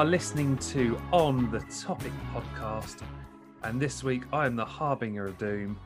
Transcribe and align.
Are 0.00 0.06
listening 0.06 0.56
to 0.56 0.98
On 1.12 1.50
the 1.50 1.60
Topic 1.84 2.12
podcast, 2.32 3.02
and 3.64 3.78
this 3.78 4.02
week 4.02 4.22
I 4.32 4.46
am 4.46 4.56
the 4.56 4.64
harbinger 4.64 5.26
of 5.26 5.36
doom. 5.36 5.78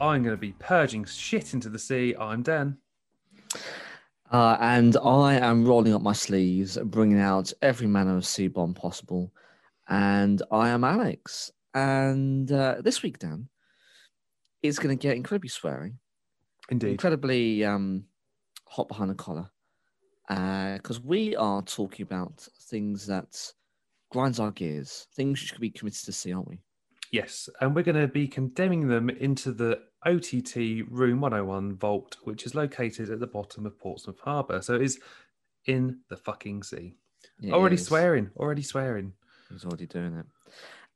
I'm 0.00 0.24
going 0.24 0.34
to 0.34 0.40
be 0.40 0.50
purging 0.58 1.04
shit 1.04 1.54
into 1.54 1.68
the 1.68 1.78
sea. 1.78 2.16
I'm 2.18 2.42
Dan. 2.42 2.76
Uh, 4.32 4.56
and 4.58 4.96
I 4.96 5.34
am 5.34 5.64
rolling 5.64 5.94
up 5.94 6.02
my 6.02 6.12
sleeves, 6.12 6.76
bringing 6.76 7.20
out 7.20 7.52
every 7.62 7.86
manner 7.86 8.16
of 8.16 8.26
sea 8.26 8.48
bomb 8.48 8.74
possible. 8.74 9.32
And 9.88 10.42
I 10.50 10.70
am 10.70 10.82
Alex. 10.82 11.52
And 11.72 12.50
uh, 12.50 12.78
this 12.80 13.04
week, 13.04 13.20
Dan, 13.20 13.48
is 14.60 14.80
going 14.80 14.98
to 14.98 15.00
get 15.00 15.14
incredibly 15.14 15.50
swearing, 15.50 16.00
Indeed. 16.68 16.90
incredibly 16.90 17.64
um, 17.64 18.06
hot 18.64 18.88
behind 18.88 19.08
the 19.08 19.14
collar, 19.14 19.50
because 20.28 21.00
we 21.00 21.36
are 21.36 21.62
talking 21.62 22.02
about 22.02 22.48
things 22.66 23.06
that 23.06 23.52
grinds 24.10 24.40
our 24.40 24.50
gears, 24.50 25.06
things 25.14 25.40
which 25.40 25.52
could 25.52 25.60
be 25.60 25.70
committed 25.70 26.04
to 26.04 26.12
sea, 26.12 26.32
aren't 26.32 26.48
we? 26.48 26.58
Yes, 27.12 27.48
and 27.60 27.74
we're 27.74 27.82
going 27.82 28.00
to 28.00 28.08
be 28.08 28.26
condemning 28.26 28.88
them 28.88 29.10
into 29.10 29.52
the 29.52 29.80
OTT 30.04 30.86
Room 30.90 31.20
101 31.20 31.76
vault, 31.76 32.16
which 32.24 32.46
is 32.46 32.54
located 32.54 33.10
at 33.10 33.20
the 33.20 33.26
bottom 33.26 33.66
of 33.66 33.78
Portsmouth 33.78 34.18
Harbour. 34.20 34.60
So 34.60 34.74
it 34.74 34.82
is 34.82 34.98
in 35.66 36.00
the 36.08 36.16
fucking 36.16 36.62
sea. 36.62 36.96
It 37.42 37.52
already 37.52 37.76
is. 37.76 37.86
swearing, 37.86 38.30
already 38.36 38.62
swearing. 38.62 39.12
He's 39.50 39.64
already 39.64 39.86
doing 39.86 40.14
it. 40.14 40.26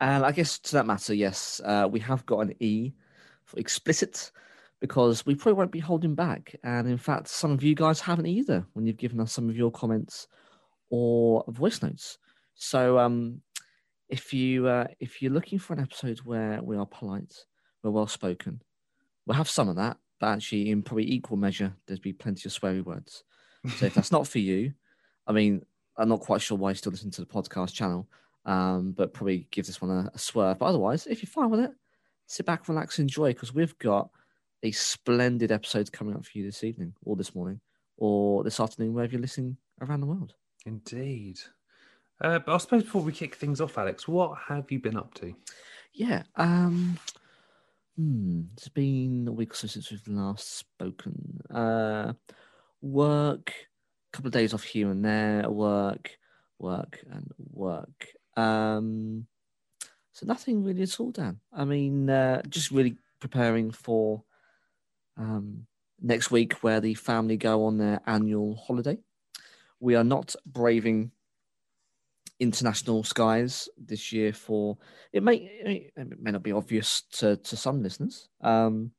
And 0.00 0.24
I 0.24 0.32
guess 0.32 0.58
to 0.58 0.72
that 0.72 0.86
matter, 0.86 1.14
yes, 1.14 1.60
uh, 1.64 1.88
we 1.90 2.00
have 2.00 2.24
got 2.26 2.40
an 2.40 2.54
E 2.60 2.92
for 3.44 3.58
explicit 3.58 4.32
because 4.80 5.26
we 5.26 5.34
probably 5.34 5.58
won't 5.58 5.72
be 5.72 5.78
holding 5.78 6.14
back. 6.14 6.56
And 6.64 6.88
in 6.88 6.96
fact, 6.96 7.28
some 7.28 7.50
of 7.50 7.62
you 7.62 7.74
guys 7.74 8.00
haven't 8.00 8.26
either 8.26 8.66
when 8.72 8.86
you've 8.86 8.96
given 8.96 9.20
us 9.20 9.32
some 9.32 9.48
of 9.48 9.56
your 9.56 9.70
comments 9.70 10.26
or 10.90 11.44
voice 11.48 11.82
notes. 11.82 12.18
So 12.54 12.98
um, 12.98 13.40
if 14.08 14.34
you 14.34 14.66
uh, 14.66 14.86
if 14.98 15.22
you're 15.22 15.32
looking 15.32 15.58
for 15.58 15.72
an 15.72 15.80
episode 15.80 16.18
where 16.18 16.60
we 16.62 16.76
are 16.76 16.86
polite, 16.86 17.44
we're 17.82 17.90
well 17.90 18.06
spoken, 18.06 18.60
we'll 19.26 19.36
have 19.36 19.48
some 19.48 19.68
of 19.68 19.76
that, 19.76 19.96
but 20.18 20.26
actually 20.28 20.70
in 20.70 20.82
probably 20.82 21.10
equal 21.10 21.36
measure, 21.36 21.72
there's 21.86 22.00
be 22.00 22.12
plenty 22.12 22.48
of 22.48 22.52
sweary 22.52 22.84
words. 22.84 23.24
So 23.76 23.86
if 23.86 23.94
that's 23.94 24.12
not 24.12 24.26
for 24.26 24.38
you, 24.38 24.72
I 25.26 25.32
mean, 25.32 25.64
I'm 25.96 26.08
not 26.08 26.20
quite 26.20 26.40
sure 26.40 26.58
why 26.58 26.70
you 26.70 26.74
still 26.76 26.92
listen 26.92 27.10
to 27.12 27.20
the 27.20 27.26
podcast 27.26 27.74
channel, 27.74 28.08
um, 28.46 28.92
but 28.92 29.12
probably 29.12 29.46
give 29.50 29.66
this 29.66 29.80
one 29.80 29.90
a, 29.90 30.10
a 30.14 30.18
swerve. 30.18 30.58
But 30.58 30.66
otherwise, 30.66 31.06
if 31.06 31.22
you're 31.22 31.30
fine 31.30 31.50
with 31.50 31.60
it, 31.60 31.72
sit 32.26 32.46
back, 32.46 32.68
relax, 32.68 32.98
enjoy, 32.98 33.32
because 33.32 33.54
we've 33.54 33.78
got 33.78 34.08
a 34.62 34.70
splendid 34.72 35.52
episode 35.52 35.92
coming 35.92 36.14
up 36.14 36.24
for 36.24 36.38
you 36.38 36.44
this 36.44 36.64
evening, 36.64 36.94
or 37.04 37.16
this 37.16 37.34
morning, 37.34 37.60
or 37.96 38.42
this 38.44 38.60
afternoon, 38.60 38.94
wherever 38.94 39.12
you're 39.12 39.20
listening 39.20 39.56
around 39.82 40.00
the 40.00 40.06
world. 40.06 40.34
Indeed. 40.66 41.40
Uh, 42.20 42.38
but 42.38 42.54
I 42.54 42.58
suppose 42.58 42.82
before 42.82 43.02
we 43.02 43.12
kick 43.12 43.34
things 43.34 43.60
off, 43.60 43.78
Alex, 43.78 44.06
what 44.06 44.38
have 44.48 44.70
you 44.70 44.78
been 44.78 44.96
up 44.96 45.14
to? 45.14 45.34
Yeah. 45.94 46.22
Um, 46.36 46.98
hmm, 47.96 48.42
it's 48.52 48.68
been 48.68 49.26
a 49.26 49.32
week 49.32 49.52
or 49.52 49.56
so 49.56 49.68
since 49.68 49.90
we've 49.90 50.06
last 50.08 50.58
spoken. 50.58 51.40
Uh, 51.52 52.12
work, 52.82 53.50
a 53.50 54.16
couple 54.16 54.28
of 54.28 54.32
days 54.32 54.52
off 54.52 54.62
here 54.62 54.90
and 54.90 55.04
there, 55.04 55.48
work, 55.48 56.18
work, 56.58 57.00
and 57.10 57.30
work. 57.52 58.08
Um, 58.36 59.26
so 60.12 60.26
nothing 60.26 60.62
really 60.62 60.82
at 60.82 61.00
all, 61.00 61.10
Dan. 61.10 61.40
I 61.52 61.64
mean, 61.64 62.10
uh, 62.10 62.42
just 62.48 62.70
really 62.70 62.96
preparing 63.20 63.70
for 63.70 64.22
um, 65.16 65.66
next 66.00 66.30
week 66.30 66.54
where 66.62 66.80
the 66.80 66.94
family 66.94 67.36
go 67.36 67.64
on 67.64 67.78
their 67.78 68.00
annual 68.06 68.56
holiday. 68.56 68.98
We 69.80 69.96
are 69.96 70.04
not 70.04 70.34
braving 70.46 71.10
international 72.38 73.04
skies 73.04 73.68
this 73.76 74.12
year 74.12 74.32
for 74.32 74.78
it 75.12 75.22
may 75.22 75.36
it 75.36 76.22
may 76.22 76.30
not 76.30 76.42
be 76.42 76.52
obvious 76.52 77.02
to, 77.12 77.36
to 77.36 77.54
some 77.54 77.82
listeners 77.82 78.30
um, 78.40 78.90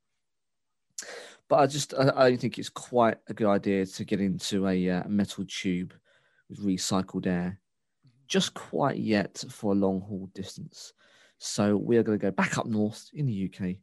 but 1.48 1.56
i 1.56 1.66
just 1.66 1.92
I, 1.94 2.12
I 2.14 2.28
don't 2.28 2.40
think 2.40 2.56
it's 2.56 2.68
quite 2.68 3.16
a 3.28 3.34
good 3.34 3.48
idea 3.48 3.84
to 3.84 4.04
get 4.04 4.20
into 4.20 4.68
a 4.68 4.88
uh, 4.88 5.08
metal 5.08 5.44
tube 5.48 5.92
with 6.48 6.64
recycled 6.64 7.26
air 7.26 7.58
just 8.32 8.54
quite 8.54 8.96
yet 8.96 9.44
for 9.50 9.72
a 9.72 9.76
long 9.76 10.00
haul 10.00 10.26
distance. 10.32 10.94
So 11.36 11.76
we 11.76 11.98
are 11.98 12.02
going 12.02 12.18
to 12.18 12.26
go 12.26 12.30
back 12.30 12.56
up 12.56 12.64
north 12.64 13.10
in 13.12 13.26
the 13.26 13.44
uk 13.44 13.76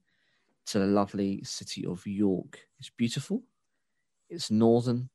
to 0.65 0.79
the 0.79 0.87
lovely 0.87 1.43
city 1.43 1.85
of 1.85 2.05
york. 2.07 2.57
It's 2.79 2.89
beautiful. 2.89 3.43
It's 4.27 4.49
northern 4.49 5.09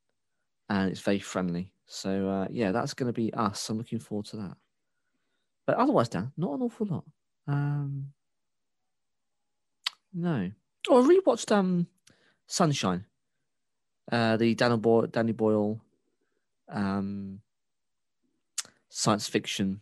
and 0.69 0.91
it's 0.91 1.01
very 1.01 1.19
friendly 1.19 1.73
so 1.87 2.29
uh, 2.29 2.47
yeah, 2.51 2.73
that's 2.73 2.95
going 2.95 3.07
to 3.07 3.13
be 3.13 3.33
us. 3.35 3.69
I'm 3.69 3.79
looking 3.79 3.99
forward 3.99 4.27
to 4.27 4.37
that. 4.39 4.57
But 5.67 5.77
otherwise, 5.77 6.09
Dan, 6.09 6.33
not 6.37 6.55
an 6.55 6.63
awful 6.63 6.87
lot. 6.87 7.05
Um, 7.47 8.13
no. 10.13 10.51
Oh, 10.89 11.03
I 11.03 11.07
rewatched 11.07 11.51
um, 11.53 11.87
Sunshine, 12.47 13.05
uh, 14.13 14.37
the 14.37 14.55
Danny 14.55 14.77
Boyle, 14.77 15.07
Danny 15.07 15.33
Boyle 15.33 15.81
um, 16.69 17.41
science 18.91 19.29
fiction 19.29 19.81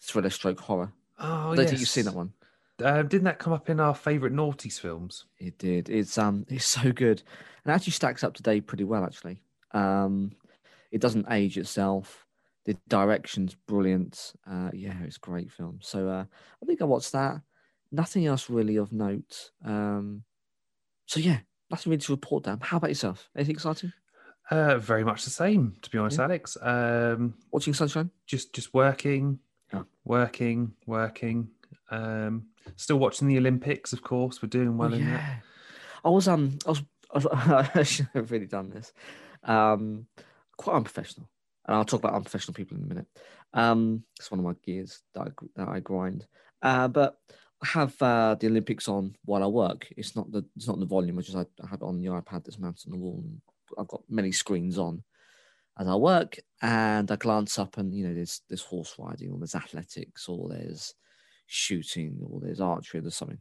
thriller 0.00 0.30
stroke 0.30 0.60
horror. 0.60 0.92
Oh, 1.18 1.52
I 1.52 1.56
don't 1.56 1.72
you've 1.72 1.88
seen 1.88 2.06
that 2.06 2.14
one. 2.14 2.32
Uh, 2.82 3.02
didn't 3.02 3.24
that 3.24 3.38
come 3.38 3.52
up 3.52 3.68
in 3.68 3.78
our 3.78 3.94
favourite 3.94 4.34
Noughties 4.34 4.80
films? 4.80 5.26
It 5.38 5.58
did. 5.58 5.88
It's 5.88 6.16
um, 6.18 6.46
it's 6.48 6.64
so 6.64 6.90
good, 6.92 7.22
and 7.64 7.72
actually 7.72 7.92
stacks 7.92 8.24
up 8.24 8.34
today 8.34 8.60
pretty 8.60 8.84
well. 8.84 9.04
Actually, 9.04 9.42
um, 9.72 10.32
it 10.90 11.00
doesn't 11.00 11.26
age 11.30 11.56
itself. 11.58 12.26
The 12.66 12.76
direction's 12.88 13.54
brilliant. 13.54 14.32
Uh, 14.48 14.70
yeah, 14.72 14.94
it's 15.04 15.16
a 15.16 15.20
great 15.20 15.50
film. 15.50 15.78
So 15.82 16.08
uh, 16.08 16.24
I 16.62 16.66
think 16.66 16.82
I 16.82 16.84
watched 16.84 17.12
that. 17.12 17.40
Nothing 17.92 18.26
else 18.26 18.50
really 18.50 18.76
of 18.76 18.92
note. 18.92 19.50
Um, 19.64 20.24
so 21.06 21.18
yeah, 21.20 21.38
nothing 21.70 21.90
really 21.90 22.00
to 22.02 22.12
report. 22.12 22.44
Dan, 22.44 22.58
how 22.60 22.76
about 22.76 22.90
yourself? 22.90 23.28
Anything 23.36 23.54
exciting? 23.56 23.92
Uh, 24.50 24.78
very 24.78 25.04
much 25.04 25.24
the 25.24 25.30
same, 25.30 25.76
to 25.82 25.90
be 25.90 25.98
honest, 25.98 26.18
Yeah. 26.18 26.24
Alex. 26.24 26.56
Um, 26.60 27.34
Watching 27.52 27.72
Sunshine? 27.74 28.10
just 28.26 28.52
just 28.52 28.74
working, 28.74 29.38
Oh. 29.72 29.86
working, 30.04 30.72
working. 30.86 31.48
Um, 31.90 32.46
still 32.76 32.98
watching 32.98 33.28
the 33.28 33.38
Olympics, 33.38 33.92
of 33.92 34.02
course. 34.02 34.42
We're 34.42 34.48
doing 34.48 34.76
well 34.76 34.92
Oh, 34.92 34.96
in 34.96 35.06
that. 35.10 35.42
I 36.04 36.08
was 36.10 36.28
um, 36.28 36.58
I 36.66 36.70
was, 36.70 36.82
I, 37.12 37.18
was, 37.18 37.26
I 37.74 37.82
should 37.84 38.08
have 38.14 38.30
really 38.32 38.46
done 38.46 38.70
this. 38.70 38.92
Um, 39.44 40.06
quite 40.56 40.76
unprofessional, 40.76 41.28
and 41.66 41.76
I'll 41.76 41.84
talk 41.84 42.00
about 42.00 42.14
unprofessional 42.14 42.54
people 42.54 42.76
in 42.76 42.84
a 42.84 42.86
minute. 42.86 43.06
Um, 43.52 44.04
it's 44.18 44.30
one 44.30 44.40
of 44.40 44.46
my 44.46 44.54
gears 44.64 45.02
that 45.14 45.20
I, 45.20 45.30
that 45.56 45.68
I 45.68 45.80
grind. 45.80 46.26
Uh, 46.62 46.88
but 46.88 47.16
I 47.62 47.66
have 47.66 48.00
uh, 48.02 48.36
the 48.38 48.46
Olympics 48.46 48.88
on 48.88 49.16
while 49.24 49.42
I 49.42 49.46
work. 49.46 49.88
It's 49.96 50.16
not 50.16 50.30
the 50.30 50.44
it's 50.56 50.68
not 50.68 50.78
the 50.78 50.86
volume, 50.86 51.16
which 51.16 51.28
is 51.28 51.36
I, 51.36 51.46
have 51.68 51.80
it 51.80 51.82
on 51.82 52.00
the 52.00 52.08
iPad 52.08 52.44
that's 52.44 52.58
mounted 52.58 52.86
on 52.86 52.92
the 52.92 52.98
wall. 52.98 53.22
And 53.24 53.40
I've 53.78 53.88
got 53.88 54.02
many 54.08 54.32
screens 54.32 54.78
on 54.78 55.02
as 55.78 55.88
I 55.88 55.94
work, 55.94 56.38
and 56.62 57.10
I 57.10 57.16
glance 57.16 57.58
up, 57.58 57.76
and 57.76 57.94
you 57.94 58.06
know, 58.06 58.14
there's 58.14 58.42
there's 58.48 58.62
horse 58.62 58.94
riding, 58.98 59.30
or 59.30 59.38
there's 59.38 59.54
athletics, 59.54 60.28
or 60.28 60.48
there's 60.48 60.94
shooting, 61.46 62.18
or 62.22 62.40
there's 62.40 62.60
archery, 62.60 62.98
or 62.98 63.02
there's 63.02 63.16
something. 63.16 63.40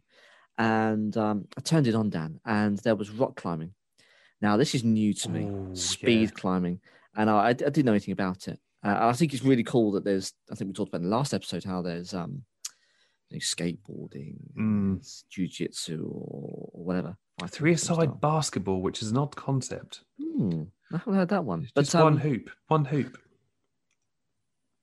And 0.58 1.16
um, 1.16 1.48
I 1.58 1.62
turned 1.62 1.88
it 1.88 1.96
on, 1.96 2.10
Dan, 2.10 2.40
and 2.46 2.78
there 2.80 2.96
was 2.96 3.10
rock 3.10 3.36
climbing. 3.36 3.74
Now 4.42 4.58
this 4.58 4.74
is 4.76 4.84
new 4.84 5.14
to 5.14 5.30
me, 5.30 5.44
Ooh, 5.46 5.76
speed 5.76 6.30
yeah. 6.30 6.36
climbing, 6.36 6.80
and 7.16 7.30
I, 7.30 7.48
I 7.50 7.54
didn't 7.54 7.86
know 7.86 7.92
anything 7.94 8.14
about 8.14 8.48
it. 8.48 8.60
Uh, 8.84 8.96
I 9.00 9.14
think 9.14 9.34
it's 9.34 9.44
really 9.44 9.64
cool 9.64 9.92
that 9.94 10.06
there's. 10.06 10.34
I 10.52 10.56
think 10.56 10.70
we 10.70 10.74
talked 10.74 10.90
about 10.90 11.02
in 11.04 11.10
the 11.10 11.16
last 11.16 11.34
episode 11.34 11.64
how 11.66 11.82
there's 11.82 12.14
um, 12.14 12.44
you 13.30 13.38
know, 13.38 13.40
skateboarding, 13.42 14.36
Mm. 14.58 14.96
there's 14.96 15.26
jujitsu, 15.32 16.00
or, 16.04 16.70
or 16.74 16.84
whatever. 16.86 17.18
fighting 17.40 17.54
Three-a-side 17.54 18.22
basketball, 18.22 18.82
which 18.82 19.02
is 19.02 19.12
an 19.12 19.18
odd 19.18 19.36
concept. 19.36 20.04
Hmm, 20.22 20.64
I 20.94 20.98
haven't 20.98 21.14
heard 21.16 21.30
that 21.30 21.44
one. 21.44 21.64
It's 21.64 21.72
But 21.74 21.82
just 21.82 21.96
one 21.96 22.14
um, 22.14 22.18
hoop, 22.20 22.50
one 22.68 22.86
hoop. 22.86 23.18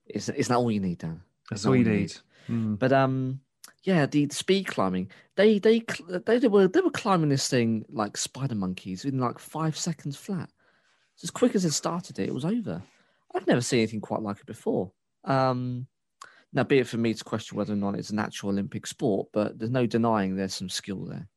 Is 0.07 0.29
is 0.29 0.49
that 0.49 0.57
all 0.57 0.71
you 0.71 0.81
need, 0.81 0.99
Dan? 0.99 1.23
That's 1.51 1.63
that 1.63 1.69
all 1.71 1.77
you 1.77 1.85
all 1.87 1.93
you 1.93 1.99
need. 2.01 2.17
Mm. 2.49 2.79
But 2.79 2.93
um, 2.93 3.41
yeah, 3.87 4.05
the, 4.05 4.27
the 4.27 4.35
speed 4.35 4.67
climbing. 4.67 5.11
They 5.37 5.61
they 5.61 5.83
they, 6.09 6.39
they 6.39 6.49
were 6.49 6.67
they 6.67 6.81
were 6.81 6.91
climbing 6.91 7.29
this 7.29 7.49
thing 7.49 7.85
like 7.89 8.17
spider 8.17 8.57
monkeys 8.57 9.05
in 9.05 9.19
like 9.19 9.39
five 9.39 9.77
seconds 9.77 10.17
flat. 10.17 10.51
So 11.15 11.27
as 11.27 11.31
quick 11.31 11.55
as 11.55 11.65
it 11.65 11.73
started 11.73 12.19
it, 12.19 12.29
it 12.29 12.35
was 12.35 12.45
over. 12.45 12.83
I've 13.35 13.47
never 13.47 13.61
seen 13.61 13.81
anything 13.81 14.01
quite 14.01 14.23
like 14.23 14.41
it 14.41 14.47
before. 14.47 14.91
Um, 15.25 15.87
now, 16.53 16.65
be 16.65 16.79
it 16.79 16.89
for 16.89 16.97
me 16.97 17.15
to 17.15 17.25
question 17.25 17.57
whether 17.57 17.75
or 17.75 17.77
not 17.77 17.95
it's 17.95 18.11
an 18.11 18.19
actual 18.19 18.51
Olympic 18.51 18.87
sport, 18.87 19.29
but 19.33 19.59
there's 19.59 19.71
no 19.71 19.87
denying 19.87 20.35
there's 20.35 20.55
some 20.55 20.69
skill 20.69 21.05
there. 21.05 21.29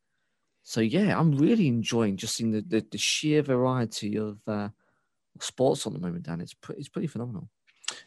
So 0.63 0.81
yeah, 0.81 1.19
I'm 1.19 1.37
really 1.37 1.67
enjoying 1.67 2.17
just 2.17 2.35
seeing 2.35 2.51
the, 2.51 2.61
the, 2.61 2.85
the 2.91 2.97
sheer 2.97 3.41
variety 3.41 4.17
of 4.17 4.39
uh, 4.47 4.69
sports 5.39 5.85
on 5.85 5.93
the 5.93 5.99
moment, 5.99 6.25
Dan. 6.25 6.41
It's 6.41 6.53
pretty, 6.53 6.79
it's 6.79 6.89
pretty 6.89 7.07
phenomenal. 7.07 7.49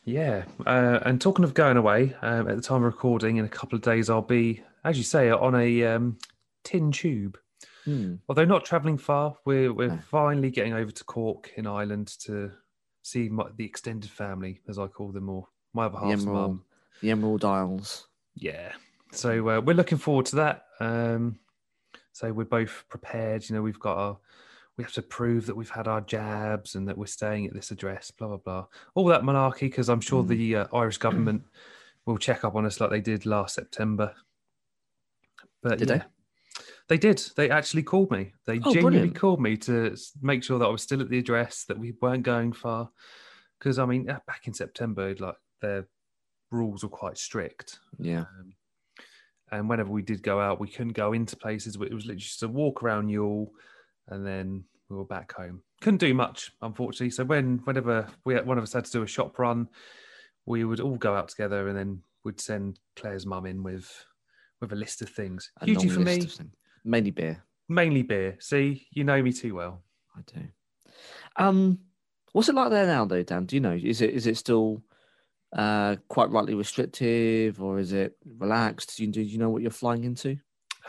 Yeah, 0.05 0.45
uh, 0.67 0.99
and 1.05 1.21
talking 1.21 1.45
of 1.45 1.55
going 1.55 1.77
away, 1.77 2.15
um, 2.23 2.49
at 2.49 2.57
the 2.57 2.63
time 2.63 2.79
of 2.79 2.83
recording, 2.85 3.37
in 3.37 3.45
a 3.45 3.49
couple 3.49 3.77
of 3.77 3.83
days, 3.83 4.11
I'll 4.11 4.21
be, 4.23 4.63
as 4.85 4.99
you 4.99 5.05
say, 5.05 5.31
on 5.31 5.55
a 5.55 5.85
um, 5.85 6.19
tin 6.65 6.91
tube. 6.93 7.39
Hmm. 7.85 8.17
Although 8.29 8.45
not 8.45 8.65
travelling 8.65 8.99
far, 8.99 9.37
we're 9.45 9.73
we're 9.73 9.89
No. 9.89 9.99
finally 10.11 10.51
getting 10.51 10.73
over 10.73 10.91
to 10.91 11.05
Cork 11.05 11.51
in 11.57 11.67
Ireland 11.67 12.09
to 12.21 12.53
see 13.03 13.29
my, 13.29 13.47
the 13.57 13.65
extended 13.65 14.11
family, 14.11 14.61
as 14.69 14.79
I 14.79 14.87
call 14.87 15.11
them, 15.13 15.29
or 15.29 15.49
my 15.73 15.87
other 15.87 15.99
The 16.01 16.07
half's 16.07 16.23
Emerald, 16.23 16.51
mum. 16.51 16.65
the 17.01 17.11
Emerald 17.11 17.45
Isles. 17.45 18.07
Yeah. 18.35 18.73
So 19.13 19.49
uh, 19.49 19.61
we're 19.61 19.75
looking 19.77 19.99
forward 19.99 20.27
to 20.27 20.37
that. 20.37 20.67
Um, 20.81 21.39
so 22.13 22.33
we're 22.33 22.45
both 22.45 22.85
prepared. 22.89 23.49
You 23.49 23.57
know, 23.57 23.63
we've 23.63 23.79
got 23.81 23.97
our, 23.99 24.19
we 24.79 24.85
have 24.85 24.93
to 24.95 25.03
prove 25.03 25.47
that 25.47 25.57
we've 25.57 25.71
had 25.71 25.87
our 25.87 26.01
jabs 26.01 26.75
and 26.75 26.89
that 26.89 26.97
we're 26.97 27.07
staying 27.07 27.47
at 27.47 27.53
this 27.53 27.71
address, 27.71 28.11
blah, 28.11 28.29
blah, 28.29 28.37
blah. 28.39 28.67
All 28.95 29.05
that 29.07 29.23
malarkey, 29.23 29.61
because 29.63 29.89
I'm 29.89 30.01
sure 30.01 30.23
Mm. 30.25 30.29
the 30.29 30.57
uh, 30.57 30.67
Irish 30.73 30.99
government 30.99 31.45
will 32.07 32.19
check 32.19 32.45
up 32.45 32.55
on 32.55 32.65
us 32.65 32.81
like 32.81 32.91
they 32.91 33.01
did 33.01 33.27
last 33.27 33.55
September. 33.55 34.15
But 35.63 35.79
Did 35.79 35.89
they? 35.89 35.97
yeah, 35.97 36.05
they? 36.89 36.99
did. 36.99 37.19
They 37.37 37.51
actually 37.51 37.83
called 37.83 38.11
me. 38.11 38.33
They 38.47 38.59
Oh, 38.61 38.73
genuinely 38.73 38.99
brilliant. 38.99 39.17
called 39.17 39.41
me 39.41 39.57
to 39.59 39.95
make 40.23 40.43
sure 40.43 40.59
that 40.59 40.65
I 40.67 40.71
was 40.71 40.83
still 40.83 41.01
at 41.03 41.09
the 41.11 41.19
address, 41.19 41.65
that 41.65 41.79
we 41.79 41.93
weren't 42.01 42.25
going 42.25 42.53
far. 42.53 42.91
Because, 43.59 43.79
I 43.79 43.85
mean, 43.87 44.05
back 44.07 44.47
in 44.47 44.55
September, 44.55 45.15
like, 45.17 45.37
their 45.61 45.87
rules 46.51 46.83
were 46.83 46.89
quite 46.89 47.19
strict. 47.19 47.79
Yeah. 47.99 48.23
Um, 48.23 48.55
and 49.53 49.69
whenever 49.69 49.91
we 49.91 50.03
did 50.03 50.23
go 50.23 50.41
out, 50.41 50.59
we 50.61 50.69
couldn't 50.69 50.95
go 50.95 51.13
into 51.13 51.37
places. 51.37 51.75
It 51.77 51.81
was 51.81 51.91
literally 52.07 52.17
just 52.17 52.43
a 52.43 52.49
walk 52.49 52.83
around 52.83 53.11
Yule, 53.11 53.53
and 54.13 54.27
then 54.27 54.65
we 54.89 54.97
were 54.97 55.05
back 55.05 55.33
home. 55.33 55.63
Couldn't 55.81 55.99
do 55.99 56.15
much, 56.15 56.53
unfortunately. 56.61 57.11
So 57.11 57.25
when 57.25 57.59
whenever 57.65 58.07
we 58.25 58.41
one 58.41 58.59
of 58.59 58.65
us 58.65 58.73
had 58.73 58.85
to 58.85 58.93
do 58.93 59.03
a 59.03 59.07
shop 59.07 59.39
run, 59.39 59.69
we 60.47 60.65
would 60.65 60.81
all 60.81 60.97
go 60.97 61.15
out 61.15 61.29
together, 61.29 61.69
and 61.69 61.77
then 61.77 62.03
we'd 62.25 62.41
send 62.41 62.79
Claire's 62.97 63.27
mum 63.27 63.47
in 63.47 63.63
with 63.63 63.91
with 64.61 64.73
a 64.73 64.77
list 64.77 65.03
of 65.03 65.09
things. 65.09 65.51
A 65.61 65.65
Hugely 65.65 65.89
for 65.89 66.01
me. 66.01 66.29
Mainly 66.85 67.11
beer. 67.11 67.45
mainly 67.69 68.03
beer. 68.03 68.37
See, 68.41 68.87
you 68.93 69.05
know 69.05 69.23
me 69.23 69.33
too 69.33 69.55
well. 69.55 69.83
I 70.17 70.21
do. 70.27 70.47
Um, 71.37 71.79
what's 72.33 72.49
it 72.49 72.55
like 72.55 72.71
there 72.71 72.87
now, 72.87 73.05
though, 73.05 73.23
Dan? 73.23 73.47
Do 73.47 73.57
you 73.57 73.61
know? 73.61 73.79
Is 73.83 74.01
it 74.01 74.11
is 74.11 74.27
it 74.27 74.37
still 74.37 74.83
uh 75.57 75.97
quite 76.09 76.31
rightly 76.31 76.55
restrictive, 76.55 77.63
or 77.63 77.79
is 77.79 77.93
it 77.93 78.17
relaxed? 78.39 78.97
Do 78.97 79.05
you, 79.05 79.11
do 79.11 79.23
you 79.23 79.39
know 79.39 79.51
what 79.51 79.63
you're 79.63 79.71
flying 79.71 80.05
into? 80.05 80.37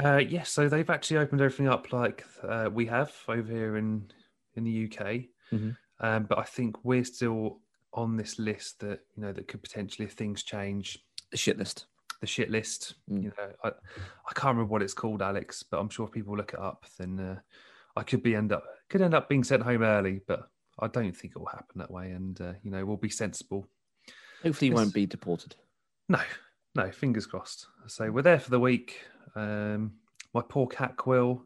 Uh, 0.02 0.18
yes, 0.18 0.50
so 0.50 0.68
they've 0.70 0.90
actually 0.90 1.18
opened 1.18 1.42
everything 1.42 1.68
up 1.68 1.92
like 1.94 2.26
uh, 2.44 2.70
we 2.72 2.86
have 2.88 3.14
over 3.28 3.52
here 3.52 3.78
in 3.78 4.10
in 4.56 4.64
the 4.64 4.86
UK. 4.86 5.26
Mhm. 5.52 5.78
Um, 6.00 6.24
but 6.26 6.38
I 6.40 6.44
think 6.44 6.84
we're 6.84 7.04
still 7.06 7.60
on 7.94 8.18
this 8.18 8.40
list 8.40 8.80
that 8.80 9.02
you 9.16 9.22
know 9.22 9.32
that 9.32 9.48
could 9.48 9.62
potentially, 9.62 10.06
if 10.06 10.14
things 10.14 10.44
change, 10.44 11.00
The 11.32 11.38
shit 11.38 11.58
list. 11.58 11.86
the 12.22 12.28
shit 12.28 12.50
list. 12.50 12.96
Mm. 13.10 13.24
You 13.24 13.34
know, 13.38 13.52
I, 13.64 13.68
I 13.70 14.34
can't 14.34 14.56
remember 14.56 14.72
what 14.72 14.82
it's 14.82 14.94
called, 14.94 15.22
Alex, 15.22 15.62
but 15.64 15.80
I'm 15.80 15.90
sure 15.90 16.08
if 16.08 16.14
people 16.14 16.38
look 16.38 16.54
it 16.54 16.60
up, 16.60 16.86
then 16.98 17.20
uh, 17.20 17.40
I 17.98 18.04
could 18.04 18.24
be 18.24 18.36
end 18.36 18.52
up 18.54 18.64
could 18.90 19.02
end 19.02 19.14
up 19.14 19.28
being 19.30 19.44
sent 19.44 19.62
home 19.64 19.84
early, 19.84 20.22
but 20.28 20.50
I 20.80 20.88
don't 20.88 21.16
think 21.16 21.34
it 21.36 21.40
will 21.40 21.48
happen 21.48 21.78
that 21.80 21.92
way. 21.92 22.12
And 22.12 22.40
uh, 22.42 22.54
you 22.64 22.72
know, 22.72 22.84
we'll 22.86 22.98
be 22.98 23.10
sensible. 23.10 23.68
Hopefully, 24.42 24.70
you 24.70 24.76
won't 24.76 24.94
be 24.94 25.06
deported. 25.06 25.56
No, 26.10 26.20
no, 26.76 26.92
fingers 26.92 27.26
crossed. 27.28 27.68
So 27.88 28.10
we're 28.12 28.22
there 28.24 28.40
for 28.40 28.50
the 28.50 28.60
week. 28.60 29.00
Um, 29.36 29.94
my 30.34 30.42
poor 30.42 30.68
cat 30.68 30.98
Quill, 30.98 31.44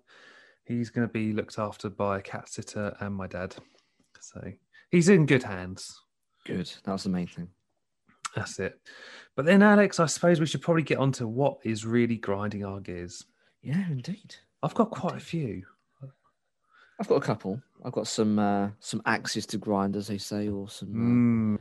he's 0.64 0.90
going 0.90 1.08
to 1.08 1.12
be 1.12 1.34
looked 1.34 1.60
after 1.60 1.90
by 1.90 2.20
a 2.20 2.22
cat 2.22 2.50
sitter 2.50 2.96
and 3.00 3.16
my 3.16 3.28
dad. 3.28 3.56
So 4.20 4.42
he's 4.92 5.10
in 5.10 5.26
good 5.26 5.44
hands. 5.44 6.00
Good. 6.46 6.72
That's 6.84 7.04
the 7.04 7.10
main 7.10 7.28
thing. 7.28 7.50
That's 8.36 8.60
it. 8.60 8.80
But 9.36 9.46
then, 9.46 9.62
Alex, 9.62 10.00
I 10.00 10.06
suppose 10.06 10.40
we 10.40 10.46
should 10.46 10.62
probably 10.62 10.84
get 10.84 11.00
on 11.00 11.12
to 11.14 11.28
what 11.28 11.58
is 11.64 11.86
really 11.86 12.18
grinding 12.18 12.64
our 12.64 12.80
gears. 12.80 13.26
Yeah, 13.62 13.86
indeed. 13.90 14.36
I've 14.62 14.74
got 14.74 14.92
quite 14.92 15.16
a 15.16 15.20
few. 15.20 15.64
I've 17.00 17.08
got 17.08 17.16
a 17.16 17.22
couple. 17.22 17.62
I've 17.86 17.92
got 17.92 18.08
some 18.08 18.40
uh, 18.40 18.70
some 18.80 19.02
axes 19.06 19.46
to 19.48 19.58
grind, 19.58 19.96
as 19.96 20.08
they 20.08 20.18
say, 20.18 20.50
or 20.50 20.68
some 20.70 20.90
uh, 20.90 21.58
Mm, 21.58 21.60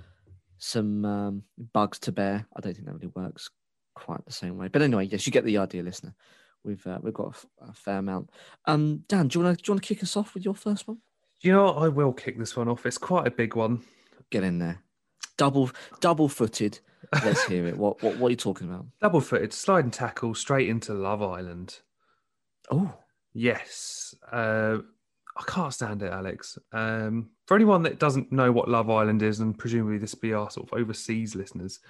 some 0.59 1.05
um, 1.05 1.43
bugs 1.73 1.99
to 2.01 2.13
bear. 2.13 2.47
I 2.57 2.61
don't 2.61 2.75
think 2.75 2.87
that 2.87 2.95
really 2.95 3.13
works 3.15 3.51
quite 3.97 4.25
the 4.25 4.33
same 4.33 4.57
way. 4.57 4.69
But 4.69 4.83
anyway, 4.83 5.07
yes, 5.07 5.27
you 5.27 5.33
get 5.33 5.45
the 5.45 5.59
idea, 5.59 5.83
listener. 5.83 6.15
We've 6.63 6.87
uh, 6.87 6.99
we've 7.03 7.15
got 7.15 7.37
a, 7.61 7.73
fair 7.73 7.99
amount. 7.99 8.31
Um, 8.67 9.05
Dan, 9.09 9.29
do 9.29 9.39
you 9.39 9.45
want 9.45 9.59
to 9.59 9.63
do 9.63 9.71
you 9.71 9.75
want 9.75 9.83
to 9.83 9.89
kick 9.95 10.03
us 10.03 10.17
off 10.17 10.35
with 10.35 10.45
your 10.45 10.55
first 10.55 10.87
one? 10.87 10.99
you 11.41 11.53
know? 11.53 11.69
I 11.69 11.89
will 11.89 12.13
kick 12.13 12.39
this 12.39 12.57
one 12.57 12.69
off. 12.69 12.87
It's 12.87 12.99
quite 12.99 13.27
a 13.27 13.31
big 13.31 13.55
one. 13.55 13.83
Get 14.31 14.43
in 14.43 14.59
there. 14.59 14.83
Double 15.37 15.71
double 16.01 16.29
footed. 16.29 16.81
Let's 17.25 17.45
hear 17.45 17.67
it. 17.67 17.77
What 17.77 18.03
what 18.03 18.17
what 18.19 18.29
are 18.29 18.31
you 18.31 18.37
talking 18.37 18.69
about? 18.69 18.87
Double 19.01 19.21
footed, 19.21 19.53
slide 19.53 19.85
and 19.85 19.93
tackle 19.93 20.35
straight 20.35 20.69
into 20.69 20.93
Love 20.95 21.23
Island. 21.23 21.81
Oh, 22.71 22.95
Yes. 23.37 24.15
Uh, 24.33 24.79
I 25.37 25.43
can't 25.47 25.75
stand 25.75 26.03
it, 26.03 26.11
Alex. 26.11 26.59
Um, 26.73 27.29
for 27.47 27.55
anyone 27.55 27.83
that 27.83 27.99
doesn't 27.99 28.33
know 28.33 28.51
what 28.51 28.71
Love 28.71 28.89
Island 28.89 29.23
is, 29.23 29.41
and 29.41 29.57
presumably 29.57 29.99
this 29.99 30.15
will 30.15 30.23
be 30.23 30.33
our 30.33 30.51
sort 30.51 30.73
of 30.73 30.79
overseas 30.79 31.35
listeners, 31.37 31.81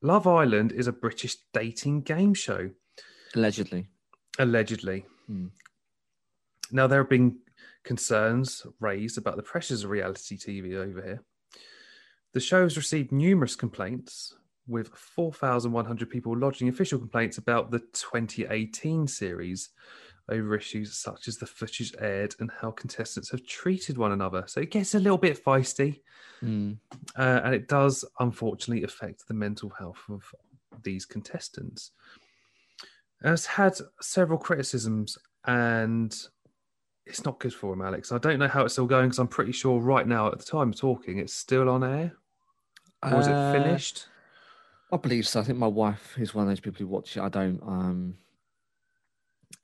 Love 0.00 0.26
Island 0.26 0.72
is 0.72 0.86
a 0.86 0.92
British 0.92 1.36
dating 1.52 2.02
game 2.02 2.34
show, 2.34 2.70
allegedly. 3.34 3.88
allegedly. 4.38 5.06
Hmm. 5.26 5.46
Now, 6.70 6.86
there 6.86 7.00
have 7.00 7.10
been 7.10 7.38
concerns 7.82 8.66
raised 8.80 9.18
about 9.18 9.36
the 9.36 9.42
pressures 9.42 9.84
of 9.84 9.90
reality 9.90 10.36
TV 10.36 10.76
over 10.76 11.02
here. 11.02 11.22
The 12.34 12.40
show 12.40 12.62
has 12.62 12.76
received 12.76 13.10
numerous 13.10 13.56
complaints, 13.56 14.34
with 14.68 14.88
4,100 14.88 16.10
people 16.10 16.36
lodging 16.36 16.68
official 16.68 16.98
complaints 16.98 17.38
about 17.38 17.70
the 17.70 17.78
2018 17.78 19.08
series 19.08 19.70
over 20.28 20.54
issues 20.56 20.96
such 20.96 21.28
as 21.28 21.38
the 21.38 21.46
footage 21.46 21.94
aired 22.00 22.34
and 22.40 22.50
how 22.60 22.70
contestants 22.70 23.30
have 23.30 23.46
treated 23.46 23.96
one 23.96 24.12
another. 24.12 24.44
So 24.46 24.60
it 24.60 24.70
gets 24.70 24.94
a 24.94 24.98
little 24.98 25.18
bit 25.18 25.42
feisty, 25.42 26.00
Hmm. 26.40 26.72
uh, 27.16 27.40
and 27.44 27.54
it 27.54 27.66
does 27.68 28.04
unfortunately 28.20 28.84
affect 28.84 29.26
the 29.26 29.34
mental 29.34 29.70
health 29.70 30.02
of 30.08 30.22
these 30.82 31.04
contestants. 31.06 31.90
It 33.24 33.28
has 33.28 33.46
had 33.46 33.76
several 34.00 34.38
criticisms, 34.38 35.18
and 35.46 36.14
it's 37.06 37.24
not 37.24 37.40
good 37.40 37.54
for 37.54 37.72
him, 37.72 37.82
Alex. 37.82 38.12
I 38.12 38.18
don't 38.18 38.38
know 38.38 38.48
how 38.48 38.64
it's 38.64 38.74
still 38.74 38.86
going 38.86 39.06
because 39.06 39.18
I'm 39.18 39.28
pretty 39.28 39.52
sure 39.52 39.80
right 39.80 40.06
now, 40.06 40.30
at 40.30 40.38
the 40.38 40.44
time 40.44 40.68
of 40.70 40.76
talking, 40.76 41.18
it's 41.18 41.34
still 41.34 41.68
on 41.68 41.82
air. 41.82 42.12
Or 43.02 43.16
was 43.16 43.26
Uh, 43.28 43.30
it 43.32 43.52
finished? 43.62 44.06
I 44.92 44.96
believe 44.98 45.26
so. 45.26 45.40
I 45.40 45.44
think 45.44 45.58
my 45.58 45.66
wife 45.66 46.16
is 46.18 46.34
one 46.34 46.44
of 46.44 46.48
those 46.48 46.60
people 46.60 46.78
who 46.78 46.86
watch 46.86 47.16
it. 47.16 47.20
I 47.20 47.28
don't. 47.28 47.60
Um, 47.62 48.18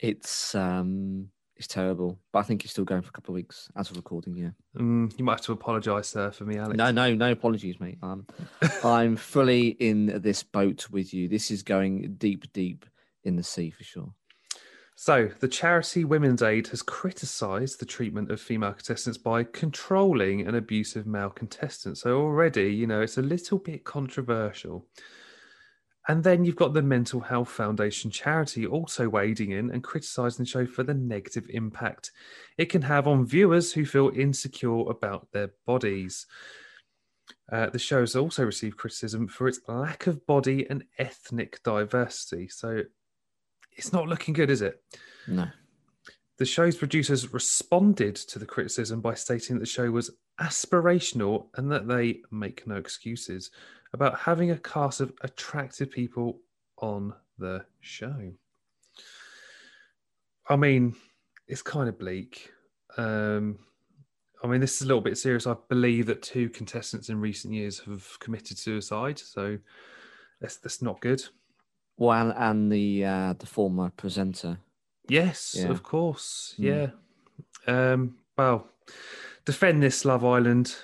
it's 0.00 0.54
um, 0.54 1.28
it's 1.56 1.68
terrible, 1.68 2.18
but 2.32 2.40
I 2.40 2.42
think 2.42 2.64
it's 2.64 2.72
still 2.72 2.84
going 2.84 3.02
for 3.02 3.10
a 3.10 3.12
couple 3.12 3.32
of 3.32 3.36
weeks 3.36 3.68
as 3.76 3.90
of 3.90 3.96
recording. 3.96 4.36
Yeah. 4.36 4.50
Mm, 4.76 5.16
you 5.16 5.24
might 5.24 5.34
have 5.34 5.40
to 5.42 5.52
apologise, 5.52 6.08
sir, 6.08 6.30
for 6.32 6.44
me, 6.44 6.58
Alex. 6.58 6.76
No, 6.76 6.90
no, 6.90 7.14
no 7.14 7.30
apologies, 7.30 7.78
mate. 7.78 7.98
Um, 8.02 8.26
I'm 8.84 9.16
fully 9.16 9.68
in 9.68 10.20
this 10.20 10.42
boat 10.42 10.90
with 10.90 11.14
you. 11.14 11.28
This 11.28 11.50
is 11.50 11.62
going 11.62 12.14
deep, 12.16 12.52
deep 12.52 12.84
in 13.22 13.36
the 13.36 13.42
sea 13.42 13.70
for 13.70 13.84
sure. 13.84 14.12
So, 14.96 15.28
the 15.40 15.48
charity 15.48 16.04
Women's 16.04 16.42
Aid 16.42 16.68
has 16.68 16.82
criticised 16.82 17.80
the 17.80 17.86
treatment 17.86 18.30
of 18.30 18.40
female 18.40 18.72
contestants 18.72 19.18
by 19.18 19.42
controlling 19.42 20.46
an 20.46 20.54
abusive 20.54 21.04
male 21.04 21.30
contestant. 21.30 21.98
So, 21.98 22.20
already, 22.20 22.72
you 22.72 22.86
know, 22.86 23.00
it's 23.00 23.18
a 23.18 23.22
little 23.22 23.58
bit 23.58 23.84
controversial. 23.84 24.86
And 26.06 26.22
then 26.22 26.44
you've 26.44 26.56
got 26.56 26.74
the 26.74 26.82
Mental 26.82 27.20
Health 27.20 27.48
Foundation 27.48 28.10
charity 28.10 28.66
also 28.66 29.08
wading 29.08 29.52
in 29.52 29.70
and 29.70 29.82
criticising 29.82 30.44
the 30.44 30.48
show 30.48 30.66
for 30.66 30.82
the 30.82 30.92
negative 30.92 31.46
impact 31.48 32.10
it 32.58 32.66
can 32.66 32.82
have 32.82 33.08
on 33.08 33.24
viewers 33.26 33.72
who 33.72 33.86
feel 33.86 34.10
insecure 34.14 34.90
about 34.90 35.28
their 35.32 35.52
bodies. 35.66 36.26
Uh, 37.50 37.70
the 37.70 37.78
show 37.78 38.00
has 38.00 38.16
also 38.16 38.44
received 38.44 38.76
criticism 38.76 39.28
for 39.28 39.48
its 39.48 39.60
lack 39.66 40.06
of 40.06 40.26
body 40.26 40.66
and 40.68 40.84
ethnic 40.98 41.62
diversity. 41.62 42.48
So, 42.48 42.82
it's 43.72 43.92
not 43.92 44.06
looking 44.06 44.34
good, 44.34 44.50
is 44.50 44.62
it? 44.62 44.82
No. 45.26 45.48
The 46.38 46.44
show's 46.44 46.76
producers 46.76 47.32
responded 47.32 48.16
to 48.16 48.38
the 48.38 48.46
criticism 48.46 49.00
by 49.00 49.14
stating 49.14 49.56
that 49.56 49.60
the 49.60 49.66
show 49.66 49.90
was 49.90 50.10
aspirational 50.40 51.46
and 51.54 51.70
that 51.70 51.86
they 51.86 52.20
make 52.30 52.66
no 52.66 52.76
excuses 52.76 53.50
about 53.94 54.18
having 54.18 54.50
a 54.50 54.58
cast 54.58 55.00
of 55.00 55.12
attractive 55.22 55.88
people 55.88 56.40
on 56.78 57.14
the 57.38 57.64
show. 57.80 58.32
I 60.48 60.56
mean, 60.56 60.96
it's 61.46 61.62
kind 61.62 61.88
of 61.88 61.98
bleak. 61.98 62.50
Um, 62.98 63.58
I 64.42 64.48
mean, 64.48 64.60
this 64.60 64.74
is 64.76 64.82
a 64.82 64.86
little 64.86 65.00
bit 65.00 65.16
serious. 65.16 65.46
I 65.46 65.54
believe 65.68 66.06
that 66.06 66.22
two 66.22 66.50
contestants 66.50 67.08
in 67.08 67.20
recent 67.20 67.54
years 67.54 67.78
have 67.80 68.06
committed 68.18 68.58
suicide, 68.58 69.18
so 69.18 69.58
that's 70.40 70.56
that's 70.56 70.82
not 70.82 71.00
good. 71.00 71.24
Well, 71.96 72.30
and, 72.30 72.34
and 72.36 72.72
the 72.72 73.04
uh, 73.04 73.34
the 73.38 73.46
former 73.46 73.90
presenter. 73.96 74.58
Yes, 75.08 75.54
Yeah. 75.56 75.68
of 75.70 75.82
course. 75.84 76.54
Mm. 76.58 76.64
Yeah. 77.68 77.92
Um, 77.92 78.16
well, 78.36 78.66
defend 79.44 79.82
this 79.82 80.04
Love 80.04 80.24
Island. 80.24 80.74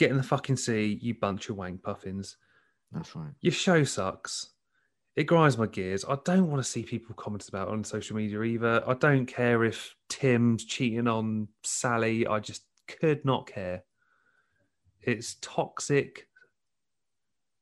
Get 0.00 0.10
in 0.10 0.16
the 0.16 0.22
fucking 0.22 0.56
sea, 0.56 0.98
you 1.02 1.12
bunch 1.12 1.50
of 1.50 1.58
wank 1.58 1.82
puffins. 1.82 2.38
That's 2.90 3.14
right. 3.14 3.34
Your 3.42 3.52
show 3.52 3.84
sucks. 3.84 4.48
It 5.14 5.24
grinds 5.24 5.58
my 5.58 5.66
gears. 5.66 6.06
I 6.08 6.16
don't 6.24 6.50
want 6.50 6.64
to 6.64 6.66
see 6.66 6.84
people 6.84 7.14
comment 7.16 7.46
about 7.50 7.68
on 7.68 7.84
social 7.84 8.16
media 8.16 8.42
either. 8.42 8.82
I 8.88 8.94
don't 8.94 9.26
care 9.26 9.62
if 9.62 9.94
Tim's 10.08 10.64
cheating 10.64 11.06
on 11.06 11.48
Sally. 11.64 12.26
I 12.26 12.40
just 12.40 12.62
could 12.88 13.22
not 13.26 13.46
care. 13.46 13.84
It's 15.02 15.34
toxic, 15.42 16.28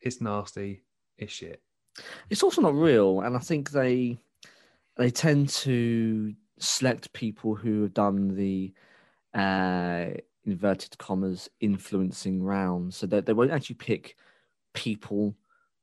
it's 0.00 0.20
nasty, 0.20 0.84
it's 1.16 1.32
shit. 1.32 1.60
It's 2.30 2.44
also 2.44 2.62
not 2.62 2.76
real, 2.76 3.22
and 3.22 3.34
I 3.34 3.40
think 3.40 3.72
they 3.72 4.20
they 4.96 5.10
tend 5.10 5.48
to 5.48 6.34
select 6.60 7.12
people 7.14 7.56
who 7.56 7.82
have 7.82 7.94
done 7.94 8.36
the 8.36 8.72
uh, 9.34 10.10
inverted 10.50 10.96
commas 10.98 11.48
influencing 11.60 12.42
rounds, 12.42 12.96
so 12.96 13.06
that 13.06 13.26
they 13.26 13.32
won't 13.32 13.50
actually 13.50 13.76
pick 13.76 14.16
people 14.74 15.36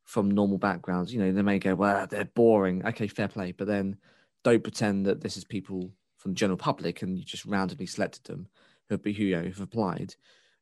from 0.03 0.29
normal 0.29 0.57
backgrounds. 0.57 1.13
You 1.13 1.19
know, 1.19 1.31
they 1.31 1.41
may 1.41 1.59
go, 1.59 1.75
"Well, 1.75 2.07
they're 2.07 2.25
boring." 2.25 2.85
Okay, 2.85 3.07
fair 3.07 3.27
play, 3.27 3.51
but 3.51 3.67
then 3.67 3.97
don't 4.43 4.63
pretend 4.63 5.05
that 5.05 5.21
this 5.21 5.37
is 5.37 5.43
people 5.43 5.91
from 6.17 6.31
the 6.31 6.35
general 6.35 6.57
public 6.57 7.01
and 7.01 7.17
you 7.17 7.23
just 7.23 7.45
randomly 7.45 7.85
selected 7.85 8.23
them 8.23 8.47
who 8.87 8.95
have, 8.95 9.03
who, 9.03 9.11
you 9.11 9.35
know, 9.35 9.43
who've 9.43 9.61
applied. 9.61 10.15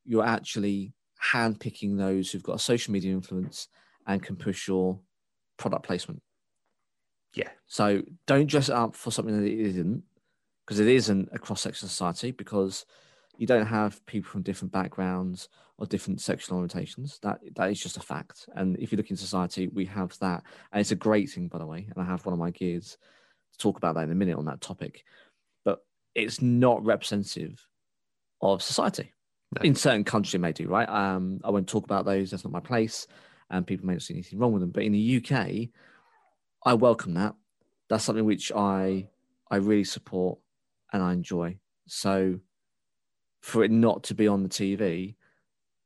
You're 0.06 0.26
actually 0.26 0.94
handpicking 1.32 1.98
those 1.98 2.32
who've 2.32 2.44
got 2.44 2.56
a 2.56 2.60
social 2.60 2.92
media 2.92 3.14
influence 3.14 3.68
and 4.08 4.22
can 4.22 4.36
push 4.36 4.68
your 4.68 5.00
product 5.58 5.86
placement. 5.86 6.22
Yeah. 7.34 7.50
So 7.68 8.04
don't 8.26 8.48
dress 8.48 8.70
it 8.70 8.76
up 8.76 8.96
for 8.96 9.12
something 9.12 9.36
that 9.36 9.48
it 9.48 9.60
isn't, 9.60 10.04
because 10.66 10.80
it 10.80 10.88
isn't 10.88 11.30
a 11.32 11.40
cross 11.40 11.62
section 11.62 11.88
society, 11.88 12.32
because 12.32 12.86
you 13.38 13.48
don't 13.48 13.66
have 13.66 14.06
people 14.06 14.30
from 14.30 14.44
different 14.44 14.72
backgrounds 14.72 15.50
or 15.78 15.86
different 15.86 16.22
sexual 16.22 16.62
orientations. 16.62 17.20
That 17.22 17.40
that 17.56 17.72
is 17.72 17.82
just 17.82 17.98
a 17.98 18.02
fact. 18.02 18.48
And 18.56 18.78
if 18.78 18.92
you 18.92 18.98
look 18.98 19.10
in 19.10 19.18
society, 19.18 19.68
we 19.68 19.86
have 19.86 20.18
that. 20.20 20.44
And 20.72 20.80
it's 20.80 20.92
a 20.92 20.96
great 20.96 21.30
thing, 21.30 21.48
by 21.48 21.58
the 21.58 21.66
way. 21.66 21.88
And 21.90 22.04
I 22.04 22.08
have 22.08 22.26
one 22.26 22.34
of 22.34 22.40
my 22.40 22.52
gears 22.52 22.98
to 23.52 23.58
talk 23.58 23.78
about 23.78 23.96
that 23.96 24.04
in 24.04 24.12
a 24.12 24.16
minute 24.16 24.38
on 24.38 24.46
that 24.46 24.62
topic. 24.62 25.04
But 25.66 25.80
it's 26.16 26.42
not 26.42 26.84
representative 26.86 27.66
of 28.42 28.62
society. 28.62 29.14
No. 29.56 29.62
In 29.64 29.76
certain 29.76 30.04
countries, 30.04 30.36
it 30.36 30.40
may 30.40 30.52
do, 30.52 30.68
right? 30.68 30.90
Um, 30.90 31.40
I 31.44 31.52
won't 31.52 31.68
talk 31.68 31.86
about 31.86 32.06
those. 32.06 32.32
That's 32.32 32.44
not 32.44 32.54
my 32.54 32.60
place. 32.60 33.08
And 33.50 33.68
people 33.68 33.86
may 33.86 33.94
not 33.94 34.02
see 34.02 34.16
anything 34.16 34.40
wrong 34.40 34.52
with 34.52 34.62
them. 34.62 34.72
But 34.72 34.84
in 34.84 34.94
the 34.94 35.18
UK, 35.18 35.70
I 36.66 36.74
welcome 36.74 37.14
that. 37.16 37.36
That's 37.90 38.04
something 38.04 38.26
which 38.26 38.52
I 38.52 39.08
I 39.52 39.58
really 39.58 39.84
support 39.84 40.40
and 40.92 41.04
I 41.04 41.14
enjoy. 41.14 41.58
So 41.88 42.40
for 43.44 43.62
it 43.62 43.72
not 43.72 44.04
to 44.04 44.16
be 44.16 44.26
on 44.26 44.42
the 44.42 44.48
TV, 44.48 45.16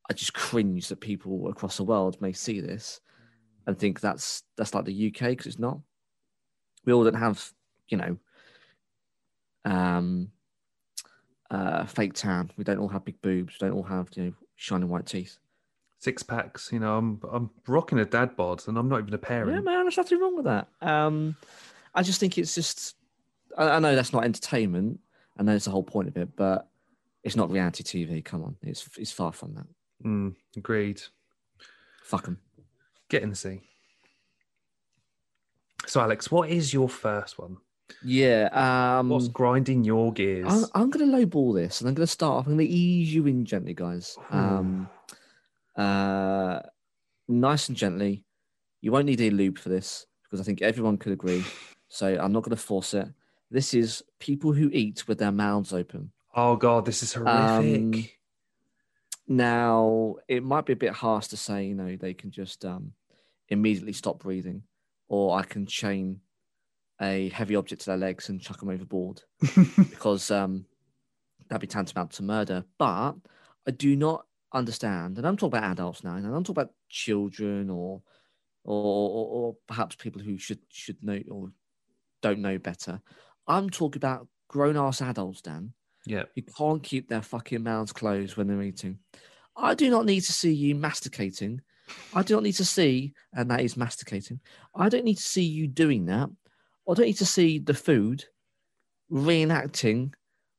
I 0.07 0.13
just 0.13 0.35
cringe 0.35 0.89
that 0.89 1.01
people 1.01 1.49
across 1.49 1.77
the 1.77 1.83
world 1.83 2.21
may 2.21 2.31
see 2.31 2.61
this 2.61 3.01
and 3.65 3.77
think 3.77 3.99
that's 3.99 4.43
that's 4.55 4.75
like 4.75 4.85
the 4.85 5.07
UK 5.07 5.29
because 5.29 5.47
it's 5.47 5.59
not. 5.59 5.79
We 6.85 6.93
all 6.93 7.03
don't 7.03 7.15
have, 7.15 7.51
you 7.89 7.97
know, 7.97 8.17
um, 9.65 10.29
uh, 11.49 11.85
fake 11.85 12.13
tan. 12.13 12.51
We 12.57 12.63
don't 12.63 12.77
all 12.77 12.89
have 12.89 13.03
big 13.03 13.19
boobs. 13.23 13.55
We 13.59 13.67
don't 13.67 13.75
all 13.75 13.83
have 13.83 14.09
you 14.15 14.25
know 14.25 14.33
shining 14.55 14.87
white 14.87 15.07
teeth. 15.07 15.39
Six 15.97 16.21
packs, 16.21 16.69
you 16.71 16.79
know, 16.79 16.95
I'm 16.95 17.19
I'm 17.31 17.49
rocking 17.67 17.97
a 17.97 18.05
dad 18.05 18.35
bod 18.35 18.67
and 18.67 18.77
I'm 18.77 18.87
not 18.87 18.99
even 18.99 19.15
a 19.15 19.17
parent. 19.17 19.51
Yeah, 19.51 19.61
man, 19.61 19.81
there's 19.81 19.97
nothing 19.97 20.19
wrong 20.19 20.35
with 20.35 20.45
that. 20.45 20.67
Um, 20.83 21.35
I 21.95 22.03
just 22.03 22.19
think 22.19 22.37
it's 22.37 22.53
just. 22.53 22.95
I, 23.57 23.71
I 23.71 23.79
know 23.79 23.95
that's 23.95 24.13
not 24.13 24.25
entertainment. 24.25 24.99
I 25.39 25.41
know 25.41 25.55
it's 25.55 25.65
the 25.65 25.71
whole 25.71 25.81
point 25.81 26.07
of 26.07 26.17
it, 26.17 26.35
but 26.35 26.69
it's 27.27 27.35
not 27.35 27.51
reality 27.51 27.83
TV. 27.83 28.23
Come 28.23 28.43
on, 28.43 28.55
it's 28.61 28.87
it's 28.97 29.11
far 29.11 29.31
from 29.31 29.53
that. 29.55 29.67
Mm, 30.05 30.35
agreed. 30.55 31.01
Fuck 32.03 32.25
them. 32.25 32.39
Get 33.09 33.23
in 33.23 33.29
the 33.29 33.35
sea. 33.35 33.61
So, 35.85 36.01
Alex, 36.01 36.31
what 36.31 36.49
is 36.49 36.73
your 36.73 36.89
first 36.89 37.37
one? 37.37 37.57
Yeah. 38.03 38.49
Um, 38.99 39.09
What's 39.09 39.27
grinding 39.27 39.83
your 39.83 40.11
gears? 40.11 40.47
I'm, 40.47 40.65
I'm 40.73 40.89
going 40.89 41.09
to 41.09 41.17
lowball 41.17 41.55
this, 41.55 41.79
and 41.79 41.87
I'm 41.87 41.93
going 41.93 42.05
to 42.05 42.11
start 42.11 42.39
off. 42.39 42.45
I'm 42.47 42.55
going 42.55 42.67
to 42.67 42.73
ease 42.73 43.13
you 43.13 43.25
in 43.27 43.45
gently, 43.45 43.73
guys. 43.73 44.17
Um, 44.29 44.89
uh, 45.75 46.59
nice 47.27 47.69
and 47.69 47.77
gently. 47.77 48.23
You 48.81 48.91
won't 48.91 49.05
need 49.05 49.21
a 49.21 49.29
lube 49.29 49.57
for 49.57 49.69
this 49.69 50.05
because 50.23 50.39
I 50.39 50.43
think 50.43 50.61
everyone 50.61 50.97
could 50.97 51.13
agree. 51.13 51.43
So 51.89 52.07
I'm 52.07 52.31
not 52.31 52.43
going 52.43 52.55
to 52.55 52.61
force 52.61 52.93
it. 52.93 53.07
This 53.49 53.73
is 53.73 54.03
people 54.19 54.51
who 54.51 54.69
eat 54.73 55.07
with 55.07 55.19
their 55.19 55.31
mouths 55.31 55.73
open. 55.73 56.11
Oh 56.37 56.55
God, 56.55 56.85
this 56.85 57.03
is 57.03 57.13
horrific. 57.13 57.33
Um, 57.35 58.09
Now, 59.27 60.15
it 60.29 60.43
might 60.43 60.65
be 60.65 60.73
a 60.73 60.77
bit 60.77 60.93
harsh 60.93 61.27
to 61.27 61.37
say, 61.37 61.65
you 61.65 61.75
know, 61.75 61.97
they 61.97 62.13
can 62.13 62.31
just 62.31 62.63
um, 62.63 62.93
immediately 63.49 63.91
stop 63.91 64.19
breathing, 64.19 64.63
or 65.09 65.37
I 65.37 65.43
can 65.43 65.65
chain 65.65 66.21
a 67.01 67.29
heavy 67.29 67.55
object 67.55 67.81
to 67.81 67.87
their 67.87 67.97
legs 67.97 68.29
and 68.29 68.39
chuck 68.41 68.59
them 68.59 68.69
overboard 68.69 69.21
because 69.77 70.31
um, 70.31 70.65
that'd 71.49 71.61
be 71.61 71.67
tantamount 71.67 72.11
to 72.11 72.23
murder. 72.23 72.63
But 72.77 73.15
I 73.67 73.71
do 73.71 73.95
not 73.97 74.25
understand, 74.53 75.17
and 75.17 75.27
I'm 75.27 75.35
talking 75.35 75.57
about 75.57 75.71
adults 75.71 76.03
now, 76.03 76.15
and 76.15 76.25
I'm 76.25 76.43
talking 76.43 76.61
about 76.61 76.73
children 76.87 77.69
or 77.69 78.01
or, 78.63 79.09
or, 79.09 79.27
or 79.27 79.57
perhaps 79.67 79.95
people 79.95 80.21
who 80.21 80.37
should 80.37 80.59
should 80.69 81.03
know 81.03 81.19
or 81.29 81.51
don't 82.21 82.39
know 82.39 82.57
better. 82.57 83.01
I'm 83.47 83.69
talking 83.69 83.99
about 83.99 84.27
grown 84.47 84.77
ass 84.77 85.01
adults, 85.01 85.41
Dan, 85.41 85.73
yeah. 86.07 86.23
You 86.35 86.43
can't 86.43 86.81
keep 86.81 87.09
their 87.09 87.21
fucking 87.21 87.63
mouths 87.63 87.91
closed 87.91 88.37
when 88.37 88.47
they're 88.47 88.61
eating. 88.61 88.99
I 89.55 89.73
do 89.73 89.89
not 89.89 90.05
need 90.05 90.21
to 90.21 90.33
see 90.33 90.53
you 90.53 90.75
masticating. 90.75 91.61
I 92.13 92.23
do 92.23 92.35
not 92.35 92.43
need 92.43 92.53
to 92.53 92.65
see, 92.65 93.13
and 93.33 93.49
that 93.51 93.61
is 93.61 93.77
masticating. 93.77 94.39
I 94.75 94.89
don't 94.89 95.05
need 95.05 95.17
to 95.17 95.23
see 95.23 95.43
you 95.43 95.67
doing 95.67 96.05
that. 96.05 96.29
I 96.89 96.93
don't 96.93 97.05
need 97.05 97.17
to 97.17 97.25
see 97.25 97.59
the 97.59 97.73
food 97.73 98.25
reenacting 99.11 100.13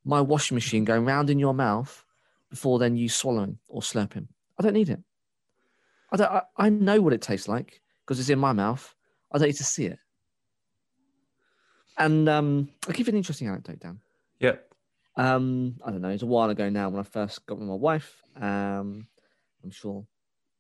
my 0.05 0.21
washing 0.21 0.55
machine 0.55 0.85
going 0.85 1.05
round 1.05 1.31
in 1.31 1.38
your 1.38 1.55
mouth 1.55 2.05
before 2.50 2.78
then 2.78 2.97
you 2.97 3.09
swallowing 3.09 3.59
or 3.69 3.83
slurping. 3.83 4.26
I 4.59 4.62
don't 4.62 4.73
need 4.73 4.88
it. 4.88 5.00
I 6.11 6.17
don't. 6.17 6.31
I, 6.31 6.43
I 6.57 6.69
know 6.71 7.00
what 7.00 7.12
it 7.12 7.23
tastes 7.23 7.49
like 7.49 7.81
because 8.05 8.19
it's 8.19 8.31
in 8.31 8.38
my 8.38 8.52
mouth. 8.52 8.95
I 9.33 9.38
don't 9.38 9.49
need 9.49 9.57
to 9.57 9.64
see 9.64 9.87
it. 9.87 9.99
And 11.99 12.28
um, 12.28 12.71
I'll 12.87 12.95
give 12.95 13.07
you 13.07 13.12
an 13.12 13.17
interesting 13.17 13.49
anecdote, 13.49 13.81
Dan. 13.81 14.00
Yeah. 14.40 14.57
Um, 15.19 15.75
I 15.85 15.91
don't 15.91 16.01
know. 16.01 16.11
It's 16.11 16.23
a 16.23 16.27
while 16.27 16.49
ago 16.49 16.71
now 16.71 16.89
when 16.89 17.01
I 17.01 17.03
first 17.03 17.45
got 17.45 17.59
with 17.59 17.69
my 17.69 17.75
wife. 17.75 18.23
Um, 18.37 19.09
I'm 19.65 19.71
sure 19.71 20.07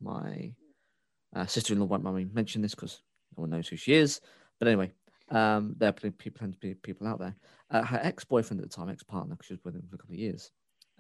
my 0.00 0.52
uh, 1.34 1.46
sister-in-law 1.46 1.86
won't 1.86 2.02
mind 2.02 2.16
me 2.16 2.26
mention 2.32 2.60
this 2.60 2.74
because 2.74 3.00
no 3.36 3.42
one 3.42 3.50
knows 3.50 3.68
who 3.68 3.76
she 3.76 3.94
is. 3.94 4.20
But 4.58 4.66
anyway, 4.66 4.92
um, 5.30 5.76
there 5.78 5.90
are 5.90 5.92
plenty 5.92 6.16
people, 6.16 6.40
plenty 6.40 6.72
of 6.72 6.82
people 6.82 7.06
out 7.06 7.20
there. 7.20 7.36
Uh, 7.70 7.82
her 7.82 8.00
ex-boyfriend 8.02 8.60
at 8.60 8.68
the 8.68 8.76
time, 8.76 8.88
ex-partner, 8.88 9.36
because 9.36 9.46
she 9.46 9.54
was 9.54 9.64
with 9.64 9.76
him 9.76 9.86
for 9.88 9.94
a 9.94 9.98
couple 9.98 10.14
of 10.14 10.20
years. 10.20 10.50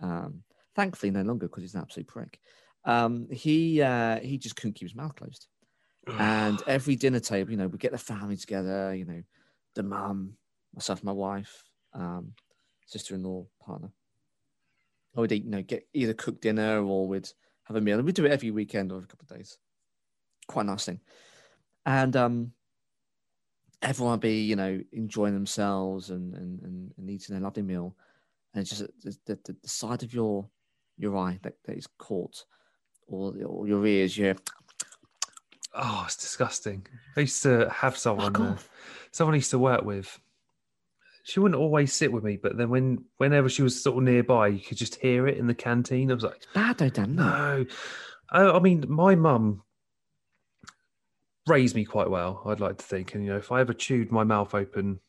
Um, 0.00 0.44
thankfully, 0.76 1.10
no 1.10 1.22
longer 1.22 1.48
because 1.48 1.64
he's 1.64 1.74
an 1.74 1.80
absolute 1.80 2.06
prick. 2.06 2.38
Um, 2.84 3.26
he 3.32 3.82
uh, 3.82 4.20
he 4.20 4.38
just 4.38 4.54
couldn't 4.54 4.74
keep 4.74 4.88
his 4.88 4.94
mouth 4.94 5.16
closed. 5.16 5.48
And 6.06 6.62
every 6.66 6.96
dinner 6.96 7.20
table, 7.20 7.50
you 7.50 7.56
know, 7.58 7.66
we 7.66 7.76
get 7.76 7.92
the 7.92 7.98
family 7.98 8.36
together. 8.36 8.94
You 8.94 9.04
know, 9.04 9.22
the 9.74 9.82
mum, 9.82 10.34
myself, 10.74 11.02
my 11.04 11.12
wife, 11.12 11.64
um, 11.92 12.32
sister-in-law, 12.88 13.46
partner. 13.64 13.90
I 15.16 15.20
would 15.20 15.32
eat, 15.32 15.44
you 15.44 15.50
know, 15.50 15.62
get 15.62 15.86
either 15.94 16.14
cook 16.14 16.40
dinner 16.40 16.82
or 16.82 17.06
we'd 17.06 17.28
have 17.64 17.76
a 17.76 17.80
meal, 17.80 17.98
and 17.98 18.04
we'd 18.04 18.14
do 18.14 18.24
it 18.24 18.32
every 18.32 18.50
weekend 18.50 18.90
or 18.90 18.98
a 18.98 19.06
couple 19.06 19.26
of 19.30 19.36
days. 19.36 19.58
Quite 20.46 20.62
a 20.62 20.66
nice 20.66 20.84
thing. 20.84 21.00
And 21.86 22.16
um, 22.16 22.52
everyone 23.82 24.14
would 24.14 24.20
be, 24.20 24.42
you 24.42 24.56
know, 24.56 24.80
enjoying 24.92 25.34
themselves 25.34 26.10
and 26.10 26.34
and, 26.34 26.62
and, 26.62 26.92
and 26.96 27.10
eating 27.10 27.36
a 27.36 27.40
lovely 27.40 27.62
meal, 27.62 27.94
and 28.54 28.62
it's 28.62 28.70
just 28.70 28.82
the, 29.02 29.16
the, 29.26 29.56
the, 29.62 29.68
side 29.68 30.02
of 30.02 30.12
your 30.14 30.48
your 30.96 31.16
eye 31.16 31.38
that, 31.42 31.54
that 31.64 31.76
is 31.76 31.86
caught, 31.98 32.44
or, 33.06 33.34
or 33.44 33.66
your 33.68 33.86
ears, 33.86 34.16
you 34.16 34.34
Oh, 35.74 36.02
it's 36.06 36.16
disgusting. 36.16 36.86
I 37.16 37.20
used 37.20 37.42
to 37.44 37.68
have 37.70 37.96
someone, 37.96 38.34
uh, 38.34 38.56
someone 39.12 39.34
I 39.34 39.36
used 39.36 39.50
to 39.50 39.58
work 39.58 39.84
with. 39.84 40.18
She 41.28 41.40
wouldn't 41.40 41.60
always 41.60 41.92
sit 41.92 42.10
with 42.10 42.24
me, 42.24 42.38
but 42.38 42.56
then 42.56 42.70
when 42.70 43.04
whenever 43.18 43.50
she 43.50 43.60
was 43.62 43.82
sort 43.82 43.98
of 43.98 44.02
nearby, 44.04 44.48
you 44.48 44.60
could 44.60 44.78
just 44.78 44.94
hear 44.94 45.28
it 45.28 45.36
in 45.36 45.46
the 45.46 45.54
canteen. 45.54 46.10
I 46.10 46.14
was 46.14 46.24
like, 46.24 46.46
Bad 46.54 46.78
though, 46.78 46.88
Dan. 46.88 47.10
isn't 47.10 47.18
it? 47.18 47.22
no. 47.22 47.66
I, 48.30 48.56
I 48.56 48.58
mean, 48.60 48.86
my 48.88 49.14
mum 49.14 49.62
raised 51.46 51.74
me 51.74 51.84
quite 51.84 52.08
well. 52.08 52.42
I'd 52.46 52.60
like 52.60 52.78
to 52.78 52.84
think, 52.84 53.14
and 53.14 53.24
you 53.24 53.30
know, 53.30 53.36
if 53.36 53.52
I 53.52 53.60
ever 53.60 53.74
chewed 53.74 54.10
my 54.10 54.24
mouth 54.24 54.54
open 54.54 55.00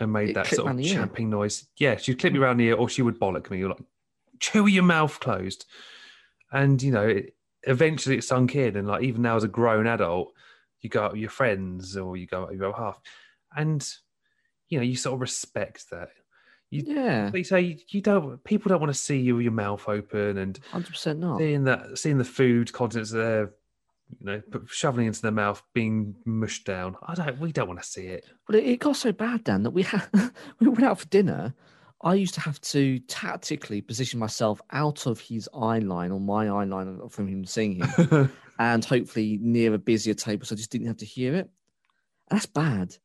and 0.00 0.10
made 0.10 0.30
It 0.30 0.34
that 0.36 0.46
sort 0.46 0.70
of 0.70 0.82
champing 0.82 1.28
noise, 1.28 1.66
yeah, 1.76 1.96
she'd 1.98 2.18
clip 2.18 2.32
me 2.32 2.38
around 2.38 2.56
the 2.56 2.68
ear, 2.68 2.76
or 2.76 2.88
she 2.88 3.02
would 3.02 3.20
bollock 3.20 3.50
me, 3.50 3.58
You're 3.58 3.68
like, 3.68 3.84
chew 4.40 4.66
your 4.66 4.84
mouth 4.84 5.20
closed. 5.20 5.66
And 6.50 6.82
you 6.82 6.92
know, 6.92 7.06
it, 7.08 7.34
eventually 7.64 8.16
it 8.16 8.24
sunk 8.24 8.56
in, 8.56 8.74
and 8.74 8.88
like 8.88 9.02
even 9.02 9.20
now 9.20 9.36
as 9.36 9.44
a 9.44 9.48
grown 9.48 9.86
adult, 9.86 10.32
you 10.80 10.88
go 10.88 11.02
out 11.04 11.12
with 11.12 11.20
your 11.20 11.28
friends 11.28 11.94
or 11.94 12.16
you 12.16 12.26
go 12.26 12.44
out 12.44 12.48
with 12.52 12.60
your 12.60 12.72
half, 12.74 12.98
and 13.54 13.86
you 14.68 14.78
know, 14.78 14.84
you 14.84 14.96
sort 14.96 15.14
of 15.14 15.20
respect 15.20 15.90
that. 15.90 16.10
You, 16.70 16.82
Yeah, 16.86 17.30
they 17.30 17.42
say 17.42 17.78
you 17.88 18.00
don't. 18.00 18.42
People 18.42 18.70
don't 18.70 18.80
want 18.80 18.92
to 18.92 18.98
see 18.98 19.18
you 19.18 19.36
with 19.36 19.44
your 19.44 19.52
mouth 19.52 19.88
open 19.88 20.38
and 20.38 20.58
hundred 20.70 20.90
percent 20.90 21.20
not. 21.20 21.38
seeing 21.38 21.64
that, 21.64 21.98
seeing 21.98 22.18
the 22.18 22.24
food 22.24 22.72
contents 22.72 23.10
there, 23.10 23.52
you 24.20 24.26
know, 24.26 24.42
shoveling 24.66 25.06
into 25.06 25.22
their 25.22 25.30
mouth, 25.30 25.62
being 25.74 26.16
mushed 26.24 26.64
down. 26.64 26.96
I 27.06 27.14
don't. 27.14 27.38
We 27.38 27.52
don't 27.52 27.68
want 27.68 27.80
to 27.80 27.88
see 27.88 28.06
it. 28.06 28.24
But 28.46 28.56
it, 28.56 28.64
it 28.64 28.80
got 28.80 28.96
so 28.96 29.12
bad, 29.12 29.44
Dan, 29.44 29.62
that 29.62 29.70
we 29.70 29.84
had 29.84 30.08
we 30.58 30.68
went 30.68 30.84
out 30.84 30.98
for 30.98 31.06
dinner. 31.06 31.54
I 32.02 32.14
used 32.14 32.34
to 32.34 32.40
have 32.40 32.60
to 32.60 32.98
tactically 33.00 33.80
position 33.80 34.18
myself 34.20 34.60
out 34.70 35.06
of 35.06 35.18
his 35.18 35.48
eye 35.54 35.78
line 35.78 36.12
or 36.12 36.20
my 36.20 36.48
eye 36.48 36.64
line 36.64 37.00
from 37.08 37.26
him 37.26 37.44
seeing 37.44 37.82
him 37.82 38.30
and 38.58 38.84
hopefully 38.84 39.38
near 39.40 39.72
a 39.72 39.78
busier 39.78 40.14
table, 40.14 40.46
so 40.46 40.54
I 40.54 40.56
just 40.56 40.70
didn't 40.70 40.88
have 40.88 40.98
to 40.98 41.06
hear 41.06 41.34
it. 41.34 41.48
And 42.28 42.38
that's 42.38 42.46
bad. 42.46 42.96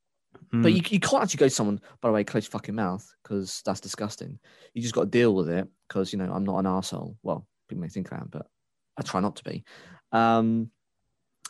Mm. 0.53 0.63
But 0.63 0.73
you, 0.73 0.81
you 0.89 0.99
can't 0.99 1.23
actually 1.23 1.37
go 1.37 1.47
to 1.47 1.49
someone, 1.49 1.81
by 2.01 2.09
the 2.09 2.13
way, 2.13 2.23
close 2.23 2.45
your 2.45 2.51
fucking 2.51 2.75
mouth, 2.75 3.05
because 3.23 3.61
that's 3.65 3.79
disgusting. 3.79 4.39
You 4.73 4.81
just 4.81 4.93
got 4.93 5.01
to 5.01 5.09
deal 5.09 5.33
with 5.33 5.49
it, 5.49 5.67
because, 5.87 6.11
you 6.11 6.19
know, 6.19 6.31
I'm 6.31 6.43
not 6.43 6.59
an 6.59 6.67
asshole. 6.67 7.17
Well, 7.23 7.47
people 7.67 7.81
may 7.81 7.89
think 7.89 8.11
I 8.11 8.17
am, 8.17 8.29
but 8.29 8.47
I 8.97 9.01
try 9.01 9.21
not 9.21 9.37
to 9.37 9.43
be. 9.43 9.63
Um, 10.11 10.71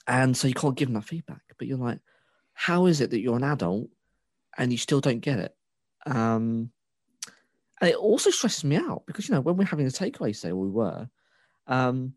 and 0.07 0.35
so 0.35 0.47
you 0.47 0.53
can't 0.53 0.75
give 0.75 0.87
them 0.87 0.95
that 0.95 1.07
feedback. 1.07 1.41
But 1.57 1.67
you're 1.67 1.77
like, 1.77 1.99
how 2.53 2.85
is 2.85 3.01
it 3.01 3.11
that 3.11 3.21
you're 3.21 3.37
an 3.37 3.43
adult 3.43 3.89
and 4.57 4.71
you 4.71 4.77
still 4.77 5.01
don't 5.01 5.19
get 5.19 5.39
it? 5.39 5.55
Um, 6.05 6.71
and 7.79 7.89
it 7.89 7.95
also 7.95 8.29
stresses 8.29 8.63
me 8.63 8.75
out 8.75 9.03
because, 9.07 9.27
you 9.27 9.35
know, 9.35 9.41
when 9.41 9.57
we're 9.57 9.65
having 9.65 9.87
a 9.87 9.89
takeaway 9.89 10.35
say, 10.35 10.49
or 10.49 10.55
we 10.55 10.69
were, 10.69 11.09
um, 11.67 12.13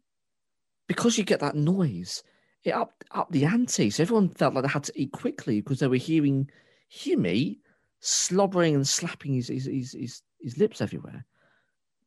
because 0.87 1.17
you 1.17 1.25
get 1.25 1.41
that 1.41 1.57
noise, 1.57 2.23
it 2.65 2.73
up 2.73 3.05
up 3.13 3.31
the 3.31 3.45
ante. 3.45 3.91
So 3.91 4.03
everyone 4.03 4.31
felt 4.31 4.55
like 4.55 4.65
they 4.65 4.71
had 4.71 4.85
to 4.85 5.01
eat 5.01 5.13
quickly 5.13 5.61
because 5.61 5.81
they 5.81 5.87
were 5.87 5.97
hearing 5.97 6.51
him 6.89 7.27
eat, 7.27 7.61
slobbering 8.01 8.75
and 8.75 8.87
slapping 8.87 9.35
his 9.35 9.49
his, 9.49 9.67
his 9.67 9.93
his 9.93 10.23
his 10.41 10.59
lips 10.59 10.81
everywhere, 10.81 11.25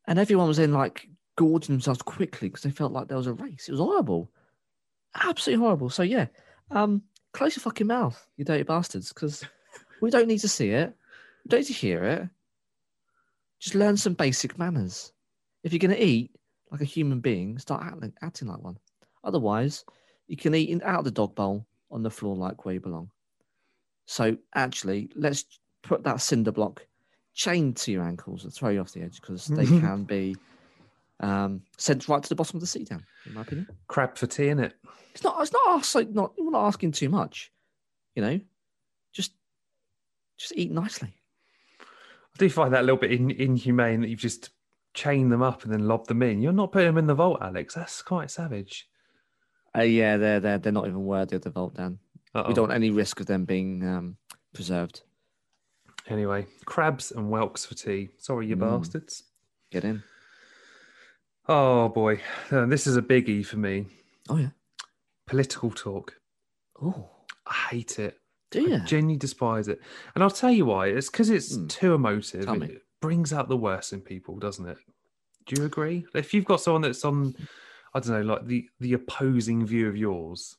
and 0.07 0.19
everyone 0.19 0.47
was 0.47 0.57
then 0.57 0.73
like 0.73 1.07
gorging 1.35 1.75
themselves 1.75 2.01
quickly 2.01 2.49
because 2.49 2.63
they 2.63 2.71
felt 2.71 2.91
like 2.91 3.07
there 3.07 3.17
was 3.17 3.27
a 3.27 3.33
race. 3.33 3.67
It 3.67 3.71
was 3.71 3.79
horrible, 3.79 4.31
absolutely 5.15 5.63
horrible. 5.63 5.89
So 5.89 6.03
yeah, 6.03 6.27
um, 6.71 7.03
close 7.33 7.55
your 7.55 7.61
fucking 7.61 7.87
mouth, 7.87 8.27
you 8.35 8.45
dirty 8.45 8.63
bastards, 8.63 9.13
because 9.13 9.43
we 10.01 10.09
don't 10.09 10.27
need 10.27 10.39
to 10.39 10.47
see 10.47 10.69
it, 10.69 10.93
we 11.45 11.49
don't 11.49 11.59
need 11.59 11.67
to 11.67 11.73
hear 11.73 12.03
it. 12.03 12.29
Just 13.59 13.75
learn 13.75 13.97
some 13.97 14.13
basic 14.13 14.57
manners. 14.59 15.11
If 15.63 15.73
you're 15.73 15.79
going 15.79 15.95
to 15.95 16.03
eat 16.03 16.31
like 16.71 16.81
a 16.81 16.85
human 16.85 17.19
being, 17.19 17.57
start 17.57 17.83
acting, 17.83 18.13
acting 18.21 18.47
like 18.47 18.59
one. 18.59 18.77
Otherwise, 19.23 19.83
you 20.27 20.38
can 20.38 20.53
eat 20.55 20.69
in, 20.69 20.81
out 20.84 21.00
of 21.00 21.05
the 21.05 21.12
dog 21.12 21.36
bowl 21.36 21.65
on 21.91 22.03
the 22.03 22.10
floor 22.10 22.36
like 22.36 22.65
where 22.65 22.75
you 22.75 22.79
belong. 22.79 23.10
So 24.05 24.38
actually, 24.55 25.10
let's 25.15 25.46
put 25.84 26.03
that 26.03 26.22
cinder 26.22 26.51
block 26.51 26.86
chained 27.34 27.77
to 27.77 27.91
your 27.91 28.03
ankles 28.03 28.43
and 28.43 28.53
throw 28.53 28.69
you 28.69 28.81
off 28.81 28.91
the 28.91 29.01
edge 29.01 29.22
because 29.22 29.46
they 29.46 29.65
can 29.65 30.03
be 30.03 30.36
um, 31.19 31.62
sent 31.77 32.07
right 32.07 32.22
to 32.22 32.29
the 32.29 32.36
bottom 32.36 32.57
of 32.57 32.62
the 32.62 32.67
sea 32.67 32.84
down. 32.84 33.05
In 33.25 33.34
my 33.34 33.41
opinion, 33.41 33.67
Crab 33.88 34.17
for 34.17 34.27
tea, 34.27 34.50
in 34.50 34.60
it. 34.60 34.74
it's 35.13 35.24
not. 35.24 35.41
It's 35.41 35.53
not. 35.53 35.77
ask- 35.77 36.10
not. 36.10 36.34
We're 36.38 36.51
not 36.51 36.67
asking 36.67 36.91
too 36.91 37.10
much. 37.10 37.51
You 38.15 38.24
know, 38.24 38.39
just 39.13 39.34
just 40.38 40.53
eat 40.55 40.72
nicely. 40.72 41.13
I 41.79 42.38
do 42.38 42.50
find 42.50 42.74
that 42.74 42.81
a 42.81 42.84
little 42.84 42.98
bit 42.98 43.12
in, 43.12 43.31
inhumane 43.31 44.01
that 44.01 44.10
you've 44.10 44.19
just 44.19 44.51
chained 44.93 45.31
them 45.31 45.41
up 45.41 45.63
and 45.63 45.74
then 45.74 45.88
lobbed 45.88 46.07
them 46.07 46.24
in. 46.24 46.41
You're 46.41 46.53
not 46.53 46.72
putting 46.72 46.88
them 46.88 46.98
in 46.98 47.07
the 47.07 47.15
vault, 47.15 47.39
Alex. 47.41 47.74
That's 47.75 48.01
quite 48.01 48.31
savage. 48.31 48.88
Uh, 49.77 49.81
yeah, 49.81 50.17
they're 50.17 50.39
they're 50.39 50.57
they're 50.57 50.72
not 50.72 50.88
even 50.88 51.03
worthy 51.05 51.36
of 51.36 51.43
the 51.43 51.50
vault, 51.50 51.75
Dan. 51.75 52.00
Uh-oh. 52.34 52.48
We 52.48 52.53
don't 52.53 52.67
want 52.69 52.74
any 52.75 52.89
risk 52.91 53.19
of 53.19 53.25
them 53.27 53.46
being 53.46 53.88
um, 53.88 54.17
preserved. 54.53 55.01
Anyway, 56.10 56.48
crabs 56.65 57.12
and 57.12 57.29
whelks 57.29 57.65
for 57.65 57.75
tea. 57.75 58.10
Sorry, 58.17 58.48
you 58.48 58.55
Mm. 58.55 58.60
bastards. 58.62 59.24
Get 59.72 59.83
in. 59.83 60.03
Oh 61.48 61.90
boy, 61.90 62.22
Uh, 62.51 62.66
this 62.66 62.87
is 62.87 62.98
a 62.98 63.01
biggie 63.01 63.46
for 63.46 63.57
me. 63.57 63.85
Oh 64.29 64.37
yeah. 64.37 64.50
Political 65.27 65.72
talk. 65.72 66.16
Oh, 66.81 67.09
I 67.46 67.53
hate 67.72 68.00
it. 68.00 68.20
do 68.50 68.61
you? 68.61 68.75
I 68.75 68.79
genuinely 68.79 69.18
despise 69.18 69.68
it. 69.68 69.81
And 70.16 70.24
I'll 70.24 70.29
tell 70.29 70.51
you 70.51 70.66
why. 70.66 70.87
It's 70.87 71.09
because 71.09 71.29
it's 71.29 71.55
Hmm. 71.55 71.68
too 71.68 71.94
emotive. 71.96 72.46
Tell 72.46 72.61
it 72.63 72.81
brings 73.01 73.33
out 73.33 73.50
the 73.50 73.57
worst 73.57 73.92
in 73.94 74.00
people, 74.01 74.40
doesn't 74.40 74.66
it? 74.68 74.77
Do 75.46 75.59
you 75.59 75.66
agree? 75.66 76.05
If 76.13 76.33
you've 76.33 76.46
got 76.46 76.61
someone 76.61 76.81
that's 76.81 77.03
on, 77.05 77.35
I 77.98 78.00
don't 78.00 78.12
know, 78.27 78.33
like 78.33 78.46
the 78.46 78.70
the 78.79 78.94
opposing 78.94 79.66
view 79.66 79.88
of 79.90 79.98
yours, 79.98 80.55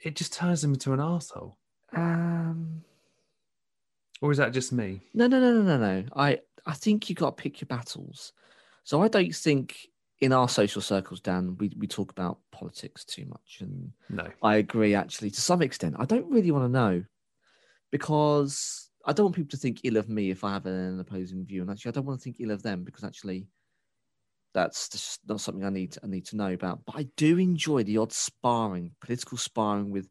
it 0.00 0.16
just 0.16 0.32
turns 0.34 0.60
them 0.62 0.74
into 0.74 0.92
an 0.92 1.00
asshole. 1.00 1.56
Um, 1.94 2.82
Or 4.20 4.30
is 4.30 4.38
that 4.38 4.52
just 4.52 4.72
me? 4.72 5.00
no, 5.14 5.26
no, 5.26 5.40
no, 5.40 5.54
no, 5.54 5.62
no, 5.62 5.78
no. 5.78 6.04
I 6.14 6.40
I 6.66 6.74
think 6.74 7.08
you 7.08 7.14
got 7.16 7.36
to 7.36 7.42
pick 7.42 7.60
your 7.60 7.66
battles. 7.66 8.32
So 8.84 9.02
I 9.02 9.08
don't 9.08 9.34
think 9.34 9.88
in 10.20 10.32
our 10.32 10.48
social 10.48 10.82
circles, 10.82 11.20
Dan, 11.20 11.56
we 11.58 11.72
we 11.78 11.86
talk 11.86 12.10
about 12.12 12.38
politics 12.50 13.04
too 13.04 13.24
much, 13.26 13.58
and 13.60 13.92
No. 14.10 14.26
I 14.42 14.56
agree 14.56 14.94
actually 14.94 15.30
to 15.30 15.40
some 15.40 15.62
extent. 15.62 15.96
I 15.98 16.04
don't 16.04 16.30
really 16.30 16.50
want 16.50 16.64
to 16.66 16.68
know 16.80 17.04
because 17.90 18.90
I 19.06 19.14
don't 19.14 19.24
want 19.24 19.36
people 19.36 19.50
to 19.50 19.56
think 19.56 19.80
ill 19.84 19.96
of 19.96 20.10
me 20.10 20.30
if 20.30 20.44
I 20.44 20.52
have 20.52 20.66
an 20.66 21.00
opposing 21.00 21.46
view, 21.46 21.62
and 21.62 21.70
actually 21.70 21.90
I 21.90 21.92
don't 21.92 22.04
want 22.04 22.20
to 22.20 22.24
think 22.24 22.36
ill 22.40 22.50
of 22.50 22.62
them 22.62 22.84
because 22.84 23.04
actually 23.04 23.48
that's 24.52 24.88
just 24.88 25.20
not 25.28 25.40
something 25.40 25.64
I 25.64 25.70
need 25.70 25.96
I 26.02 26.06
need 26.06 26.26
to 26.26 26.36
know 26.36 26.52
about. 26.52 26.84
But 26.84 26.96
I 26.96 27.06
do 27.16 27.38
enjoy 27.38 27.84
the 27.84 27.98
odd 27.98 28.12
sparring, 28.12 28.92
political 29.00 29.38
sparring 29.38 29.90
with 29.90 30.08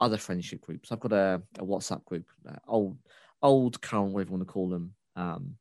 other 0.00 0.18
friendship 0.18 0.60
groups. 0.60 0.90
I've 0.90 1.00
got 1.00 1.12
a, 1.12 1.42
a 1.58 1.64
WhatsApp 1.64 2.04
group, 2.04 2.26
uh, 2.48 2.56
old 2.66 2.96
old 3.42 3.80
current, 3.80 4.12
whatever 4.12 4.30
you 4.30 4.36
want 4.36 4.48
to 4.48 4.52
call 4.52 4.68
them, 4.68 4.94
um, 5.16 5.54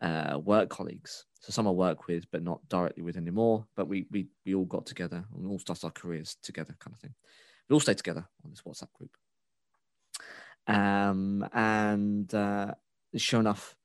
uh, 0.00 0.38
work 0.38 0.68
colleagues. 0.68 1.24
So 1.40 1.52
some 1.52 1.66
I 1.66 1.70
work 1.70 2.06
with, 2.06 2.24
but 2.30 2.42
not 2.42 2.66
directly 2.68 3.02
with 3.02 3.16
anymore. 3.16 3.66
But 3.76 3.88
we 3.88 4.06
we 4.10 4.26
we 4.44 4.54
all 4.54 4.64
got 4.64 4.86
together 4.86 5.24
and 5.32 5.42
we 5.42 5.48
all 5.48 5.58
started 5.58 5.84
our 5.84 5.90
careers 5.90 6.36
together, 6.42 6.76
kind 6.78 6.94
of 6.94 7.00
thing. 7.00 7.14
We 7.68 7.74
all 7.74 7.80
stay 7.80 7.94
together 7.94 8.26
on 8.44 8.50
this 8.50 8.62
WhatsApp 8.62 8.92
group. 8.92 9.16
Um, 10.68 11.46
and 11.52 12.32
uh, 12.34 12.74
sure 13.16 13.40
enough, 13.40 13.76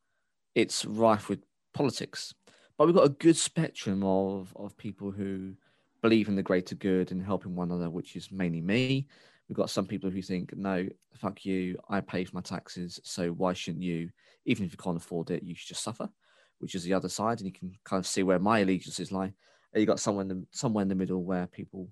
it's 0.55 0.85
rife 0.85 1.29
with 1.29 1.43
politics. 1.73 2.33
But 2.81 2.87
we've 2.87 2.95
got 2.95 3.05
a 3.05 3.09
good 3.09 3.37
spectrum 3.37 4.03
of 4.03 4.51
of 4.55 4.75
people 4.75 5.11
who 5.11 5.53
believe 6.01 6.27
in 6.27 6.35
the 6.35 6.41
greater 6.41 6.73
good 6.73 7.11
and 7.11 7.23
helping 7.23 7.55
one 7.55 7.69
another, 7.69 7.91
which 7.91 8.15
is 8.15 8.31
mainly 8.31 8.59
me. 8.59 9.05
We've 9.47 9.55
got 9.55 9.69
some 9.69 9.85
people 9.85 10.09
who 10.09 10.23
think, 10.23 10.57
no, 10.57 10.89
fuck 11.13 11.45
you, 11.45 11.77
I 11.89 12.01
pay 12.01 12.25
for 12.25 12.33
my 12.33 12.41
taxes, 12.41 12.99
so 13.03 13.33
why 13.33 13.53
shouldn't 13.53 13.83
you? 13.83 14.09
Even 14.45 14.65
if 14.65 14.71
you 14.71 14.79
can't 14.79 14.97
afford 14.97 15.29
it, 15.29 15.43
you 15.43 15.53
should 15.53 15.67
just 15.67 15.83
suffer, 15.83 16.09
which 16.57 16.73
is 16.73 16.83
the 16.83 16.95
other 16.95 17.07
side. 17.07 17.37
And 17.37 17.45
you 17.45 17.53
can 17.53 17.71
kind 17.83 17.99
of 17.99 18.07
see 18.07 18.23
where 18.23 18.39
my 18.39 18.61
allegiances 18.61 19.11
lie. 19.11 19.31
You 19.75 19.85
got 19.85 19.99
someone 19.99 20.31
in 20.31 20.39
the, 20.39 20.47
somewhere 20.49 20.81
in 20.81 20.89
the 20.89 20.95
middle 20.95 21.23
where 21.23 21.45
people 21.45 21.87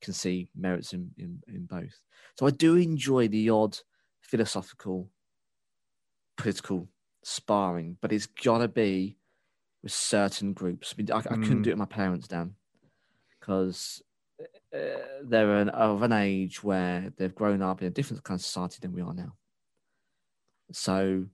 can 0.00 0.14
see 0.14 0.48
merits 0.56 0.94
in, 0.94 1.10
in, 1.18 1.42
in 1.48 1.66
both. 1.66 2.00
So 2.38 2.46
I 2.46 2.50
do 2.50 2.76
enjoy 2.76 3.28
the 3.28 3.50
odd 3.50 3.78
philosophical, 4.22 5.10
political 6.38 6.88
sparring, 7.24 7.98
but 8.00 8.10
it's 8.10 8.24
got 8.24 8.58
to 8.60 8.68
be 8.68 9.18
with 9.84 9.92
certain 9.92 10.52
groups. 10.52 10.94
I 10.98 11.12
I, 11.12 11.18
I 11.18 11.22
couldn't 11.22 11.60
Mm. 11.60 11.64
do 11.64 11.70
it 11.70 11.74
with 11.74 11.78
my 11.78 11.84
parents, 11.84 12.26
Dan, 12.26 12.56
because 13.38 14.02
uh, 14.74 14.98
they're 15.22 15.58
an, 15.58 15.68
of 15.68 16.02
an 16.02 16.10
age 16.12 16.64
where 16.64 17.12
they've 17.16 17.34
grown 17.34 17.62
up 17.62 17.82
in 17.82 17.86
a 17.86 17.90
different 17.90 18.24
kind 18.24 18.36
of 18.40 18.44
society 18.44 18.78
than 18.80 18.92
we 18.92 19.02
are 19.02 19.14
now. 19.14 19.36
So, 20.72 21.26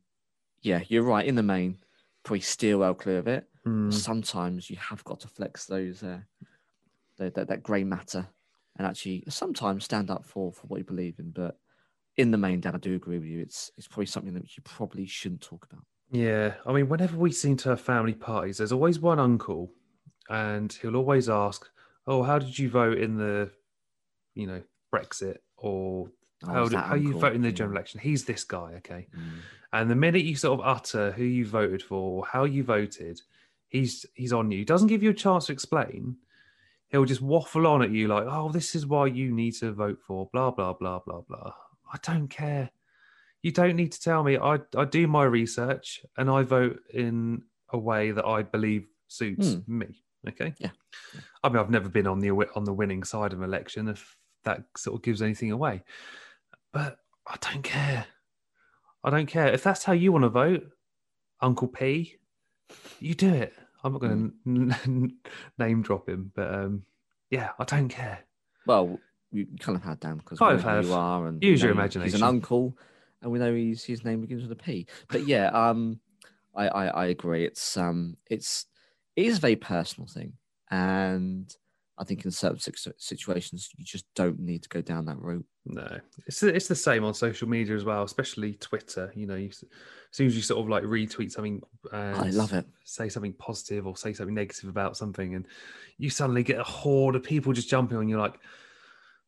yeah, 0.60 0.82
you're 0.88 1.04
right. 1.04 1.24
In 1.24 1.36
the 1.36 1.42
main, 1.42 1.78
probably 2.24 2.40
steer 2.40 2.76
well 2.76 2.94
clear 2.94 3.18
of 3.18 3.28
it. 3.28 3.48
Mm. 3.66 3.92
Sometimes 3.92 4.68
you 4.68 4.76
have 4.76 5.02
got 5.04 5.20
to 5.20 5.28
flex 5.28 5.66
those 5.66 6.02
uh, 6.02 6.20
that, 7.18 7.34
that 7.34 7.48
that 7.48 7.62
grey 7.62 7.84
matter 7.84 8.26
and 8.76 8.86
actually 8.86 9.24
sometimes 9.28 9.84
stand 9.84 10.10
up 10.10 10.24
for 10.24 10.52
for 10.52 10.66
what 10.66 10.78
you 10.78 10.84
believe 10.84 11.18
in. 11.18 11.30
But 11.30 11.56
in 12.16 12.30
the 12.30 12.38
main, 12.38 12.60
Dan, 12.60 12.74
I 12.74 12.78
do 12.78 12.94
agree 12.94 13.18
with 13.18 13.28
you. 13.28 13.40
It's 13.40 13.70
it's 13.76 13.86
probably 13.88 14.06
something 14.06 14.34
that 14.34 14.56
you 14.56 14.62
probably 14.64 15.06
shouldn't 15.06 15.40
talk 15.40 15.66
about. 15.70 15.84
Yeah, 16.10 16.54
I 16.66 16.72
mean, 16.72 16.88
whenever 16.88 17.16
we 17.16 17.30
seem 17.30 17.56
to 17.58 17.70
have 17.70 17.80
family 17.80 18.14
parties, 18.14 18.58
there's 18.58 18.72
always 18.72 18.98
one 18.98 19.20
uncle, 19.20 19.70
and 20.28 20.72
he'll 20.72 20.96
always 20.96 21.28
ask, 21.28 21.68
"Oh, 22.06 22.22
how 22.22 22.38
did 22.38 22.58
you 22.58 22.68
vote 22.68 22.98
in 22.98 23.16
the, 23.16 23.50
you 24.34 24.46
know, 24.46 24.62
Brexit 24.92 25.38
or 25.56 26.10
Oh, 26.42 26.52
how 26.52 26.68
how 26.76 26.94
you 26.94 27.12
vote 27.18 27.34
in 27.34 27.42
the 27.42 27.52
general 27.52 27.76
election?" 27.76 28.00
He's 28.00 28.24
this 28.24 28.44
guy, 28.44 28.74
okay. 28.78 29.06
Mm. 29.14 29.30
And 29.72 29.90
the 29.90 29.94
minute 29.94 30.24
you 30.24 30.34
sort 30.34 30.58
of 30.58 30.66
utter 30.66 31.12
who 31.12 31.22
you 31.22 31.46
voted 31.46 31.82
for, 31.82 32.18
or 32.18 32.26
how 32.26 32.44
you 32.44 32.64
voted, 32.64 33.20
he's 33.68 34.04
he's 34.14 34.32
on 34.32 34.50
you. 34.50 34.58
He 34.58 34.64
doesn't 34.64 34.88
give 34.88 35.02
you 35.02 35.10
a 35.10 35.14
chance 35.14 35.46
to 35.46 35.52
explain. 35.52 36.16
He'll 36.88 37.04
just 37.04 37.22
waffle 37.22 37.68
on 37.68 37.82
at 37.82 37.90
you 37.90 38.08
like, 38.08 38.24
"Oh, 38.26 38.50
this 38.50 38.74
is 38.74 38.84
why 38.84 39.06
you 39.06 39.32
need 39.32 39.52
to 39.56 39.70
vote 39.72 40.00
for 40.00 40.28
blah 40.32 40.50
blah 40.50 40.72
blah 40.72 40.98
blah 40.98 41.20
blah." 41.20 41.54
I 41.92 41.98
don't 42.02 42.28
care. 42.28 42.70
You 43.42 43.52
don't 43.52 43.76
need 43.76 43.92
to 43.92 44.00
tell 44.00 44.22
me. 44.22 44.36
I 44.36 44.58
I 44.76 44.84
do 44.84 45.06
my 45.06 45.24
research 45.24 46.00
and 46.16 46.28
I 46.30 46.42
vote 46.42 46.80
in 46.92 47.42
a 47.72 47.78
way 47.78 48.10
that 48.10 48.24
I 48.26 48.42
believe 48.42 48.86
suits 49.08 49.54
Hmm. 49.54 49.78
me. 49.78 50.02
Okay. 50.28 50.54
Yeah. 50.58 50.70
I 51.42 51.48
mean, 51.48 51.56
I've 51.58 51.70
never 51.70 51.88
been 51.88 52.06
on 52.06 52.18
the 52.20 52.30
on 52.54 52.64
the 52.64 52.72
winning 52.72 53.02
side 53.04 53.32
of 53.32 53.38
an 53.40 53.44
election. 53.44 53.88
If 53.88 54.16
that 54.44 54.64
sort 54.76 54.96
of 54.96 55.02
gives 55.02 55.22
anything 55.22 55.50
away, 55.52 55.82
but 56.72 56.98
I 57.26 57.36
don't 57.40 57.62
care. 57.62 58.06
I 59.02 59.10
don't 59.10 59.26
care 59.26 59.48
if 59.48 59.62
that's 59.62 59.84
how 59.84 59.92
you 59.94 60.12
want 60.12 60.24
to 60.24 60.28
vote, 60.28 60.64
Uncle 61.40 61.68
P. 61.68 62.16
You 63.00 63.14
do 63.14 63.32
it. 63.32 63.54
I'm 63.82 63.92
not 63.92 64.00
going 64.02 64.32
to 64.46 65.10
name 65.58 65.80
drop 65.82 66.06
him, 66.08 66.30
but 66.34 66.54
um, 66.54 66.82
yeah, 67.30 67.50
I 67.58 67.64
don't 67.64 67.88
care. 67.88 68.20
Well, 68.66 68.98
you 69.32 69.46
kind 69.58 69.76
of 69.76 69.82
had 69.82 70.00
Dan 70.00 70.18
because 70.18 70.38
Kind 70.38 70.52
we 70.52 70.58
of 70.58 70.64
know 70.64 70.70
who 70.70 70.76
have. 70.76 70.84
you 70.86 70.92
are, 70.92 71.26
and 71.28 71.42
Use 71.42 71.62
we 71.62 71.68
your 71.68 71.74
know 71.74 71.82
He's 71.84 71.94
imagination. 71.96 72.22
an 72.22 72.28
uncle, 72.28 72.76
and 73.22 73.30
we 73.30 73.38
know 73.38 73.54
he's, 73.54 73.84
his 73.84 74.04
name 74.04 74.20
begins 74.20 74.42
with 74.42 74.52
a 74.52 74.56
P. 74.56 74.86
But 75.08 75.26
yeah, 75.26 75.48
um, 75.48 76.00
I, 76.54 76.68
I 76.68 76.86
I 76.86 77.06
agree. 77.06 77.44
It's 77.44 77.76
um, 77.76 78.16
it's 78.28 78.66
it 79.16 79.26
is 79.26 79.38
a 79.38 79.40
very 79.40 79.56
personal 79.56 80.08
thing, 80.08 80.32
and 80.70 81.54
I 81.98 82.04
think 82.04 82.24
in 82.24 82.30
certain 82.30 82.58
situations, 82.96 83.68
you 83.76 83.84
just 83.84 84.06
don't 84.14 84.40
need 84.40 84.62
to 84.62 84.68
go 84.70 84.80
down 84.80 85.04
that 85.04 85.20
route. 85.20 85.44
No, 85.66 86.00
it's 86.26 86.42
it's 86.42 86.66
the 86.66 86.74
same 86.74 87.04
on 87.04 87.12
social 87.12 87.46
media 87.46 87.76
as 87.76 87.84
well, 87.84 88.02
especially 88.02 88.54
Twitter. 88.54 89.12
You 89.14 89.26
know, 89.26 89.34
you, 89.34 89.48
as 89.48 89.64
soon 90.10 90.26
as 90.26 90.34
you 90.34 90.40
sort 90.40 90.60
of 90.60 90.68
like 90.70 90.82
retweet 90.84 91.30
something, 91.30 91.60
and 91.92 92.16
I 92.16 92.30
love 92.30 92.54
it. 92.54 92.64
Say 92.84 93.10
something 93.10 93.34
positive 93.34 93.86
or 93.86 93.96
say 93.96 94.14
something 94.14 94.34
negative 94.34 94.70
about 94.70 94.96
something, 94.96 95.34
and 95.34 95.46
you 95.98 96.08
suddenly 96.08 96.42
get 96.42 96.58
a 96.58 96.64
horde 96.64 97.16
of 97.16 97.22
people 97.22 97.52
just 97.52 97.68
jumping 97.68 97.98
on. 97.98 98.08
You're 98.08 98.18
like, 98.18 98.40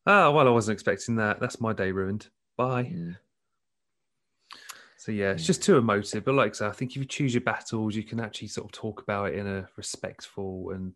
oh 0.07 0.31
well, 0.31 0.47
I 0.47 0.51
wasn't 0.51 0.73
expecting 0.73 1.17
that. 1.17 1.39
That's 1.39 1.61
my 1.61 1.73
day 1.73 1.91
ruined. 1.91 2.27
Bye. 2.57 2.85
Mm. 2.85 3.17
So 5.03 5.11
yeah, 5.11 5.31
it's 5.31 5.45
just 5.45 5.61
too 5.61 5.75
emotive. 5.75 6.23
But 6.23 6.35
like 6.35 6.51
I 6.51 6.53
said, 6.53 6.69
I 6.69 6.71
think 6.71 6.91
if 6.91 6.95
you 6.97 7.03
choose 7.03 7.33
your 7.33 7.41
battles, 7.41 7.93
you 7.93 8.03
can 8.03 8.21
actually 8.21 8.47
sort 8.47 8.67
of 8.67 8.71
talk 8.71 9.01
about 9.01 9.33
it 9.33 9.35
in 9.37 9.45
a 9.45 9.67
respectful 9.75 10.69
and 10.73 10.93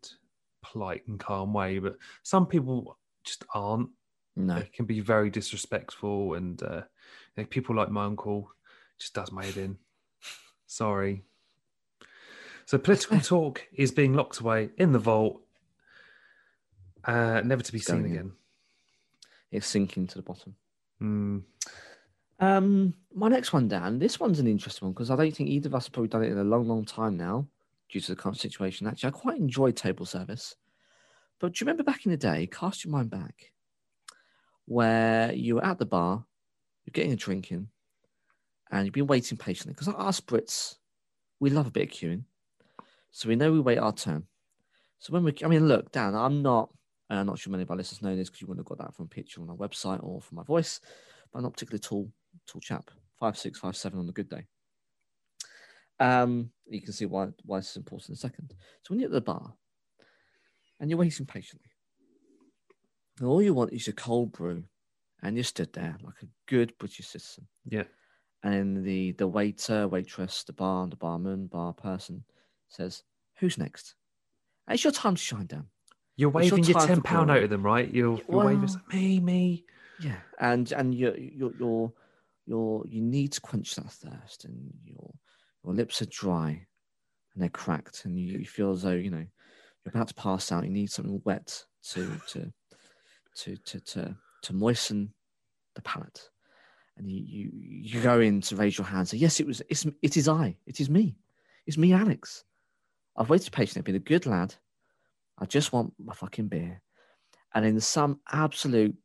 polite 0.62 1.06
and 1.08 1.20
calm 1.20 1.52
way. 1.52 1.78
But 1.78 1.98
some 2.22 2.46
people 2.46 2.96
just 3.22 3.44
aren't. 3.54 3.90
No, 4.34 4.60
They 4.60 4.70
can 4.72 4.86
be 4.86 5.00
very 5.00 5.28
disrespectful, 5.28 6.34
and 6.34 6.62
uh, 6.62 6.84
you 7.36 7.42
know, 7.42 7.44
people 7.50 7.76
like 7.76 7.90
my 7.90 8.06
uncle 8.06 8.50
just 8.98 9.12
does 9.12 9.30
my 9.30 9.44
head 9.44 9.58
in. 9.58 9.76
Sorry. 10.66 11.22
So 12.64 12.78
political 12.78 13.20
talk 13.34 13.68
is 13.74 13.90
being 13.90 14.14
locked 14.14 14.38
away 14.40 14.70
in 14.78 14.92
the 14.92 14.98
vault, 14.98 15.42
uh, 17.04 17.42
never 17.44 17.62
to 17.62 17.72
be 17.72 17.76
It's 17.78 17.86
seen 17.88 17.96
going 18.00 18.06
in. 18.06 18.16
again. 18.16 18.32
it's 19.50 19.66
sinking 19.66 20.06
to 20.06 20.14
the 20.16 20.22
bottom. 20.22 20.54
Mm, 21.02 21.42
Um, 22.40 22.94
my 23.14 23.28
next 23.28 23.52
one, 23.52 23.68
Dan. 23.68 23.98
This 23.98 24.20
one's 24.20 24.38
an 24.38 24.46
interesting 24.46 24.86
one 24.86 24.92
because 24.92 25.10
I 25.10 25.16
don't 25.16 25.34
think 25.34 25.48
either 25.48 25.68
of 25.68 25.74
us 25.74 25.86
have 25.86 25.92
probably 25.92 26.08
done 26.08 26.22
it 26.22 26.32
in 26.32 26.38
a 26.38 26.44
long, 26.44 26.68
long 26.68 26.84
time 26.84 27.16
now, 27.16 27.46
due 27.88 28.00
to 28.00 28.12
the 28.12 28.20
current 28.20 28.38
situation. 28.38 28.86
Actually, 28.86 29.08
I 29.08 29.12
quite 29.12 29.38
enjoyed 29.38 29.76
table 29.76 30.06
service. 30.06 30.54
But 31.40 31.52
do 31.52 31.58
you 31.60 31.66
remember 31.66 31.84
back 31.84 32.04
in 32.04 32.10
the 32.10 32.16
day? 32.16 32.46
Cast 32.46 32.84
your 32.84 32.92
mind 32.92 33.10
back, 33.10 33.52
where 34.66 35.32
you 35.32 35.56
were 35.56 35.64
at 35.64 35.78
the 35.78 35.86
bar, 35.86 36.24
you're 36.84 36.92
getting 36.92 37.12
a 37.12 37.16
drink 37.16 37.50
in, 37.50 37.68
and 38.70 38.84
you've 38.84 38.94
been 38.94 39.06
waiting 39.06 39.38
patiently. 39.38 39.74
Because 39.74 39.88
us 39.88 40.20
Brits, 40.20 40.76
we 41.40 41.50
love 41.50 41.66
a 41.66 41.70
bit 41.70 41.88
of 41.88 41.94
queuing, 41.94 42.24
so 43.10 43.28
we 43.28 43.36
know 43.36 43.52
we 43.52 43.60
wait 43.60 43.78
our 43.78 43.92
turn. 43.92 44.24
So 44.98 45.12
when 45.12 45.22
we, 45.24 45.34
I 45.44 45.48
mean, 45.48 45.68
look, 45.68 45.92
Dan, 45.92 46.14
I'm 46.14 46.42
not. 46.42 46.70
I'm 47.10 47.26
not 47.26 47.38
sure 47.38 47.50
many 47.50 47.62
of 47.62 47.70
our 47.70 47.76
listeners 47.76 48.02
know 48.02 48.14
this 48.14 48.28
because 48.28 48.42
you 48.42 48.48
wouldn't 48.48 48.68
have 48.68 48.76
got 48.76 48.84
that 48.84 48.94
from 48.94 49.06
a 49.06 49.08
picture 49.08 49.40
on 49.40 49.48
our 49.48 49.56
website 49.56 50.04
or 50.04 50.20
from 50.20 50.36
my 50.36 50.42
voice. 50.42 50.80
But 51.32 51.38
I'm 51.38 51.44
not 51.44 51.54
particularly 51.54 51.80
tall, 51.80 52.10
tall 52.48 52.60
chap, 52.60 52.90
five 53.20 53.36
six, 53.36 53.58
five 53.58 53.76
seven 53.76 53.98
on 53.98 54.08
a 54.08 54.12
good 54.12 54.28
day. 54.28 54.46
Um, 56.00 56.50
you 56.68 56.80
can 56.80 56.92
see 56.92 57.06
why 57.06 57.28
why 57.44 57.58
this 57.58 57.70
is 57.70 57.76
important 57.76 58.10
in 58.10 58.12
a 58.14 58.16
second. 58.16 58.54
So 58.82 58.90
when 58.92 59.00
you're 59.00 59.08
at 59.08 59.12
the 59.12 59.20
bar 59.20 59.54
and 60.80 60.88
you're 60.90 60.98
waiting 60.98 61.26
patiently, 61.26 61.70
and 63.18 63.28
all 63.28 63.42
you 63.42 63.52
want 63.54 63.72
is 63.72 63.86
your 63.86 63.94
cold 63.94 64.32
brew, 64.32 64.64
and 65.22 65.36
you 65.36 65.42
stood 65.42 65.72
there 65.72 65.96
like 66.02 66.22
a 66.22 66.28
good 66.46 66.72
British 66.78 67.06
citizen. 67.08 67.48
yeah. 67.68 67.84
And 68.44 68.84
the 68.84 69.12
the 69.12 69.26
waiter, 69.26 69.88
waitress, 69.88 70.44
the 70.44 70.52
bar, 70.52 70.86
the 70.86 70.94
barman, 70.94 71.48
bar 71.48 71.72
person 71.72 72.22
says, 72.68 73.02
"Who's 73.40 73.58
next?" 73.58 73.96
And 74.68 74.74
it's 74.76 74.84
your 74.84 74.92
time 74.92 75.16
to 75.16 75.20
shine 75.20 75.46
down. 75.46 75.66
You're 76.14 76.30
It's 76.38 76.50
your 76.50 76.58
waving 76.58 76.64
your 76.72 76.80
ten 76.86 77.02
pound 77.02 77.26
note 77.28 77.42
at 77.42 77.50
them, 77.50 77.64
right? 77.66 77.92
You're, 77.92 78.18
you're 78.28 78.44
waving 78.44 78.60
Well- 78.62 78.82
me, 78.92 79.18
me. 79.18 79.64
Yeah, 80.00 80.20
and 80.38 80.70
and 80.70 80.94
you 80.94 81.12
you 81.16 81.52
you're 81.58 81.92
you're 82.48 82.82
you 82.88 83.02
need 83.02 83.32
to 83.32 83.40
quench 83.40 83.74
that 83.76 83.92
thirst, 83.92 84.44
and 84.46 84.72
your 84.84 85.12
your 85.64 85.74
lips 85.74 86.00
are 86.00 86.06
dry, 86.06 86.48
and 86.48 87.42
they're 87.42 87.50
cracked, 87.50 88.04
and 88.04 88.18
you, 88.18 88.38
you 88.38 88.46
feel 88.46 88.72
as 88.72 88.82
though 88.82 88.92
you 88.92 89.10
know 89.10 89.18
you're 89.84 89.92
about 89.94 90.08
to 90.08 90.14
pass 90.14 90.50
out. 90.50 90.64
You 90.64 90.70
need 90.70 90.90
something 90.90 91.20
wet 91.24 91.62
to 91.90 92.10
to 92.28 92.52
to 93.36 93.56
to 93.56 93.80
to, 93.80 94.16
to 94.42 94.52
moisten 94.52 95.12
the 95.74 95.82
palate, 95.82 96.30
and 96.96 97.10
you, 97.10 97.22
you 97.22 97.50
you 97.52 98.00
go 98.00 98.20
in 98.20 98.40
to 98.40 98.56
raise 98.56 98.78
your 98.78 98.86
hand. 98.86 99.00
And 99.00 99.08
Say, 99.08 99.18
yes, 99.18 99.40
it 99.40 99.46
was 99.46 99.60
it's 99.68 99.86
it 100.00 100.16
is 100.16 100.26
I, 100.26 100.56
it 100.66 100.80
is 100.80 100.88
me, 100.88 101.16
it's 101.66 101.76
me, 101.76 101.92
Alex. 101.92 102.44
I've 103.14 103.28
waited 103.28 103.52
patiently, 103.52 103.82
been 103.82 104.00
a 104.00 104.04
good 104.04 104.26
lad. 104.26 104.54
I 105.38 105.44
just 105.44 105.72
want 105.72 105.92
my 106.02 106.14
fucking 106.14 106.48
beer, 106.48 106.80
and 107.54 107.66
in 107.66 107.78
some 107.78 108.20
absolute 108.32 108.96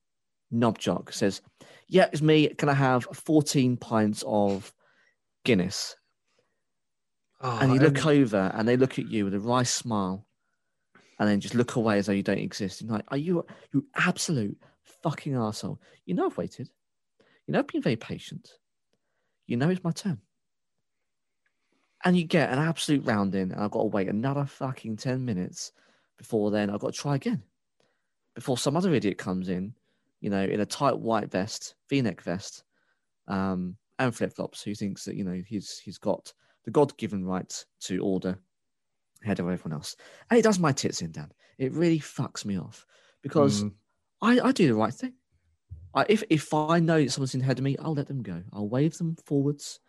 knobjock 0.53 1.13
says, 1.13 1.41
Yeah, 1.87 2.07
it's 2.11 2.21
me. 2.21 2.49
Can 2.49 2.69
I 2.69 2.73
have 2.73 3.05
14 3.13 3.77
pints 3.77 4.23
of 4.27 4.73
Guinness? 5.43 5.95
Oh, 7.41 7.59
and 7.61 7.73
you 7.73 7.79
look 7.79 8.05
over 8.05 8.51
and 8.55 8.67
they 8.67 8.77
look 8.77 8.97
at 8.97 9.09
you 9.09 9.25
with 9.25 9.33
a 9.33 9.39
wry 9.39 9.63
smile 9.63 10.25
and 11.19 11.27
then 11.27 11.41
just 11.41 11.55
look 11.55 11.75
away 11.75 11.97
as 11.97 12.05
though 12.05 12.13
you 12.13 12.23
don't 12.23 12.37
exist. 12.37 12.79
And 12.79 12.89
you're 12.89 12.97
like, 12.97 13.05
are 13.09 13.17
you 13.17 13.45
you 13.73 13.85
absolute 13.95 14.57
fucking 14.83 15.33
arsehole? 15.33 15.77
You 16.05 16.13
know 16.15 16.27
I've 16.27 16.37
waited. 16.37 16.69
You 17.45 17.51
know 17.51 17.59
I've 17.59 17.67
been 17.67 17.81
very 17.81 17.97
patient. 17.97 18.49
You 19.45 19.57
know 19.57 19.69
it's 19.69 19.83
my 19.83 19.91
turn. 19.91 20.19
And 22.05 22.17
you 22.17 22.25
get 22.25 22.51
an 22.51 22.59
absolute 22.59 23.05
round 23.05 23.35
in, 23.35 23.51
and 23.51 23.61
I've 23.61 23.71
got 23.71 23.81
to 23.81 23.87
wait 23.87 24.09
another 24.09 24.45
fucking 24.45 24.97
10 24.97 25.23
minutes 25.23 25.71
before 26.17 26.51
then 26.51 26.69
I've 26.69 26.79
got 26.79 26.93
to 26.93 26.99
try 26.99 27.15
again. 27.15 27.43
Before 28.35 28.57
some 28.57 28.75
other 28.75 28.93
idiot 28.93 29.17
comes 29.17 29.49
in, 29.49 29.73
you 30.23 30.29
know, 30.29 30.43
in 30.43 30.61
a 30.61 30.65
tight 30.65 30.97
white 30.97 31.29
vest, 31.29 31.75
V-neck 31.89 32.21
vest, 32.21 32.63
um, 33.27 33.75
and 33.99 34.15
flip-flops, 34.15 34.63
who 34.63 34.73
thinks 34.73 35.03
that, 35.03 35.15
you 35.15 35.23
know, 35.23 35.41
he's 35.45 35.79
he's 35.83 35.97
got 35.99 36.33
the 36.63 36.71
God-given 36.71 37.25
right 37.25 37.65
to 37.81 37.99
order 37.99 38.39
ahead 39.23 39.39
of 39.39 39.49
everyone 39.49 39.77
else. 39.77 39.95
And 40.29 40.39
it 40.39 40.43
does 40.43 40.59
my 40.59 40.71
tits 40.71 41.01
in, 41.01 41.11
Dan. 41.11 41.31
It 41.57 41.73
really 41.73 41.99
fucks 41.99 42.45
me 42.45 42.57
off 42.57 42.85
because 43.21 43.63
Mm, 43.63 43.73
I, 44.21 44.39
I 44.39 44.51
do 44.53 44.67
the 44.67 44.75
right 44.75 44.93
thing. 44.93 45.13
I, 45.93 46.05
if 46.07 46.23
if 46.29 46.53
I 46.53 46.79
know 46.79 47.03
that 47.03 47.11
someone's 47.11 47.35
in 47.35 47.41
ahead 47.41 47.59
of 47.59 47.63
me, 47.65 47.75
I'll 47.77 47.93
let 47.93 48.07
them 48.07 48.23
go. 48.23 48.41
I'll 48.53 48.69
wave 48.69 48.97
them 48.97 49.17
forwards 49.25 49.79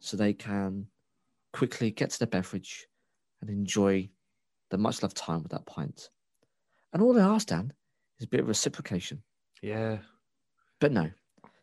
so 0.00 0.16
they 0.16 0.32
can 0.32 0.86
quickly 1.52 1.90
get 1.90 2.10
to 2.10 2.18
their 2.18 2.28
beverage 2.28 2.86
and 3.40 3.50
enjoy 3.50 4.08
the 4.70 4.78
much 4.78 5.02
loved 5.02 5.16
time 5.16 5.42
with 5.42 5.52
that 5.52 5.66
pint. 5.66 6.08
And 6.92 7.02
all 7.02 7.18
I 7.20 7.34
ask, 7.34 7.48
Dan, 7.48 7.72
is 8.18 8.24
a 8.24 8.28
bit 8.28 8.40
of 8.40 8.48
reciprocation. 8.48 9.22
Yeah. 9.62 9.98
But 10.80 10.92
no, 10.92 11.10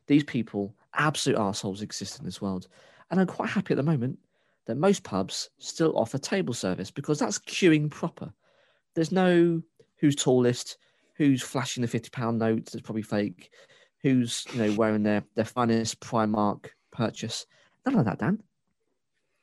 these 0.07 0.23
people, 0.23 0.73
absolute 0.95 1.37
assholes, 1.37 1.81
exist 1.81 2.19
in 2.19 2.25
this 2.25 2.41
world. 2.41 2.67
And 3.11 3.19
I'm 3.19 3.27
quite 3.27 3.49
happy 3.49 3.73
at 3.73 3.77
the 3.77 3.83
moment 3.83 4.17
that 4.65 4.77
most 4.77 5.03
pubs 5.03 5.49
still 5.59 5.97
offer 5.97 6.17
table 6.17 6.53
service 6.53 6.89
because 6.89 7.19
that's 7.19 7.39
queuing 7.39 7.89
proper. 7.91 8.33
There's 8.95 9.11
no 9.11 9.61
who's 9.97 10.15
tallest, 10.15 10.77
who's 11.15 11.41
flashing 11.41 11.81
the 11.81 11.87
£50 11.87 12.37
notes 12.37 12.71
that's 12.71 12.81
probably 12.81 13.01
fake, 13.01 13.51
who's 14.01 14.45
you 14.53 14.63
know 14.63 14.73
wearing 14.73 15.03
their, 15.03 15.23
their 15.35 15.45
finest 15.45 15.99
Primark 15.99 16.67
purchase. 16.91 17.45
None 17.85 17.95
of 17.95 18.05
that, 18.05 18.19
Dan. 18.19 18.41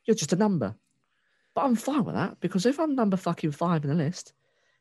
You're 0.05 0.17
just 0.17 0.33
a 0.33 0.37
number. 0.37 0.75
But 1.55 1.65
I'm 1.65 1.75
fine 1.75 2.05
with 2.05 2.15
that 2.15 2.39
because 2.41 2.67
if 2.67 2.79
I'm 2.79 2.95
number 2.95 3.17
fucking 3.17 3.53
five 3.53 3.85
in 3.85 3.91
the 3.91 3.97
list, 3.97 4.33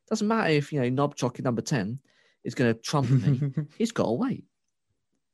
doesn't 0.09 0.27
matter 0.27 0.49
if 0.49 0.71
you 0.71 0.81
know 0.81 0.89
knob 0.89 1.15
jockey 1.15 1.41
number 1.41 1.61
10 1.61 1.99
is 2.45 2.55
going 2.55 2.73
to 2.73 2.79
trump 2.79 3.09
me 3.09 3.51
he's 3.77 3.91
got 3.91 4.05
to 4.05 4.11
wait 4.11 4.45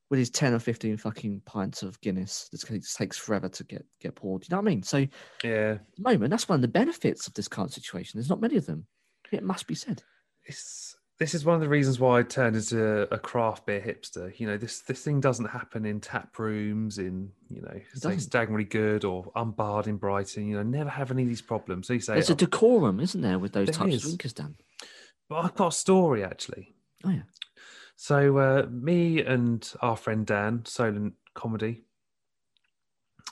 with 0.10 0.18
his 0.20 0.30
10 0.30 0.54
or 0.54 0.60
15 0.60 0.98
fucking 0.98 1.42
pints 1.46 1.84
of 1.84 2.00
Guinness 2.02 2.50
that 2.52 2.84
takes- 2.98 3.18
forever 3.18 3.48
to 3.48 3.64
get, 3.64 3.86
get 4.02 4.14
poured. 4.16 4.44
You 4.44 4.48
know 4.52 4.58
what 4.62 4.68
I 4.68 4.72
mean? 4.72 4.84
So, 4.84 4.98
at 4.98 5.10
yeah. 5.42 5.78
the 5.96 6.02
moment, 6.02 6.32
that's 6.32 6.50
one 6.50 6.56
of 6.58 6.62
the 6.62 6.68
benefits 6.68 7.28
of 7.28 7.34
this 7.34 7.48
current 7.48 7.72
situation. 7.72 8.18
There's 8.18 8.30
not 8.30 8.42
many 8.42 8.58
of 8.58 8.66
them. 8.66 8.88
It 9.32 9.42
must 9.44 9.68
be 9.68 9.76
said. 9.76 10.04
It's, 10.44 10.98
this 11.18 11.34
is 11.34 11.46
one 11.46 11.56
of 11.56 11.62
the 11.62 11.70
reasons 11.70 11.98
why 11.98 12.20
I 12.20 12.24
turned 12.24 12.58
into 12.58 13.08
a 13.14 13.18
craft 13.18 13.66
beer 13.66 13.80
hipster. 13.80 14.38
You 14.38 14.48
know, 14.48 14.58
this 14.58 14.82
this 14.82 15.02
thing 15.02 15.22
doesn't 15.22 15.46
happen 15.46 15.86
in 15.86 16.02
tap 16.02 16.38
rooms, 16.38 16.98
in 16.98 17.30
you 17.48 17.62
know, 17.62 17.72
say 17.94 18.10
doesn't. 18.10 18.20
Staggering 18.20 18.68
Good 18.70 19.06
or 19.06 19.32
Unbarred 19.36 19.88
in 19.88 19.96
Brighton. 19.96 20.46
You 20.48 20.58
know, 20.58 20.64
never 20.64 20.90
have 20.90 21.12
any 21.12 21.22
of 21.24 21.30
these 21.30 21.42
problems. 21.42 21.88
So 21.88 21.94
you 21.94 22.02
say, 22.02 22.16
There's 22.16 22.30
a 22.32 22.34
"Oh, 22.34 22.36
decorum, 22.36 23.00
isn't 23.00 23.22
there, 23.22 23.40
with 23.40 23.54
those 23.54 23.68
There 23.68 23.76
types 23.76 23.94
is. 23.94 24.04
of 24.04 24.10
drinkers, 24.10 24.34
Dan? 24.34 24.56
but 25.30 25.46
I've 25.46 25.56
got 25.56 25.68
a 25.68 25.72
story 25.72 26.26
actually. 26.26 26.76
Oh, 27.04 27.10
yeah. 27.10 27.22
So 27.96 28.38
uh, 28.38 28.68
me 28.70 29.22
and 29.22 29.72
our 29.82 29.96
friend 29.96 30.26
Dan, 30.26 30.64
Solent 30.66 31.14
Comedy, 31.34 31.84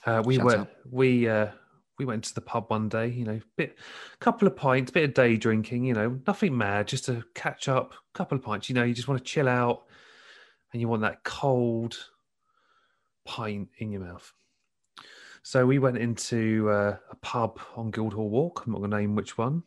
uh, 0.06 0.22
we 0.24 0.36
Shout 0.36 0.44
went 0.44 0.60
out. 0.60 0.70
we 0.90 1.28
uh, 1.28 1.48
we 1.98 2.04
went 2.04 2.24
to 2.24 2.34
the 2.34 2.40
pub 2.40 2.66
one 2.68 2.88
day. 2.88 3.08
You 3.08 3.24
know, 3.24 3.40
bit 3.56 3.76
couple 4.20 4.46
of 4.46 4.56
pints, 4.56 4.90
bit 4.90 5.04
of 5.04 5.14
day 5.14 5.36
drinking. 5.36 5.84
You 5.84 5.94
know, 5.94 6.20
nothing 6.26 6.56
mad, 6.56 6.88
just 6.88 7.04
to 7.06 7.24
catch 7.34 7.68
up. 7.68 7.94
Couple 8.14 8.38
of 8.38 8.44
pints. 8.44 8.68
You 8.68 8.74
know, 8.76 8.84
you 8.84 8.94
just 8.94 9.08
want 9.08 9.18
to 9.18 9.24
chill 9.24 9.48
out, 9.48 9.84
and 10.72 10.80
you 10.80 10.88
want 10.88 11.02
that 11.02 11.24
cold 11.24 11.96
pint 13.24 13.68
in 13.78 13.92
your 13.92 14.02
mouth. 14.02 14.32
So 15.42 15.66
we 15.66 15.78
went 15.78 15.98
into 15.98 16.70
uh, 16.70 16.96
a 17.10 17.16
pub 17.16 17.58
on 17.76 17.90
Guildhall 17.90 18.28
Walk. 18.28 18.64
I'm 18.64 18.72
not 18.72 18.78
going 18.78 18.90
to 18.90 18.96
name 18.98 19.14
which 19.14 19.38
one. 19.38 19.62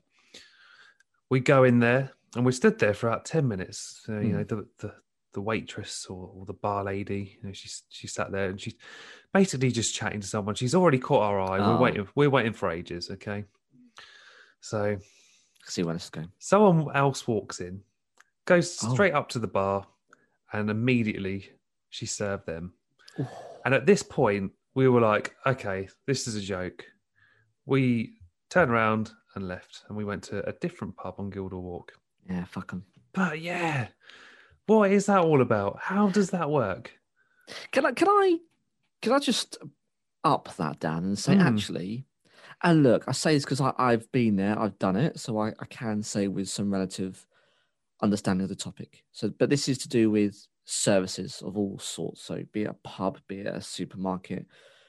We 1.30 1.40
go 1.40 1.64
in 1.64 1.80
there 1.80 2.12
and 2.36 2.46
we 2.46 2.52
stood 2.52 2.80
there 2.80 2.94
for 2.94 3.08
about 3.08 3.26
10 3.26 3.48
minutes. 3.48 4.06
Uh, 4.10 4.20
you 4.20 4.30
Hmm. 4.32 4.38
know, 4.38 4.44
the, 4.44 4.68
the, 4.80 4.94
the 5.34 5.42
waitress 5.42 6.06
or, 6.10 6.30
or 6.34 6.46
the 6.46 6.54
bar 6.54 6.84
lady, 6.84 7.38
you 7.42 7.48
know, 7.48 7.54
she's, 7.54 7.84
she 7.90 8.08
sat 8.08 8.32
there 8.32 8.50
and 8.50 8.60
she's 8.62 8.76
basically 9.34 9.72
just 9.72 9.94
chatting 9.96 10.20
to 10.22 10.28
someone. 10.28 10.56
She's 10.56 10.76
already 10.76 11.00
caught 11.00 11.24
our 11.24 11.40
eye. 11.42 11.60
Oh. 11.60 11.72
We're 11.76 11.80
waiting, 11.82 12.08
we're 12.16 12.30
waiting 12.30 12.54
for 12.54 12.70
ages. 12.70 13.10
Okay. 13.12 13.46
So 14.62 14.98
See 15.66 15.84
where 15.84 15.94
this 15.94 16.06
is 16.06 16.10
going. 16.10 16.30
someone 16.40 16.96
else 16.96 17.28
walks 17.28 17.60
in 17.60 17.82
goes 18.46 18.78
Oh. 18.84 18.94
straight 18.94 19.14
up 19.14 19.30
to 19.30 19.40
the 19.40 19.48
bar, 19.48 19.88
and 20.52 20.70
immediately 20.70 21.50
she 21.90 22.06
served 22.06 22.46
them. 22.46 22.74
Ooh. 23.20 23.28
And 23.66 23.74
at 23.74 23.86
this 23.86 24.04
point, 24.04 24.52
we 24.76 24.90
were 24.90 25.00
like, 25.02 25.36
okay, 25.46 25.88
this 26.06 26.28
is 26.28 26.36
a 26.36 26.42
joke. 26.42 26.84
We 27.66 28.18
turned 28.50 28.70
around 28.72 29.12
and 29.36 29.48
left, 29.48 29.84
and 29.88 29.98
we 29.98 30.04
went 30.04 30.24
to 30.24 30.48
a 30.48 30.52
different 30.54 30.96
pub 30.98 31.16
on 31.18 31.30
Guildhall 31.30 31.62
Walk. 31.62 31.94
Yeah, 32.30 32.46
fuck 32.46 32.72
'em. 32.74 32.86
But 33.14 33.42
yeah, 33.42 33.90
what 34.66 34.92
is 34.92 35.06
that 35.08 35.20
all 35.20 35.42
about? 35.42 35.80
How 35.80 36.10
does 36.10 36.32
that 36.32 36.50
work? 36.50 36.92
Can 37.72 37.86
I 37.86 37.92
can 37.92 38.08
I 38.10 38.38
can 39.02 39.12
I 39.14 39.20
just 39.20 39.58
up 40.24 40.56
that 40.58 40.80
Dan 40.80 41.04
and 41.04 41.20
say 41.20 41.36
Mm. 41.36 41.42
actually, 41.46 42.06
and 42.64 42.84
look, 42.84 43.04
I 43.08 43.12
say 43.12 43.34
this 43.34 43.44
because 43.44 43.62
I've 43.62 44.10
been 44.12 44.38
there, 44.38 44.58
I've 44.58 44.80
done 44.80 44.96
it, 44.96 45.20
so 45.20 45.38
I, 45.38 45.50
I 45.60 45.66
can 45.70 46.02
say 46.02 46.28
with 46.30 46.48
some 46.50 46.72
relative 46.72 47.28
understanding 48.02 48.44
of 48.44 48.50
the 48.50 48.56
topic. 48.56 49.04
So, 49.12 49.30
but 49.30 49.50
this 49.50 49.68
is 49.68 49.78
to 49.80 49.90
do 49.90 50.10
with 50.10 50.48
services 50.66 51.42
of 51.42 51.58
all 51.58 51.78
sorts. 51.80 52.22
So, 52.22 52.44
be 52.54 52.64
it 52.64 52.70
a 52.70 52.74
pub, 52.88 53.20
be 53.28 53.40
it 53.42 53.48
a 53.48 53.62
supermarket, 53.62 54.46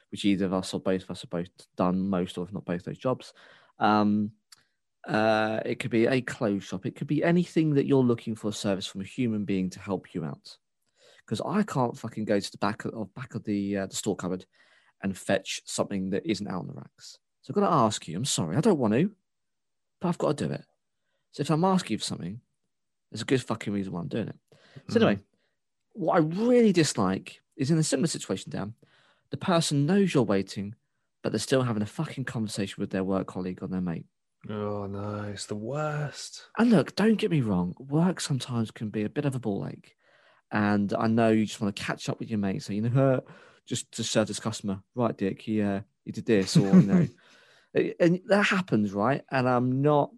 which 0.09 0.23
either 0.23 0.45
of 0.45 0.53
us 0.53 0.73
or 0.73 0.79
both 0.79 1.03
of 1.03 1.11
us 1.11 1.21
have 1.21 1.29
both 1.29 1.49
done 1.75 1.99
most 2.09 2.37
or 2.37 2.45
if 2.45 2.53
not 2.53 2.63
both 2.65 2.85
those 2.85 2.97
jobs. 2.97 3.33
Um, 3.79 4.31
uh, 5.07 5.59
it 5.65 5.79
could 5.79 5.91
be 5.91 6.07
a 6.07 6.21
clothes 6.21 6.63
shop. 6.63 6.85
It 6.85 6.95
could 6.95 7.07
be 7.07 7.23
anything 7.23 7.75
that 7.75 7.85
you're 7.85 8.03
looking 8.03 8.35
for 8.35 8.49
a 8.49 8.53
service 8.53 8.87
from 8.87 9.01
a 9.01 9.05
human 9.05 9.45
being 9.45 9.69
to 9.71 9.79
help 9.79 10.13
you 10.13 10.25
out 10.25 10.57
because 11.25 11.41
I 11.41 11.63
can't 11.63 11.97
fucking 11.97 12.25
go 12.25 12.39
to 12.39 12.51
the 12.51 12.57
back 12.57 12.85
of, 12.85 13.13
back 13.13 13.35
of 13.35 13.43
the 13.43 13.77
uh, 13.77 13.85
the 13.87 13.95
store 13.95 14.15
cupboard 14.15 14.45
and 15.01 15.17
fetch 15.17 15.61
something 15.65 16.11
that 16.11 16.25
isn't 16.25 16.47
out 16.47 16.61
on 16.61 16.67
the 16.67 16.73
racks. 16.73 17.19
So 17.41 17.51
I've 17.51 17.55
got 17.55 17.69
to 17.69 17.75
ask 17.75 18.07
you. 18.07 18.17
I'm 18.17 18.25
sorry, 18.25 18.55
I 18.55 18.61
don't 18.61 18.79
want 18.79 18.93
to, 18.93 19.11
but 20.01 20.07
I've 20.07 20.17
got 20.17 20.37
to 20.37 20.47
do 20.47 20.53
it. 20.53 20.63
So 21.31 21.41
if 21.41 21.49
I'm 21.49 21.63
asking 21.63 21.95
you 21.95 21.97
for 21.99 22.05
something, 22.05 22.39
there's 23.11 23.21
a 23.21 23.25
good 23.25 23.43
fucking 23.43 23.73
reason 23.73 23.93
why 23.93 23.99
I'm 23.99 24.07
doing 24.07 24.29
it. 24.29 24.35
So 24.89 24.97
anyway, 24.97 25.19
what 25.93 26.15
I 26.15 26.19
really 26.19 26.73
dislike 26.73 27.41
is 27.55 27.71
in 27.71 27.77
a 27.77 27.83
similar 27.83 28.07
situation, 28.07 28.51
Dan, 28.51 28.73
the 29.31 29.37
person 29.37 29.85
knows 29.85 30.13
you're 30.13 30.23
waiting, 30.23 30.75
but 31.21 31.31
they're 31.31 31.39
still 31.39 31.63
having 31.63 31.83
a 31.83 31.87
fucking 31.87 32.25
conversation 32.25 32.75
with 32.79 32.89
their 32.89 33.03
work 33.03 33.27
colleague 33.27 33.59
or 33.61 33.67
their 33.67 33.81
mate. 33.81 34.05
Oh 34.49 34.85
no, 34.85 35.25
it's 35.31 35.45
the 35.47 35.55
worst. 35.55 36.43
And 36.57 36.69
look, 36.69 36.95
don't 36.95 37.15
get 37.15 37.31
me 37.31 37.41
wrong, 37.41 37.75
work 37.79 38.19
sometimes 38.19 38.71
can 38.71 38.89
be 38.89 39.03
a 39.03 39.09
bit 39.09 39.25
of 39.25 39.35
a 39.35 39.39
ball 39.39 39.67
ache. 39.67 39.95
And 40.51 40.93
I 40.93 41.07
know 41.07 41.29
you 41.29 41.45
just 41.45 41.59
want 41.59 41.75
to 41.75 41.83
catch 41.83 42.07
up 42.09 42.19
with 42.19 42.29
your 42.29 42.39
mate, 42.39 42.63
so 42.63 42.73
you 42.73 42.81
know, 42.81 43.21
"Uh, 43.25 43.31
just 43.65 43.91
to 43.93 44.03
serve 44.03 44.27
this 44.27 44.39
customer, 44.39 44.81
right, 44.93 45.17
Dick? 45.17 45.41
He 45.41 45.61
uh, 45.61 45.81
he 46.03 46.11
did 46.11 46.25
this, 46.25 46.55
or 46.55 46.67
you 46.79 46.81
know, 46.81 47.07
and 47.99 48.21
that 48.27 48.43
happens, 48.43 48.93
right? 48.93 49.23
And 49.31 49.49
I'm 49.49 49.81
not, 49.81 50.11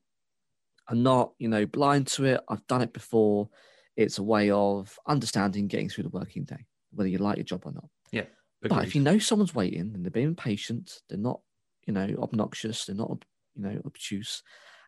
I'm 0.88 1.02
not, 1.02 1.34
you 1.40 1.48
know, 1.48 1.66
blind 1.66 2.08
to 2.08 2.26
it. 2.26 2.42
I've 2.50 2.66
done 2.68 2.82
it 2.82 2.94
before. 2.94 3.50
It's 3.96 4.20
a 4.20 4.24
way 4.24 4.52
of 4.52 5.00
understanding, 5.08 5.68
getting 5.68 5.90
through 5.90 6.04
the 6.04 6.10
working 6.10 6.44
day, 6.44 6.66
whether 6.92 7.10
you 7.10 7.18
like 7.18 7.38
your 7.38 7.46
job 7.46 7.63
or 7.66 7.72
not. 7.72 7.90
Yeah. 8.12 8.26
But 8.62 8.86
if 8.86 8.96
you 8.96 9.02
know 9.02 9.18
someone's 9.18 9.56
waiting 9.56 9.92
and 9.94 10.04
they're 10.04 10.12
being 10.12 10.36
patient, 10.36 11.02
they're 11.10 11.18
not, 11.18 11.42
you 11.86 11.94
know, 11.94 12.08
obnoxious, 12.22 12.86
they're 12.86 12.96
not, 12.96 13.24
you 13.58 13.63
know, 13.63 13.82
obtuse, 13.86 14.43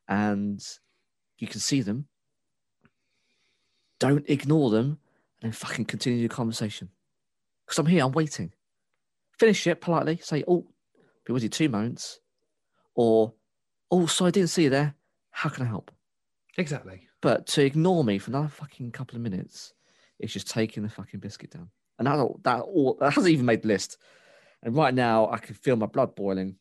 and 0.07 0.63
you 1.37 1.47
can 1.47 1.59
see 1.59 1.81
them, 1.81 2.07
don't 3.99 4.29
ignore 4.29 4.69
them 4.69 4.99
and 5.41 5.51
then 5.51 5.51
fucking 5.51 5.85
continue 5.85 6.27
the 6.27 6.33
conversation. 6.33 6.89
Because 7.65 7.79
I'm 7.79 7.85
here, 7.85 8.03
I'm 8.03 8.11
waiting. 8.11 8.51
Finish 9.37 9.67
it 9.67 9.81
politely, 9.81 10.17
say, 10.17 10.43
oh, 10.47 10.65
be 11.25 11.33
with 11.33 11.43
you 11.43 11.49
two 11.49 11.69
moments. 11.69 12.19
Or, 12.95 13.33
oh, 13.91 14.05
so 14.05 14.25
I 14.25 14.31
didn't 14.31 14.49
see 14.49 14.63
you 14.63 14.69
there. 14.69 14.95
How 15.31 15.49
can 15.49 15.65
I 15.65 15.69
help? 15.69 15.91
Exactly. 16.57 17.07
But 17.21 17.47
to 17.47 17.63
ignore 17.63 18.03
me 18.03 18.17
for 18.17 18.31
another 18.31 18.49
fucking 18.49 18.91
couple 18.91 19.15
of 19.15 19.21
minutes 19.21 19.73
is 20.19 20.33
just 20.33 20.49
taking 20.49 20.83
the 20.83 20.89
fucking 20.89 21.19
biscuit 21.19 21.51
down. 21.51 21.69
And 21.97 22.07
that 22.07 22.15
all, 22.15 22.39
that 22.43 22.61
all 22.61 22.97
that 22.99 23.13
hasn't 23.13 23.31
even 23.31 23.45
made 23.45 23.61
the 23.61 23.67
list. 23.69 23.97
And 24.63 24.75
right 24.75 24.93
now 24.93 25.29
I 25.29 25.37
can 25.37 25.55
feel 25.55 25.75
my 25.75 25.85
blood 25.85 26.15
boiling. 26.15 26.55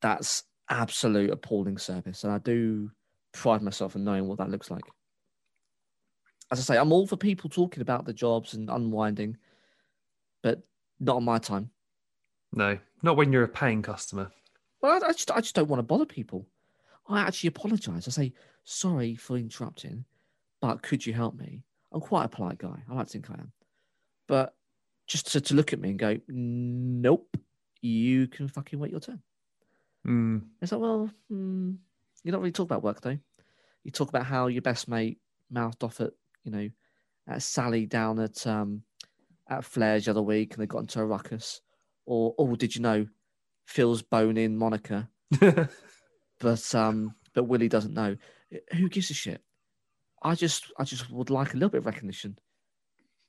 That's 0.00 0.44
absolute 0.68 1.30
appalling 1.30 1.78
service. 1.78 2.24
And 2.24 2.32
I 2.32 2.38
do 2.38 2.90
pride 3.32 3.62
myself 3.62 3.96
in 3.96 4.04
knowing 4.04 4.26
what 4.26 4.38
that 4.38 4.50
looks 4.50 4.70
like. 4.70 4.84
As 6.50 6.58
I 6.58 6.62
say, 6.62 6.78
I'm 6.78 6.92
all 6.92 7.06
for 7.06 7.16
people 7.16 7.50
talking 7.50 7.80
about 7.80 8.04
the 8.04 8.12
jobs 8.12 8.54
and 8.54 8.70
unwinding, 8.70 9.36
but 10.42 10.62
not 11.00 11.16
on 11.16 11.24
my 11.24 11.38
time. 11.38 11.70
No, 12.52 12.78
not 13.02 13.16
when 13.16 13.32
you're 13.32 13.42
a 13.42 13.48
paying 13.48 13.82
customer. 13.82 14.30
Well, 14.80 15.02
I, 15.02 15.08
I 15.08 15.12
just 15.12 15.30
I 15.30 15.40
just 15.40 15.54
don't 15.54 15.68
want 15.68 15.80
to 15.80 15.84
bother 15.84 16.06
people. 16.06 16.46
I 17.08 17.20
actually 17.20 17.48
apologise. 17.48 18.06
I 18.06 18.10
say 18.10 18.32
sorry 18.64 19.16
for 19.16 19.36
interrupting, 19.36 20.04
but 20.60 20.82
could 20.82 21.04
you 21.04 21.12
help 21.12 21.34
me? 21.36 21.62
I'm 21.92 22.00
quite 22.00 22.24
a 22.24 22.28
polite 22.28 22.58
guy. 22.58 22.82
I 22.88 22.94
like 22.94 23.06
to 23.06 23.12
think 23.12 23.30
I 23.30 23.34
am, 23.34 23.52
but 24.28 24.54
just 25.06 25.32
to, 25.32 25.40
to 25.40 25.54
look 25.54 25.72
at 25.72 25.80
me 25.80 25.90
and 25.90 25.98
go, 25.98 26.18
nope, 26.28 27.36
you 27.80 28.26
can 28.26 28.48
fucking 28.48 28.78
wait 28.78 28.90
your 28.90 29.00
turn. 29.00 29.22
Mm, 30.06 30.42
It's 30.62 30.72
like, 30.72 30.80
well, 30.80 31.10
hmm, 31.28 31.72
you 32.22 32.32
don't 32.32 32.40
really 32.40 32.52
talk 32.52 32.66
about 32.66 32.82
work 32.82 33.00
though. 33.00 33.18
You 33.84 33.90
talk 33.90 34.08
about 34.08 34.26
how 34.26 34.46
your 34.46 34.62
best 34.62 34.88
mate 34.88 35.18
mouthed 35.50 35.82
off 35.84 36.00
at 36.00 36.12
you 36.44 36.50
know 36.50 36.68
at 37.28 37.42
Sally 37.42 37.86
down 37.86 38.18
at 38.18 38.46
um 38.46 38.82
at 39.48 39.64
Flair's 39.64 40.04
the 40.04 40.12
other 40.12 40.22
week, 40.22 40.54
and 40.54 40.62
they 40.62 40.66
got 40.66 40.80
into 40.80 41.00
a 41.00 41.06
ruckus. 41.06 41.60
Or 42.04 42.34
oh, 42.38 42.54
did 42.56 42.74
you 42.76 42.82
know 42.82 43.06
Phil's 43.66 44.02
boning 44.02 44.56
Monica? 44.56 45.08
but 46.40 46.74
um, 46.74 47.14
but 47.34 47.44
Willie 47.44 47.68
doesn't 47.68 47.94
know. 47.94 48.16
Who 48.74 48.88
gives 48.88 49.10
a 49.10 49.14
shit? 49.14 49.42
I 50.22 50.34
just 50.34 50.72
I 50.78 50.84
just 50.84 51.10
would 51.10 51.30
like 51.30 51.52
a 51.52 51.56
little 51.56 51.68
bit 51.68 51.78
of 51.78 51.86
recognition, 51.86 52.38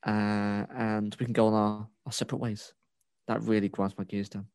uh, 0.05 0.65
and 0.75 1.15
we 1.19 1.25
can 1.25 1.33
go 1.33 1.47
on 1.47 1.53
our, 1.53 1.87
our 2.05 2.11
separate 2.11 2.39
ways. 2.39 2.73
That 3.27 3.41
really 3.43 3.69
grinds 3.69 3.97
my 3.97 4.03
gears 4.03 4.29
down. 4.29 4.47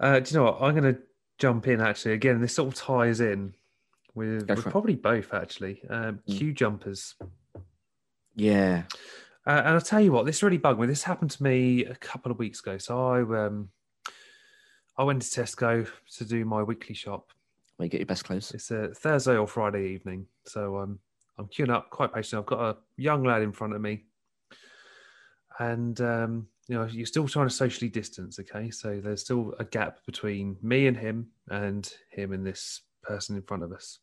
Uh, 0.00 0.20
do 0.20 0.30
you 0.30 0.36
know 0.38 0.44
what? 0.44 0.58
I'm 0.60 0.74
going 0.76 0.94
to 0.94 1.00
jump 1.38 1.66
in 1.68 1.80
actually. 1.80 2.12
Again, 2.14 2.40
this 2.40 2.54
sort 2.54 2.68
of 2.68 2.74
ties 2.74 3.20
in 3.20 3.54
with, 4.14 4.48
with 4.48 4.64
probably 4.70 4.94
both 4.94 5.32
actually. 5.34 5.82
Um, 5.88 6.20
Mm. 6.28 6.38
Queue 6.38 6.52
jumpers. 6.52 7.14
Yeah, 8.36 8.84
Uh, 9.46 9.50
and 9.64 9.68
I'll 9.68 9.80
tell 9.80 10.00
you 10.00 10.12
what, 10.12 10.26
this 10.26 10.42
really 10.42 10.58
bugged 10.58 10.78
me. 10.78 10.86
This 10.86 11.02
happened 11.02 11.30
to 11.32 11.42
me 11.42 11.84
a 11.86 11.94
couple 11.96 12.30
of 12.30 12.38
weeks 12.38 12.60
ago. 12.60 12.78
So 12.78 12.92
I 13.08 13.46
um, 13.46 13.70
I 14.96 15.02
went 15.04 15.22
to 15.22 15.40
Tesco 15.40 15.88
to 16.16 16.24
do 16.24 16.44
my 16.44 16.62
weekly 16.62 16.94
shop. 16.94 17.32
where 17.76 17.86
you 17.86 17.90
get 17.90 18.00
your 18.00 18.06
best 18.06 18.24
clothes. 18.24 18.52
It's 18.52 18.70
a 18.70 18.88
Thursday 18.94 19.36
or 19.36 19.46
Friday 19.48 19.88
evening, 19.88 20.26
so 20.44 20.78
um, 20.78 20.98
I'm 21.38 21.46
queuing 21.46 21.70
up 21.70 21.90
quite 21.90 22.12
patiently. 22.12 22.42
I've 22.42 22.46
got 22.46 22.60
a 22.60 22.76
young 22.96 23.24
lad 23.24 23.42
in 23.42 23.52
front 23.52 23.74
of 23.74 23.80
me, 23.80 24.04
and 25.58 26.00
um, 26.00 26.46
you 26.68 26.76
know 26.76 26.84
you're 26.86 27.06
still 27.06 27.26
trying 27.26 27.48
to 27.48 27.54
socially 27.54 27.88
distance. 27.88 28.38
Okay, 28.38 28.70
so 28.70 29.00
there's 29.02 29.22
still 29.22 29.54
a 29.58 29.64
gap 29.64 30.04
between 30.06 30.56
me 30.62 30.86
and 30.86 30.96
him, 30.96 31.28
and 31.48 31.92
him 32.10 32.32
and 32.32 32.46
this 32.46 32.82
person 33.02 33.36
in 33.36 33.42
front 33.42 33.62
of 33.64 33.72
us. 33.72 33.98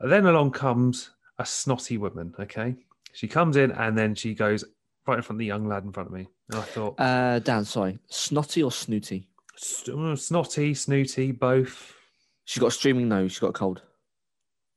And 0.00 0.10
then 0.10 0.26
along 0.26 0.52
comes 0.52 1.10
a 1.38 1.46
snotty 1.46 1.96
woman. 1.98 2.34
Okay, 2.38 2.74
she 3.12 3.28
comes 3.28 3.56
in 3.56 3.70
and 3.72 3.96
then 3.96 4.14
she 4.14 4.34
goes 4.34 4.64
right 5.06 5.16
in 5.16 5.22
front 5.22 5.36
of 5.36 5.38
the 5.38 5.46
young 5.46 5.66
lad 5.66 5.84
in 5.84 5.92
front 5.92 6.08
of 6.08 6.12
me, 6.14 6.28
and 6.50 6.58
I 6.60 6.62
thought, 6.62 6.94
Uh, 6.98 7.38
Dan, 7.38 7.64
sorry, 7.64 7.98
snotty 8.08 8.62
or 8.62 8.70
snooty? 8.72 9.28
Snotty, 9.56 10.74
snooty, 10.74 11.32
both. 11.32 11.94
She 12.44 12.60
got 12.60 12.68
a 12.68 12.70
streaming 12.70 13.08
nose. 13.08 13.32
She 13.32 13.40
got 13.40 13.50
a 13.50 13.52
cold. 13.52 13.82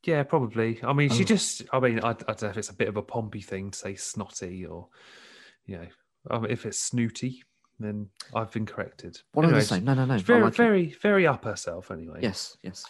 Yeah, 0.04 0.22
probably. 0.22 0.78
I 0.82 0.92
mean, 0.92 1.08
she 1.08 1.22
Oh. 1.22 1.26
just, 1.26 1.62
I 1.72 1.80
mean, 1.80 2.00
I, 2.00 2.10
I 2.10 2.12
don't 2.12 2.42
know 2.42 2.48
if 2.50 2.58
it's 2.58 2.68
a 2.68 2.74
bit 2.74 2.88
of 2.88 2.96
a 2.98 3.02
Pompey 3.02 3.40
thing 3.40 3.70
to 3.70 3.78
say 3.78 3.94
snotty 3.94 4.66
or, 4.66 4.88
you 5.64 5.78
know, 5.78 5.86
um, 6.30 6.46
if 6.46 6.66
it's 6.66 6.78
snooty, 6.78 7.42
then 7.80 8.08
I've 8.34 8.50
been 8.52 8.66
corrected. 8.66 9.20
What 9.32 9.42
am 9.44 9.48
I 9.48 9.52
Anyways, 9.52 9.68
saying? 9.68 9.84
No, 9.84 9.94
no, 9.94 10.04
no. 10.04 10.16
she's 10.16 10.24
I 10.24 10.26
very, 10.26 10.46
it. 10.48 10.56
very, 10.56 10.96
very 11.02 11.26
up 11.26 11.44
herself 11.44 11.90
anyway. 11.90 12.20
Yes, 12.22 12.56
yes. 12.62 12.84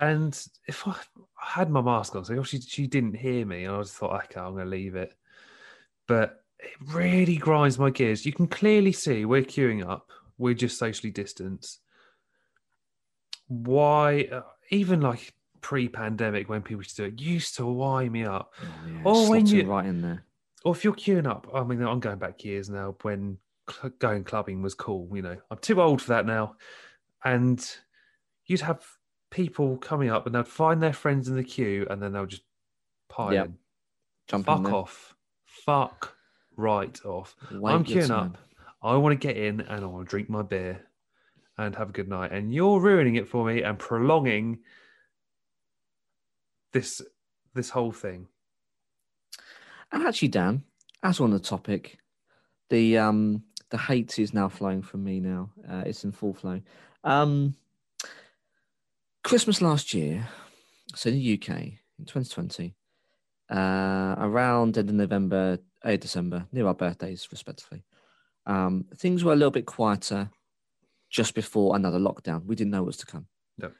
And 0.00 0.38
if 0.66 0.86
I, 0.86 0.92
I 0.92 1.50
had 1.58 1.70
my 1.70 1.80
mask 1.80 2.14
on, 2.16 2.24
so 2.24 2.42
she, 2.42 2.60
she 2.60 2.86
didn't 2.86 3.14
hear 3.14 3.44
me, 3.44 3.64
and 3.64 3.74
I 3.74 3.80
just 3.80 3.94
thought, 3.94 4.24
okay, 4.24 4.40
I'm 4.40 4.52
going 4.52 4.64
to 4.64 4.70
leave 4.70 4.96
it. 4.96 5.14
But 6.06 6.42
it 6.58 6.72
really 6.94 7.36
grinds 7.36 7.78
my 7.78 7.90
gears. 7.90 8.24
You 8.26 8.32
can 8.32 8.46
clearly 8.46 8.92
see 8.92 9.24
we're 9.24 9.42
queuing 9.42 9.86
up, 9.88 10.10
we're 10.38 10.54
just 10.54 10.78
socially 10.78 11.10
distanced. 11.10 11.80
Why, 13.48 14.28
uh, 14.30 14.42
even 14.70 15.00
like 15.00 15.32
pre 15.60 15.88
pandemic, 15.88 16.48
when 16.48 16.62
people 16.62 16.82
used 16.82 16.96
to 16.96 17.02
do 17.10 17.14
it, 17.14 17.20
used 17.20 17.56
to 17.56 17.66
wind 17.66 18.12
me 18.12 18.24
up. 18.24 18.52
Oh, 18.62 18.66
yeah. 18.86 19.02
Oh, 19.04 19.30
when 19.30 19.46
you- 19.46 19.64
right 19.64 19.86
in 19.86 20.02
there. 20.02 20.24
Or 20.64 20.74
if 20.74 20.84
you're 20.84 20.92
queuing 20.94 21.26
up, 21.26 21.46
I 21.54 21.62
mean, 21.62 21.82
I'm 21.82 22.00
going 22.00 22.18
back 22.18 22.44
years 22.44 22.68
now 22.68 22.96
when 23.02 23.38
cl- 23.70 23.92
going 23.98 24.24
clubbing 24.24 24.60
was 24.62 24.74
cool. 24.74 25.08
You 25.14 25.22
know, 25.22 25.36
I'm 25.50 25.58
too 25.58 25.80
old 25.80 26.02
for 26.02 26.08
that 26.10 26.26
now. 26.26 26.56
And 27.24 27.64
you'd 28.46 28.60
have 28.62 28.84
people 29.30 29.76
coming 29.76 30.08
up 30.10 30.26
and 30.26 30.34
they'd 30.34 30.48
find 30.48 30.82
their 30.82 30.92
friends 30.92 31.28
in 31.28 31.36
the 31.36 31.44
queue 31.44 31.86
and 31.90 32.02
then 32.02 32.12
they'll 32.12 32.26
just 32.26 32.42
pile 33.08 33.32
Yeah. 33.32 33.44
in. 33.44 33.58
Jump 34.26 34.46
Fuck 34.46 34.64
there. 34.64 34.74
off. 34.74 35.14
Fuck 35.44 36.16
right 36.56 36.98
off. 37.04 37.36
Wait 37.52 37.72
I'm 37.72 37.84
queuing 37.84 38.10
up. 38.10 38.36
I 38.82 38.96
want 38.96 39.18
to 39.20 39.26
get 39.26 39.36
in 39.36 39.60
and 39.60 39.84
I 39.84 39.86
want 39.86 40.06
to 40.06 40.10
drink 40.10 40.28
my 40.28 40.42
beer 40.42 40.86
and 41.56 41.74
have 41.76 41.90
a 41.90 41.92
good 41.92 42.08
night. 42.08 42.32
And 42.32 42.52
you're 42.52 42.80
ruining 42.80 43.16
it 43.16 43.28
for 43.28 43.44
me 43.44 43.62
and 43.62 43.78
prolonging 43.78 44.60
this 46.72 47.00
this 47.54 47.70
whole 47.70 47.92
thing. 47.92 48.28
And 49.92 50.06
actually, 50.06 50.28
Dan, 50.28 50.64
as 51.02 51.20
on 51.20 51.30
the 51.30 51.38
topic, 51.38 51.98
the 52.70 52.98
um 52.98 53.44
the 53.70 53.78
hate 53.78 54.18
is 54.18 54.32
now 54.32 54.48
flowing 54.48 54.82
from 54.82 55.04
me 55.04 55.20
now. 55.20 55.50
Uh, 55.68 55.82
it's 55.86 56.04
in 56.04 56.12
full 56.12 56.34
flow. 56.34 56.60
Um, 57.04 57.54
Christmas 59.24 59.60
last 59.60 59.92
year, 59.92 60.26
so 60.94 61.10
in 61.10 61.16
the 61.16 61.34
UK 61.34 61.48
in 61.98 62.04
2020, 62.06 62.74
uh, 63.50 64.14
around 64.18 64.78
end 64.78 64.88
of 64.88 64.94
November, 64.94 65.58
uh, 65.84 65.96
December, 65.96 66.46
near 66.52 66.66
our 66.66 66.74
birthdays, 66.74 67.28
respectively, 67.30 67.84
um, 68.46 68.86
things 68.96 69.24
were 69.24 69.32
a 69.32 69.36
little 69.36 69.50
bit 69.50 69.66
quieter 69.66 70.30
just 71.10 71.34
before 71.34 71.76
another 71.76 71.98
lockdown. 71.98 72.44
We 72.46 72.56
didn't 72.56 72.70
know 72.70 72.82
what 72.82 72.88
was 72.88 72.96
to 72.98 73.06
come. 73.06 73.26
No. 73.58 73.70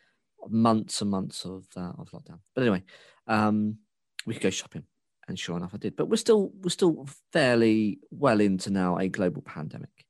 Months 0.48 1.00
and 1.00 1.10
months 1.10 1.44
of 1.44 1.66
uh, 1.76 1.92
of 1.98 2.10
lockdown. 2.10 2.40
But 2.54 2.62
anyway, 2.62 2.82
um, 3.26 3.78
we 4.26 4.34
could 4.34 4.42
go 4.42 4.50
shopping, 4.50 4.84
and 5.28 5.38
sure 5.38 5.56
enough, 5.56 5.74
I 5.74 5.76
did. 5.76 5.94
But 5.94 6.08
we're 6.08 6.16
still 6.16 6.50
we're 6.60 6.70
still 6.70 7.06
fairly 7.32 8.00
well 8.10 8.40
into 8.40 8.70
now 8.70 8.98
a 8.98 9.08
global 9.08 9.42
pandemic. 9.42 10.06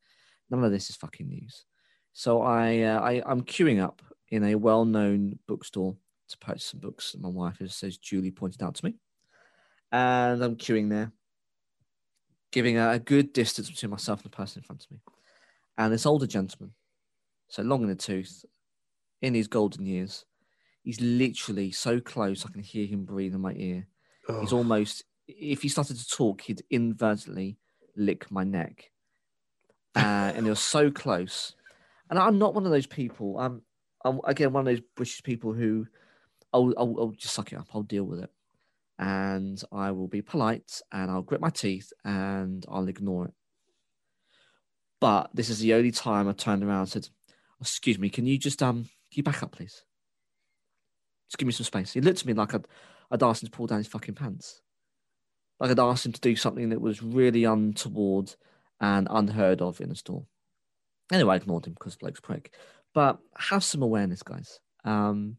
None 0.51 0.65
of 0.65 0.71
this 0.71 0.89
is 0.89 0.97
fucking 0.97 1.29
news. 1.29 1.65
So 2.13 2.43
I, 2.43 2.81
uh, 2.81 3.01
I 3.01 3.23
I'm 3.27 3.43
queuing 3.43 3.83
up 3.83 4.01
in 4.31 4.45
a 4.45 4.55
well-known 4.55 5.39
bookstore 5.47 5.97
to 6.29 6.39
purchase 6.39 6.65
some 6.65 6.81
books 6.81 7.13
that 7.13 7.21
my 7.21 7.29
wife, 7.29 7.61
as 7.61 7.75
says 7.75 7.99
Julie, 7.99 8.31
pointed 8.31 8.63
out 8.63 8.75
to 8.77 8.85
me, 8.85 8.95
and 9.93 10.43
I'm 10.43 10.57
queuing 10.57 10.91
there, 10.91 11.13
giving 12.53 12.77
a, 12.77 12.91
a 12.91 12.99
good 12.99 13.33
distance 13.33 13.71
between 13.71 13.91
myself 13.91 14.23
and 14.23 14.33
the 14.33 14.37
person 14.37 14.61
in 14.61 14.65
front 14.65 14.85
of 14.85 14.91
me, 14.91 15.01
and 15.77 15.93
this 15.93 16.07
older 16.07 16.27
gentleman, 16.27 16.75
so 17.49 17.63
long 17.63 17.83
in 17.83 17.89
the 17.89 17.95
tooth, 17.95 18.45
in 19.23 19.35
his 19.35 19.49
golden 19.49 19.87
years, 19.87 20.25
he's 20.83 21.01
literally 21.01 21.71
so 21.71 22.01
close 22.01 22.45
I 22.45 22.51
can 22.51 22.63
hear 22.63 22.87
him 22.87 23.05
breathe 23.05 23.35
in 23.35 23.41
my 23.41 23.53
ear. 23.55 23.87
He's 24.41 24.53
Oh, 24.53 24.59
almost, 24.59 25.05
if 25.27 25.63
he 25.63 25.69
started 25.69 25.97
to 25.99 26.09
talk, 26.09 26.43
he'd 26.43 26.63
inadvertently 26.71 27.59
lick 27.97 28.31
my 28.31 28.45
neck. 28.45 28.91
Uh, 29.95 29.99
and 30.35 30.45
he 30.47 30.51
was 30.51 30.61
so 30.61 30.91
close. 30.91 31.55
And 32.11 32.19
I'm 32.19 32.39
not 32.39 32.55
one 32.55 32.65
of 32.65 32.73
those 32.73 32.87
people. 32.87 33.39
I'm, 33.39 33.63
I'm 34.05 34.21
again, 34.25 34.53
one 34.53 34.67
of 34.67 34.67
those 34.67 34.85
British 34.95 35.23
people 35.23 35.53
who 35.53 35.87
I'll, 36.53 36.73
I'll, 36.77 36.97
I'll 36.99 37.15
just 37.17 37.35
suck 37.35 37.53
it 37.53 37.59
up. 37.59 37.69
I'll 37.75 37.83
deal 37.83 38.05
with 38.05 38.21
it. 38.21 38.31
And 38.99 39.63
I 39.71 39.93
will 39.93 40.09
be 40.09 40.23
polite 40.23 40.81
and 40.91 41.11
I'll 41.11 41.23
grit 41.23 41.41
my 41.41 41.51
teeth 41.51 41.93
and 42.05 42.65
I'll 42.69 42.89
ignore 42.89 43.27
it. 43.27 43.35
But 45.01 45.31
this 45.33 45.51
is 45.51 45.61
the 45.61 45.75
only 45.75 45.93
time 45.93 46.29
I 46.29 46.33
turned 46.33 46.65
around 46.65 46.81
and 46.81 46.89
said, 46.89 47.09
Excuse 47.61 47.99
me, 47.99 48.09
can 48.09 48.27
you 48.27 48.39
just, 48.39 48.63
um, 48.63 48.85
can 48.85 48.91
you 49.15 49.23
back 49.23 49.43
up, 49.43 49.53
please? 49.53 49.85
Just 51.29 51.39
give 51.39 51.47
me 51.47 51.53
some 51.53 51.65
space. 51.65 51.93
He 51.93 52.01
looked 52.01 52.21
at 52.21 52.27
me 52.27 52.33
like 52.33 52.55
I'd, 52.55 52.67
I'd 53.11 53.23
asked 53.23 53.43
him 53.43 53.49
to 53.49 53.57
pull 53.57 53.67
down 53.67 53.79
his 53.79 53.87
fucking 53.87 54.15
pants. 54.15 54.63
Like 55.61 55.71
I'd 55.71 55.79
asked 55.79 56.07
him 56.07 56.13
to 56.13 56.21
do 56.21 56.37
something 56.37 56.71
that 56.71 56.81
was 56.81 57.03
really 57.03 57.45
untoward 57.45 58.35
and 58.81 59.07
unheard 59.11 59.61
of 59.61 59.81
in 59.81 59.91
a 59.91 59.95
store. 59.95 60.25
Anyway, 61.13 61.35
I 61.35 61.37
ignored 61.37 61.67
him 61.67 61.75
because 61.75 61.97
bloke's 61.97 62.21
prick. 62.21 62.53
But 62.95 63.19
have 63.37 63.65
some 63.65 63.83
awareness, 63.83 64.23
guys. 64.23 64.61
Um, 64.85 65.37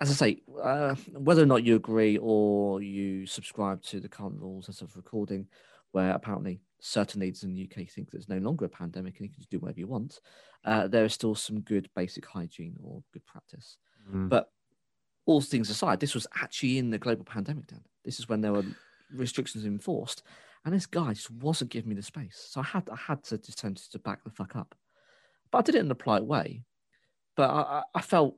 as 0.00 0.10
I 0.10 0.14
say, 0.14 0.42
uh, 0.60 0.96
whether 1.12 1.42
or 1.42 1.46
not 1.46 1.64
you 1.64 1.76
agree 1.76 2.18
or 2.20 2.82
you 2.82 3.26
subscribe 3.26 3.82
to 3.84 4.00
the 4.00 4.08
current 4.08 4.40
rules 4.40 4.68
as 4.68 4.82
of 4.82 4.96
recording, 4.96 5.46
where 5.92 6.10
apparently 6.10 6.60
certain 6.80 7.20
leaders 7.20 7.44
in 7.44 7.54
the 7.54 7.62
UK 7.62 7.88
think 7.88 8.10
there's 8.10 8.28
no 8.28 8.38
longer 8.38 8.64
a 8.64 8.68
pandemic 8.68 9.14
and 9.16 9.26
you 9.26 9.30
can 9.30 9.38
just 9.38 9.50
do 9.50 9.60
whatever 9.60 9.78
you 9.78 9.86
want, 9.86 10.18
uh, 10.64 10.88
there 10.88 11.04
is 11.04 11.12
still 11.12 11.36
some 11.36 11.60
good 11.60 11.88
basic 11.94 12.26
hygiene 12.26 12.76
or 12.82 13.02
good 13.12 13.24
practice. 13.26 13.76
Mm. 14.10 14.28
But 14.28 14.50
all 15.26 15.40
things 15.40 15.70
aside, 15.70 16.00
this 16.00 16.14
was 16.14 16.26
actually 16.40 16.78
in 16.78 16.90
the 16.90 16.98
global 16.98 17.24
pandemic, 17.24 17.66
Dan. 17.68 17.84
This 18.04 18.18
is 18.18 18.28
when 18.28 18.40
there 18.40 18.52
were 18.52 18.64
restrictions 19.14 19.64
enforced, 19.64 20.22
and 20.64 20.74
this 20.74 20.86
guy 20.86 21.12
just 21.12 21.30
wasn't 21.30 21.70
giving 21.70 21.90
me 21.90 21.94
the 21.94 22.02
space. 22.02 22.46
So 22.50 22.60
I 22.60 22.64
had 22.64 22.88
I 22.90 22.96
had 22.96 23.22
to 23.24 23.38
just 23.38 23.58
tend 23.58 23.76
to 23.76 23.98
back 23.98 24.24
the 24.24 24.30
fuck 24.30 24.56
up. 24.56 24.74
But 25.50 25.58
I 25.58 25.62
did 25.62 25.74
it 25.76 25.84
in 25.84 25.90
a 25.90 25.94
polite 25.94 26.24
way. 26.24 26.64
But 27.36 27.50
I, 27.50 27.82
I, 27.94 28.00
felt 28.02 28.36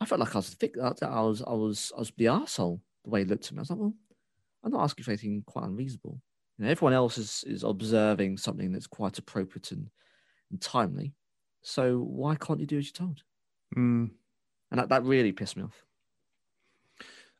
I 0.00 0.04
felt 0.04 0.20
like 0.20 0.34
I 0.34 0.38
was 0.38 0.54
that 0.54 0.98
I 1.02 1.20
was 1.20 1.42
I 1.42 1.52
was 1.52 1.92
I 1.96 2.00
was 2.00 2.12
the 2.16 2.26
arsehole 2.26 2.80
the 3.04 3.10
way 3.10 3.20
he 3.20 3.26
looked 3.26 3.46
at 3.46 3.52
me. 3.52 3.58
I 3.58 3.60
was 3.60 3.70
like, 3.70 3.78
well, 3.78 3.94
I'm 4.64 4.72
not 4.72 4.82
asking 4.82 5.04
for 5.04 5.10
anything 5.12 5.42
quite 5.46 5.64
unreasonable. 5.64 6.20
You 6.58 6.64
know, 6.64 6.70
everyone 6.70 6.92
else 6.92 7.18
is 7.18 7.44
is 7.46 7.62
observing 7.62 8.38
something 8.38 8.72
that's 8.72 8.86
quite 8.86 9.18
appropriate 9.18 9.70
and, 9.72 9.88
and 10.50 10.60
timely. 10.60 11.14
So 11.62 11.98
why 11.98 12.34
can't 12.36 12.60
you 12.60 12.66
do 12.66 12.78
as 12.78 12.86
you're 12.86 13.06
told? 13.06 13.22
Mm. 13.76 14.10
And 14.70 14.80
that, 14.80 14.88
that 14.90 15.04
really 15.04 15.32
pissed 15.32 15.56
me 15.56 15.64
off. 15.64 15.84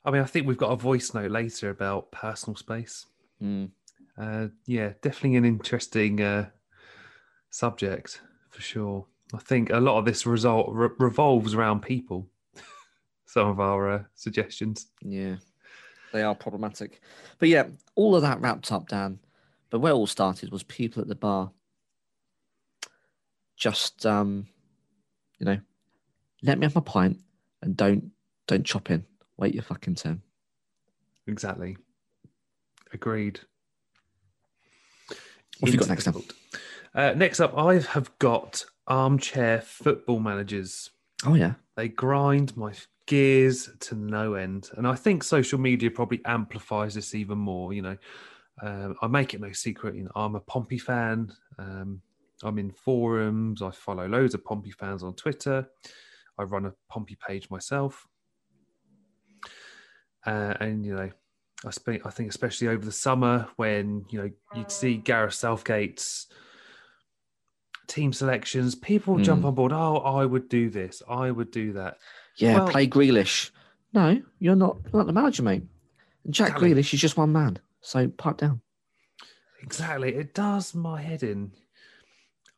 I 0.04 0.10
mean, 0.10 0.22
I 0.22 0.26
think 0.26 0.46
we've 0.46 0.56
got 0.56 0.72
a 0.72 0.76
voice 0.76 1.12
note 1.12 1.30
later 1.30 1.70
about 1.70 2.10
personal 2.12 2.56
space. 2.56 3.06
Mm. 3.42 3.70
Uh, 4.16 4.48
yeah, 4.66 4.92
definitely 5.02 5.36
an 5.36 5.44
interesting 5.44 6.20
uh, 6.20 6.48
subject 7.50 8.20
for 8.50 8.60
sure. 8.60 9.06
I 9.34 9.38
think 9.38 9.70
a 9.70 9.80
lot 9.80 9.98
of 9.98 10.04
this 10.04 10.24
result 10.24 10.68
re- 10.70 10.88
revolves 10.98 11.54
around 11.54 11.82
people. 11.82 12.26
Some 13.26 13.48
of 13.48 13.60
our 13.60 13.90
uh, 13.90 14.02
suggestions. 14.14 14.86
Yeah, 15.02 15.36
they 16.12 16.22
are 16.22 16.34
problematic. 16.34 17.00
But 17.38 17.50
yeah, 17.50 17.66
all 17.94 18.16
of 18.16 18.22
that 18.22 18.40
wrapped 18.40 18.72
up, 18.72 18.88
Dan. 18.88 19.18
But 19.70 19.80
where 19.80 19.92
it 19.92 19.96
all 19.96 20.06
started 20.06 20.50
was 20.50 20.62
people 20.62 21.02
at 21.02 21.08
the 21.08 21.14
bar 21.14 21.50
just, 23.56 24.06
um, 24.06 24.46
you 25.38 25.44
know, 25.44 25.58
let 26.42 26.59
me 26.59 26.66
have 26.66 26.74
my 26.74 26.81
pint 26.81 27.18
and 27.62 27.77
don't 27.77 28.11
don't 28.46 28.64
chop 28.64 28.90
in. 28.90 29.05
Wait 29.37 29.55
your 29.55 29.62
fucking 29.62 29.94
turn. 29.94 30.22
Exactly. 31.27 31.77
Agreed. 32.92 33.40
What 35.61 35.68
have 35.68 35.74
you 35.74 35.81
got 35.81 35.88
next? 35.88 36.05
Difficult. 36.05 36.33
Uh, 36.94 37.12
next 37.14 37.40
up, 37.40 37.57
I 37.57 37.81
have 37.81 38.16
got 38.18 38.64
armchair 38.87 39.61
football 39.61 40.20
managers. 40.20 40.90
Oh 41.27 41.35
yeah, 41.35 41.55
They 41.77 41.88
grind 41.88 42.57
my 42.57 42.72
gears 43.07 43.70
to 43.81 43.94
no 43.96 44.35
end. 44.35 44.70
And 44.77 44.87
I 44.87 44.94
think 44.94 45.24
social 45.24 45.59
media 45.59 45.90
probably 45.90 46.20
amplifies 46.24 46.94
this 46.94 47.14
even 47.14 47.38
more. 47.38 47.72
You 47.72 47.83
know, 47.83 47.96
um, 48.62 48.96
I 49.03 49.09
make 49.09 49.35
it 49.35 49.40
no 49.40 49.53
secret, 49.53 49.96
you 49.96 50.05
know, 50.05 50.12
I'm 50.14 50.37
a 50.37 50.40
Pompey 50.40 50.79
fan. 50.79 51.33
Um, 51.59 52.01
I'm 52.42 52.59
in 52.59 52.70
forums. 52.70 53.62
I 53.62 53.70
follow 53.70 54.07
loads 54.07 54.35
of 54.35 54.44
Pompey 54.44 54.70
fans 54.70 55.03
on 55.03 55.14
Twitter. 55.14 55.68
I 56.38 56.44
run 56.44 56.66
a 56.66 56.72
Pompey 56.88 57.16
page 57.27 57.51
myself. 57.51 58.07
Uh, 60.27 60.55
and, 60.61 60.85
you 60.85 60.94
know, 60.94 61.11
I, 61.64 61.70
spe- 61.70 62.05
I 62.05 62.11
think 62.11 62.29
especially 62.31 62.68
over 62.68 62.85
the 62.85 62.92
summer 62.92 63.48
when, 63.57 64.05
you 64.11 64.20
know, 64.22 64.31
you'd 64.55 64.70
see 64.70 64.96
Gareth 64.96 65.35
Southgate's 65.35 66.27
team 67.87 68.12
selections, 68.12 68.74
people 68.74 69.14
would 69.14 69.24
jump 69.24 69.42
Mm. 69.42 69.46
on 69.48 69.55
board. 69.55 69.72
Oh, 69.72 69.96
I 69.96 70.24
would 70.27 70.48
do 70.48 70.68
this. 70.70 71.03
I 71.09 71.31
would 71.31 71.51
do 71.51 71.72
that. 71.72 71.98
yeah. 72.37 72.59
Well- 72.59 72.68
play 72.68 72.87
Grealish. 72.87 73.51
No, 73.94 74.21
you're 74.38 74.54
not. 74.54 74.77
You're 74.92 75.00
not 75.00 75.06
the 75.06 75.12
manager, 75.15 75.42
mate. 75.42 75.62
And 76.25 76.35
Jack 76.35 76.48
Exactly. 76.50 76.75
Grealish 76.75 76.92
is 76.94 77.00
just 77.00 77.17
one 77.17 77.33
man. 77.33 77.58
So 77.81 78.06
pipe 78.08 78.37
down. 78.37 78.60
Exactly. 79.62 80.15
It 80.15 80.35
does 80.35 80.75
my 80.75 81.00
head 81.00 81.23
in. 81.23 81.52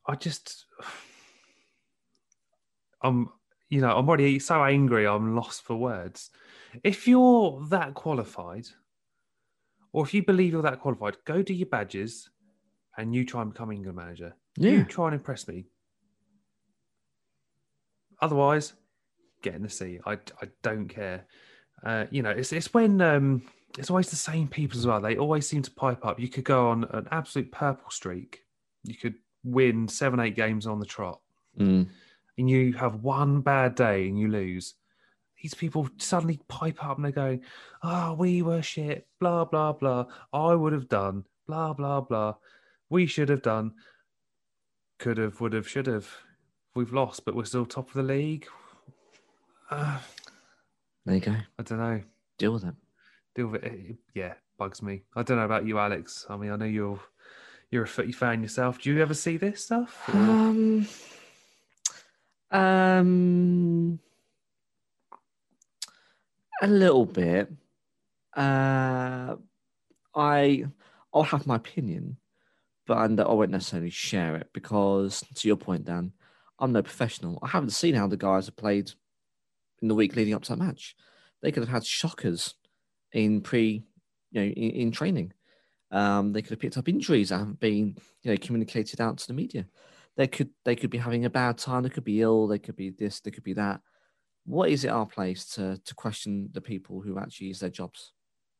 I 0.06 0.16
just, 0.16 0.66
I'm, 3.02 3.30
you 3.70 3.80
know, 3.80 3.96
I'm 3.96 4.08
already 4.08 4.38
so 4.38 4.62
angry. 4.64 5.06
I'm 5.06 5.34
lost 5.34 5.62
for 5.62 5.76
words. 5.76 6.30
If 6.84 7.08
you're 7.08 7.64
that 7.70 7.94
qualified, 7.94 8.66
or 9.92 10.04
if 10.04 10.12
you 10.12 10.24
believe 10.24 10.52
you're 10.52 10.62
that 10.62 10.80
qualified, 10.80 11.16
go 11.24 11.42
do 11.42 11.54
your 11.54 11.68
badges, 11.68 12.28
and 12.98 13.14
you 13.14 13.24
try 13.24 13.42
and 13.42 13.52
become 13.52 13.72
England 13.72 13.96
manager. 13.96 14.36
Yeah. 14.56 14.72
You 14.72 14.84
try 14.84 15.06
and 15.06 15.14
impress 15.14 15.48
me. 15.48 15.66
Otherwise, 18.20 18.74
get 19.42 19.54
in 19.54 19.62
the 19.62 19.70
sea. 19.70 20.00
I, 20.04 20.12
I 20.12 20.48
don't 20.62 20.88
care. 20.88 21.26
Uh, 21.82 22.04
you 22.10 22.22
know, 22.22 22.30
it's 22.30 22.52
it's 22.52 22.74
when 22.74 23.00
um, 23.00 23.42
it's 23.78 23.88
always 23.88 24.10
the 24.10 24.16
same 24.16 24.48
people 24.48 24.78
as 24.78 24.86
well. 24.86 25.00
They 25.00 25.16
always 25.16 25.48
seem 25.48 25.62
to 25.62 25.70
pipe 25.70 26.04
up. 26.04 26.20
You 26.20 26.28
could 26.28 26.44
go 26.44 26.68
on 26.68 26.84
an 26.90 27.08
absolute 27.10 27.50
purple 27.50 27.90
streak. 27.90 28.40
You 28.84 28.96
could 28.96 29.14
win 29.44 29.88
seven, 29.88 30.20
eight 30.20 30.36
games 30.36 30.66
on 30.66 30.80
the 30.80 30.86
trot, 30.86 31.20
Mm. 31.58 31.88
And 32.38 32.48
you 32.48 32.72
have 32.74 33.02
one 33.02 33.40
bad 33.40 33.74
day 33.74 34.08
and 34.08 34.18
you 34.18 34.28
lose. 34.28 34.74
These 35.42 35.54
people 35.54 35.88
suddenly 35.98 36.38
pipe 36.48 36.84
up 36.84 36.96
and 36.96 37.04
they're 37.04 37.12
going, 37.12 37.42
"Oh, 37.82 38.14
we 38.14 38.42
were 38.42 38.62
shit." 38.62 39.06
Blah 39.20 39.46
blah 39.46 39.72
blah. 39.72 40.06
I 40.32 40.54
would 40.54 40.72
have 40.72 40.88
done. 40.88 41.24
Blah 41.46 41.72
blah 41.72 42.00
blah. 42.02 42.34
We 42.90 43.06
should 43.06 43.28
have 43.30 43.42
done. 43.42 43.72
Could 44.98 45.16
have, 45.16 45.40
would 45.40 45.54
have, 45.54 45.66
should 45.68 45.86
have. 45.86 46.08
We've 46.74 46.92
lost, 46.92 47.24
but 47.24 47.34
we're 47.34 47.44
still 47.46 47.64
top 47.66 47.88
of 47.88 47.94
the 47.94 48.02
league. 48.02 48.46
Uh, 49.70 49.98
There 51.06 51.14
you 51.14 51.20
go. 51.22 51.34
I 51.58 51.62
don't 51.62 51.78
know. 51.78 52.02
Deal 52.36 52.52
with 52.52 52.64
it. 52.64 52.74
Deal 53.34 53.46
with 53.46 53.64
it. 53.64 53.72
it- 53.72 53.96
Yeah, 54.14 54.34
bugs 54.58 54.82
me. 54.82 55.02
I 55.16 55.22
don't 55.22 55.38
know 55.38 55.44
about 55.46 55.66
you, 55.66 55.78
Alex. 55.78 56.26
I 56.28 56.36
mean, 56.36 56.50
I 56.52 56.56
know 56.56 56.66
you're 56.66 57.00
you're 57.70 57.84
a 57.84 57.88
footy 57.88 58.12
fan 58.12 58.42
yourself. 58.42 58.78
Do 58.80 58.92
you 58.92 59.00
ever 59.00 59.14
see 59.14 59.38
this 59.38 59.64
stuff? 59.64 60.08
or- 60.08 60.16
Um, 60.18 60.86
um, 62.50 63.98
A 66.62 66.66
little 66.66 67.06
bit. 67.06 67.50
Uh, 68.36 69.36
I 70.14 70.64
I'll 71.12 71.22
have 71.22 71.46
my 71.46 71.56
opinion, 71.56 72.18
but 72.86 72.98
I 72.98 73.06
won't 73.32 73.50
necessarily 73.50 73.90
share 73.90 74.36
it 74.36 74.50
because, 74.52 75.24
to 75.34 75.48
your 75.48 75.56
point, 75.56 75.86
Dan, 75.86 76.12
I'm 76.58 76.72
no 76.72 76.82
professional. 76.82 77.38
I 77.42 77.48
haven't 77.48 77.70
seen 77.70 77.94
how 77.94 78.06
the 78.06 78.16
guys 78.18 78.46
have 78.46 78.56
played 78.56 78.92
in 79.80 79.88
the 79.88 79.94
week 79.94 80.14
leading 80.14 80.34
up 80.34 80.42
to 80.44 80.50
that 80.50 80.62
match. 80.62 80.94
They 81.40 81.50
could 81.50 81.62
have 81.62 81.72
had 81.72 81.86
shockers 81.86 82.54
in 83.12 83.40
pre, 83.40 83.82
you 84.30 84.40
know, 84.40 84.46
in, 84.46 84.70
in 84.70 84.92
training. 84.92 85.32
Um, 85.90 86.32
they 86.32 86.42
could 86.42 86.50
have 86.50 86.60
picked 86.60 86.76
up 86.76 86.88
injuries 86.88 87.30
that 87.30 87.38
haven't 87.38 87.58
been, 87.58 87.96
you 88.22 88.30
know, 88.30 88.36
communicated 88.36 89.00
out 89.00 89.16
to 89.18 89.26
the 89.26 89.32
media. 89.32 89.66
They 90.16 90.26
could 90.26 90.50
they 90.64 90.76
could 90.76 90.90
be 90.90 90.98
having 90.98 91.24
a 91.24 91.30
bad 91.30 91.58
time. 91.58 91.82
They 91.82 91.88
could 91.88 92.04
be 92.04 92.20
ill. 92.20 92.46
They 92.46 92.58
could 92.58 92.76
be 92.76 92.90
this. 92.90 93.20
They 93.20 93.30
could 93.30 93.44
be 93.44 93.54
that. 93.54 93.80
What 94.44 94.70
is 94.70 94.84
it 94.84 94.88
our 94.88 95.06
place 95.06 95.44
to 95.54 95.80
to 95.84 95.94
question 95.94 96.50
the 96.52 96.60
people 96.60 97.00
who 97.00 97.18
actually 97.18 97.48
use 97.48 97.60
their 97.60 97.70
jobs? 97.70 98.12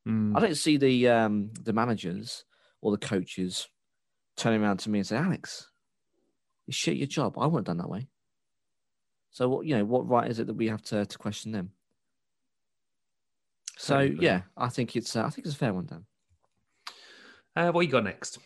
Mm. 0.08 0.36
I 0.36 0.40
don't 0.40 0.56
see 0.56 0.76
the 0.76 1.08
um, 1.08 1.50
the 1.62 1.72
managers 1.72 2.44
or 2.80 2.92
the 2.92 3.06
coaches 3.06 3.68
turning 4.36 4.62
around 4.62 4.78
to 4.78 4.90
me 4.90 5.00
and 5.00 5.06
say, 5.06 5.16
Alex, 5.16 5.68
you 6.66 6.72
shit 6.72 6.96
your 6.96 7.06
job. 7.06 7.36
I 7.36 7.46
wouldn't 7.46 7.66
have 7.66 7.76
done 7.76 7.84
that 7.84 7.90
way. 7.90 8.08
So 9.30 9.48
what 9.48 9.66
you 9.66 9.76
know, 9.76 9.84
what 9.84 10.08
right 10.08 10.30
is 10.30 10.38
it 10.38 10.46
that 10.46 10.54
we 10.54 10.68
have 10.68 10.82
to 10.84 11.04
to 11.04 11.18
question 11.18 11.52
them? 11.52 11.70
So 13.76 14.00
yeah, 14.00 14.42
I 14.56 14.68
think 14.68 14.96
it's 14.96 15.16
uh, 15.16 15.24
I 15.24 15.30
think 15.30 15.46
it's 15.46 15.54
a 15.54 15.58
fair 15.58 15.72
one, 15.72 15.86
Dan. 15.86 16.04
Uh, 17.56 17.72
what 17.72 17.84
you 17.84 17.90
got 17.90 18.04
next? 18.04 18.38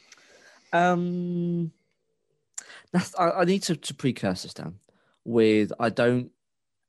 Um, 0.72 1.72
that's, 2.95 3.14
I, 3.18 3.30
I 3.30 3.45
need 3.45 3.62
to, 3.64 3.76
to 3.76 3.95
precurse 3.95 4.45
this 4.45 4.55
down 4.55 4.76
with 5.24 5.72
I 5.80 5.90
don't 5.90 6.30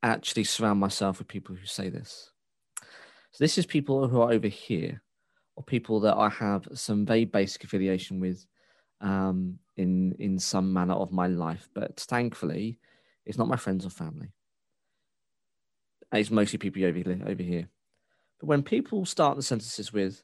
actually 0.03 0.43
surround 0.43 0.79
myself 0.79 1.17
with 1.17 1.27
people 1.27 1.55
who 1.55 1.65
say 1.65 1.89
this. 1.89 2.31
So 3.31 3.43
this 3.43 3.57
is 3.57 3.65
people 3.65 4.07
who 4.07 4.21
are 4.21 4.31
over 4.31 4.47
here, 4.47 5.01
or 5.55 5.63
people 5.63 5.99
that 6.01 6.15
I 6.15 6.29
have 6.29 6.67
some 6.73 7.05
very 7.05 7.25
basic 7.25 7.63
affiliation 7.63 8.19
with, 8.19 8.45
um, 9.01 9.57
in 9.77 10.15
in 10.19 10.39
some 10.39 10.71
manner 10.71 10.93
of 10.93 11.11
my 11.11 11.27
life. 11.27 11.67
But 11.73 11.99
thankfully, 11.99 12.79
it's 13.25 13.37
not 13.37 13.47
my 13.47 13.57
friends 13.57 13.85
or 13.85 13.89
family. 13.89 14.31
It's 16.13 16.31
mostly 16.31 16.59
people 16.59 16.85
over 16.85 16.97
here, 16.97 17.19
over 17.25 17.43
here. 17.43 17.67
But 18.39 18.47
when 18.47 18.63
people 18.63 19.05
start 19.05 19.35
the 19.35 19.43
sentences 19.43 19.91
with, 19.91 20.23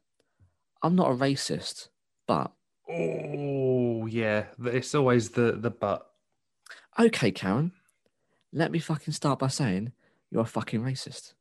"I'm 0.83 0.95
not 0.95 1.11
a 1.11 1.15
racist," 1.15 1.89
but 2.27 2.51
Oh 2.87 3.60
yeah, 4.11 4.45
it's 4.65 4.93
always 4.93 5.29
the 5.29 5.53
the 5.53 5.71
but. 5.71 6.05
okay, 6.99 7.31
Karen, 7.31 7.71
let 8.51 8.71
me 8.71 8.79
fucking 8.79 9.13
start 9.13 9.39
by 9.39 9.47
saying 9.47 9.93
you're 10.29 10.41
a 10.41 10.45
fucking 10.45 10.81
racist. 10.81 11.33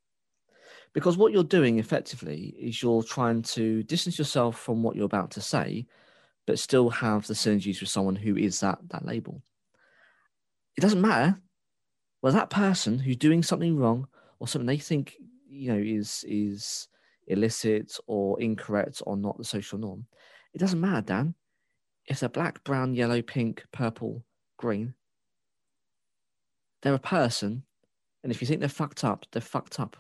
Because 0.92 1.16
what 1.16 1.32
you're 1.32 1.44
doing 1.44 1.78
effectively 1.78 2.54
is 2.58 2.82
you're 2.82 3.02
trying 3.02 3.42
to 3.42 3.82
distance 3.84 4.18
yourself 4.18 4.58
from 4.58 4.82
what 4.82 4.96
you're 4.96 5.04
about 5.04 5.30
to 5.32 5.40
say, 5.40 5.86
but 6.46 6.58
still 6.58 6.90
have 6.90 7.26
the 7.26 7.34
synergies 7.34 7.80
with 7.80 7.88
someone 7.88 8.16
who 8.16 8.36
is 8.36 8.60
that 8.60 8.78
that 8.88 9.04
label. 9.04 9.42
It 10.76 10.80
doesn't 10.80 11.00
matter 11.00 11.40
whether 12.20 12.38
that 12.38 12.50
person 12.50 12.98
who's 12.98 13.16
doing 13.16 13.42
something 13.42 13.76
wrong 13.76 14.06
or 14.38 14.46
something 14.46 14.66
they 14.66 14.78
think 14.78 15.16
you 15.48 15.72
know 15.72 15.78
is 15.78 16.24
is 16.28 16.88
illicit 17.26 17.96
or 18.06 18.40
incorrect 18.40 19.02
or 19.06 19.16
not 19.16 19.38
the 19.38 19.44
social 19.44 19.78
norm. 19.78 20.06
It 20.54 20.58
doesn't 20.58 20.80
matter, 20.80 21.02
Dan. 21.02 21.34
If 22.11 22.18
they're 22.18 22.28
black, 22.28 22.64
brown, 22.64 22.94
yellow, 22.94 23.22
pink, 23.22 23.64
purple, 23.70 24.24
green, 24.58 24.94
they're 26.82 26.94
a 26.94 26.98
person, 26.98 27.62
and 28.24 28.32
if 28.32 28.40
you 28.40 28.48
think 28.48 28.58
they're 28.58 28.68
fucked 28.68 29.04
up, 29.04 29.26
they're 29.30 29.40
fucked 29.40 29.78
up. 29.78 29.96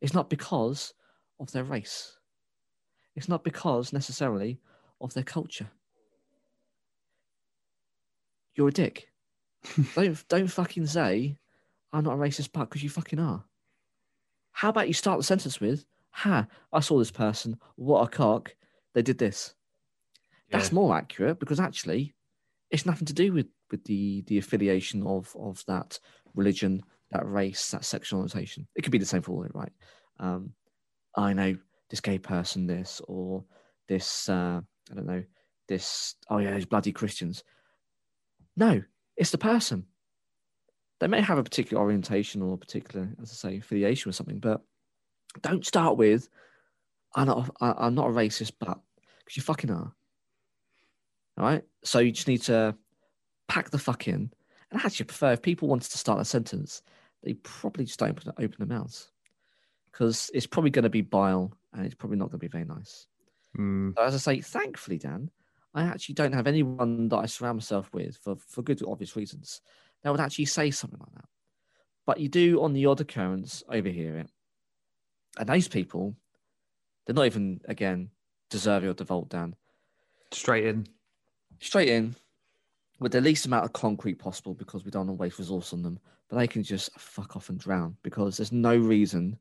It's 0.00 0.14
not 0.14 0.30
because 0.30 0.94
of 1.40 1.50
their 1.50 1.64
race. 1.64 2.18
It's 3.16 3.28
not 3.28 3.42
because 3.42 3.92
necessarily 3.92 4.60
of 5.00 5.12
their 5.12 5.24
culture. 5.24 5.68
You're 8.54 8.68
a 8.68 8.72
dick. 8.72 9.08
don't 9.96 10.28
don't 10.28 10.46
fucking 10.46 10.86
say 10.86 11.36
I'm 11.92 12.04
not 12.04 12.14
a 12.14 12.16
racist 12.16 12.50
but 12.52 12.66
because 12.66 12.84
you 12.84 12.90
fucking 12.90 13.18
are. 13.18 13.44
How 14.52 14.68
about 14.68 14.86
you 14.86 14.94
start 14.94 15.18
the 15.18 15.24
sentence 15.24 15.60
with, 15.60 15.84
ha, 16.10 16.46
I 16.72 16.78
saw 16.78 16.98
this 16.98 17.10
person, 17.10 17.58
what 17.74 18.02
a 18.02 18.08
cock, 18.08 18.54
they 18.94 19.02
did 19.02 19.18
this. 19.18 19.54
That's 20.50 20.68
Yeah. 20.70 20.74
more 20.74 20.96
accurate 20.96 21.38
because 21.40 21.60
actually 21.60 22.14
it's 22.70 22.86
nothing 22.86 23.06
to 23.06 23.12
do 23.12 23.32
with, 23.32 23.46
with 23.70 23.84
the, 23.84 24.22
the 24.26 24.38
affiliation 24.38 25.02
of, 25.06 25.34
of 25.38 25.62
that 25.66 25.98
religion, 26.34 26.82
that 27.10 27.26
race, 27.26 27.70
that 27.70 27.84
sexual 27.84 28.20
orientation. 28.20 28.66
It 28.74 28.82
could 28.82 28.92
be 28.92 28.98
the 28.98 29.06
same 29.06 29.22
for 29.22 29.32
all 29.32 29.40
of 29.40 29.46
it, 29.46 29.54
right? 29.54 29.72
Um, 30.18 30.52
I 31.16 31.32
know 31.32 31.56
this 31.90 32.00
gay 32.00 32.18
person, 32.18 32.66
this, 32.66 33.00
or 33.06 33.44
this, 33.88 34.28
uh, 34.28 34.60
I 34.90 34.94
don't 34.94 35.06
know, 35.06 35.22
this, 35.68 36.14
oh 36.28 36.38
yeah, 36.38 36.50
those 36.50 36.64
bloody 36.66 36.92
Christians. 36.92 37.44
No, 38.56 38.82
it's 39.16 39.30
the 39.30 39.38
person. 39.38 39.86
They 41.00 41.06
may 41.06 41.20
have 41.20 41.38
a 41.38 41.44
particular 41.44 41.82
orientation 41.82 42.42
or 42.42 42.54
a 42.54 42.58
particular, 42.58 43.08
as 43.20 43.30
I 43.30 43.34
say, 43.34 43.58
affiliation 43.58 44.08
with 44.08 44.16
something, 44.16 44.38
but 44.38 44.62
don't 45.42 45.66
start 45.66 45.96
with, 45.96 46.28
I'm 47.14 47.26
not, 47.26 47.50
I- 47.60 47.74
I'm 47.78 47.94
not 47.94 48.08
a 48.08 48.12
racist, 48.12 48.52
but, 48.58 48.78
because 49.18 49.36
you 49.36 49.42
fucking 49.42 49.70
are. 49.70 49.92
All 51.38 51.44
right. 51.44 51.62
So 51.82 51.98
you 51.98 52.12
just 52.12 52.28
need 52.28 52.42
to 52.42 52.76
pack 53.48 53.70
the 53.70 53.78
fuck 53.78 54.08
in. 54.08 54.30
And 54.70 54.80
I 54.80 54.86
actually 54.86 55.06
prefer 55.06 55.32
if 55.32 55.42
people 55.42 55.68
wanted 55.68 55.90
to 55.90 55.98
start 55.98 56.20
a 56.20 56.24
sentence, 56.24 56.82
they 57.22 57.34
probably 57.34 57.84
just 57.84 57.98
don't 57.98 58.10
open, 58.10 58.32
open 58.38 58.56
their 58.58 58.78
mouths 58.78 59.10
because 59.90 60.30
it's 60.34 60.46
probably 60.46 60.70
going 60.70 60.82
to 60.84 60.90
be 60.90 61.00
bile 61.00 61.56
and 61.72 61.86
it's 61.86 61.94
probably 61.94 62.16
not 62.16 62.30
going 62.30 62.40
to 62.40 62.46
be 62.46 62.48
very 62.48 62.64
nice. 62.64 63.06
Mm. 63.56 63.94
So 63.96 64.02
as 64.02 64.14
I 64.14 64.18
say, 64.18 64.40
thankfully, 64.40 64.98
Dan, 64.98 65.30
I 65.74 65.82
actually 65.82 66.14
don't 66.14 66.32
have 66.32 66.46
anyone 66.46 67.08
that 67.08 67.16
I 67.16 67.26
surround 67.26 67.56
myself 67.56 67.92
with 67.92 68.16
for, 68.16 68.36
for 68.36 68.62
good 68.62 68.82
obvious 68.86 69.16
reasons 69.16 69.60
that 70.02 70.10
would 70.10 70.20
actually 70.20 70.44
say 70.44 70.70
something 70.70 71.00
like 71.00 71.14
that. 71.14 71.24
But 72.06 72.20
you 72.20 72.28
do 72.28 72.62
on 72.62 72.74
the 72.74 72.86
odd 72.86 73.00
occurrence 73.00 73.62
overhear 73.68 74.18
it. 74.18 74.30
And 75.38 75.48
those 75.48 75.66
people, 75.66 76.14
they're 77.06 77.14
not 77.14 77.26
even, 77.26 77.60
again, 77.64 78.10
deserving 78.50 78.90
of 78.90 78.96
the 78.96 79.04
vault, 79.04 79.30
Dan 79.30 79.56
Straight 80.30 80.66
in. 80.66 80.86
Straight 81.60 81.88
in 81.88 82.14
with 83.00 83.12
the 83.12 83.20
least 83.20 83.46
amount 83.46 83.64
of 83.64 83.72
concrete 83.72 84.14
possible 84.14 84.54
because 84.54 84.84
we 84.84 84.90
don't 84.90 85.06
want 85.06 85.18
to 85.18 85.20
waste 85.20 85.38
resource 85.38 85.72
on 85.72 85.82
them. 85.82 85.98
But 86.28 86.38
they 86.38 86.46
can 86.46 86.62
just 86.62 86.98
fuck 86.98 87.36
off 87.36 87.50
and 87.50 87.58
drown 87.58 87.96
because 88.02 88.36
there's 88.36 88.52
no 88.52 88.76
reason 88.76 89.38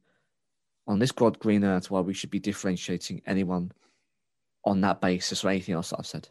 on 0.87 0.99
this 0.99 1.11
God 1.11 1.39
green 1.39 1.63
earth 1.63 1.89
why 1.89 2.01
we 2.01 2.13
should 2.13 2.29
be 2.29 2.39
differentiating 2.39 3.21
anyone 3.25 3.71
on 4.65 4.81
that 4.81 5.01
basis 5.01 5.43
or 5.43 5.49
anything 5.49 5.75
else 5.75 5.89
that 5.89 5.99
I've 5.99 6.05
said. 6.05 6.27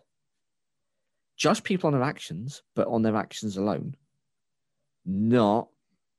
Judge 1.37 1.63
people 1.63 1.89
on 1.89 1.95
their 1.95 2.03
actions, 2.03 2.63
but 2.75 2.87
on 2.89 3.03
their 3.03 3.17
actions 3.17 3.57
alone, 3.57 3.97
not 5.05 5.69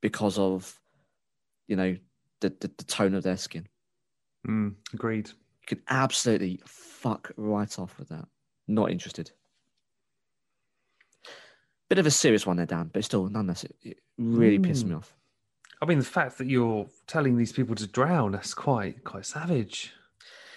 because 0.01 0.37
of, 0.37 0.79
you 1.67 1.75
know, 1.75 1.95
the, 2.41 2.49
the, 2.59 2.71
the 2.77 2.83
tone 2.83 3.13
of 3.13 3.23
their 3.23 3.37
skin. 3.37 3.67
Mm. 4.47 4.75
Agreed. 4.93 5.27
You 5.29 5.67
can 5.67 5.81
absolutely 5.89 6.59
fuck 6.65 7.31
right 7.37 7.79
off 7.79 7.97
with 7.97 8.09
that. 8.09 8.27
Not 8.67 8.91
interested. 8.91 9.31
Bit 11.93 11.99
of 11.99 12.07
a 12.07 12.11
serious 12.11 12.47
one 12.47 12.57
there, 12.57 12.65
Dan, 12.65 12.89
but 12.91 13.05
still, 13.05 13.29
nonetheless, 13.29 13.65
it, 13.65 13.75
it 13.83 13.97
really 14.17 14.57
pissed 14.57 14.87
me 14.87 14.95
off. 14.95 15.15
I 15.79 15.85
mean, 15.85 15.99
the 15.99 16.03
fact 16.03 16.39
that 16.39 16.47
you're 16.47 16.87
telling 17.05 17.37
these 17.37 17.51
people 17.51 17.75
to 17.75 17.85
drown—that's 17.85 18.55
quite 18.55 19.03
quite 19.03 19.27
savage. 19.27 19.93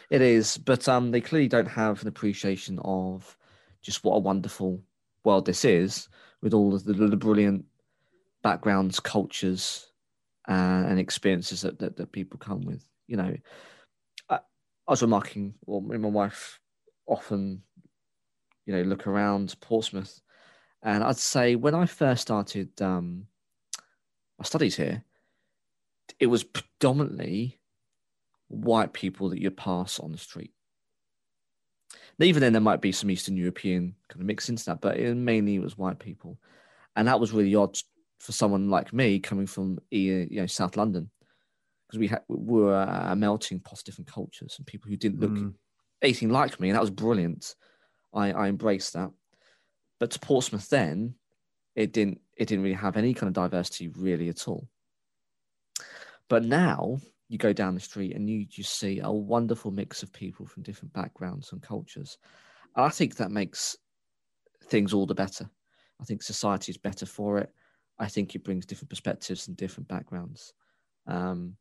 It 0.08 0.22
is, 0.22 0.56
but 0.56 0.88
um, 0.88 1.10
they 1.10 1.20
clearly 1.20 1.46
don't 1.46 1.68
have 1.68 2.00
an 2.00 2.08
appreciation 2.08 2.78
of 2.78 3.36
just 3.82 4.02
what 4.02 4.14
a 4.14 4.20
wonderful 4.20 4.80
world 5.24 5.44
this 5.44 5.66
is, 5.66 6.08
with 6.40 6.54
all 6.54 6.74
of 6.74 6.84
the, 6.84 6.94
the 6.94 7.18
brilliant 7.18 7.66
backgrounds, 8.42 8.98
cultures, 8.98 9.92
uh, 10.48 10.84
and 10.88 10.98
experiences 10.98 11.60
that, 11.60 11.78
that 11.80 11.98
that 11.98 12.12
people 12.12 12.38
come 12.38 12.62
with. 12.62 12.82
You 13.08 13.18
know, 13.18 13.36
I, 14.30 14.36
I 14.36 14.40
was 14.90 15.02
remarking, 15.02 15.52
well, 15.66 15.82
me 15.82 15.96
and 15.96 16.02
my 16.02 16.08
wife 16.08 16.60
often, 17.06 17.60
you 18.64 18.72
know, 18.72 18.80
look 18.84 19.06
around 19.06 19.54
Portsmouth, 19.60 20.22
and 20.86 21.02
I'd 21.02 21.16
say 21.16 21.56
when 21.56 21.74
I 21.74 21.84
first 21.84 22.22
started 22.22 22.80
um, 22.80 23.26
my 24.38 24.44
studies 24.44 24.76
here, 24.76 25.02
it 26.20 26.28
was 26.28 26.44
predominantly 26.44 27.58
white 28.46 28.92
people 28.92 29.28
that 29.30 29.42
you 29.42 29.50
pass 29.50 29.98
on 29.98 30.12
the 30.12 30.18
street. 30.18 30.52
And 31.92 32.28
even 32.28 32.40
then, 32.40 32.52
there 32.52 32.62
might 32.62 32.80
be 32.80 32.92
some 32.92 33.10
Eastern 33.10 33.36
European 33.36 33.96
kind 34.08 34.20
of 34.20 34.26
mix 34.26 34.48
into 34.48 34.64
that, 34.66 34.80
but 34.80 34.96
it 34.96 35.14
mainly 35.16 35.58
was 35.58 35.76
white 35.76 35.98
people, 35.98 36.38
and 36.94 37.08
that 37.08 37.20
was 37.20 37.32
really 37.32 37.54
odd 37.56 37.76
for 38.20 38.30
someone 38.30 38.70
like 38.70 38.92
me 38.92 39.18
coming 39.18 39.46
from 39.46 39.78
you 39.90 40.28
know 40.30 40.46
South 40.46 40.76
London, 40.76 41.10
because 41.86 41.98
we 41.98 42.06
had 42.06 42.22
we 42.28 42.62
were 42.62 42.80
a 42.80 43.16
melting 43.16 43.58
pot 43.58 43.80
of 43.80 43.84
different 43.84 44.10
cultures 44.10 44.54
and 44.56 44.66
people 44.66 44.88
who 44.88 44.96
didn't 44.96 45.20
look 45.20 45.32
Mm. 45.32 45.54
anything 46.00 46.30
like 46.30 46.60
me, 46.60 46.68
and 46.68 46.76
that 46.76 46.80
was 46.80 46.90
brilliant. 46.90 47.56
I, 48.14 48.32
I 48.32 48.48
embraced 48.48 48.92
that. 48.92 49.10
But 49.98 50.10
to 50.12 50.18
Portsmouth 50.20 50.68
then, 50.68 51.14
it 51.74 51.92
didn't 51.92 52.20
it 52.36 52.46
didn't 52.48 52.64
really 52.64 52.74
have 52.74 52.96
any 52.96 53.14
kind 53.14 53.28
of 53.28 53.34
diversity 53.34 53.88
really 53.88 54.28
at 54.28 54.46
all. 54.48 54.68
But 56.28 56.44
now 56.44 56.98
you 57.28 57.38
go 57.38 57.52
down 57.52 57.74
the 57.74 57.80
street 57.80 58.14
and 58.14 58.28
you 58.28 58.44
just 58.44 58.78
see 58.78 59.00
a 59.00 59.10
wonderful 59.10 59.70
mix 59.70 60.02
of 60.02 60.12
people 60.12 60.46
from 60.46 60.62
different 60.62 60.92
backgrounds 60.92 61.52
and 61.52 61.62
cultures. 61.62 62.18
And 62.74 62.84
I 62.84 62.88
think 62.88 63.16
that 63.16 63.30
makes 63.30 63.76
things 64.64 64.92
all 64.92 65.06
the 65.06 65.14
better. 65.14 65.48
I 66.00 66.04
think 66.04 66.22
society 66.22 66.70
is 66.70 66.78
better 66.78 67.06
for 67.06 67.38
it. 67.38 67.50
I 67.98 68.06
think 68.08 68.34
it 68.34 68.44
brings 68.44 68.66
different 68.66 68.90
perspectives 68.90 69.48
and 69.48 69.56
different 69.56 69.88
backgrounds. 69.88 70.52
Um, 71.06 71.56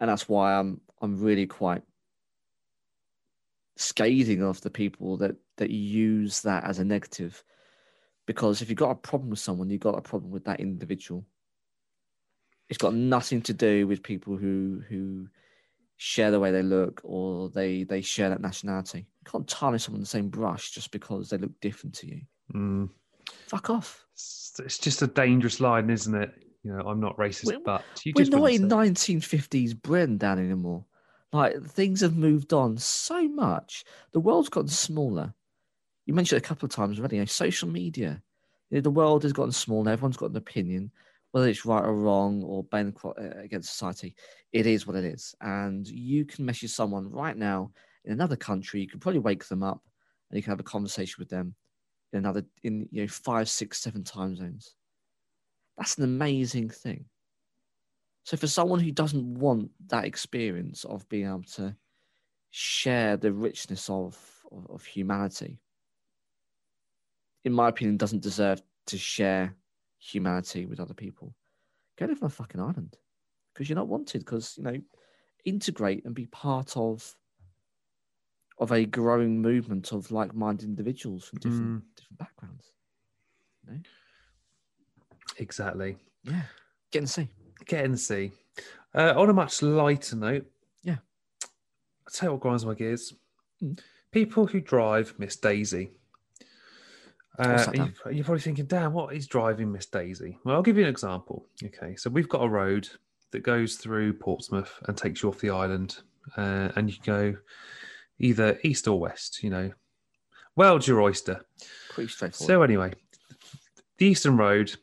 and 0.00 0.10
that's 0.10 0.28
why 0.28 0.54
I'm 0.54 0.80
I'm 1.00 1.20
really 1.20 1.46
quite 1.46 1.82
scathing 3.78 4.42
of 4.42 4.60
the 4.62 4.70
people 4.70 5.16
that 5.16 5.36
that 5.56 5.70
use 5.70 6.42
that 6.42 6.64
as 6.64 6.78
a 6.78 6.84
negative 6.84 7.42
because 8.26 8.60
if 8.60 8.68
you've 8.68 8.78
got 8.78 8.90
a 8.90 8.94
problem 8.94 9.30
with 9.30 9.38
someone 9.38 9.70
you've 9.70 9.80
got 9.80 9.96
a 9.96 10.02
problem 10.02 10.30
with 10.32 10.44
that 10.44 10.60
individual 10.60 11.24
it's 12.68 12.78
got 12.78 12.92
nothing 12.94 13.40
to 13.42 13.54
do 13.54 13.86
with 13.86 14.02
people 14.02 14.36
who 14.36 14.82
who 14.88 15.26
share 15.96 16.30
the 16.30 16.38
way 16.40 16.50
they 16.50 16.62
look 16.62 17.00
or 17.04 17.48
they 17.50 17.84
they 17.84 18.00
share 18.00 18.28
that 18.28 18.40
nationality 18.40 18.98
you 18.98 19.30
can't 19.30 19.48
tarnish 19.48 19.84
someone 19.84 20.00
the 20.00 20.06
same 20.06 20.28
brush 20.28 20.70
just 20.72 20.90
because 20.90 21.30
they 21.30 21.38
look 21.38 21.52
different 21.60 21.94
to 21.94 22.06
you 22.06 22.20
Mm. 22.54 22.88
fuck 23.46 23.68
off 23.70 24.04
It's, 24.14 24.78
just 24.78 25.02
a 25.02 25.06
dangerous 25.06 25.60
line, 25.60 25.90
isn't 25.90 26.14
it? 26.14 26.32
You 26.64 26.72
know, 26.72 26.80
I'm 26.80 26.98
not 26.98 27.16
racist, 27.18 27.44
We're- 27.44 27.60
but 27.64 27.84
you 28.04 28.12
we're 28.16 28.24
not 28.24 28.50
in 28.50 28.62
1950s 28.68 29.74
Britain 29.80 30.16
down 30.16 30.38
anymore. 30.38 30.84
Like 31.32 31.62
things 31.62 32.00
have 32.00 32.16
moved 32.16 32.52
on 32.52 32.78
so 32.78 33.28
much. 33.28 33.84
The 34.12 34.20
world's 34.20 34.48
gotten 34.48 34.68
smaller. 34.68 35.34
You 36.06 36.14
mentioned 36.14 36.38
it 36.38 36.44
a 36.44 36.48
couple 36.48 36.66
of 36.66 36.72
times 36.72 36.98
already. 36.98 37.16
You 37.16 37.22
know, 37.22 37.26
social 37.26 37.68
media. 37.68 38.22
You 38.70 38.76
know, 38.76 38.82
the 38.82 38.90
world 38.90 39.22
has 39.24 39.32
gotten 39.32 39.52
smaller. 39.52 39.92
Everyone's 39.92 40.16
got 40.16 40.30
an 40.30 40.36
opinion, 40.36 40.90
whether 41.32 41.48
it's 41.48 41.66
right 41.66 41.84
or 41.84 41.94
wrong 41.94 42.42
or 42.42 42.64
bang 42.64 42.94
uh, 43.04 43.12
against 43.38 43.70
society. 43.70 44.14
It 44.52 44.66
is 44.66 44.86
what 44.86 44.96
it 44.96 45.04
is, 45.04 45.34
and 45.40 45.86
you 45.86 46.24
can 46.24 46.46
message 46.46 46.70
someone 46.70 47.10
right 47.10 47.36
now 47.36 47.72
in 48.04 48.12
another 48.12 48.36
country. 48.36 48.80
You 48.80 48.88
can 48.88 49.00
probably 49.00 49.20
wake 49.20 49.46
them 49.46 49.62
up, 49.62 49.82
and 50.30 50.36
you 50.36 50.42
can 50.42 50.52
have 50.52 50.60
a 50.60 50.64
conversation 50.64 51.16
with 51.18 51.28
them 51.28 51.54
in 52.12 52.20
another 52.20 52.44
in 52.62 52.88
you 52.90 53.02
know 53.02 53.08
five, 53.08 53.48
six, 53.50 53.80
seven 53.80 54.02
time 54.02 54.34
zones. 54.34 54.74
That's 55.76 55.98
an 55.98 56.04
amazing 56.04 56.70
thing. 56.70 57.04
So 58.24 58.36
for 58.36 58.46
someone 58.46 58.80
who 58.80 58.92
doesn't 58.92 59.38
want 59.38 59.70
that 59.88 60.04
experience 60.04 60.84
of 60.84 61.08
being 61.08 61.26
able 61.26 61.44
to 61.54 61.74
share 62.50 63.16
the 63.16 63.32
richness 63.32 63.88
of, 63.88 64.18
of, 64.52 64.66
of 64.70 64.84
humanity, 64.84 65.60
in 67.44 67.52
my 67.52 67.68
opinion, 67.68 67.96
doesn't 67.96 68.22
deserve 68.22 68.62
to 68.86 68.98
share 68.98 69.54
humanity 69.98 70.66
with 70.66 70.80
other 70.80 70.94
people. 70.94 71.34
Go 71.98 72.06
live 72.06 72.22
on 72.22 72.26
a 72.26 72.30
fucking 72.30 72.60
island 72.60 72.96
because 73.52 73.68
you're 73.68 73.76
not 73.76 73.88
wanted. 73.88 74.20
Because 74.20 74.56
you 74.58 74.64
know, 74.64 74.80
integrate 75.44 76.04
and 76.04 76.14
be 76.14 76.26
part 76.26 76.76
of 76.76 77.14
of 78.58 78.72
a 78.72 78.84
growing 78.84 79.40
movement 79.40 79.92
of 79.92 80.10
like-minded 80.10 80.68
individuals 80.68 81.24
from 81.24 81.38
different 81.38 81.82
mm. 81.82 81.82
different 81.96 82.18
backgrounds. 82.18 82.72
Exactly. 85.38 85.96
Yeah, 86.24 86.42
get 86.90 87.00
and 87.00 87.10
see. 87.10 87.28
Get 87.68 87.84
and 87.84 87.98
see. 87.98 88.32
Uh, 88.94 89.12
on 89.16 89.28
a 89.30 89.32
much 89.32 89.62
lighter 89.62 90.16
note, 90.16 90.46
Yeah. 90.82 90.96
I'll 91.42 92.12
tell 92.12 92.28
you 92.28 92.32
what 92.32 92.40
grinds 92.40 92.66
my 92.66 92.74
gears. 92.74 93.14
Mm. 93.62 93.78
People 94.10 94.46
who 94.46 94.60
drive 94.60 95.14
Miss 95.18 95.36
Daisy. 95.36 95.92
Uh, 97.38 97.66
you, 97.72 97.92
you're 98.10 98.24
probably 98.24 98.40
thinking, 98.40 98.64
damn, 98.64 98.92
what 98.92 99.14
is 99.14 99.28
driving 99.28 99.70
Miss 99.70 99.86
Daisy? 99.86 100.38
Well, 100.44 100.56
I'll 100.56 100.62
give 100.62 100.76
you 100.76 100.82
an 100.82 100.88
example. 100.88 101.46
Okay, 101.62 101.94
so 101.94 102.10
we've 102.10 102.28
got 102.28 102.42
a 102.42 102.48
road 102.48 102.88
that 103.30 103.40
goes 103.40 103.76
through 103.76 104.14
Portsmouth 104.14 104.72
and 104.88 104.96
takes 104.96 105.22
you 105.22 105.28
off 105.28 105.38
the 105.38 105.50
island, 105.50 105.98
uh, 106.36 106.70
and 106.74 106.90
you 106.90 106.96
can 106.98 107.04
go 107.32 107.38
either 108.18 108.58
east 108.64 108.88
or 108.88 108.98
west. 108.98 109.42
You 109.44 109.50
know, 109.50 109.70
world's 110.56 110.88
your 110.88 111.00
oyster. 111.00 111.44
Pretty 111.90 112.08
straightforward. 112.08 112.48
So 112.48 112.62
anyway, 112.62 112.94
the 113.98 114.06
Eastern 114.06 114.36
Road 114.36 114.74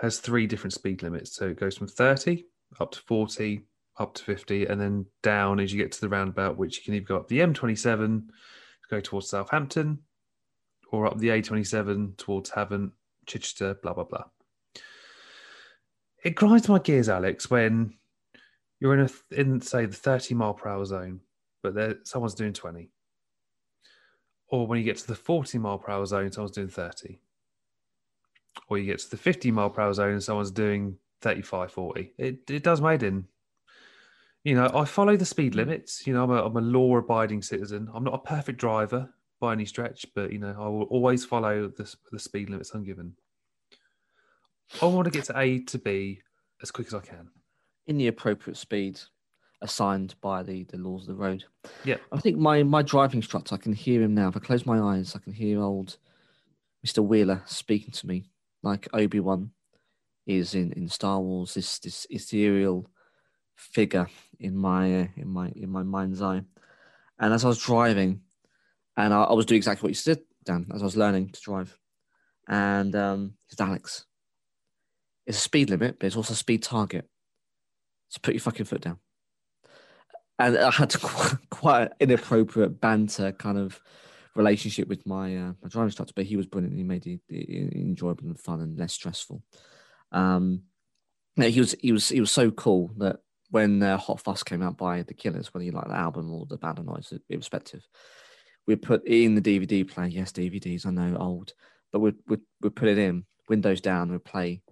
has 0.00 0.18
three 0.18 0.46
different 0.46 0.72
speed 0.72 1.02
limits. 1.02 1.34
So 1.34 1.48
it 1.48 1.60
goes 1.60 1.76
from 1.76 1.88
30 1.88 2.44
up 2.80 2.92
to 2.92 3.00
40, 3.00 3.62
up 3.98 4.14
to 4.14 4.22
50, 4.24 4.66
and 4.66 4.80
then 4.80 5.06
down 5.22 5.60
as 5.60 5.72
you 5.72 5.82
get 5.82 5.92
to 5.92 6.00
the 6.00 6.08
roundabout, 6.08 6.56
which 6.56 6.78
you 6.78 6.84
can 6.84 6.94
either 6.94 7.06
go 7.06 7.16
up 7.16 7.28
the 7.28 7.40
M27 7.40 8.26
to 8.26 8.88
go 8.90 9.00
towards 9.00 9.28
Southampton, 9.28 10.00
or 10.90 11.06
up 11.06 11.18
the 11.18 11.28
A27 11.28 12.16
towards 12.16 12.50
Havant, 12.50 12.92
Chichester, 13.26 13.74
blah 13.82 13.94
blah 13.94 14.04
blah. 14.04 14.24
It 16.24 16.34
grinds 16.34 16.68
my 16.68 16.78
gears, 16.78 17.08
Alex, 17.08 17.50
when 17.50 17.94
you're 18.80 18.94
in 18.94 19.08
a 19.08 19.34
in 19.34 19.60
say 19.60 19.86
the 19.86 19.96
30 19.96 20.34
mile 20.34 20.54
per 20.54 20.68
hour 20.68 20.84
zone, 20.84 21.20
but 21.62 21.74
there 21.74 21.96
someone's 22.04 22.34
doing 22.34 22.52
20 22.52 22.90
or 24.48 24.66
when 24.66 24.78
you 24.78 24.84
get 24.84 24.96
to 24.98 25.06
the 25.06 25.14
40 25.14 25.58
mile 25.58 25.78
per 25.78 25.92
hour 25.92 26.06
zone, 26.06 26.30
someone's 26.30 26.54
doing 26.54 26.68
30. 26.68 27.18
Or 28.68 28.78
you 28.78 28.86
get 28.86 28.98
to 29.00 29.10
the 29.10 29.16
50 29.16 29.50
mile 29.50 29.70
per 29.70 29.82
hour 29.82 29.92
zone 29.92 30.12
and 30.12 30.22
someone's 30.22 30.50
doing 30.50 30.96
35, 31.20 31.72
40. 31.72 32.12
It, 32.18 32.50
it 32.50 32.62
does 32.62 32.80
made 32.80 33.02
in. 33.02 33.26
You 34.44 34.54
know, 34.54 34.70
I 34.74 34.84
follow 34.84 35.16
the 35.16 35.24
speed 35.24 35.52
mm. 35.52 35.56
limits. 35.56 36.06
You 36.06 36.14
know, 36.14 36.24
I'm 36.24 36.30
a, 36.30 36.44
I'm 36.44 36.56
a 36.56 36.60
law 36.60 36.96
abiding 36.96 37.42
citizen. 37.42 37.88
I'm 37.92 38.04
not 38.04 38.14
a 38.14 38.18
perfect 38.18 38.58
driver 38.58 39.12
by 39.40 39.52
any 39.52 39.64
stretch, 39.64 40.06
but, 40.14 40.32
you 40.32 40.38
know, 40.38 40.54
I 40.58 40.68
will 40.68 40.84
always 40.84 41.24
follow 41.24 41.68
the, 41.68 41.92
the 42.12 42.18
speed 42.18 42.50
limits 42.50 42.70
I'm 42.72 42.84
given. 42.84 43.14
I 44.80 44.86
want 44.86 45.04
to 45.06 45.10
get 45.10 45.24
to 45.26 45.38
A 45.38 45.60
to 45.60 45.78
B 45.78 46.20
as 46.62 46.70
quick 46.70 46.86
as 46.86 46.94
I 46.94 47.00
can. 47.00 47.28
in 47.86 47.98
the 47.98 48.08
appropriate 48.08 48.56
speed 48.56 49.00
assigned 49.62 50.14
by 50.20 50.42
the, 50.42 50.64
the 50.64 50.76
laws 50.76 51.02
of 51.02 51.08
the 51.08 51.22
road. 51.22 51.44
Yeah. 51.84 51.96
I 52.12 52.18
think 52.18 52.36
my, 52.36 52.62
my 52.62 52.82
driving 52.82 53.18
instructor, 53.18 53.54
I 53.54 53.58
can 53.58 53.72
hear 53.72 54.02
him 54.02 54.14
now. 54.14 54.28
If 54.28 54.36
I 54.36 54.40
close 54.40 54.66
my 54.66 54.78
eyes, 54.78 55.14
I 55.14 55.18
can 55.18 55.32
hear 55.32 55.60
old 55.60 55.96
Mr. 56.86 57.04
Wheeler 57.04 57.42
speaking 57.46 57.90
to 57.92 58.06
me 58.06 58.30
like 58.66 58.88
Obi 58.92 59.20
Wan 59.20 59.50
is 60.26 60.54
in, 60.54 60.72
in 60.72 60.88
Star 60.88 61.20
Wars. 61.20 61.54
This 61.54 61.78
this 61.78 62.06
ethereal 62.10 62.90
figure 63.54 64.08
in 64.38 64.56
my 64.56 65.02
uh, 65.02 65.06
in 65.16 65.28
my 65.28 65.48
in 65.56 65.70
my 65.70 65.82
mind's 65.82 66.20
eye. 66.20 66.42
And 67.18 67.32
as 67.32 67.44
I 67.44 67.48
was 67.48 67.62
driving, 67.62 68.20
and 68.96 69.14
I, 69.14 69.22
I 69.22 69.32
was 69.32 69.46
doing 69.46 69.56
exactly 69.56 69.86
what 69.86 69.90
you 69.90 69.94
said, 69.94 70.18
Dan, 70.44 70.66
as 70.74 70.82
I 70.82 70.84
was 70.84 70.96
learning 70.96 71.30
to 71.30 71.40
drive, 71.40 71.78
and 72.48 72.94
um, 72.94 73.34
said, 73.48 73.64
Alex, 73.64 74.04
it's 75.26 75.38
a 75.38 75.40
speed 75.40 75.70
limit, 75.70 75.98
but 75.98 76.06
it's 76.06 76.16
also 76.16 76.34
a 76.34 76.36
speed 76.36 76.62
target. 76.62 77.08
So 78.08 78.20
put 78.22 78.34
your 78.34 78.40
fucking 78.40 78.66
foot 78.66 78.82
down. 78.82 78.98
And 80.38 80.58
I 80.58 80.70
had 80.70 80.92
quite, 81.00 81.38
quite 81.50 81.92
inappropriate 81.98 82.80
banter 82.80 83.32
kind 83.32 83.58
of 83.58 83.80
relationship 84.36 84.88
with 84.88 85.06
my 85.06 85.36
uh, 85.36 85.52
my 85.62 85.68
driving 85.68 85.88
instructor, 85.88 86.12
but 86.14 86.26
he 86.26 86.36
was 86.36 86.46
brilliant. 86.46 86.76
He 86.76 86.84
made 86.84 87.06
it, 87.06 87.20
it 87.28 87.72
enjoyable 87.74 88.26
and 88.26 88.38
fun 88.38 88.60
and 88.60 88.78
less 88.78 88.92
stressful. 88.92 89.42
Um, 90.12 90.62
he 91.36 91.60
was 91.60 91.74
he 91.80 91.92
was 91.92 92.08
he 92.08 92.20
was 92.20 92.30
so 92.30 92.50
cool 92.50 92.92
that 92.98 93.18
when 93.50 93.82
uh, 93.82 93.96
Hot 93.96 94.20
Fuss 94.20 94.42
came 94.42 94.62
out 94.62 94.76
by 94.76 95.02
the 95.02 95.14
Killers, 95.14 95.52
whether 95.52 95.64
you 95.64 95.72
like 95.72 95.88
the 95.88 95.94
album 95.94 96.32
or 96.32 96.46
the 96.46 96.56
band 96.56 96.78
or 96.78 96.84
not, 96.84 97.10
irrespective. 97.28 97.86
We 98.66 98.74
put 98.76 99.06
in 99.06 99.36
the 99.36 99.40
DVD 99.40 99.88
player. 99.88 100.08
Yes, 100.08 100.32
DVDs. 100.32 100.86
I 100.86 100.90
know 100.90 101.16
old, 101.16 101.52
but 101.92 102.00
we 102.00 102.12
we 102.26 102.38
we 102.60 102.70
put 102.70 102.88
it 102.88 102.98
in. 102.98 103.24
Windows 103.48 103.80
down. 103.80 104.10
We 104.10 104.18
play 104.18 104.62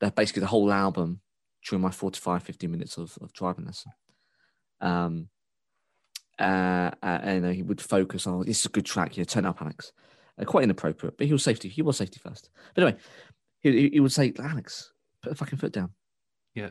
the 0.00 0.10
basically 0.10 0.40
the 0.40 0.46
whole 0.46 0.72
album 0.72 1.20
during 1.68 1.82
my 1.82 1.90
45, 1.90 2.42
50 2.42 2.66
minutes 2.66 2.96
of, 2.96 3.18
of 3.20 3.32
driving 3.32 3.66
lesson. 3.66 3.92
Um, 4.80 5.28
uh, 6.38 6.90
uh, 7.02 7.18
and 7.22 7.46
uh, 7.46 7.50
he 7.50 7.62
would 7.62 7.80
focus 7.80 8.26
on 8.26 8.44
this 8.46 8.60
is 8.60 8.66
a 8.66 8.70
good 8.70 8.86
track. 8.86 9.16
Yeah, 9.16 9.24
turn 9.24 9.46
up, 9.46 9.60
Alex. 9.62 9.92
Uh, 10.38 10.44
quite 10.44 10.64
inappropriate, 10.64 11.16
but 11.16 11.26
he 11.26 11.32
was 11.32 11.42
safety. 11.42 11.68
He 11.68 11.82
was 11.82 11.96
safety 11.96 12.20
first. 12.22 12.50
But 12.74 12.84
anyway, 12.84 12.98
he, 13.60 13.88
he- 13.88 14.00
would 14.00 14.12
say, 14.12 14.32
Alex, 14.38 14.92
put 15.22 15.30
the 15.30 15.36
fucking 15.36 15.58
foot 15.58 15.72
down. 15.72 15.90
Yeah. 16.54 16.70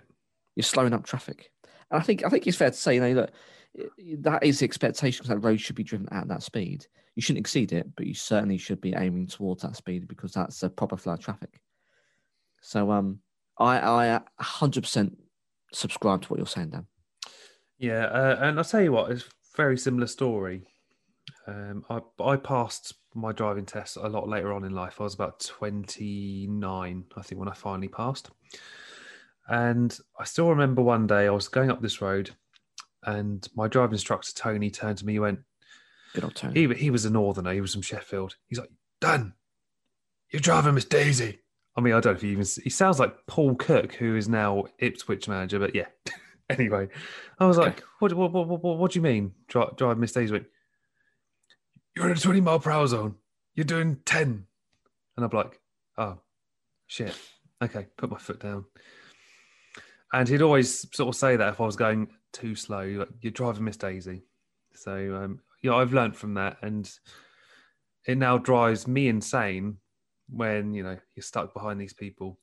you're 0.56 0.64
slowing 0.64 0.94
up 0.94 1.04
traffic. 1.06 1.52
And 1.92 2.00
I 2.02 2.04
think 2.04 2.24
I 2.26 2.30
think 2.30 2.46
it's 2.48 2.58
fair 2.58 2.72
to 2.72 2.76
say, 2.78 2.96
you 2.96 3.02
know, 3.02 3.14
that 3.16 3.32
that 4.22 4.44
is 4.44 4.60
the 4.60 4.66
expectation 4.66 5.24
because 5.24 5.30
that 5.30 5.46
road 5.48 5.60
should 5.60 5.76
be 5.76 5.84
driven 5.84 6.08
at 6.12 6.28
that 6.28 6.44
speed. 6.44 6.86
You 7.16 7.22
shouldn't 7.22 7.42
exceed 7.46 7.72
it, 7.74 7.88
but 7.96 8.06
you 8.08 8.14
certainly 8.14 8.58
should 8.58 8.82
be 8.82 8.94
aiming 8.96 9.28
towards 9.28 9.62
that 9.64 9.76
speed 9.76 10.08
because 10.08 10.34
that's 10.34 10.62
a 10.64 10.70
proper 10.70 10.98
flow 10.98 11.14
of 11.14 11.20
traffic. 11.20 11.60
So, 12.62 12.92
um, 12.92 13.20
I 13.60 13.78
I 13.80 14.22
100% 14.42 15.16
subscribe 15.74 16.22
to 16.24 16.28
what 16.30 16.38
you're 16.38 16.48
saying, 16.48 16.70
Dan. 16.72 16.88
Yeah, 17.78 18.06
uh, 18.06 18.38
and 18.42 18.58
I'll 18.58 18.66
tell 18.66 18.82
you 18.82 18.92
what, 18.92 19.12
a 19.12 19.24
very 19.56 19.78
similar 19.78 20.08
story. 20.08 20.64
Um, 21.48 21.86
I 21.90 22.02
I 22.24 22.36
passed 22.38 22.94
my 23.14 23.32
driving 23.32 23.66
test 23.66 23.98
a 23.98 24.08
lot 24.08 24.28
later 24.28 24.54
on 24.54 24.64
in 24.64 24.74
life. 24.74 25.00
I 25.00 25.04
was 25.04 25.14
about 25.14 25.40
29, 25.40 27.06
I 27.16 27.22
think, 27.22 27.40
when 27.40 27.48
I 27.48 27.54
finally 27.54 27.88
passed. 27.88 28.30
And 29.48 29.98
I 30.20 30.26
still 30.26 30.50
remember 30.50 30.82
one 30.82 31.08
day 31.08 31.28
I 31.28 31.32
was 31.32 31.48
going 31.48 31.72
up 31.72 31.82
this 31.82 32.02
road, 32.02 32.32
and 33.04 33.48
my 33.56 33.68
driving 33.68 33.94
instructor 33.94 34.32
Tony 34.34 34.70
turned 34.70 34.98
to 35.00 35.06
me. 35.06 35.14
He 35.14 35.20
went, 35.20 35.40
Good 36.14 36.24
old 36.24 36.36
Tony. 36.36 36.68
he 36.68 36.74
he 36.74 36.90
was 36.90 37.06
a 37.06 37.10
northerner. 37.10 37.54
He 37.54 37.62
was 37.62 37.74
from 37.74 37.84
Sheffield. 37.84 38.36
He's 38.48 38.60
like, 38.60 38.72
Dan, 39.00 39.34
you're 40.32 40.40
driving 40.42 40.76
Miss 40.76 40.86
Daisy. 40.86 41.40
I 41.78 41.82
mean, 41.82 41.94
I 41.94 42.00
don't 42.00 42.14
know 42.14 42.16
if 42.16 42.22
he 42.22 42.30
even 42.30 42.46
he 42.64 42.70
sounds 42.70 43.00
like 43.00 43.16
Paul 43.28 43.56
Cook, 43.56 43.94
who 43.94 44.16
is 44.16 44.28
now 44.28 44.66
Ipswich 44.80 45.28
manager, 45.28 45.60
but 45.60 45.76
yeah. 45.76 45.88
Anyway, 46.50 46.90
I 47.40 47.48
was 47.48 47.58
like, 47.58 47.84
what, 47.98 48.14
what, 48.14 48.32
what, 48.32 48.48
what, 48.48 48.78
what 48.78 48.92
do 48.92 49.00
you 49.00 49.04
mean? 49.04 49.32
Drive, 49.48 49.76
drive 49.78 49.98
Miss 49.98 50.12
Daisy. 50.12 50.46
You're 51.96 52.06
in 52.06 52.12
a 52.12 52.20
20 52.20 52.40
mile 52.42 52.60
per 52.60 52.70
hour 52.70 52.86
zone. 52.86 53.16
You're 53.56 53.64
doing 53.64 53.98
10. 54.06 54.46
And 55.18 55.26
I'm 55.26 55.32
like, 55.32 55.60
oh, 55.98 56.20
shit. 56.86 57.18
Okay, 57.64 57.88
put 57.98 58.12
my 58.12 58.20
foot 58.20 58.42
down. 58.42 58.66
And 60.14 60.30
he'd 60.30 60.42
always 60.44 60.86
sort 60.96 61.10
of 61.10 61.20
say 61.20 61.36
that 61.36 61.54
if 61.54 61.62
I 61.62 61.66
was 61.66 61.76
going 61.76 62.10
too 62.32 62.56
slow, 62.56 62.84
like, 62.84 63.10
you're 63.22 63.32
driving 63.32 63.64
Miss 63.64 63.78
Daisy. 63.78 64.24
So, 64.76 65.16
um, 65.16 65.40
yeah, 65.64 65.74
I've 65.74 65.94
learned 65.94 66.16
from 66.16 66.36
that. 66.36 66.58
And 66.62 66.90
it 68.06 68.18
now 68.18 68.38
drives 68.38 68.88
me 68.88 69.08
insane 69.08 69.78
when, 70.30 70.74
you 70.74 70.84
know, 70.84 70.98
you're 71.16 71.24
stuck 71.24 71.54
behind 71.54 71.82
these 71.82 71.94
people. 71.94 72.40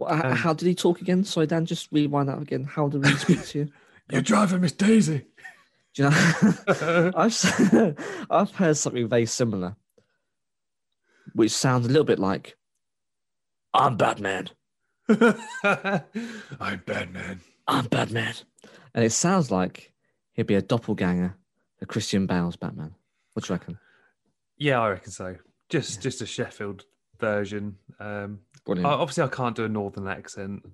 Well, 0.00 0.12
Um, 0.26 0.32
how 0.32 0.52
did 0.54 0.66
he 0.66 0.74
talk 0.74 1.00
again? 1.00 1.22
Sorry, 1.24 1.46
Dan, 1.46 1.66
just 1.66 1.88
rewind 1.92 2.28
that 2.28 2.40
again. 2.40 2.64
How 2.64 2.88
did 2.88 3.04
he 3.06 3.12
speak 3.16 3.44
to 3.48 3.58
you? 3.60 3.68
You're 4.10 4.22
driving 4.22 4.62
Miss 4.62 4.72
Daisy. 4.72 5.26
Do 5.94 6.02
you 6.04 6.10
know? 6.10 7.12
I've 7.16 7.32
s- 7.32 7.94
I've 8.30 8.50
heard 8.52 8.76
something 8.76 9.08
very 9.08 9.26
similar, 9.26 9.76
which 11.34 11.50
sounds 11.52 11.84
a 11.86 11.88
little 11.88 12.04
bit 12.04 12.18
like, 12.18 12.56
"I'm 13.74 13.96
Batman. 13.96 14.48
I'm 15.08 16.82
Batman. 16.86 17.40
I'm 17.66 17.86
Batman," 17.86 18.34
and 18.94 19.04
it 19.04 19.10
sounds 19.12 19.50
like 19.50 19.92
he'd 20.32 20.46
be 20.46 20.54
a 20.54 20.62
doppelganger 20.62 21.36
a 21.82 21.86
Christian 21.86 22.26
Bale's 22.26 22.56
Batman. 22.56 22.94
What 23.32 23.44
do 23.46 23.52
you 23.52 23.58
reckon? 23.58 23.78
Yeah, 24.58 24.80
I 24.80 24.90
reckon 24.90 25.10
so. 25.12 25.36
Just 25.68 26.00
just 26.02 26.20
a 26.22 26.26
Sheffield 26.26 26.84
version. 27.18 27.76
Um, 27.98 28.40
Brilliant. 28.66 28.86
I- 28.86 28.92
obviously, 28.94 29.24
I 29.24 29.28
can't 29.28 29.56
do 29.56 29.64
a 29.64 29.68
northern 29.68 30.06
accent. 30.08 30.64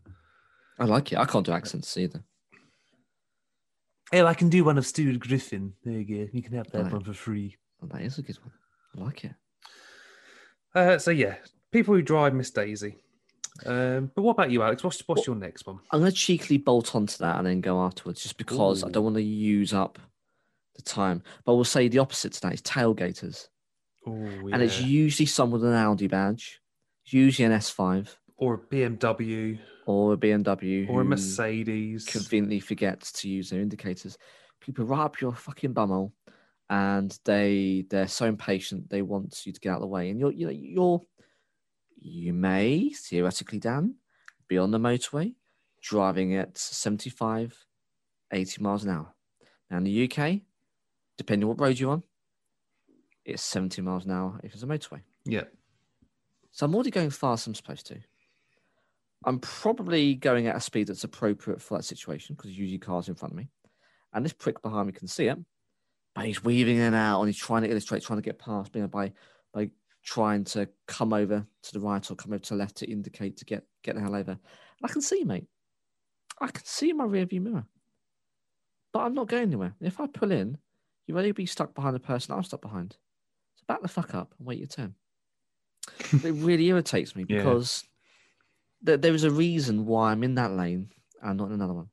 I 0.79 0.85
like 0.85 1.13
it. 1.13 1.19
I 1.19 1.25
can't 1.25 1.47
do 1.47 1.53
accents 1.53 1.97
either. 1.97 2.23
Oh, 4.13 4.27
I 4.27 4.35
can 4.35 4.49
do 4.49 4.65
one 4.65 4.79
of 4.79 4.87
Stuart 4.87 5.19
Griffin. 5.19 5.73
There 5.85 5.95
you 5.95 6.05
go. 6.27 6.31
You 6.33 6.43
can 6.43 6.53
have 6.55 6.71
that 6.71 6.85
Right. 6.85 6.93
one 6.93 7.03
for 7.05 7.13
free. 7.13 7.57
Oh, 7.83 7.87
that 7.89 8.03
is 8.03 8.19
a 8.19 8.23
good 8.23 8.39
one. 8.39 8.53
I 8.97 9.01
like 9.05 9.25
it. 9.25 9.35
Uh, 10.75 10.99
so 10.99 11.11
yeah, 11.11 11.37
people 11.73 11.95
who 11.95 12.03
drive 12.03 12.35
Miss 12.35 12.51
Daisy. 12.51 12.97
Um, 13.65 14.13
but 14.15 14.23
what 14.23 14.33
about 14.33 14.51
you, 14.51 14.63
Alex? 14.63 14.85
What's 14.85 15.01
what's 15.09 15.27
Well- 15.27 15.35
your 15.37 15.41
next 15.41 15.67
one? 15.67 15.81
I'm 15.91 16.01
going 16.01 16.13
to 16.13 16.17
cheekily 16.17 16.59
bolt 16.59 16.95
onto 16.95 17.17
that 17.19 17.39
and 17.39 17.47
then 17.47 17.61
go 17.63 17.81
afterwards, 17.83 18.23
just 18.23 18.37
because 18.37 18.85
I 18.85 18.91
don't 18.91 19.05
want 19.05 19.17
to 19.17 19.23
use 19.23 19.73
up 19.73 19.99
the 20.75 20.83
time. 20.83 21.23
But 21.45 21.55
we'll 21.55 21.65
say 21.65 21.89
the 21.89 21.99
opposite 21.99 22.35
to 22.35 22.41
that 22.43 22.55
is 22.55 22.63
tailgaters. 22.63 23.49
Oh, 24.07 24.13
and 24.13 24.63
it's 24.63 24.81
usually 24.81 25.27
someone 25.27 25.61
with 25.63 25.71
an 25.71 25.75
Audi 25.77 26.07
badge. 26.07 26.61
Usually 27.07 27.47
an 27.47 27.53
S5 27.53 28.15
or 28.37 28.55
a 28.55 28.59
BMW 28.59 29.59
or 29.87 30.15
a 30.15 30.17
BMW 30.17 30.89
or 30.89 31.03
a 31.03 31.05
Mercedes. 31.05 32.05
conveniently 32.05 32.61
forgets 32.61 33.13
to 33.13 33.29
use 33.29 33.51
their 33.51 33.61
indicators. 33.61 34.19
People 34.61 34.85
right 34.85 35.05
up 35.05 35.21
your 35.21 35.33
fucking 35.33 35.75
bumhole, 35.75 36.13
and 36.69 37.17
they 37.25 37.87
they're 37.89 38.09
so 38.09 38.27
impatient 38.27 38.91
they 38.91 39.03
want 39.03 39.47
you 39.47 39.53
to 39.53 39.61
get 39.61 39.71
out 39.71 39.77
of 39.77 39.83
the 39.83 39.87
way. 39.87 40.11
And 40.11 40.19
you're 40.19 40.33
you 40.33 40.47
know 40.47 40.53
you're 40.53 41.01
you 41.99 42.33
may 42.33 42.91
theoretically, 42.91 43.59
Dan, 43.59 43.97
be 44.49 44.59
on 44.59 44.71
the 44.71 44.79
motorway 44.79 45.35
driving 45.81 46.35
at 46.35 46.59
75, 46.59 47.65
80 48.33 48.63
miles 48.63 48.85
an 48.85 48.91
hour. 48.91 49.15
Now 49.71 49.79
in 49.79 49.85
the 49.85 50.05
UK, 50.05 50.41
depending 51.17 51.45
on 51.45 51.51
what 51.51 51.61
road 51.61 51.79
you're 51.79 51.93
on, 51.93 52.03
it's 53.25 53.43
70 53.43 53.83
miles 53.83 54.05
an 54.05 54.11
hour 54.13 54.41
if 54.43 54.53
it's 54.53 54.63
a 54.63 54.67
motorway. 54.67 55.03
yeah. 55.25 55.45
So 56.57 56.65
I'm 56.65 56.75
already 56.75 56.91
going 56.91 57.11
than 57.11 57.19
I'm 57.23 57.55
supposed 57.55 57.87
to. 57.89 57.99
I'm 59.27 59.41
probably 59.41 60.15
going 60.15 60.47
at 60.47 60.57
a 60.57 60.61
speed 60.61 60.87
that's 60.87 61.05
appropriate 61.05 61.61
for 61.61 61.77
that 61.77 61.83
situation 61.83 62.35
because 62.35 62.59
usually 62.59 62.79
cars 62.79 63.09
in 63.09 63.15
front 63.15 63.33
of 63.33 63.37
me. 63.37 63.51
And 64.15 64.25
this 64.25 64.33
prick 64.33 64.63
behind 64.63 64.87
me 64.87 64.95
can 64.95 65.07
see 65.07 65.27
it, 65.27 65.37
but 66.15 66.25
he's 66.25 66.43
weaving 66.43 66.77
in 66.77 66.83
and 66.83 66.95
out 66.95 67.21
and 67.21 67.29
he's 67.29 67.37
trying 67.37 67.65
to 67.65 67.71
illustrate, 67.71 68.03
trying 68.03 68.21
to 68.21 68.25
get 68.25 68.39
past 68.39 68.75
me 68.75 68.81
by 68.87 69.13
by 69.53 69.69
trying 70.03 70.45
to 70.45 70.67
come 70.89 71.13
over 71.13 71.47
to 71.65 71.73
the 71.75 71.81
right 71.81 72.11
or 72.11 72.15
come 72.15 72.33
over 72.33 72.43
to 72.45 72.55
the 72.55 72.59
left 72.59 72.77
to 72.77 72.91
indicate 72.91 73.37
to 73.37 73.45
get 73.45 73.67
get 73.83 73.95
the 73.95 74.01
hell 74.01 74.17
over. 74.17 74.31
And 74.31 74.41
I 74.83 74.89
can 74.89 75.03
see, 75.03 75.25
mate. 75.25 75.45
I 76.41 76.47
can 76.47 76.65
see 76.65 76.89
in 76.89 76.97
my 76.97 77.05
rearview 77.05 77.43
mirror. 77.43 77.67
But 78.95 79.01
I'm 79.01 79.15
not 79.15 79.29
going 79.29 79.43
anywhere. 79.43 79.75
If 79.83 80.01
I 80.01 80.07
pull 80.07 80.33
in, 80.33 80.57
you'll 81.07 81.19
only 81.19 81.33
be 81.33 81.45
stuck 81.45 81.75
behind 81.75 81.95
the 81.95 82.01
person 82.01 82.35
I'm 82.35 82.45
stuck 82.45 82.63
behind. 82.63 82.97
So 83.57 83.65
back 83.69 83.83
the 83.83 83.89
fuck 83.89 84.15
up 84.15 84.33
and 84.39 84.47
wait 84.47 84.59
your 84.59 84.69
turn 84.69 84.95
it 86.13 86.23
really 86.35 86.67
irritates 86.69 87.15
me 87.17 87.25
Yeah. 87.29 87.39
because 87.39 87.85
th- 88.85 89.01
there 89.01 89.15
is 89.15 89.25
a 89.25 89.31
reason 89.31 89.87
why 89.87 90.13
I'm 90.13 90.23
in 90.25 90.35
that 90.37 90.53
lane 90.53 90.91
and 91.23 91.39
not 91.39 91.47
in 91.49 91.53
another 91.55 91.75
one. 91.75 91.89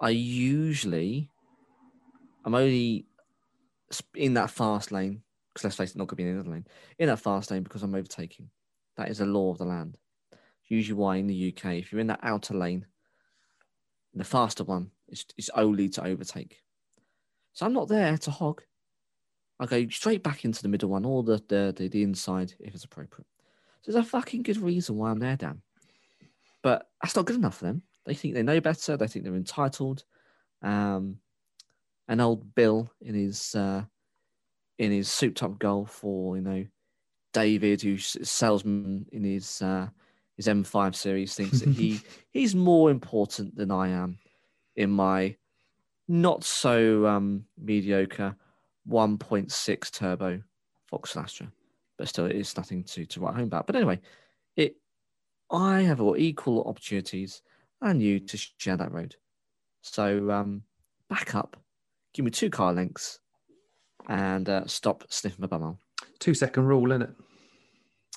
I 0.00 0.10
usually, 0.10 1.30
I'm 2.44 2.54
only 2.54 3.06
in 4.14 4.34
that 4.34 4.50
fast 4.50 4.92
lane 4.92 5.22
because 5.52 5.64
let's 5.64 5.76
face 5.76 5.90
it, 5.90 5.96
not 5.96 6.04
going 6.06 6.16
to 6.16 6.16
be 6.16 6.22
in 6.24 6.28
another 6.34 6.50
lane. 6.50 6.66
In 6.98 7.08
that 7.08 7.20
fast 7.20 7.50
lane 7.50 7.62
because 7.62 7.82
I'm 7.82 7.94
overtaking. 7.94 8.50
That 8.96 9.08
is 9.10 9.20
a 9.20 9.26
law 9.26 9.50
of 9.50 9.58
the 9.58 9.64
land. 9.64 9.96
Usually, 10.68 10.98
why 10.98 11.16
in 11.16 11.26
the 11.26 11.48
UK, 11.56 11.74
if 11.76 11.90
you're 11.92 12.00
in 12.00 12.08
that 12.08 12.20
outer 12.22 12.54
lane, 12.54 12.86
the 14.14 14.24
faster 14.24 14.64
one 14.64 14.90
is, 15.08 15.24
is 15.36 15.50
only 15.54 15.88
to 15.90 16.04
overtake. 16.04 16.62
So 17.54 17.64
I'm 17.66 17.72
not 17.72 17.88
there 17.88 18.18
to 18.18 18.30
hog. 18.30 18.62
I 19.60 19.66
go 19.66 19.88
straight 19.88 20.22
back 20.22 20.44
into 20.44 20.62
the 20.62 20.68
middle 20.68 20.90
one 20.90 21.04
or 21.04 21.22
the, 21.22 21.42
the, 21.48 21.74
the, 21.76 21.88
the 21.88 22.02
inside 22.02 22.54
if 22.60 22.74
it's 22.74 22.84
appropriate. 22.84 23.26
So 23.82 23.92
there's 23.92 24.04
a 24.04 24.08
fucking 24.08 24.42
good 24.42 24.58
reason 24.58 24.96
why 24.96 25.10
I'm 25.10 25.18
there, 25.18 25.36
Dan. 25.36 25.62
But 26.62 26.88
that's 27.02 27.16
not 27.16 27.24
good 27.24 27.36
enough 27.36 27.58
for 27.58 27.66
them. 27.66 27.82
They 28.04 28.14
think 28.14 28.34
they 28.34 28.42
know 28.42 28.60
better. 28.60 28.96
They 28.96 29.06
think 29.06 29.24
they're 29.24 29.34
entitled. 29.34 30.04
Um, 30.62 31.18
and 32.08 32.20
old 32.20 32.54
Bill 32.54 32.90
in 33.00 33.14
his 33.14 33.54
uh, 33.54 33.84
in 34.78 34.92
his 34.92 35.10
souped 35.10 35.42
up 35.42 35.58
golf, 35.58 36.02
or 36.02 36.36
you 36.36 36.42
know, 36.42 36.64
David, 37.32 37.82
who's 37.82 38.16
a 38.16 38.24
salesman 38.24 39.06
in 39.12 39.24
his 39.24 39.60
uh, 39.60 39.88
his 40.36 40.46
M5 40.46 40.94
series, 40.94 41.34
thinks 41.34 41.60
that 41.60 41.70
he 41.70 42.00
he's 42.30 42.54
more 42.54 42.90
important 42.90 43.56
than 43.56 43.70
I 43.70 43.88
am 43.88 44.18
in 44.74 44.90
my 44.90 45.36
not 46.08 46.42
so 46.42 47.06
um, 47.06 47.44
mediocre 47.60 48.34
1.6 48.88 49.90
turbo 49.90 50.40
Fox 50.86 51.16
Astra, 51.16 51.50
but 51.96 52.08
still, 52.08 52.26
it 52.26 52.36
is 52.36 52.56
nothing 52.56 52.84
to, 52.84 53.04
to 53.06 53.20
write 53.20 53.34
home 53.34 53.44
about. 53.44 53.66
But 53.66 53.76
anyway, 53.76 54.00
it 54.56 54.76
I 55.50 55.82
have 55.82 56.00
all 56.00 56.16
equal 56.16 56.64
opportunities 56.64 57.42
and 57.80 58.02
you 58.02 58.20
to 58.20 58.38
share 58.58 58.76
that 58.76 58.92
road. 58.92 59.16
So 59.82 60.30
um, 60.30 60.62
back 61.08 61.34
up, 61.34 61.56
give 62.12 62.24
me 62.24 62.30
two 62.30 62.50
car 62.50 62.72
lengths, 62.72 63.20
and 64.08 64.48
uh, 64.48 64.66
stop 64.66 65.04
sniffing 65.08 65.40
my 65.40 65.46
bumhole. 65.46 65.78
Two 66.18 66.34
second 66.34 66.64
rule, 66.64 66.90
isn't 66.92 67.02
it? 67.02 67.10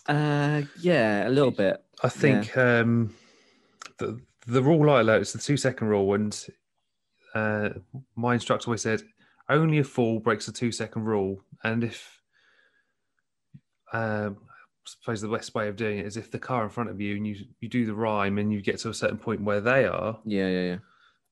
Uh, 0.08 0.62
yeah, 0.80 1.28
a 1.28 1.30
little 1.30 1.52
bit. 1.52 1.84
I 2.04 2.10
think 2.10 2.58
um, 2.58 3.14
the 3.98 4.20
the 4.48 4.64
rule 4.64 4.90
I 4.90 5.02
learned 5.02 5.22
is 5.22 5.34
the 5.34 5.40
two 5.40 5.58
second 5.58 5.88
rule, 5.88 6.14
and 6.16 6.48
uh, 7.36 7.70
my 8.16 8.34
instructor 8.34 8.68
always 8.68 8.82
said 8.82 9.04
only 9.52 9.78
a 9.80 9.84
fool 9.84 10.20
breaks 10.20 10.46
the 10.46 10.52
two 10.52 10.72
second 10.72 11.04
rule, 11.06 11.44
and 11.64 11.84
if 11.84 12.22
um, 13.94 14.38
I 14.50 14.86
suppose 14.86 15.22
the 15.22 15.28
best 15.28 15.54
way 15.54 15.68
of 15.68 15.76
doing 15.76 16.00
it 16.00 16.06
is 16.06 16.18
if 16.18 16.32
the 16.32 16.40
car 16.40 16.64
in 16.64 16.70
front 16.70 16.90
of 16.90 17.00
you 17.00 17.16
and 17.16 17.28
you 17.28 17.36
you 17.60 17.70
do 17.70 17.86
the 17.86 17.94
rhyme 17.94 18.38
and 18.38 18.52
you 18.52 18.62
get 18.62 18.80
to 18.80 18.90
a 18.90 18.94
certain 18.94 19.18
point 19.18 19.42
where 19.42 19.62
they 19.62 19.86
are, 19.86 20.20
Yeah, 20.26 20.48
yeah, 20.48 20.62
yeah. 20.64 20.78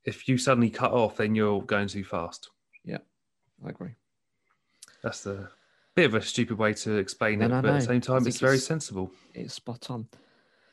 if 0.06 0.28
you 0.28 0.38
suddenly 0.38 0.70
cut 0.70 0.92
off, 0.92 1.18
then 1.18 1.36
you're 1.36 1.62
going 1.62 1.88
too 1.88 2.04
fast. 2.04 2.50
Yeah, 2.84 3.00
I 3.66 3.70
agree. 3.70 3.96
That's 5.04 5.24
the 5.24 5.50
bit 5.96 6.06
of 6.06 6.16
a 6.16 6.22
stupid 6.22 6.58
way 6.58 6.74
to 6.74 6.98
explain 6.98 7.42
it, 7.42 7.50
but 7.50 7.66
at 7.66 7.80
the 7.80 7.82
same 7.82 8.02
time, 8.02 8.28
it's 8.28 8.40
very 8.40 8.56
it's- 8.56 8.68
sensible. 8.68 9.12
It's 9.34 9.54
spot 9.56 9.90
on. 9.90 10.08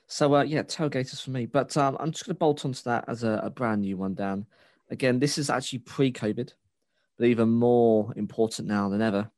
So 0.09 0.35
uh, 0.37 0.43
yeah, 0.43 0.63
tailgaters 0.63 1.21
for 1.23 1.31
me. 1.31 1.47
But 1.47 1.77
um, 1.77 1.97
I'm 1.99 2.13
just 2.13 2.25
going 2.27 2.35
to 2.37 2.39
bolt 2.39 2.65
onto 2.65 2.83
that 2.85 3.05
as 3.09 3.25
a, 3.25 3.41
a 3.43 3.51
brand 3.51 3.81
new 3.83 3.97
one, 3.97 4.15
Dan. 4.15 4.47
Again, 4.91 5.19
this 5.19 5.37
is 5.37 5.51
actually 5.51 5.81
pre-COVID, 5.81 6.53
but 7.19 7.27
even 7.29 7.49
more 7.49 8.13
important 8.17 8.69
now 8.69 8.89
than 8.89 9.03
ever. 9.03 9.31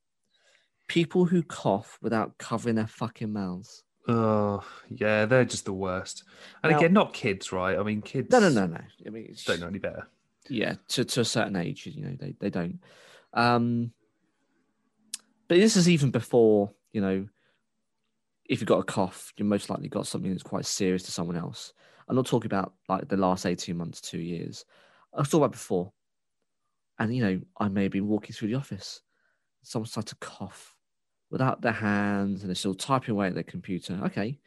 People 0.89 1.27
who 1.27 1.43
cough 1.43 1.99
without 2.01 2.39
covering 2.39 2.77
their 2.77 2.87
fucking 2.87 3.33
mouths. 3.33 3.83
Oh, 4.09 4.65
yeah, 4.89 5.27
they're 5.27 5.45
just 5.45 5.67
the 5.67 5.73
worst. 5.73 6.25
And 6.63 6.73
Now- 6.73 6.79
again, 6.79 6.93
not 6.95 7.13
kids, 7.13 7.53
right? 7.53 7.79
I 7.79 7.83
mean, 7.83 8.01
kids 8.01 8.31
No, 8.31 8.41
no, 8.41 8.49
no, 8.49 8.67
no. 8.67 8.81
I 9.07 9.11
mean, 9.11 9.27
it's, 9.31 9.45
don't 9.45 9.61
know 9.61 9.67
any 9.67 9.79
better. 9.79 10.09
yeah, 10.49 10.77
to, 10.89 11.05
to 11.05 11.21
a 11.21 11.25
certain 11.27 11.57
age, 11.57 11.85
you 11.87 12.03
know, 12.03 12.17
they, 12.19 12.35
they 12.41 12.49
don't. 12.51 12.81
Um, 13.35 13.93
but 15.47 15.59
this 15.59 15.77
is 15.77 15.89
even 15.89 16.11
before, 16.11 16.73
you 16.93 17.01
know, 17.03 17.29
if 18.47 18.61
you've 18.61 18.69
got 18.69 18.79
a 18.81 18.85
cough, 18.85 19.33
you 19.37 19.45
most 19.45 19.69
likely 19.69 19.89
got 19.89 20.07
something 20.07 20.31
that's 20.31 20.43
quite 20.43 20.65
serious 20.65 21.03
to 21.03 21.13
someone 21.13 21.37
else. 21.37 21.75
I'm 22.09 22.17
not 22.17 22.25
talking 22.27 22.47
about 22.51 22.73
like 22.89 23.09
the 23.09 23.19
last 23.19 23.45
18 23.45 23.77
months, 23.77 24.01
two 24.01 24.19
years. 24.21 24.65
I 25.15 25.19
was 25.21 25.29
talking 25.29 25.43
about 25.45 25.53
before. 25.53 25.93
And, 26.99 27.15
you 27.15 27.23
know, 27.23 27.41
I 27.59 27.69
may 27.69 27.89
be 27.89 28.01
walking 28.01 28.35
through 28.35 28.49
the 28.49 28.57
office. 28.57 29.03
Someone 29.63 29.89
started 29.89 30.09
to 30.11 30.27
cough 30.27 30.75
without 31.31 31.61
their 31.61 31.73
hands 31.73 32.41
and 32.41 32.49
they're 32.49 32.55
still 32.55 32.75
typing 32.75 33.13
away 33.13 33.29
at 33.29 33.35
their 33.35 33.43
computer. 33.43 34.01
Okay. 34.05 34.39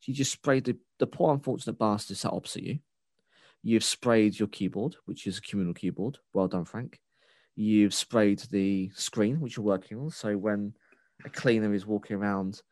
So 0.00 0.04
you 0.06 0.14
just 0.14 0.32
sprayed 0.32 0.64
the, 0.64 0.76
the 0.98 1.06
poor 1.06 1.32
unfortunate 1.32 1.78
bastard 1.78 2.16
sat 2.16 2.32
opposite 2.32 2.64
you. 2.64 2.78
You've 3.62 3.84
sprayed 3.84 4.38
your 4.38 4.48
keyboard, 4.48 4.96
which 5.04 5.26
is 5.26 5.38
a 5.38 5.42
communal 5.42 5.74
keyboard. 5.74 6.18
Well 6.32 6.48
done, 6.48 6.64
Frank. 6.64 7.00
You've 7.54 7.94
sprayed 7.94 8.40
the 8.50 8.90
screen, 8.94 9.40
which 9.40 9.56
you're 9.56 9.64
working 9.64 9.98
on. 9.98 10.10
So 10.10 10.36
when 10.36 10.74
a 11.24 11.30
cleaner 11.30 11.72
is 11.72 11.86
walking 11.86 12.16
around, 12.16 12.62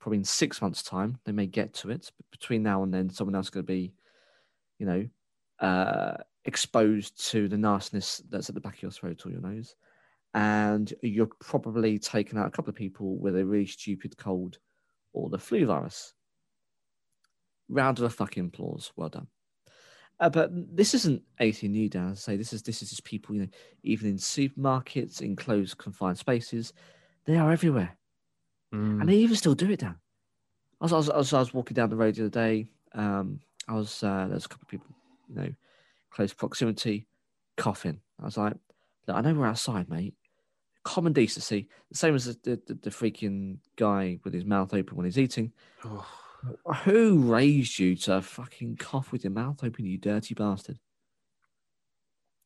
probably 0.00 0.18
in 0.18 0.24
six 0.24 0.60
months' 0.60 0.82
time, 0.82 1.18
they 1.24 1.32
may 1.32 1.46
get 1.46 1.74
to 1.74 1.90
it. 1.90 2.10
But 2.16 2.40
between 2.40 2.64
now 2.64 2.82
and 2.82 2.92
then, 2.92 3.10
someone 3.10 3.36
else 3.36 3.46
is 3.46 3.50
going 3.50 3.66
to 3.66 3.72
be, 3.72 3.92
you 4.78 4.86
know, 4.86 5.08
uh, 5.60 6.16
exposed 6.44 7.30
to 7.30 7.48
the 7.48 7.58
nastiness 7.58 8.22
that's 8.30 8.48
at 8.48 8.54
the 8.54 8.60
back 8.60 8.76
of 8.76 8.82
your 8.82 8.90
throat 8.90 9.24
or 9.26 9.30
your 9.30 9.40
nose. 9.40 9.74
And 10.32 10.92
you're 11.02 11.30
probably 11.40 11.98
taking 11.98 12.38
out 12.38 12.46
a 12.46 12.50
couple 12.50 12.70
of 12.70 12.76
people 12.76 13.16
with 13.16 13.36
a 13.36 13.44
really 13.44 13.66
stupid 13.66 14.16
cold 14.16 14.58
or 15.12 15.28
the 15.28 15.38
flu 15.38 15.66
virus. 15.66 16.14
Round 17.68 17.98
of 17.98 18.04
a 18.04 18.10
fucking 18.10 18.46
applause. 18.46 18.92
Well 18.96 19.08
done. 19.08 19.26
Uh, 20.18 20.28
but 20.28 20.50
this 20.76 20.92
isn't 20.94 21.22
anything 21.38 21.72
new, 21.72 21.88
Dan. 21.88 22.10
I 22.10 22.14
say 22.14 22.36
this 22.36 22.52
is 22.52 22.62
this 22.62 22.82
is 22.82 22.90
just 22.90 23.04
people, 23.04 23.34
you 23.34 23.42
know, 23.42 23.48
even 23.82 24.10
in 24.10 24.16
supermarkets, 24.16 25.22
in 25.22 25.34
closed 25.34 25.78
confined 25.78 26.18
spaces, 26.18 26.72
they 27.24 27.36
are 27.36 27.50
everywhere, 27.50 27.96
Mm. 28.72 29.00
and 29.00 29.08
they 29.08 29.16
even 29.16 29.34
still 29.34 29.54
do 29.54 29.70
it, 29.70 29.80
Dan. 29.80 29.96
I 30.80 30.84
was, 30.84 30.92
I 30.92 30.96
was, 30.96 31.10
I 31.10 31.16
was, 31.16 31.32
I 31.32 31.38
was 31.38 31.54
walking 31.54 31.74
down 31.74 31.90
the 31.90 31.96
road 31.96 32.14
the 32.16 32.22
other 32.22 32.28
day. 32.28 32.66
Um, 32.92 33.40
I 33.66 33.74
was 33.74 34.02
uh, 34.02 34.26
there's 34.28 34.44
a 34.44 34.48
couple 34.48 34.64
of 34.64 34.68
people, 34.68 34.86
you 35.28 35.34
know, 35.36 35.52
close 36.10 36.32
proximity, 36.32 37.06
coughing. 37.56 38.00
I 38.20 38.24
was 38.24 38.36
like, 38.36 38.54
Look, 39.06 39.16
I 39.16 39.20
know 39.20 39.34
we're 39.34 39.46
outside, 39.46 39.88
mate. 39.88 40.14
Common 40.82 41.12
decency, 41.12 41.68
the 41.90 41.98
same 41.98 42.14
as 42.14 42.24
the, 42.24 42.60
the, 42.66 42.74
the 42.74 42.90
freaking 42.90 43.58
guy 43.76 44.18
with 44.24 44.32
his 44.32 44.44
mouth 44.44 44.72
open 44.72 44.96
when 44.96 45.04
he's 45.04 45.18
eating. 45.18 45.52
Oh, 45.84 46.06
Who 46.84 47.18
raised 47.20 47.78
you 47.78 47.96
to 47.96 48.22
fucking 48.22 48.76
cough 48.76 49.12
with 49.12 49.24
your 49.24 49.32
mouth 49.32 49.62
open, 49.62 49.84
you 49.84 49.98
dirty 49.98 50.34
bastard? 50.34 50.78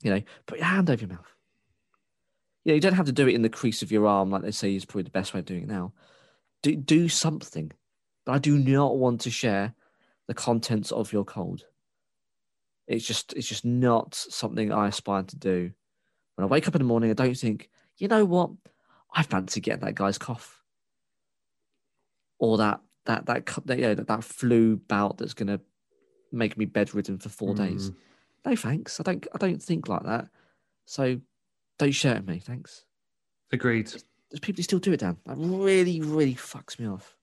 You 0.02 0.14
know, 0.14 0.22
put 0.46 0.58
your 0.58 0.66
hand 0.66 0.90
over 0.90 1.00
your 1.00 1.10
mouth. 1.10 1.34
You 2.64 2.72
know, 2.72 2.74
you 2.74 2.80
don't 2.80 2.94
have 2.94 3.06
to 3.06 3.12
do 3.12 3.28
it 3.28 3.34
in 3.34 3.42
the 3.42 3.48
crease 3.48 3.82
of 3.82 3.92
your 3.92 4.06
arm, 4.06 4.30
like 4.30 4.42
they 4.42 4.50
say 4.50 4.74
is 4.74 4.84
probably 4.84 5.04
the 5.04 5.10
best 5.10 5.34
way 5.34 5.40
of 5.40 5.46
doing 5.46 5.62
it 5.62 5.68
now. 5.68 5.92
Do 6.62 6.74
do 6.74 7.08
something. 7.08 7.72
But 8.24 8.32
I 8.32 8.38
do 8.38 8.58
not 8.58 8.96
want 8.96 9.20
to 9.22 9.30
share 9.30 9.74
the 10.26 10.34
contents 10.34 10.90
of 10.92 11.12
your 11.12 11.24
cold. 11.24 11.64
It's 12.86 13.06
just 13.06 13.32
it's 13.32 13.48
just 13.48 13.64
not 13.64 14.14
something 14.14 14.72
I 14.72 14.88
aspire 14.88 15.22
to 15.22 15.36
do. 15.36 15.72
When 16.34 16.44
I 16.44 16.48
wake 16.48 16.68
up 16.68 16.74
in 16.74 16.80
the 16.80 16.86
morning, 16.86 17.10
I 17.10 17.14
don't 17.14 17.36
think, 17.36 17.70
you 17.96 18.08
know 18.08 18.24
what? 18.24 18.50
I 19.12 19.22
fancy 19.22 19.60
getting 19.60 19.84
that 19.84 19.94
guy's 19.94 20.18
cough. 20.18 20.62
Or 22.38 22.58
that 22.58 22.80
that 23.06 23.26
that 23.26 23.46
that, 23.64 23.78
you 23.78 23.84
know, 23.84 23.94
that, 23.94 24.08
that 24.08 24.24
flu 24.24 24.76
bout 24.76 25.18
that's 25.18 25.34
gonna 25.34 25.60
make 26.32 26.58
me 26.58 26.64
bedridden 26.64 27.18
for 27.18 27.28
four 27.28 27.54
days. 27.54 27.90
mm. 27.90 27.96
No 28.44 28.56
thanks. 28.56 29.00
I 29.00 29.02
don't 29.04 29.26
I 29.34 29.38
don't 29.38 29.62
think 29.62 29.88
like 29.88 30.02
that. 30.02 30.28
So 30.86 31.20
don't 31.78 31.92
share 31.92 32.16
it 32.16 32.20
with 32.20 32.28
me, 32.28 32.38
thanks. 32.38 32.84
Agreed. 33.52 33.86
There's 33.86 34.40
people 34.40 34.58
who 34.58 34.62
still 34.64 34.78
do 34.78 34.92
it, 34.92 35.00
Dan. 35.00 35.16
That 35.26 35.36
really, 35.38 36.00
really 36.00 36.34
fucks 36.34 36.78
me 36.78 36.88
off. 36.88 37.16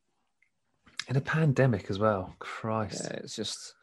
In 1.08 1.18
a 1.18 1.22
pandemic 1.22 1.90
as 1.90 2.00
well. 2.00 2.34
Christ. 2.40 3.02
Yeah, 3.04 3.18
it's 3.18 3.36
just 3.36 3.76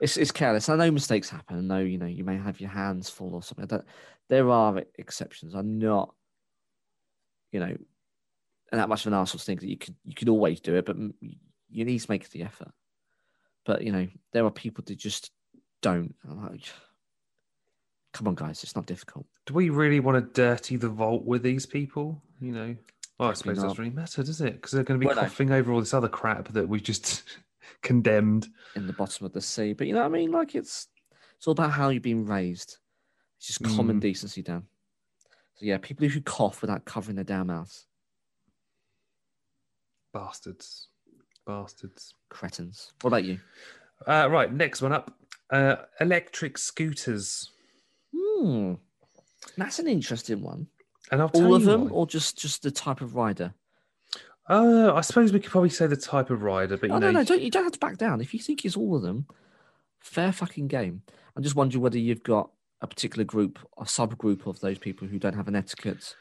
it's 0.00 0.16
it's 0.16 0.32
careless. 0.32 0.68
I 0.68 0.76
know 0.76 0.90
mistakes 0.90 1.28
happen. 1.28 1.58
I 1.58 1.60
know 1.60 1.80
you 1.80 1.98
know 1.98 2.06
you 2.06 2.24
may 2.24 2.36
have 2.36 2.60
your 2.60 2.70
hands 2.70 3.10
full 3.10 3.34
or 3.34 3.42
something. 3.42 3.66
That 3.66 3.84
there 4.28 4.48
are 4.50 4.82
exceptions. 4.96 5.54
I'm 5.54 5.78
not, 5.78 6.14
you 7.52 7.60
know, 7.60 7.76
that 8.72 8.88
much 8.88 9.04
of 9.06 9.12
an 9.12 9.18
arsehole 9.18 9.42
think 9.42 9.60
that 9.60 9.68
you 9.68 9.76
could 9.76 9.94
you 10.04 10.14
could 10.14 10.28
always 10.28 10.60
do 10.60 10.76
it, 10.76 10.86
but 10.86 10.96
you 11.70 11.84
need 11.84 11.98
to 11.98 12.10
make 12.10 12.28
the 12.30 12.42
effort. 12.42 12.72
But 13.66 13.82
you 13.82 13.92
know, 13.92 14.08
there 14.32 14.44
are 14.44 14.50
people 14.50 14.82
that 14.86 14.96
just 14.96 15.30
don't. 15.82 16.14
I'm 16.28 16.46
like, 16.46 16.64
come 18.14 18.26
on, 18.26 18.34
guys, 18.34 18.62
it's 18.62 18.76
not 18.76 18.86
difficult. 18.86 19.26
Do 19.46 19.54
we 19.54 19.68
really 19.70 20.00
want 20.00 20.16
to 20.16 20.32
dirty 20.32 20.76
the 20.76 20.88
vault 20.88 21.24
with 21.24 21.42
these 21.42 21.66
people? 21.66 22.22
You 22.40 22.52
know, 22.52 22.76
well, 23.18 23.30
I 23.30 23.32
suppose 23.34 23.58
it 23.58 23.62
doesn't 23.62 23.78
really 23.78 23.90
matter, 23.90 24.22
does 24.22 24.40
it? 24.40 24.54
Because 24.54 24.72
they're 24.72 24.84
going 24.84 24.98
to 24.98 25.02
be 25.02 25.06
Well, 25.06 25.16
no. 25.16 25.22
coughing 25.22 25.52
over 25.52 25.72
all 25.72 25.80
this 25.80 25.92
other 25.92 26.08
crap 26.08 26.48
that 26.48 26.68
we 26.68 26.80
just 26.80 27.22
condemned. 27.82 28.48
in 28.76 28.86
the 28.86 28.92
bottom 28.92 29.26
of 29.26 29.32
the 29.32 29.40
sea. 29.40 29.72
But 29.72 29.86
you 29.86 29.94
know 29.94 30.00
what 30.00 30.06
I 30.06 30.18
mean? 30.18 30.30
Like 30.32 30.54
it's 30.54 30.88
it's 31.36 31.46
all 31.46 31.52
about 31.52 31.70
how 31.72 31.88
you've 31.88 32.02
been 32.02 32.26
raised. 32.26 32.76
It's 33.38 33.46
just 33.46 33.62
common 33.76 33.96
Mm. 33.98 34.00
decency, 34.02 34.42
Dan. 34.42 34.64
So 35.54 35.66
yeah, 35.66 35.78
people 35.78 36.06
who 36.08 36.20
cough 36.20 36.60
without 36.62 36.84
covering 36.84 37.16
their 37.16 37.24
damn 37.24 37.46
mouths. 37.48 37.86
Bastards. 40.12 40.88
Bastards. 41.46 42.14
Cretins. 42.28 42.92
What 43.00 43.08
about 43.08 43.24
you? 43.24 43.38
Uh, 44.06 44.28
right, 44.30 44.52
next 44.52 44.82
one 44.82 44.92
up. 44.92 45.14
Uh, 45.50 45.76
electric 46.00 46.58
scooters. 46.58 47.50
Hmm. 48.16 48.74
That's 49.56 49.78
an 49.78 49.88
interesting 49.88 50.42
one. 50.42 50.66
And 51.10 51.20
I'll 51.20 51.30
All 51.34 51.54
of 51.54 51.64
them, 51.64 51.84
why. 51.86 51.90
or 51.90 52.06
just 52.06 52.38
just 52.38 52.62
the 52.62 52.70
type 52.70 53.00
of 53.00 53.14
rider? 53.16 53.52
Uh, 54.50 54.92
I 54.94 55.00
suppose 55.02 55.32
we 55.32 55.38
could 55.40 55.50
probably 55.52 55.70
say 55.70 55.86
the 55.86 55.96
type 55.96 56.28
of 56.30 56.42
rider, 56.42 56.76
but 56.76 56.88
you 56.88 56.94
Oh 56.96 56.98
know, 56.98 57.10
no, 57.12 57.20
no, 57.20 57.24
don't 57.24 57.40
you 57.40 57.50
don't 57.50 57.62
have 57.62 57.72
to 57.72 57.78
back 57.78 57.98
down. 57.98 58.20
If 58.20 58.34
you 58.34 58.40
think 58.40 58.64
it's 58.64 58.76
all 58.76 58.96
of 58.96 59.02
them, 59.02 59.26
fair 60.00 60.32
fucking 60.32 60.66
game. 60.66 61.02
I'm 61.36 61.42
just 61.42 61.54
wondering 61.54 61.80
whether 61.82 61.98
you've 61.98 62.24
got 62.24 62.50
a 62.80 62.86
particular 62.88 63.24
group, 63.24 63.58
a 63.78 63.84
subgroup 63.84 64.46
of 64.46 64.58
those 64.60 64.78
people 64.78 65.06
who 65.06 65.18
don't 65.20 65.36
have 65.36 65.46
an 65.48 65.54
etiquette, 65.54 66.16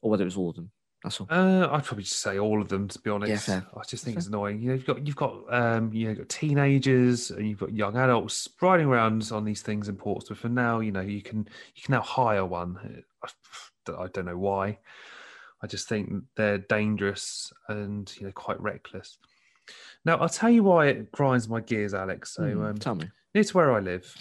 or 0.00 0.10
whether 0.10 0.26
it's 0.26 0.36
all 0.36 0.50
of 0.50 0.56
them. 0.56 0.70
That's 1.02 1.20
all. 1.20 1.26
Uh, 1.28 1.68
I'd 1.70 1.84
probably 1.84 2.04
just 2.04 2.20
say 2.20 2.38
all 2.38 2.62
of 2.62 2.68
them 2.68 2.88
to 2.88 2.98
be 2.98 3.10
honest. 3.10 3.44
fair. 3.44 3.66
I 3.76 3.82
just 3.86 4.02
think 4.04 4.14
Fair. 4.14 4.20
it's 4.20 4.28
annoying. 4.28 4.62
You 4.62 4.68
know, 4.68 4.74
you've 4.76 4.86
got 4.86 5.06
you've 5.06 5.16
got 5.16 5.52
um, 5.52 5.92
you 5.92 6.04
know, 6.04 6.10
you've 6.10 6.18
got 6.20 6.30
teenagers 6.30 7.30
and 7.30 7.46
you've 7.46 7.58
got 7.58 7.74
young 7.74 7.98
adults 7.98 8.48
riding 8.62 8.86
around 8.86 9.28
on 9.30 9.44
these 9.44 9.60
things 9.60 9.90
in 9.90 9.96
Portsmouth, 9.96 10.42
and 10.46 10.54
now 10.54 10.80
you 10.80 10.90
know 10.90 11.02
you 11.02 11.20
can 11.20 11.46
you 11.74 11.82
can 11.82 11.92
now 11.92 12.00
hire 12.00 12.46
one. 12.46 13.04
I 13.86 14.06
don't 14.14 14.24
know 14.24 14.38
why. 14.38 14.78
I 15.64 15.66
just 15.66 15.88
think 15.88 16.12
they're 16.36 16.58
dangerous 16.58 17.50
and 17.68 18.12
you 18.18 18.26
know 18.26 18.32
quite 18.32 18.60
reckless. 18.60 19.16
Now 20.04 20.18
I'll 20.18 20.28
tell 20.28 20.50
you 20.50 20.62
why 20.62 20.88
it 20.88 21.10
grinds 21.10 21.48
my 21.48 21.60
gears, 21.60 21.94
Alex. 21.94 22.34
So 22.34 22.44
Hmm, 22.44 22.64
um, 22.66 22.76
tell 22.76 22.94
me. 22.96 23.08
near 23.34 23.44
to 23.44 23.56
where 23.56 23.72
I 23.72 23.80
live, 23.80 24.14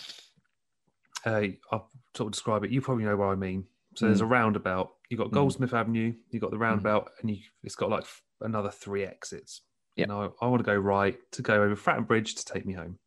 uh, 1.26 1.41
I'll 1.70 1.89
sort 2.16 2.28
of 2.28 2.32
describe 2.32 2.64
it. 2.64 2.72
You 2.72 2.80
probably 2.80 3.04
know 3.04 3.18
what 3.18 3.26
I 3.28 3.36
mean. 3.36 3.66
So 3.96 4.06
there's 4.06 4.22
a 4.22 4.26
roundabout. 4.26 4.94
You've 5.10 5.20
got 5.20 5.28
Mm. 5.32 5.34
Goldsmith 5.34 5.74
Avenue. 5.74 6.14
You've 6.32 6.41
got 6.41 6.52
the 6.52 6.58
roundabout, 6.58 7.12
and 7.20 7.30
you, 7.30 7.39
it's 7.62 7.76
got 7.76 7.89
like 7.89 8.04
f- 8.04 8.24
another 8.39 8.72
three 8.72 9.04
exits. 9.06 9.62
Yep. 9.98 10.10
And 10.10 10.18
I, 10.18 10.30
I 10.41 10.48
want 10.48 10.62
to 10.62 10.66
go 10.66 10.76
right 10.76 11.20
to 11.34 11.41
go 11.41 11.62
over 11.62 11.76
Fratton 11.76 12.08
Bridge 12.08 12.36
to 12.36 12.46
take 12.46 12.66
me 12.66 12.74
home. 12.74 12.98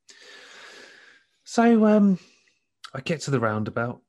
So 1.45 1.87
um, 1.87 2.19
I 2.95 3.01
get 3.01 3.23
to 3.23 3.31
the 3.31 3.41
roundabout. 3.41 4.03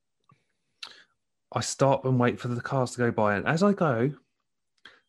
I 1.51 1.61
stop 1.61 2.05
and 2.05 2.19
wait 2.19 2.39
for 2.39 2.49
the 2.49 2.61
cars 2.61 2.91
to 2.91 2.97
go 2.97 3.11
by, 3.11 3.35
and 3.35 3.45
as 3.47 3.63
I 3.63 3.73
go, 3.73 4.11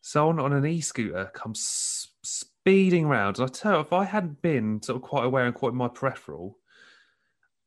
someone 0.01 0.39
on 0.39 0.53
an 0.53 0.65
e-scooter 0.65 1.31
comes 1.33 2.07
speeding 2.23 3.07
round. 3.07 3.39
And 3.39 3.49
I 3.49 3.51
tell 3.51 3.73
you, 3.73 3.79
if 3.79 3.93
I 3.93 4.05
hadn't 4.05 4.41
been 4.41 4.81
sort 4.81 4.97
of 4.97 5.01
quite 5.01 5.25
aware 5.25 5.45
and 5.45 5.55
quite 5.55 5.71
in 5.71 5.77
my 5.77 5.87
peripheral, 5.87 6.57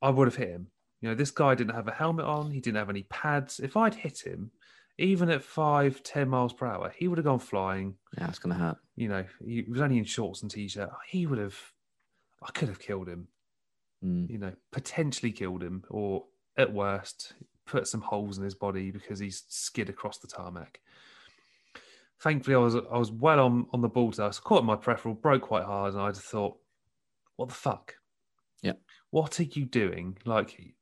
I 0.01 0.11
would 0.11 0.27
have 0.27 0.37
hit 0.37 0.49
him. 0.49 0.69
You 1.01 1.09
know, 1.09 1.15
this 1.15 1.31
guy 1.31 1.55
didn't 1.55 1.75
have 1.75 1.89
a 1.89 1.93
helmet 1.93 2.27
on. 2.27 2.51
He 2.51 2.61
didn't 2.61 2.79
have 2.79 2.91
any 2.91 3.03
pads. 3.05 3.61
If 3.61 3.77
I'd 3.77 3.95
hit 3.95 4.21
him, 4.21 4.53
even 4.99 5.31
at 5.31 5.43
five, 5.43 6.03
ten 6.03 6.29
miles 6.29 6.53
per 6.53 6.67
hour, 6.67 6.93
he 6.97 7.09
would 7.09 7.19
have 7.19 7.25
gone 7.25 7.41
flying. 7.41 7.97
Yeah, 8.17 8.29
it's 8.29 8.39
gonna 8.39 8.55
hurt. 8.55 8.79
You 8.97 9.09
know, 9.09 9.25
he 9.45 9.67
was 9.69 9.81
only 9.81 9.99
in 9.99 10.05
shorts 10.05 10.43
and 10.43 10.51
t-shirt. 10.51 10.91
He 11.09 11.27
would 11.27 11.39
have. 11.39 11.59
I 12.43 12.51
could 12.53 12.69
have 12.69 12.79
killed 12.79 13.09
him. 13.09 13.29
Mm. 14.05 14.31
You 14.31 14.39
know, 14.39 14.53
potentially 14.71 15.33
killed 15.33 15.63
him, 15.63 15.85
or 15.91 16.25
at 16.57 16.73
worst, 16.73 17.35
put 17.73 17.89
some 17.89 18.03
holes 18.03 18.37
in 18.37 18.45
his 18.45 18.55
body 18.55 18.91
because 18.91 19.19
he's 19.19 19.45
skid 19.49 19.89
across 19.89 20.19
the 20.19 20.29
tarmac. 20.29 20.79
Thankfully, 22.21 22.55
I 22.55 22.59
was 22.59 22.77
I 22.77 22.99
was 22.99 23.11
well 23.11 23.41
on 23.41 23.67
on 23.73 23.81
the 23.81 23.89
ball. 23.89 24.13
To 24.13 24.25
I 24.25 24.27
was 24.27 24.39
caught 24.39 24.65
my 24.65 24.77
peripheral, 24.77 25.15
broke 25.15 25.43
quite 25.43 25.65
hard, 25.65 25.95
and 25.95 26.03
I 26.03 26.11
just 26.11 26.27
thought, 26.27 26.59
"What 27.37 27.49
the 27.49 27.55
fuck? 27.55 27.95
Yeah. 28.63 28.75
what 29.11 29.41
are 29.41 29.45
you 29.45 29.65
doing? 29.65 30.17
Like, 30.25 30.75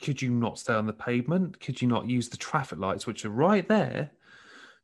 could 0.00 0.22
you 0.22 0.30
not 0.30 0.58
stay 0.58 0.72
on 0.72 0.86
the 0.86 0.94
pavement? 0.94 1.60
Could 1.60 1.82
you 1.82 1.88
not 1.88 2.08
use 2.08 2.30
the 2.30 2.38
traffic 2.38 2.78
lights, 2.78 3.06
which 3.06 3.26
are 3.26 3.30
right 3.30 3.68
there, 3.68 4.12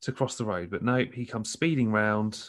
to 0.02 0.12
cross 0.12 0.36
the 0.36 0.44
road?" 0.44 0.70
But 0.70 0.82
no, 0.82 1.05
he 1.05 1.24
comes 1.24 1.50
speeding 1.50 1.90
round. 1.92 2.48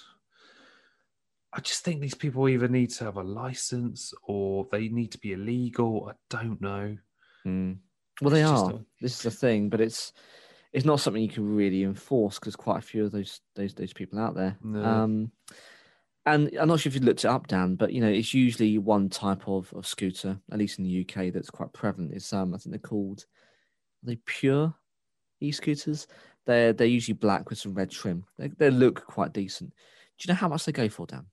I 1.53 1.61
just 1.61 1.85
think 1.85 2.01
these 2.01 2.15
people 2.15 2.49
either 2.49 2.67
need 2.67 2.89
to 2.97 3.05
have 3.05 3.15
a 3.15 3.23
license 3.23 4.13
or 4.23 4.67
they 4.71 4.89
need 4.89 5.11
to 5.13 5.19
be 5.19 5.31
illegal. 5.31 6.09
I 6.11 6.13
don't 6.29 6.59
know. 6.59 6.97
Mm. 7.45 7.77
Well, 8.21 8.31
they 8.31 8.43
are. 8.43 8.71
a- 8.71 8.85
This 9.01 9.15
is 9.17 9.21
the 9.23 9.31
thing, 9.31 9.69
but 9.69 9.81
it's 9.81 10.13
it's 10.73 10.85
not 10.85 10.99
something 10.99 11.21
you 11.21 11.29
can 11.29 11.55
really 11.55 11.83
enforce 11.83 12.37
because 12.39 12.55
quite 12.55 12.79
a 12.79 12.81
few 12.81 13.05
of 13.05 13.11
those 13.11 13.41
those 13.55 13.73
those 13.73 13.93
people 13.93 14.19
out 14.19 14.35
there. 14.35 14.57
No. 14.63 14.83
Um, 14.83 15.31
and 16.27 16.49
I'm 16.59 16.67
not 16.67 16.79
sure 16.79 16.89
if 16.89 16.95
you 16.95 17.01
looked 17.01 17.23
it 17.23 17.29
up, 17.29 17.47
Dan, 17.47 17.75
but 17.75 17.93
you 17.93 18.01
know 18.01 18.09
it's 18.09 18.33
usually 18.33 18.77
one 18.77 19.09
type 19.09 19.47
of, 19.47 19.71
of 19.73 19.85
scooter, 19.85 20.39
at 20.51 20.57
least 20.57 20.79
in 20.79 20.85
the 20.85 21.01
UK, 21.07 21.31
that's 21.31 21.49
quite 21.51 21.71
prevalent. 21.73 22.13
It's 22.13 22.31
um 22.33 22.53
I 22.53 22.57
think 22.57 22.71
they're 22.71 22.79
called 22.89 23.25
are 24.03 24.07
they 24.07 24.15
pure 24.25 24.73
e-scooters. 25.41 26.07
They're 26.45 26.73
they're 26.73 26.87
usually 26.87 27.13
black 27.15 27.49
with 27.49 27.59
some 27.59 27.73
red 27.73 27.91
trim. 27.91 28.25
They 28.37 28.47
they 28.47 28.69
look 28.71 29.05
quite 29.05 29.33
decent. 29.33 29.71
Do 30.17 30.25
you 30.27 30.33
know 30.33 30.37
how 30.39 30.47
much 30.47 30.65
they 30.65 30.71
go 30.71 30.89
for, 30.89 31.05
Dan? 31.05 31.25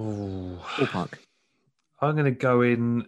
Ooh. 0.00 0.58
Ballpark. 0.76 1.14
I'm 2.00 2.14
going 2.14 2.24
to 2.26 2.30
go 2.30 2.60
in. 2.62 3.06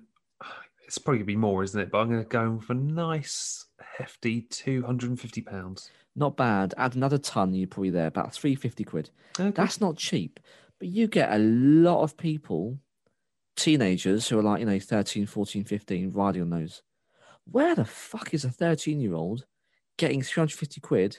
It's 0.91 0.99
probably 0.99 1.19
gonna 1.19 1.27
be 1.27 1.37
more, 1.37 1.63
isn't 1.63 1.81
it? 1.81 1.93
But 1.93 1.99
I'm 1.99 2.11
gonna 2.11 2.25
go 2.25 2.59
for 2.59 2.73
a 2.73 2.77
nice 2.77 3.65
hefty 3.81 4.41
two 4.41 4.83
hundred 4.83 5.11
and 5.11 5.21
fifty 5.21 5.41
pounds. 5.41 5.89
Not 6.17 6.37
bad. 6.37 6.75
Add 6.77 6.97
another 6.97 7.17
ton, 7.17 7.55
you're 7.55 7.69
probably 7.69 7.91
there, 7.91 8.09
about 8.09 8.35
350 8.35 8.83
quid. 8.83 9.11
Okay. 9.39 9.53
That's 9.53 9.81
not 9.81 9.97
cheap, 9.97 10.41
but 10.81 10.89
you 10.89 11.07
get 11.07 11.33
a 11.33 11.39
lot 11.39 12.03
of 12.03 12.17
people, 12.17 12.77
teenagers 13.55 14.29
who 14.29 14.37
are 14.41 14.43
like, 14.43 14.59
you 14.59 14.67
know, 14.67 14.81
13, 14.81 15.27
14, 15.27 15.63
15, 15.63 16.11
riding 16.11 16.43
on 16.43 16.51
those. 16.51 16.83
Where 17.45 17.77
the 17.77 17.85
fuck 17.85 18.35
is 18.35 18.45
a 18.45 18.51
13 18.51 19.01
year 19.01 19.15
old 19.15 19.47
getting 19.97 20.23
350 20.23 20.81
quid 20.81 21.19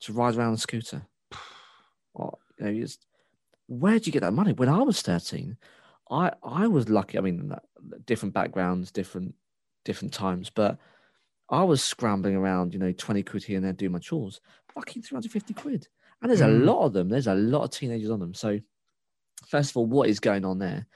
to 0.00 0.14
ride 0.14 0.36
around 0.36 0.54
a 0.54 0.58
scooter? 0.58 1.02
You 2.56 2.70
know, 2.70 2.86
where 3.66 3.98
do 3.98 4.06
you 4.06 4.12
get 4.12 4.22
that 4.22 4.32
money? 4.32 4.52
When 4.52 4.68
I 4.68 4.78
was 4.78 5.02
13, 5.02 5.56
I, 6.10 6.32
I 6.42 6.66
was 6.66 6.88
lucky. 6.88 7.18
I 7.18 7.20
mean, 7.22 7.52
different 8.06 8.34
backgrounds, 8.34 8.90
different 8.90 9.34
different 9.84 10.14
times, 10.14 10.50
but 10.50 10.78
I 11.50 11.62
was 11.62 11.82
scrambling 11.84 12.36
around, 12.36 12.72
you 12.72 12.78
know, 12.80 12.92
20 12.92 13.22
quid 13.22 13.44
here 13.44 13.56
and 13.56 13.64
there 13.64 13.72
doing 13.74 13.92
my 13.92 13.98
chores. 13.98 14.40
Fucking 14.74 15.02
350 15.02 15.52
quid. 15.54 15.88
And 16.22 16.30
there's 16.30 16.40
Mm. 16.40 16.62
a 16.62 16.64
lot 16.64 16.84
of 16.86 16.92
them. 16.94 17.08
There's 17.10 17.26
a 17.26 17.34
lot 17.34 17.64
of 17.64 17.70
teenagers 17.70 18.08
on 18.10 18.18
them. 18.18 18.32
So, 18.32 18.60
first 19.46 19.70
of 19.70 19.76
all, 19.76 19.84
what 19.86 20.08
is 20.08 20.20
going 20.20 20.44
on 20.46 20.58
there? 20.58 20.86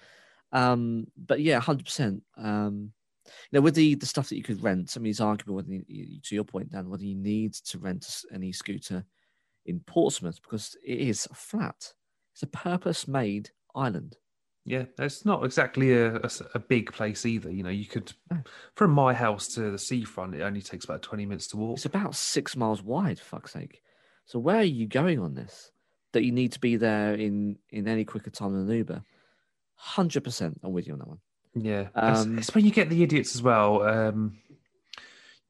Um, 0.53 1.07
but 1.19 1.41
yeah, 1.43 1.61
100%. 1.61 2.23
Um, 2.39 2.93
you 3.27 3.33
know, 3.53 3.61
with 3.61 3.75
the, 3.75 3.95
the 3.97 4.07
stuff 4.07 4.31
that 4.31 4.37
you 4.39 4.43
could 4.43 4.63
rent, 4.63 4.95
I 4.97 5.01
mean, 5.01 5.11
it's 5.11 5.21
arguable 5.21 5.57
whether, 5.57 5.69
you, 5.71 6.19
to 6.23 6.35
your 6.35 6.45
point, 6.45 6.71
Dan, 6.73 6.89
whether 6.89 7.05
you 7.05 7.15
need 7.15 7.53
to 7.53 7.79
rent 7.79 8.25
any 8.33 8.53
scooter 8.53 9.05
in 9.67 9.81
Portsmouth 9.81 10.41
because 10.41 10.77
it 10.83 10.99
is 10.99 11.29
flat. 11.35 11.93
It's 12.33 12.43
a 12.43 12.47
purpose 12.47 13.07
made 13.07 13.51
island. 13.75 14.17
Yeah, 14.69 14.85
it's 14.99 15.25
not 15.25 15.45
exactly 15.45 15.93
a 15.95 16.21
a 16.55 16.59
big 16.59 16.93
place 16.93 17.25
either. 17.25 17.51
You 17.51 17.63
know, 17.63 17.71
you 17.71 17.87
could 17.87 18.13
from 18.75 18.91
my 18.91 19.15
house 19.15 19.49
to 19.55 19.71
the 19.71 19.79
seafront, 19.79 20.35
it 20.35 20.43
only 20.43 20.63
takes 20.63 20.85
about 20.85 21.03
twenty 21.03 21.25
minutes 21.27 21.47
to 21.49 21.57
walk. 21.57 21.79
It's 21.79 21.87
about 21.87 22.15
six 22.15 22.55
miles 22.57 22.83
wide, 22.83 23.19
for 23.19 23.25
fuck's 23.25 23.53
sake. 23.53 23.81
So 24.27 24.39
where 24.39 24.59
are 24.59 24.63
you 24.63 24.87
going 24.87 25.21
on 25.21 25.35
this? 25.35 25.73
That 26.13 26.25
you 26.25 26.33
need 26.33 26.53
to 26.53 26.61
be 26.61 26.77
there 26.77 27.15
in 27.15 27.59
in 27.71 27.89
any 27.89 28.05
quicker 28.05 28.31
time 28.31 28.53
than 28.53 28.69
an 28.71 28.77
Uber? 28.77 29.03
Hundred 29.75 30.25
percent, 30.25 30.61
I'm 30.63 30.73
with 30.73 30.87
you 30.87 30.93
on 30.93 30.99
that 30.99 31.09
one. 31.09 31.21
Yeah, 31.55 31.89
it's, 31.97 32.21
Um, 32.21 32.39
it's 32.39 32.55
when 32.55 32.65
you 32.65 32.71
get 32.71 32.91
the 32.91 33.03
idiots 33.03 33.35
as 33.35 33.43
well. 33.43 33.83
Um, 33.83 34.39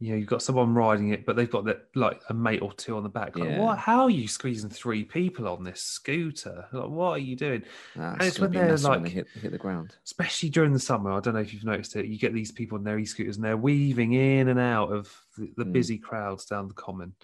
you 0.01 0.11
know, 0.11 0.17
you've 0.17 0.29
got 0.29 0.43
someone 0.43 0.75
riding 0.75 1.09
it, 1.09 1.27
but 1.27 1.35
they've 1.35 1.51
got 1.51 1.65
that 1.65 1.89
like 1.97 2.23
a 2.29 2.35
mate 2.35 2.63
or 2.63 2.73
two 2.73 2.97
on 2.97 3.03
the 3.03 3.09
back. 3.09 3.37
Like, 3.37 3.49
Yeah. 3.51 3.59
what? 3.61 3.79
How 3.79 4.03
are 4.03 4.11
you 4.11 4.29
squeezing 4.29 4.71
three 4.71 5.03
people 5.05 5.49
on 5.49 5.65
this 5.65 5.83
scooter? 5.83 6.67
Like, 6.73 6.89
what 6.89 7.11
are 7.11 7.19
you 7.19 7.35
doing? 7.35 7.65
That's 7.97 8.27
it's 8.27 8.39
when 8.39 8.53
they're, 8.53 8.69
messy 8.69 8.89
when 8.89 9.03
they 9.03 9.09
like- 9.09 9.13
hit 9.13 9.29
hit 9.43 9.51
the 9.53 9.59
ground. 9.59 9.97
Especially 10.05 10.51
during 10.51 10.73
the 10.73 10.79
summer. 10.79 11.11
I 11.11 11.19
don't 11.21 11.35
know 11.35 11.41
if 11.41 11.53
you've 11.53 11.65
noticed 11.65 11.97
it. 11.97 12.07
You 12.07 12.17
get 12.19 12.33
these 12.33 12.53
people 12.53 12.79
on 12.79 12.85
their 12.85 12.99
e-scooters 12.99 13.37
and 13.37 13.45
they're 13.45 13.57
weaving 13.57 14.13
in 14.13 14.47
and 14.49 14.61
out 14.61 14.93
of 14.93 15.13
the, 15.37 15.53
the 15.57 15.65
Mm. 15.65 15.73
busy 15.73 15.99
crowds 15.99 16.45
down 16.45 16.69
the 16.69 16.75
common. 16.75 17.15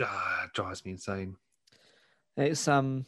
Ah, 0.00 0.44
it 0.44 0.52
drives 0.52 0.84
me 0.84 0.92
insane. 0.92 1.36
It's 2.36 2.68
um, 2.68 3.06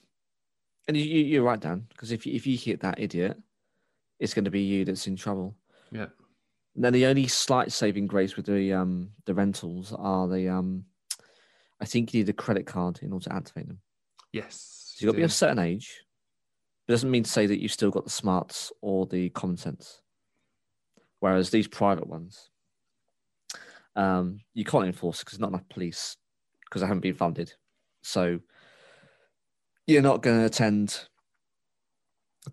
and 0.86 0.96
you, 0.96 1.04
you- 1.04 1.24
you're 1.24 1.42
right, 1.44 1.60
Dan, 1.60 1.86
because 1.90 2.10
if 2.12 2.26
you, 2.26 2.34
if 2.34 2.46
you 2.46 2.56
hit 2.56 2.80
that 2.80 2.98
idiot, 2.98 3.38
it's 4.18 4.34
going 4.34 4.46
to 4.46 4.50
be 4.50 4.62
you 4.62 4.84
that's 4.84 5.06
in 5.06 5.14
trouble. 5.16 5.54
Yeah. 5.92 6.06
And 6.78 6.84
then 6.84 6.92
the 6.92 7.06
only 7.06 7.26
slight 7.26 7.72
saving 7.72 8.06
grace 8.06 8.36
with 8.36 8.46
the 8.46 8.72
um 8.72 9.10
the 9.24 9.34
rentals 9.34 9.92
are 9.98 10.28
the 10.28 10.48
um, 10.48 10.84
I 11.80 11.86
think 11.86 12.14
you 12.14 12.20
need 12.20 12.28
a 12.28 12.32
credit 12.32 12.66
card 12.66 13.00
in 13.02 13.12
order 13.12 13.24
to 13.24 13.34
activate 13.34 13.66
them. 13.66 13.80
Yes. 14.32 14.92
So 14.94 15.02
you've 15.02 15.08
got 15.08 15.16
to 15.16 15.22
be 15.22 15.24
a 15.24 15.28
certain 15.28 15.58
age. 15.58 16.04
It 16.86 16.92
doesn't 16.92 17.10
mean 17.10 17.24
to 17.24 17.30
say 17.30 17.46
that 17.46 17.60
you've 17.60 17.72
still 17.72 17.90
got 17.90 18.04
the 18.04 18.10
smarts 18.10 18.70
or 18.80 19.06
the 19.06 19.30
common 19.30 19.56
sense. 19.56 20.02
Whereas 21.18 21.50
these 21.50 21.66
private 21.66 22.06
ones, 22.06 22.48
um, 23.96 24.38
you 24.54 24.64
can't 24.64 24.86
enforce 24.86 25.24
because 25.24 25.40
not 25.40 25.48
enough 25.48 25.68
police 25.68 26.16
because 26.64 26.82
they 26.82 26.86
haven't 26.86 27.00
been 27.00 27.14
funded. 27.14 27.54
So 28.02 28.38
you're 29.88 30.00
not 30.00 30.22
going 30.22 30.38
to 30.38 30.46
attend 30.46 31.08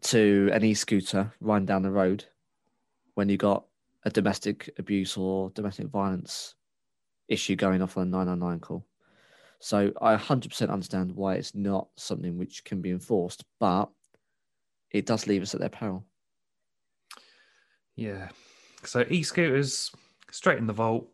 to 0.01 0.49
an 0.51 0.63
e-scooter 0.63 1.31
riding 1.39 1.67
down 1.67 1.83
the 1.83 1.91
road 1.91 2.25
when 3.13 3.29
you 3.29 3.37
got 3.37 3.65
a 4.05 4.09
domestic 4.09 4.69
abuse 4.77 5.17
or 5.17 5.49
domestic 5.51 5.87
violence 5.87 6.55
issue 7.27 7.55
going 7.55 7.81
off 7.81 7.97
on 7.97 8.03
a 8.03 8.09
999 8.09 8.59
call. 8.59 8.85
So 9.59 9.91
I 10.01 10.15
100% 10.15 10.69
understand 10.69 11.11
why 11.11 11.35
it's 11.35 11.55
not 11.55 11.87
something 11.97 12.37
which 12.37 12.63
can 12.63 12.81
be 12.81 12.91
enforced, 12.91 13.43
but 13.59 13.89
it 14.91 15.05
does 15.05 15.27
leave 15.27 15.41
us 15.41 15.55
at 15.55 15.59
their 15.59 15.69
peril. 15.69 16.05
Yeah. 17.95 18.29
So 18.83 19.05
e-scooters 19.09 19.91
straight 20.29 20.59
in 20.59 20.67
the 20.67 20.73
vault, 20.73 21.07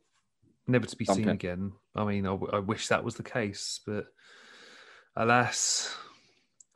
never 0.67 0.85
to 0.85 0.95
be 0.97 1.05
Dump 1.05 1.17
seen 1.17 1.29
it. 1.29 1.33
again. 1.33 1.71
I 1.95 2.03
mean, 2.03 2.25
I, 2.25 2.31
w- 2.31 2.51
I 2.51 2.59
wish 2.59 2.87
that 2.89 3.03
was 3.03 3.15
the 3.15 3.23
case, 3.23 3.79
but 3.85 4.07
alas, 5.15 5.95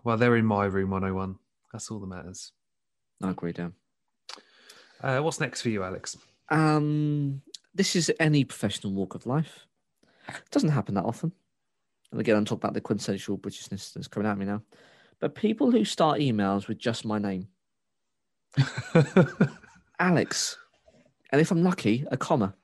well, 0.03 0.17
they're 0.17 0.37
in 0.37 0.45
my 0.45 0.65
room 0.65 0.91
101. 0.91 1.35
That's 1.73 1.91
all 1.91 1.99
that 1.99 2.07
matters. 2.07 2.51
I 3.21 3.31
agree, 3.31 3.51
Dan. 3.51 3.73
Uh, 5.05 5.19
what's 5.19 5.39
next 5.39 5.61
for 5.61 5.69
you, 5.69 5.83
Alex? 5.83 6.17
Um, 6.49 7.43
this 7.75 7.95
is 7.95 8.11
any 8.19 8.43
professional 8.43 8.91
walk 8.91 9.13
of 9.13 9.27
life. 9.27 9.67
It 10.27 10.49
doesn't 10.49 10.69
happen 10.69 10.95
that 10.95 11.05
often. 11.05 11.31
And 12.11 12.19
again, 12.19 12.35
I'm 12.35 12.43
talking 12.43 12.61
about 12.63 12.73
the 12.73 12.81
quintessential 12.81 13.37
Britishness 13.37 13.93
that's 13.93 14.07
coming 14.07 14.27
at 14.27 14.35
me 14.35 14.45
now. 14.45 14.63
But 15.19 15.35
people 15.35 15.69
who 15.69 15.85
start 15.85 16.19
emails 16.19 16.67
with 16.67 16.79
just 16.79 17.05
my 17.05 17.19
name, 17.19 17.47
Alex, 19.99 20.57
and 21.31 21.39
if 21.39 21.51
I'm 21.51 21.63
lucky, 21.63 22.03
a 22.09 22.17
comma. 22.17 22.55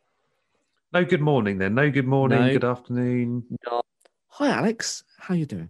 no 0.94 1.06
good 1.06 1.22
morning 1.22 1.60
then. 1.60 1.76
No 1.76 1.92
good 1.92 2.08
morning. 2.08 2.40
No. 2.40 2.54
Good 2.54 2.66
afternoon. 2.66 3.44
Not, 3.70 3.86
Hi, 4.30 4.50
Alex. 4.50 5.04
How 5.20 5.36
you 5.36 5.46
doing? 5.46 5.70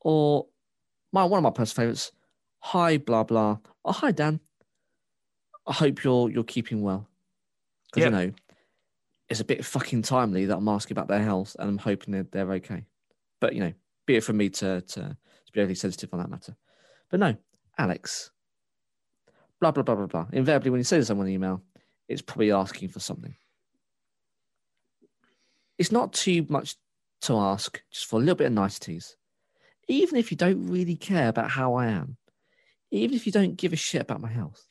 Or 0.00 0.46
my 1.12 1.24
one 1.24 1.38
of 1.38 1.42
my 1.42 1.50
personal 1.50 1.86
favorites. 1.86 2.12
Hi, 2.60 2.98
blah 2.98 3.24
blah. 3.24 3.58
Oh, 3.84 3.92
hi, 3.92 4.12
Dan. 4.12 4.38
I 5.66 5.72
hope 5.72 6.04
you're 6.04 6.30
you're 6.30 6.44
keeping 6.44 6.82
well. 6.82 7.08
Because 7.86 8.04
Yep. 8.04 8.12
you 8.12 8.18
know, 8.18 8.32
it's 9.28 9.40
a 9.40 9.44
bit 9.44 9.64
fucking 9.64 10.02
timely 10.02 10.46
that 10.46 10.56
I'm 10.56 10.68
asking 10.68 10.94
about 10.94 11.08
their 11.08 11.22
health, 11.22 11.56
and 11.58 11.68
I'm 11.68 11.78
hoping 11.78 12.12
that 12.14 12.32
they're 12.32 12.52
okay. 12.54 12.84
But 13.40 13.54
you 13.54 13.60
know, 13.60 13.72
be 14.06 14.16
it 14.16 14.24
from 14.24 14.36
me 14.36 14.48
to 14.50 14.80
to, 14.80 15.00
to 15.00 15.52
be 15.52 15.60
overly 15.60 15.74
sensitive 15.74 16.12
on 16.12 16.20
that 16.20 16.30
matter. 16.30 16.56
But 17.10 17.20
no, 17.20 17.36
Alex. 17.78 18.30
Blah 19.60 19.70
blah 19.70 19.82
blah 19.82 19.94
blah 19.94 20.06
blah. 20.06 20.26
Invariably, 20.32 20.70
when 20.70 20.80
you 20.80 20.84
send 20.84 21.06
someone 21.06 21.26
an 21.26 21.32
email, 21.32 21.62
it's 22.08 22.22
probably 22.22 22.52
asking 22.52 22.90
for 22.90 23.00
something. 23.00 23.34
It's 25.78 25.92
not 25.92 26.12
too 26.12 26.46
much 26.48 26.76
to 27.22 27.36
ask, 27.36 27.82
just 27.90 28.06
for 28.06 28.16
a 28.16 28.20
little 28.20 28.34
bit 28.34 28.46
of 28.48 28.52
niceties. 28.52 29.16
Even 29.88 30.16
if 30.16 30.30
you 30.30 30.36
don't 30.36 30.66
really 30.66 30.96
care 30.96 31.28
about 31.28 31.50
how 31.50 31.74
I 31.74 31.86
am, 31.86 32.16
even 32.90 33.14
if 33.16 33.24
you 33.26 33.32
don't 33.32 33.56
give 33.56 33.72
a 33.72 33.76
shit 33.76 34.02
about 34.02 34.20
my 34.20 34.30
health, 34.30 34.66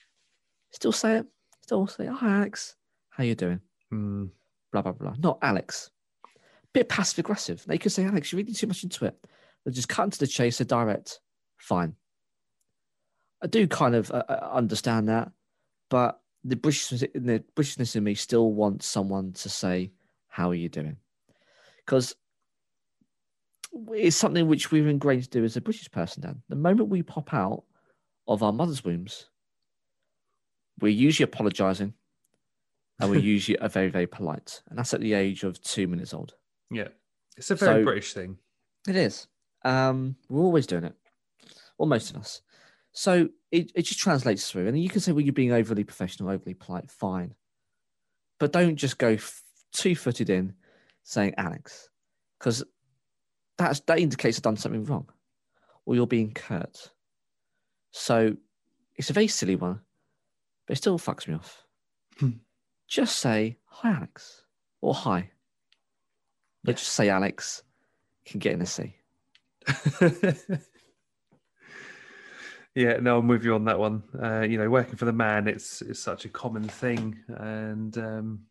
still 0.76 0.92
say 0.92 1.18
it. 1.18 1.26
Still 1.62 1.88
say, 1.88 2.06
"Hi, 2.06 2.38
Alex. 2.38 2.76
How 3.10 3.24
you 3.24 3.36
doing?" 3.36 3.62
Hmm. 3.90 4.26
Blah 4.72 4.82
blah 4.82 4.92
blah. 4.92 5.16
Not 5.18 5.40
Alex. 5.42 5.90
Bit 6.74 6.90
passive 6.90 7.20
aggressive. 7.20 7.64
They 7.66 7.78
could 7.78 7.92
say, 7.92 8.04
"Alex, 8.06 8.32
you're 8.32 8.38
reading 8.38 8.54
too 8.54 8.68
much 8.68 8.84
into 8.84 9.06
it." 9.06 9.18
They 9.64 9.72
just 9.72 9.90
cut 9.90 10.04
into 10.04 10.20
the 10.20 10.28
chase. 10.28 10.58
They're 10.58 10.66
direct. 10.66 11.22
Fine. 11.58 11.96
I 13.42 13.48
do 13.48 13.68
kind 13.68 13.96
of 13.96 14.12
uh, 14.12 14.24
uh, 14.28 14.50
understand 14.52 15.10
that, 15.10 15.32
but 15.90 16.22
the 16.44 16.56
Britishness, 16.56 17.00
the 17.14 17.44
Britishness 17.56 17.96
in 17.96 18.04
me 18.04 18.16
still 18.16 18.52
wants 18.52 18.86
someone 18.86 19.34
to 19.34 19.50
say, 19.50 19.92
"How 20.28 20.50
are 20.50 20.56
you 20.56 20.70
doing?" 20.70 20.98
Because 21.86 22.16
it's 23.94 24.16
something 24.16 24.48
which 24.48 24.72
we're 24.72 24.88
ingrained 24.88 25.24
to 25.24 25.30
do 25.30 25.44
as 25.44 25.58
a 25.58 25.62
British 25.62 25.90
person. 25.92 26.22
Dan, 26.22 26.42
the 26.50 26.56
moment 26.56 26.90
we 26.90 27.02
pop 27.04 27.34
out 27.34 27.64
of 28.28 28.44
our 28.44 28.54
mother's 28.54 28.84
wombs, 28.84 29.30
we're 30.82 30.90
usually 30.90 31.24
apologising, 31.26 31.94
and 33.00 33.10
we're 33.10 33.20
usually 33.20 33.58
are 33.60 33.70
very, 33.70 33.90
very 33.90 34.08
polite, 34.08 34.62
and 34.70 34.78
that's 34.78 34.94
at 34.94 35.02
the 35.02 35.14
age 35.14 35.44
of 35.44 35.62
two 35.62 35.88
minutes 35.88 36.14
old. 36.14 36.34
Yeah. 36.72 36.90
It's 37.38 37.52
a 37.52 37.56
very 37.56 37.82
So- 37.82 37.84
British 37.86 38.14
thing. 38.14 38.38
It 38.88 38.96
is. 38.96 39.28
Um, 39.64 40.16
we're 40.30 40.44
always 40.44 40.68
doing 40.68 40.84
it, 40.84 40.96
or 41.78 41.88
most 41.88 42.12
of 42.12 42.18
us. 42.18 42.42
So 42.92 43.30
it, 43.52 43.72
it 43.76 43.82
just 43.82 44.00
translates 44.00 44.50
through. 44.50 44.68
And 44.68 44.82
you 44.82 44.90
can 44.90 45.02
say, 45.02 45.12
well, 45.12 45.22
you're 45.22 45.34
being 45.34 45.52
overly 45.52 45.84
professional, 45.84 46.30
overly 46.30 46.54
polite, 46.54 46.90
fine. 46.90 47.34
But 48.40 48.52
don't 48.54 48.76
just 48.76 48.98
go 48.98 49.10
f- 49.10 49.42
two 49.74 49.96
footed 49.96 50.30
in 50.30 50.54
saying 51.04 51.34
Alex, 51.38 51.90
because 52.40 52.64
that's 53.58 53.80
that 53.82 54.00
indicates 54.00 54.38
I've 54.38 54.44
done 54.44 54.56
something 54.58 54.86
wrong, 54.86 55.10
or 55.86 55.96
you're 55.96 56.06
being 56.08 56.32
curt. 56.32 56.92
So 57.92 58.36
it's 58.96 59.10
a 59.10 59.14
very 59.14 59.28
silly 59.28 59.56
one, 59.56 59.80
but 60.68 60.74
it 60.74 60.78
still 60.78 60.98
fucks 61.00 61.28
me 61.28 61.34
off. 61.36 61.64
Hmm. 62.20 62.30
just 62.88 63.18
say 63.18 63.58
hi, 63.66 63.92
Alex, 63.92 64.44
or 64.82 64.94
hi. 64.94 65.32
But 66.64 66.72
Yeah. 66.72 66.76
just 66.78 66.92
say 66.94 67.10
Alex 67.10 67.64
can 68.26 68.40
get 68.40 68.54
in 68.54 68.60
the 68.60 68.66
sea. 68.66 68.96
Yeah, 72.76 72.98
no, 72.98 73.18
I'm 73.20 73.28
with 73.30 73.46
you 73.46 73.56
on 73.56 73.64
that 73.66 73.80
one. 73.80 74.04
Uh, 74.22 74.42
you 74.42 74.58
know, 74.58 74.70
working 74.70 74.98
for 74.98 75.06
the 75.06 75.14
man, 75.14 75.48
it's 75.48 75.82
it's 75.82 76.00
such 76.02 76.26
a 76.26 76.30
common 76.30 76.68
thing, 76.68 77.18
and 77.30 77.98
um, 77.98 78.42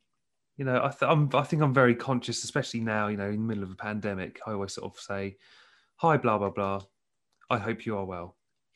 you 0.57 0.65
know, 0.65 0.77
I 0.83 0.89
th- 0.89 1.03
I'm 1.03 1.29
I 1.35 1.43
think 1.43 1.61
I'm 1.63 1.75
very 1.75 1.95
conscious, 1.95 2.43
especially 2.43 2.81
now. 2.81 3.09
You 3.09 3.19
know, 3.19 3.27
in 3.29 3.33
the 3.43 3.47
middle 3.47 3.65
of 3.65 3.71
a 3.71 3.75
pandemic, 3.77 4.41
I 4.47 4.53
always 4.53 4.73
sort 4.73 4.91
of 4.91 4.99
say, 4.99 5.37
"Hi, 5.97 6.17
blah 6.17 6.39
blah 6.39 6.49
blah. 6.49 6.83
I 7.51 7.59
hope 7.59 7.85
you 7.85 7.99
are 7.99 8.05
well." 8.07 8.35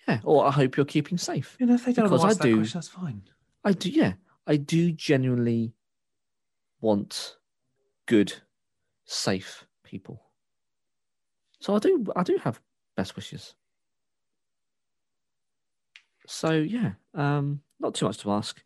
Yeah, 0.08 0.20
or 0.24 0.46
I 0.46 0.50
hope 0.50 0.76
you're 0.76 0.86
keeping 0.86 1.18
safe. 1.18 1.56
You 1.60 1.66
know, 1.66 1.74
if 1.74 1.84
they 1.84 1.92
don't 1.92 2.06
Because 2.06 2.20
want 2.22 2.30
I 2.30 2.34
to 2.34 2.36
ask 2.36 2.40
that 2.40 2.48
do- 2.48 2.56
question, 2.56 2.78
that's 2.78 2.88
fine. 2.88 3.22
I 3.64 3.72
do, 3.72 3.90
yeah, 3.90 4.14
I 4.46 4.56
do 4.56 4.90
genuinely 4.92 5.74
want 6.80 7.36
good, 8.06 8.32
safe 9.04 9.66
people. 9.84 10.22
So 11.60 11.74
I 11.76 11.78
do, 11.78 12.06
I 12.16 12.22
do 12.22 12.38
have 12.42 12.60
best 12.96 13.16
wishes. 13.16 13.54
So 16.26 16.52
yeah, 16.52 16.92
um, 17.14 17.60
not 17.80 17.94
too 17.94 18.06
much 18.06 18.18
to 18.18 18.30
ask. 18.32 18.58
A 18.58 18.62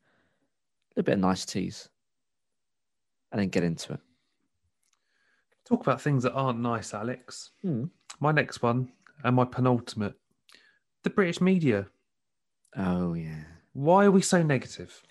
little 1.01 1.07
bit 1.07 1.15
of 1.15 1.21
niceties, 1.21 1.89
and 3.31 3.41
then 3.41 3.49
get 3.49 3.63
into 3.65 3.95
it. 3.95 4.01
Talk 5.65 5.81
about 5.81 6.01
things 6.03 6.23
that 6.25 6.35
aren't 6.35 6.61
nice, 6.61 6.93
Alex. 6.93 7.51
Hmm. 7.63 7.85
My 8.21 8.31
next 8.31 8.63
one 8.63 8.93
and 9.25 9.35
my 9.37 9.45
penultimate, 9.47 10.15
the 11.03 11.11
British 11.11 11.41
media. 11.41 11.87
Oh 12.77 13.15
yeah, 13.15 13.45
Why 13.73 14.07
are 14.07 14.11
we 14.11 14.23
so 14.23 14.43
negative? 14.43 15.03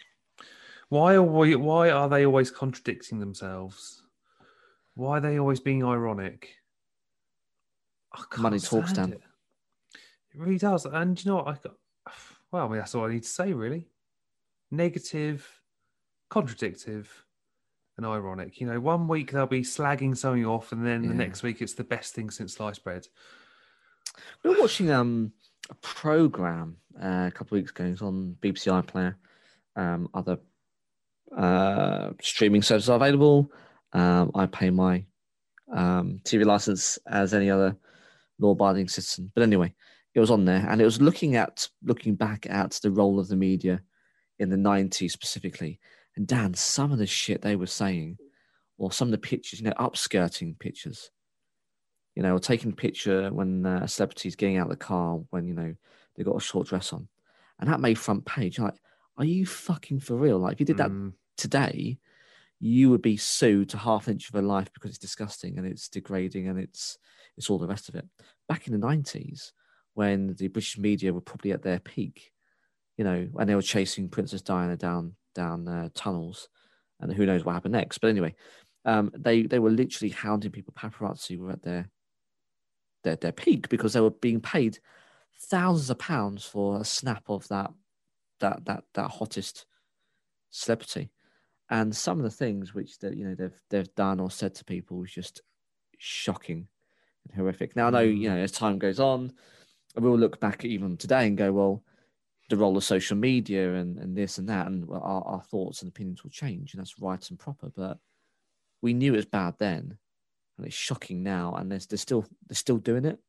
Why 0.90 1.14
are 1.14 1.24
we, 1.24 1.56
why 1.56 1.90
are 1.90 2.10
they 2.10 2.26
always 2.26 2.52
contradicting 2.52 3.20
themselves? 3.20 4.04
Why 4.96 5.18
are 5.18 5.22
they 5.22 5.40
always 5.40 5.62
being 5.62 5.86
ironic? 5.86 6.50
Money 8.38 8.60
talks, 8.60 8.92
Dan. 8.92 9.14
It. 9.14 9.22
it 10.34 10.40
really 10.40 10.58
does. 10.58 10.86
And 10.86 11.24
you 11.24 11.32
know 11.32 11.38
what? 11.38 11.48
I 11.48 11.54
got, 11.54 11.76
well, 12.52 12.66
I 12.66 12.68
mean, 12.68 12.80
that's 12.80 12.94
all 12.94 13.06
I 13.06 13.14
need 13.14 13.24
to 13.24 13.30
say, 13.30 13.54
really. 13.54 13.88
Negative, 14.70 15.48
contradictive, 16.30 17.26
and 17.96 18.06
ironic. 18.06 18.60
You 18.60 18.68
know, 18.68 18.80
one 18.80 19.08
week 19.08 19.32
they'll 19.32 19.46
be 19.46 19.62
slagging 19.62 20.18
something 20.18 20.46
off, 20.46 20.74
and 20.74 20.86
then 20.86 21.08
the 21.08 21.14
next 21.14 21.44
week 21.44 21.62
it's 21.62 21.74
the 21.74 21.84
best 21.84 22.14
thing 22.14 22.30
since 22.30 22.56
sliced 22.56 22.84
bread. 22.84 23.08
we 24.44 24.50
were 24.50 24.60
watching 24.60 24.92
um 24.92 25.32
a 25.72 25.76
program 25.76 26.78
uh, 27.02 27.26
a 27.28 27.32
couple 27.32 27.58
of 27.58 27.62
weeks 27.62 27.72
ago. 27.72 27.86
It 27.86 27.92
was 27.92 28.02
on 28.02 28.36
BBC 28.42 28.68
iPlayer. 28.84 29.16
Um, 29.76 30.10
other 30.14 30.38
uh, 31.36 32.12
streaming 32.22 32.62
services 32.62 32.90
are 32.90 32.98
available. 32.98 33.52
Um, 33.94 34.32
I 34.36 34.46
pay 34.46 34.70
my 34.70 35.06
um, 35.74 36.20
TV 36.24 36.46
license 36.46 37.00
as 37.08 37.34
any 37.34 37.50
other 37.50 37.76
law-abiding 38.40 38.90
citizen. 38.90 39.32
But 39.34 39.44
anyway, 39.44 39.74
it 40.14 40.20
was 40.20 40.32
on 40.32 40.44
there, 40.44 40.66
and 40.70 40.82
it 40.82 40.86
was 40.86 41.02
looking 41.02 41.36
at 41.38 41.68
looking 41.84 42.16
back 42.16 42.46
at 42.50 42.72
the 42.84 42.92
role 42.92 43.20
of 43.20 43.30
the 43.30 43.38
media 43.38 43.82
in 44.40 44.50
the 44.50 44.58
'90s 44.58 45.12
specifically. 45.12 45.80
And 46.18 46.28
Dan, 46.28 46.54
some 46.54 46.92
of 46.92 46.98
the 46.98 47.08
shit 47.08 47.42
they 47.42 47.56
were 47.56 47.68
saying, 47.68 48.18
or 48.78 48.92
some 48.92 49.08
of 49.08 49.14
the 49.14 49.18
pictures, 49.18 49.62
you 49.62 49.66
know, 49.66 49.74
upskirting 49.80 50.60
pictures 50.60 51.12
you 52.16 52.24
know, 52.24 52.36
or 52.36 52.40
taking 52.40 52.72
a 52.72 52.76
picture 52.76 53.30
when 53.30 53.66
uh, 53.66 53.82
a 53.84 53.88
celebrity's 53.88 54.36
getting 54.36 54.58
out 54.58 54.72
of 54.72 54.78
the 54.78 54.86
car 54.86 55.20
when, 55.30 55.48
you 55.48 55.54
know, 55.54 55.74
they've 56.16 56.26
got 56.26 56.36
a 56.36 56.42
short 56.42 56.68
dress 56.68 56.94
on. 56.94 57.08
And 57.60 57.70
that 57.70 57.80
made 57.80 57.98
front 57.98 58.26
page. 58.26 58.58
You're 58.58 58.68
like, 58.68 58.80
are 59.18 59.26
you 59.26 59.46
fucking 59.46 60.00
for 60.00 60.16
real? 60.16 60.40
Like, 60.40 60.54
if 60.54 60.60
you 60.60 60.66
did 60.66 60.78
that 60.78 60.92
Mm, 60.92 61.14
today, 61.38 62.00
you 62.60 62.90
would 62.90 63.02
be 63.02 63.18
sued 63.18 63.70
to 63.70 63.78
half 63.78 64.08
an 64.08 64.14
inch 64.14 64.30
of 64.30 64.36
your 64.36 64.44
life 64.44 64.72
because 64.74 64.90
it's 64.90 65.00
disgusting 65.00 65.58
and 65.58 65.66
it's 65.66 65.90
degrading 65.90 66.48
and 66.48 66.60
it's 66.60 66.98
it's 67.38 67.50
all 67.50 67.58
the 67.58 67.68
rest 67.68 67.90
of 67.90 67.96
it. 67.96 68.06
Back 68.48 68.68
in 68.68 68.74
the 68.80 68.86
90s, 68.86 69.52
when 69.94 70.36
the 70.36 70.48
British 70.48 70.78
media 70.78 71.12
were 71.14 71.22
probably 71.22 71.52
at 71.54 71.64
their 71.64 71.80
peak, 71.80 72.32
you 72.98 73.04
know, 73.04 73.28
and 73.40 73.50
they 73.50 73.56
were 73.56 73.62
chasing 73.62 74.10
Princess 74.10 74.42
Diana 74.42 74.78
down 74.78 75.16
down 75.34 75.68
uh, 75.68 75.90
tunnels, 75.96 76.50
and 77.00 77.12
who 77.12 77.26
knows 77.26 77.44
what 77.44 77.54
happened 77.54 77.74
next. 77.74 77.98
But 77.98 78.10
anyway, 78.10 78.36
um, 78.86 79.12
they 79.18 79.44
they 79.44 79.60
were 79.60 79.72
literally 79.72 80.12
hounding 80.12 80.52
people. 80.52 80.74
Paparazzi 80.78 81.38
were 81.38 81.52
at 81.52 81.64
their 81.64 81.90
their 83.04 83.16
their 83.16 83.32
peak 83.32 83.70
because 83.70 83.94
they 83.94 84.02
were 84.02 84.12
being 84.12 84.42
paid 84.42 84.80
thousands 85.40 85.90
of 85.90 86.00
pounds 86.00 86.46
for 86.46 86.80
a 86.80 86.86
snap 86.86 87.24
of 87.30 87.48
that 87.50 87.72
that 88.40 88.66
that 88.66 88.84
that 88.94 89.12
hottest 89.12 89.66
celebrity. 90.50 91.12
And 91.70 91.96
some 91.96 92.18
of 92.18 92.24
the 92.24 92.30
things 92.30 92.74
which 92.74 93.00
that 93.00 93.16
you 93.16 93.26
know 93.26 93.36
they've 93.36 93.62
they've 93.70 93.96
done 93.96 94.20
or 94.20 94.30
said 94.30 94.56
to 94.56 94.66
people 94.66 94.98
was 94.98 95.12
just 95.12 95.42
shocking 95.98 96.68
and 97.26 97.36
horrific. 97.36 97.76
Now 97.76 97.88
I 97.88 97.90
know 97.92 98.00
you 98.00 98.30
mm. 98.30 98.34
know 98.34 98.38
as 98.38 98.52
time 98.52 98.78
goes 98.78 99.00
on, 99.00 99.32
we'll 99.96 100.18
look 100.18 100.40
back 100.40 100.66
even 100.66 100.98
today 100.98 101.28
and 101.28 101.38
go, 101.38 101.52
well, 101.52 101.84
the 102.50 102.58
role 102.58 102.76
of 102.76 102.84
social 102.84 103.18
media 103.18 103.76
and, 103.76 103.98
and 103.98 104.16
this 104.16 104.38
and 104.38 104.50
that, 104.50 104.68
and 104.68 104.88
our, 104.90 105.24
our 105.24 105.44
thoughts 105.44 105.82
and 105.82 105.90
opinions 105.90 106.24
will 106.24 106.32
change, 106.32 106.74
and 106.74 106.82
that's 106.82 107.00
right 107.00 107.30
and 107.30 107.40
proper. 107.40 107.72
But 107.76 107.98
we 108.82 108.94
knew 108.94 109.14
it 109.14 109.18
was 109.18 109.26
bad 109.26 109.56
then, 109.58 109.98
and 110.62 110.68
it's 110.68 110.76
shocking 110.76 111.24
now, 111.24 111.56
and 111.56 111.72
they're, 111.72 111.80
still 111.80 112.26
they're 112.48 112.56
still 112.56 112.78
doing 112.78 113.06
it. 113.06 113.20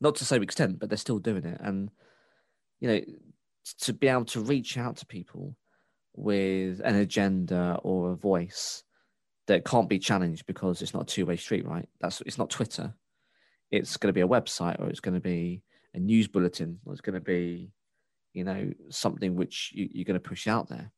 Not 0.00 0.14
to 0.14 0.20
the 0.20 0.26
same 0.26 0.42
extent, 0.42 0.78
but 0.78 0.88
they're 0.88 0.96
still 0.96 1.18
doing 1.18 1.44
it, 1.44 1.60
and 1.60 1.90
you 2.80 2.88
know, 2.88 3.00
to 3.80 3.92
be 3.92 4.08
able 4.08 4.24
to 4.26 4.40
reach 4.40 4.78
out 4.78 4.96
to 4.96 5.06
people 5.06 5.56
with 6.14 6.80
an 6.84 6.96
agenda 6.96 7.78
or 7.82 8.12
a 8.12 8.16
voice 8.16 8.82
that 9.46 9.64
can't 9.64 9.88
be 9.88 9.98
challenged 9.98 10.46
because 10.46 10.82
it's 10.82 10.94
not 10.94 11.02
a 11.04 11.14
two-way 11.14 11.36
street, 11.36 11.66
right? 11.66 11.88
That's 12.00 12.20
it's 12.22 12.38
not 12.38 12.50
Twitter. 12.50 12.94
It's 13.70 13.96
going 13.96 14.08
to 14.08 14.12
be 14.12 14.20
a 14.20 14.28
website, 14.28 14.80
or 14.80 14.88
it's 14.88 15.00
going 15.00 15.14
to 15.14 15.20
be 15.20 15.62
a 15.94 15.98
news 15.98 16.28
bulletin, 16.28 16.78
or 16.84 16.92
it's 16.92 17.00
going 17.00 17.14
to 17.14 17.20
be, 17.20 17.70
you 18.32 18.44
know, 18.44 18.72
something 18.90 19.34
which 19.34 19.72
you, 19.74 19.88
you're 19.92 20.04
going 20.04 20.20
to 20.20 20.28
push 20.28 20.46
out 20.46 20.68
there. 20.68 20.92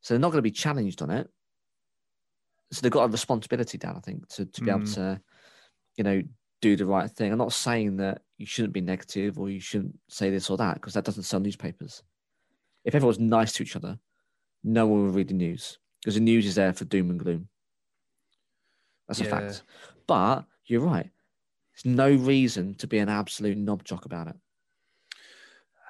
So 0.00 0.14
they're 0.14 0.20
not 0.20 0.30
going 0.30 0.38
to 0.38 0.42
be 0.42 0.50
challenged 0.50 1.02
on 1.02 1.10
it. 1.10 1.28
So 2.72 2.80
they've 2.80 2.90
got 2.90 3.04
a 3.04 3.08
responsibility, 3.08 3.78
Dan, 3.78 3.96
I 3.96 4.00
think, 4.00 4.26
to, 4.30 4.46
to 4.46 4.60
be 4.62 4.70
able 4.70 4.80
Mm. 4.80 4.94
to, 4.94 5.20
you 5.96 6.04
know, 6.04 6.22
do 6.62 6.74
the 6.74 6.86
right 6.86 7.10
thing. 7.10 7.30
I'm 7.30 7.38
not 7.38 7.52
saying 7.52 7.98
that 7.98 8.22
you 8.38 8.46
shouldn't 8.46 8.72
be 8.72 8.80
negative 8.80 9.38
or 9.38 9.50
you 9.50 9.60
shouldn't 9.60 9.98
say 10.08 10.30
this 10.30 10.48
or 10.48 10.56
that 10.56 10.74
because 10.74 10.94
that 10.94 11.04
doesn't 11.04 11.24
sell 11.24 11.40
newspapers. 11.40 12.02
If 12.84 12.94
everyone's 12.94 13.18
nice 13.18 13.52
to 13.54 13.62
each 13.62 13.76
other, 13.76 13.98
no 14.64 14.86
one 14.86 15.04
will 15.04 15.12
read 15.12 15.28
the 15.28 15.34
news 15.34 15.78
because 16.00 16.14
the 16.14 16.20
news 16.20 16.46
is 16.46 16.54
there 16.54 16.72
for 16.72 16.84
doom 16.84 17.10
and 17.10 17.20
gloom. 17.20 17.48
That's 19.06 19.20
a 19.20 19.24
fact. 19.24 19.62
But 20.06 20.44
you're 20.66 20.80
right. 20.80 21.10
There's 21.74 21.94
no 21.94 22.10
reason 22.10 22.74
to 22.76 22.86
be 22.86 22.98
an 22.98 23.08
absolute 23.08 23.58
knob 23.58 23.84
jock 23.84 24.04
about 24.04 24.28
it. 24.28 24.36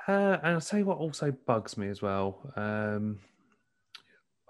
Uh, 0.09 0.39
and 0.43 0.55
I'll 0.55 0.61
tell 0.61 0.80
you 0.80 0.85
what 0.85 0.99
also 0.99 1.30
bugs 1.47 1.76
me 1.76 1.89
as 1.89 2.03
well. 2.03 2.53
Um, 2.57 3.20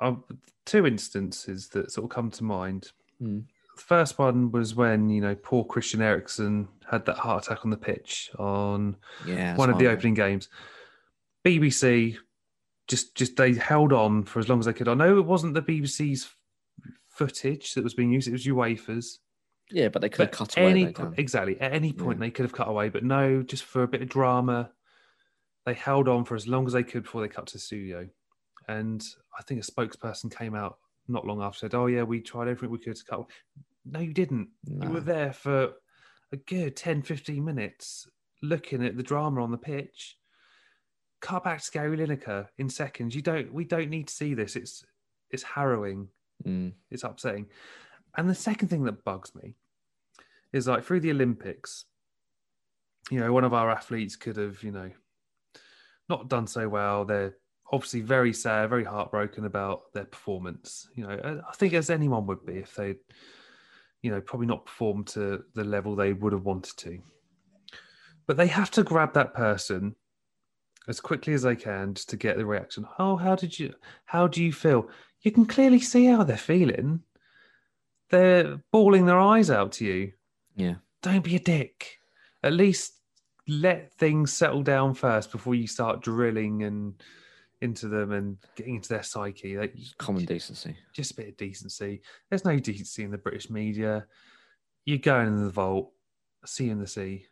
um, 0.02 0.24
two 0.66 0.86
instances 0.86 1.68
that 1.70 1.90
sort 1.90 2.04
of 2.04 2.10
come 2.10 2.30
to 2.32 2.44
mind. 2.44 2.92
Hmm. 3.18 3.40
The 3.76 3.82
first 3.82 4.18
one 4.18 4.50
was 4.52 4.74
when, 4.74 5.08
you 5.08 5.20
know, 5.22 5.34
poor 5.34 5.64
Christian 5.64 6.02
Eriksen 6.02 6.68
had 6.90 7.06
that 7.06 7.16
heart 7.16 7.46
attack 7.46 7.64
on 7.64 7.70
the 7.70 7.76
pitch 7.76 8.30
on 8.38 8.96
Yeah. 9.26 9.56
one 9.56 9.70
of 9.70 9.78
the 9.78 9.86
opening 9.88 10.14
games. 10.14 10.48
BBC 11.44 12.16
just 12.88 13.14
just 13.14 13.36
they 13.36 13.54
held 13.54 13.92
on 13.92 14.24
for 14.24 14.38
as 14.38 14.48
long 14.48 14.58
as 14.60 14.66
they 14.66 14.72
could. 14.72 14.88
I 14.88 14.94
know 14.94 15.16
it 15.18 15.24
wasn't 15.24 15.54
the 15.54 15.62
BBC's 15.62 16.28
footage 17.08 17.74
that 17.74 17.84
was 17.84 17.94
being 17.94 18.12
used; 18.12 18.28
it 18.28 18.32
was 18.32 18.44
UEFA's. 18.46 19.20
Yeah, 19.70 19.88
but 19.88 20.02
they 20.02 20.08
could 20.10 20.26
have 20.26 20.30
cut 20.32 20.56
away. 20.58 20.70
any 20.70 20.84
though, 20.86 20.92
po- 20.92 21.02
Dan. 21.04 21.14
exactly 21.16 21.58
at 21.60 21.72
any 21.72 21.92
point 21.92 22.18
Yeah. 22.18 22.26
they 22.26 22.30
could 22.30 22.44
have 22.44 22.52
cut 22.52 22.68
away, 22.68 22.90
but 22.90 23.04
no, 23.04 23.42
just 23.42 23.64
for 23.64 23.82
a 23.82 23.88
bit 23.88 24.02
of 24.02 24.08
drama, 24.08 24.70
they 25.64 25.74
held 25.74 26.08
on 26.08 26.24
for 26.24 26.34
as 26.34 26.46
long 26.46 26.66
as 26.66 26.74
they 26.74 26.82
could 26.82 27.04
before 27.04 27.22
they 27.22 27.28
cut 27.28 27.46
to 27.48 27.54
the 27.54 27.58
studio. 27.58 28.08
And 28.68 29.04
I 29.38 29.42
think 29.42 29.60
a 29.60 29.70
spokesperson 29.70 30.34
came 30.36 30.54
out 30.54 30.78
not 31.08 31.26
long 31.26 31.42
after 31.42 31.60
said, 31.60 31.74
"Oh 31.74 31.86
yeah, 31.86 32.02
we 32.02 32.20
tried 32.20 32.48
everything 32.48 32.70
we 32.70 32.78
could 32.78 32.96
to 32.96 33.04
cut." 33.04 33.26
No, 33.84 34.00
you 34.00 34.14
didn't. 34.14 34.48
You 34.66 34.90
were 34.90 35.00
there 35.00 35.32
for 35.32 35.72
a 36.32 36.36
good 36.36 36.76
10, 36.76 37.02
15 37.02 37.44
minutes 37.44 38.08
looking 38.42 38.84
at 38.84 38.96
the 38.96 39.02
drama 39.02 39.42
on 39.42 39.50
the 39.50 39.58
pitch. 39.58 40.16
Cut 41.20 41.44
back 41.44 41.62
to 41.62 41.70
Gary 41.70 41.96
Lineker 41.96 42.48
in 42.58 42.68
seconds. 42.68 43.14
You 43.14 43.22
don't. 43.22 43.52
We 43.52 43.64
don't 43.64 43.90
need 43.90 44.08
to 44.08 44.14
see 44.14 44.34
this. 44.34 44.56
It's 44.56 44.84
it's 45.30 45.42
harrowing 45.42 46.08
Mm. 46.44 46.72
it's 46.90 47.04
upsetting. 47.04 47.46
And 48.16 48.28
the 48.28 48.34
second 48.34 48.68
thing 48.68 48.84
that 48.84 49.04
bugs 49.04 49.34
me 49.34 49.54
is 50.52 50.66
like 50.66 50.84
through 50.84 51.00
the 51.00 51.12
Olympics, 51.12 51.84
you 53.10 53.20
know, 53.20 53.32
one 53.32 53.44
of 53.44 53.54
our 53.54 53.70
athletes 53.70 54.16
could 54.16 54.36
have, 54.36 54.62
you 54.62 54.72
know, 54.72 54.90
not 56.08 56.28
done 56.28 56.46
so 56.46 56.68
well. 56.68 57.04
They're 57.04 57.36
obviously 57.72 58.00
very 58.00 58.32
sad, 58.32 58.68
very 58.68 58.84
heartbroken 58.84 59.46
about 59.46 59.92
their 59.94 60.04
performance. 60.04 60.88
You 60.94 61.06
know, 61.06 61.42
I 61.48 61.54
think 61.54 61.72
as 61.72 61.90
anyone 61.90 62.26
would 62.26 62.44
be 62.44 62.58
if 62.58 62.74
they, 62.74 62.96
you 64.02 64.10
know, 64.10 64.20
probably 64.20 64.46
not 64.46 64.66
performed 64.66 65.06
to 65.08 65.42
the 65.54 65.64
level 65.64 65.96
they 65.96 66.12
would 66.12 66.34
have 66.34 66.44
wanted 66.44 66.76
to. 66.78 66.98
But 68.26 68.36
they 68.36 68.46
have 68.48 68.70
to 68.72 68.82
grab 68.82 69.14
that 69.14 69.34
person 69.34 69.96
as 70.88 71.00
quickly 71.00 71.32
as 71.32 71.42
they 71.42 71.56
can 71.56 71.94
just 71.94 72.10
to 72.10 72.16
get 72.16 72.36
the 72.36 72.44
reaction. 72.44 72.86
Oh, 72.98 73.16
how 73.16 73.34
did 73.34 73.58
you 73.58 73.72
how 74.04 74.26
do 74.26 74.42
you 74.42 74.52
feel? 74.52 74.88
You 75.22 75.30
can 75.30 75.46
clearly 75.46 75.80
see 75.80 76.06
how 76.06 76.24
they're 76.24 76.36
feeling. 76.36 77.00
They're 78.10 78.60
bawling 78.70 79.06
their 79.06 79.18
eyes 79.18 79.50
out 79.50 79.72
to 79.72 79.84
you. 79.86 80.12
Yeah. 80.56 80.74
Don't 81.02 81.24
be 81.24 81.36
a 81.36 81.40
dick. 81.40 81.98
At 82.42 82.52
least 82.52 82.94
let 83.48 83.92
things 83.94 84.32
settle 84.32 84.62
down 84.62 84.94
first 84.94 85.32
before 85.32 85.54
you 85.54 85.66
start 85.66 86.02
drilling 86.02 86.64
and 86.64 86.94
into 87.62 87.88
them 87.88 88.12
and 88.12 88.36
getting 88.56 88.76
into 88.76 88.88
their 88.88 89.02
psyche. 89.02 89.56
Like, 89.56 89.74
Common 89.98 90.24
decency. 90.24 90.76
just 90.92 91.12
a 91.12 91.14
bit 91.14 91.28
of 91.28 91.36
decency. 91.36 92.02
There's 92.28 92.44
no 92.44 92.58
decency 92.58 93.04
in 93.04 93.10
the 93.10 93.18
British 93.18 93.48
media. 93.48 94.06
You 94.84 94.98
go 94.98 95.20
in 95.20 95.44
the 95.44 95.50
vault, 95.50 95.92
see 96.44 96.66
you 96.66 96.72
in 96.72 96.80
the 96.80 96.86
sea. 96.86 97.26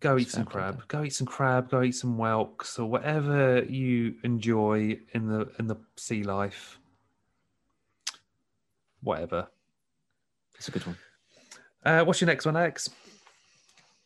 Go 0.00 0.16
eat 0.16 0.22
It's 0.22 0.32
some 0.32 0.44
crab. 0.44 0.86
Go 0.86 1.02
eat 1.02 1.12
some 1.12 1.26
crab. 1.26 1.70
Go 1.70 1.82
eat 1.82 1.96
some 1.96 2.16
whelks 2.16 2.78
or 2.78 2.86
whatever 2.86 3.64
you 3.64 4.14
enjoy 4.22 4.96
in 5.12 5.26
the 5.28 5.50
in 5.58 5.66
the 5.66 5.76
sea 5.96 6.22
life. 6.22 6.78
Whatever. 9.02 9.48
It's 10.56 10.68
a 10.68 10.70
good 10.70 10.86
one. 10.86 10.96
Uh, 11.84 12.04
what's 12.04 12.20
your 12.20 12.26
next 12.26 12.46
one, 12.46 12.56
Alex? 12.56 12.88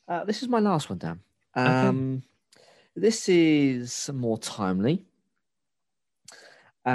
Uh, 0.09 0.24
this 0.24 0.43
is 0.43 0.49
my 0.49 0.61
last 0.61 0.89
one, 0.89 0.99
Dan. 0.99 1.20
Um, 1.55 2.22
This 2.95 3.28
is 3.28 4.11
more 4.12 4.38
timely. 4.38 5.05
Uh, 6.84 6.88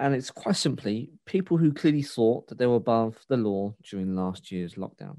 and 0.00 0.14
it's 0.14 0.30
quite 0.30 0.56
simply 0.56 1.10
people 1.26 1.58
who 1.58 1.72
clearly 1.72 2.02
thought 2.02 2.48
that 2.48 2.56
they 2.58 2.66
were 2.66 2.76
above 2.76 3.18
the 3.28 3.36
law 3.36 3.74
during 3.82 4.16
last 4.16 4.50
year's 4.50 4.74
lockdown. 4.74 5.18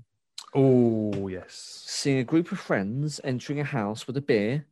Oh 0.56 1.28
yes. 1.28 1.84
Seeing 1.86 2.18
a 2.20 2.24
group 2.24 2.52
of 2.52 2.60
friends 2.60 3.22
entering 3.24 3.60
a 3.60 3.64
house 3.64 4.08
with 4.08 4.18
a 4.18 4.22
beer 4.22 4.66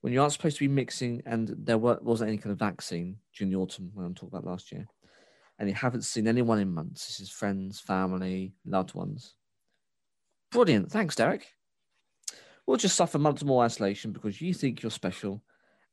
when 0.00 0.12
you 0.12 0.20
aren't 0.20 0.32
supposed 0.32 0.56
to 0.58 0.64
be 0.64 0.72
mixing, 0.72 1.20
and 1.26 1.54
there 1.58 1.78
wa- 1.78 1.98
wasn't 2.00 2.28
any 2.28 2.38
kind 2.38 2.52
of 2.52 2.58
vaccine 2.58 3.16
during 3.36 3.50
the 3.50 3.58
autumn 3.58 3.90
when 3.92 4.06
I'm 4.06 4.14
talking 4.14 4.28
about 4.38 4.48
last 4.48 4.70
year, 4.70 4.86
and 5.58 5.68
you 5.68 5.74
haven't 5.74 6.02
seen 6.02 6.28
anyone 6.28 6.60
in 6.60 6.72
months. 6.72 7.08
This 7.08 7.20
is 7.20 7.30
friends, 7.30 7.80
family, 7.80 8.52
loved 8.64 8.94
ones. 8.94 9.34
Brilliant. 10.52 10.92
Thanks, 10.92 11.16
Derek. 11.16 11.55
We'll 12.66 12.76
just 12.76 12.96
suffer 12.96 13.18
months 13.18 13.44
more 13.44 13.64
isolation 13.64 14.12
because 14.12 14.40
you 14.40 14.52
think 14.52 14.82
you're 14.82 14.90
special 14.90 15.42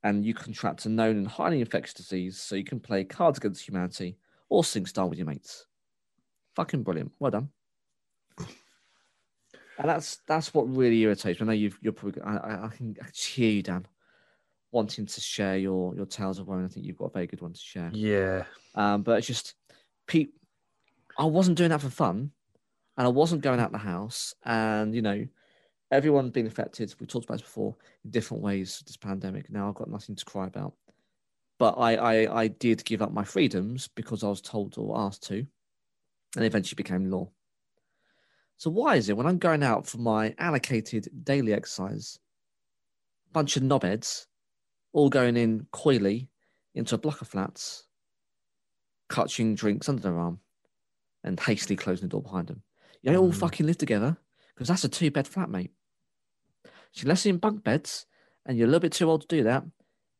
and 0.04 0.26
you 0.26 0.34
contract 0.34 0.86
a 0.86 0.90
known 0.90 1.18
and 1.18 1.28
highly 1.28 1.62
infectious 1.62 1.94
disease 1.94 2.40
so 2.40 2.56
you 2.56 2.64
can 2.64 2.80
play 2.80 3.04
Cards 3.04 3.38
Against 3.38 3.68
Humanity 3.68 4.18
or 4.50 4.64
Sing 4.64 4.86
Star 4.86 5.08
with 5.08 5.18
your 5.18 5.28
mates. 5.28 5.66
Fucking 6.56 6.84
brilliant. 6.84 7.12
Well 7.20 7.32
done. 7.32 7.50
And 9.80 9.90
that's 9.90 10.18
that's 10.28 10.54
what 10.54 10.76
really 10.76 11.02
irritates 11.02 11.40
me. 11.40 11.46
I 11.46 11.48
know 11.48 11.54
you've, 11.54 11.80
you're 11.82 11.94
probably 11.94 12.22
I, 12.22 12.66
I, 12.66 12.70
can 12.76 12.96
I 13.02 13.06
can 13.06 13.14
hear 13.14 13.50
you, 13.50 13.64
Dan, 13.64 13.88
wanting 14.72 15.06
to 15.08 15.22
share 15.22 15.58
your 15.58 15.96
your 15.96 16.06
tales 16.06 16.38
of 16.38 16.48
woe. 16.48 16.56
and 16.56 16.66
I 16.66 16.68
think 16.68 16.86
you've 16.86 16.98
got 16.98 17.06
a 17.06 17.14
very 17.14 17.28
good 17.28 17.42
one 17.42 17.54
to 17.54 17.60
share. 17.60 17.90
Yeah. 17.92 18.44
Um, 18.76 19.02
but 19.02 19.18
it's 19.18 19.28
just, 19.28 19.56
Pete, 20.06 20.34
I 21.18 21.26
wasn't 21.26 21.58
doing 21.58 21.72
that 21.72 21.82
for 21.82 21.90
fun, 21.90 22.32
and 22.98 23.08
I 23.08 23.10
wasn't 23.10 23.42
going 23.42 23.60
out 23.60 23.72
the 23.72 23.80
house, 23.80 24.36
and 24.44 24.94
you 24.94 25.02
know, 25.02 25.26
everyone's 25.94 26.32
been 26.32 26.48
affected. 26.48 26.94
We 27.00 27.06
talked 27.08 27.26
about 27.26 27.36
this 27.36 27.42
before 27.44 27.76
in 28.04 28.12
different 28.12 28.44
ways. 28.44 28.84
This 28.86 28.98
pandemic. 28.98 29.50
Now 29.50 29.70
I've 29.70 29.76
got 29.76 29.90
nothing 29.90 30.16
to 30.16 30.26
cry 30.26 30.48
about, 30.48 30.74
but 31.60 31.74
I 31.78 31.96
I, 31.96 32.42
I 32.44 32.48
did 32.48 32.84
give 32.86 33.02
up 33.02 33.14
my 33.14 33.24
freedoms 33.24 33.88
because 33.96 34.24
I 34.24 34.30
was 34.30 34.42
told 34.42 34.78
or 34.78 34.98
asked 35.00 35.24
to, 35.28 35.46
and 36.36 36.46
eventually 36.46 36.76
became 36.76 37.10
law. 37.10 37.30
So 38.58 38.70
why 38.70 38.96
is 38.96 39.10
it 39.10 39.18
when 39.18 39.26
I'm 39.28 39.40
going 39.40 39.64
out 39.64 39.88
for 39.88 39.98
my 39.98 40.34
allocated 40.38 41.08
daily 41.24 41.54
exercise, 41.54 42.20
bunch 43.32 43.58
of 43.58 43.64
knobheads, 43.64 44.26
all 44.94 45.10
going 45.10 45.38
in 45.38 45.68
coyly 45.72 46.30
into 46.76 46.96
a 46.96 47.00
block 47.00 47.22
of 47.22 47.28
flats, 47.28 47.86
clutching 49.10 49.56
drinks 49.56 49.90
under 49.90 50.02
their 50.02 50.18
arm, 50.18 50.40
and 51.24 51.40
hastily 51.40 51.76
closing 51.76 52.08
the 52.08 52.12
door 52.12 52.22
behind 52.22 52.48
them. 52.48 52.64
They 53.04 53.18
all 53.18 53.32
Mm. 53.32 53.36
fucking 53.36 53.66
live 53.66 53.78
together 53.78 54.18
because 54.54 54.68
that's 54.70 54.84
a 54.86 54.90
two 54.90 55.12
bed 55.12 55.28
flat, 55.28 55.50
mate. 55.50 55.72
So 56.94 57.04
unless 57.04 57.26
you're 57.26 57.34
in 57.34 57.40
bunk 57.40 57.64
beds 57.64 58.06
and 58.46 58.58
you're 58.58 58.68
a 58.68 58.70
little 58.70 58.80
bit 58.80 58.94
too 58.94 59.10
old 59.10 59.22
to 59.22 59.28
do 59.28 59.44
that, 59.44 59.64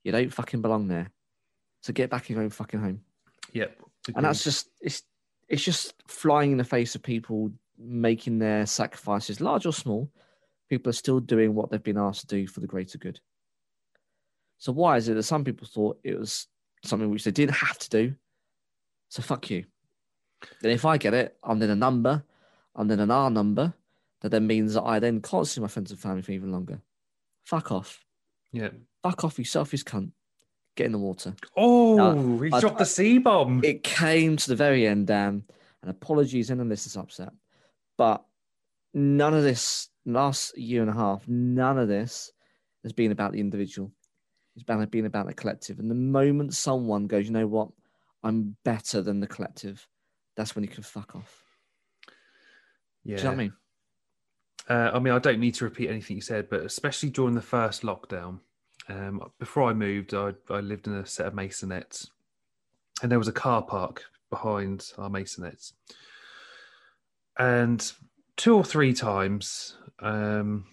you 0.04 0.12
don't 0.12 0.34
fucking 0.34 0.62
belong 0.62 0.88
there. 0.88 1.10
So 1.82 1.94
get 1.94 2.10
back 2.10 2.30
in 2.30 2.36
your 2.36 2.44
own 2.44 2.50
fucking 2.50 2.80
home. 2.80 3.02
Yep. 3.54 3.80
And 4.16 4.26
that's 4.26 4.44
just 4.44 4.70
it's 4.82 5.04
it's 5.48 5.64
just 5.64 5.94
flying 6.08 6.52
in 6.52 6.58
the 6.58 6.64
face 6.64 6.96
of 6.96 7.04
people 7.04 7.52
making 7.78 8.40
their 8.40 8.66
sacrifices, 8.66 9.42
large 9.42 9.66
or 9.66 9.74
small. 9.74 10.12
People 10.70 10.90
are 10.90 10.94
still 10.94 11.20
doing 11.20 11.54
what 11.54 11.70
they've 11.70 11.84
been 11.84 11.98
asked 11.98 12.22
to 12.22 12.36
do 12.36 12.48
for 12.48 12.60
the 12.60 12.68
greater 12.68 12.98
good. 12.98 13.20
So 14.58 14.72
why 14.72 14.98
is 14.98 15.10
it 15.10 15.16
that 15.16 15.24
some 15.24 15.44
people 15.44 15.68
thought 15.68 16.00
it 16.04 16.18
was 16.18 16.48
something 16.84 17.10
which 17.10 17.26
they 17.26 17.32
didn't 17.32 17.56
have 17.56 17.78
to 17.80 17.90
do? 17.90 18.16
So 19.10 19.22
fuck 19.22 19.50
you. 19.50 19.66
Then 20.62 20.72
if 20.72 20.86
I 20.86 20.98
get 20.98 21.14
it, 21.14 21.38
I'm 21.44 21.60
then 21.60 21.70
a 21.70 21.76
number, 21.76 22.24
I'm 22.76 22.88
then 22.88 23.00
an 23.00 23.12
R 23.12 23.30
number. 23.30 23.74
That 24.24 24.30
then 24.32 24.48
means 24.48 24.74
that 24.74 24.84
I 24.84 25.00
then 25.00 25.22
can't 25.22 25.46
see 25.48 25.62
my 25.62 25.68
friends 25.68 25.92
and 25.92 26.00
family 26.00 26.22
for 26.22 26.32
even 26.32 26.52
longer. 26.52 26.82
Fuck 27.44 27.72
off. 27.72 28.04
yeah. 28.52 28.70
Fuck 29.04 29.26
off, 29.26 29.38
you 29.38 29.44
selfish 29.44 29.84
cunt. 29.84 30.12
Get 30.78 30.86
in 30.86 30.94
the 30.94 30.98
water. 30.98 31.36
Oh, 31.58 32.40
he 32.40 32.50
I- 32.52 32.60
dropped 32.62 32.78
the 32.80 32.86
C 32.86 33.18
bomb. 33.18 33.62
It 33.64 33.84
came 33.84 34.38
to 34.38 34.48
the 34.48 34.56
very 34.56 34.88
end, 34.88 35.08
Dan, 35.08 35.44
and 35.82 35.92
apologies, 35.92 36.50
and 36.50 36.72
this 36.72 36.88
is 36.88 36.96
upset. 36.96 37.34
But 37.98 38.24
none 38.94 39.34
of 39.34 39.44
this 39.44 39.90
last 40.06 40.58
year 40.58 40.82
and 40.82 40.90
a 40.90 40.94
half, 40.94 41.28
none 41.28 41.78
of 41.78 41.90
this 41.90 42.32
has 42.84 42.94
been 42.94 43.12
about 43.12 43.34
the 43.34 43.40
individual. 43.42 43.92
It's 44.56 44.64
been 44.64 44.84
been 44.86 45.06
about 45.06 45.28
the 45.28 45.34
collective. 45.34 45.80
And 45.80 45.92
the 45.92 45.96
moment 45.96 46.54
someone 46.54 47.08
goes, 47.08 47.26
you 47.26 47.32
know 47.32 47.48
what, 47.48 47.70
I'm 48.24 48.56
better 48.64 49.02
than 49.02 49.20
the 49.20 49.28
collective, 49.28 49.86
that's 50.38 50.56
when 50.56 50.64
you 50.64 50.70
can 50.70 50.84
fuck 50.84 51.16
off. 51.16 51.44
Yeah. 53.04 53.18
Do 53.18 53.22
you 53.22 53.24
know 53.26 53.30
what 53.32 53.34
I 53.36 53.44
mean? 53.44 53.54
Uh, 54.70 54.92
I 54.94 55.00
mean, 55.00 55.14
I 55.14 55.20
don't 55.20 55.40
need 55.40 55.56
to 55.56 55.66
repeat 55.66 55.90
anything 55.90 56.16
you 56.16 56.22
said, 56.22 56.50
but 56.50 56.62
especially 56.62 57.10
during 57.10 57.36
the 57.36 57.42
first 57.42 57.82
lockdown, 57.82 58.40
um, 58.88 59.22
before 59.40 59.70
I 59.70 59.74
moved, 59.74 60.14
I, 60.14 60.34
I 60.50 60.60
lived 60.60 60.88
in 60.88 60.94
a 60.94 61.06
set 61.06 61.28
of 61.28 61.34
masonettes, 61.34 62.10
and 63.02 63.12
there 63.12 63.20
was 63.20 63.28
a 63.28 63.34
car 63.34 63.62
park 63.62 64.04
behind 64.30 64.92
our 64.98 65.10
masonettes. 65.10 65.74
And 67.38 67.92
two 68.38 68.56
or 68.56 68.64
three 68.64 68.94
times, 68.94 69.78
um, 70.00 70.66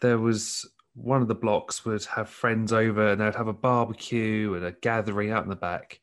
there 0.00 0.18
was 0.18 0.66
one 0.94 1.22
of 1.22 1.28
the 1.28 1.34
blocks 1.34 1.84
would 1.84 2.04
have 2.04 2.28
friends 2.28 2.72
over, 2.72 3.08
and 3.08 3.20
they'd 3.20 3.34
have 3.34 3.48
a 3.48 3.52
barbecue 3.52 4.54
and 4.54 4.64
a 4.64 4.72
gathering 4.72 5.30
out 5.30 5.44
in 5.44 5.50
the 5.50 5.56
back. 5.56 6.00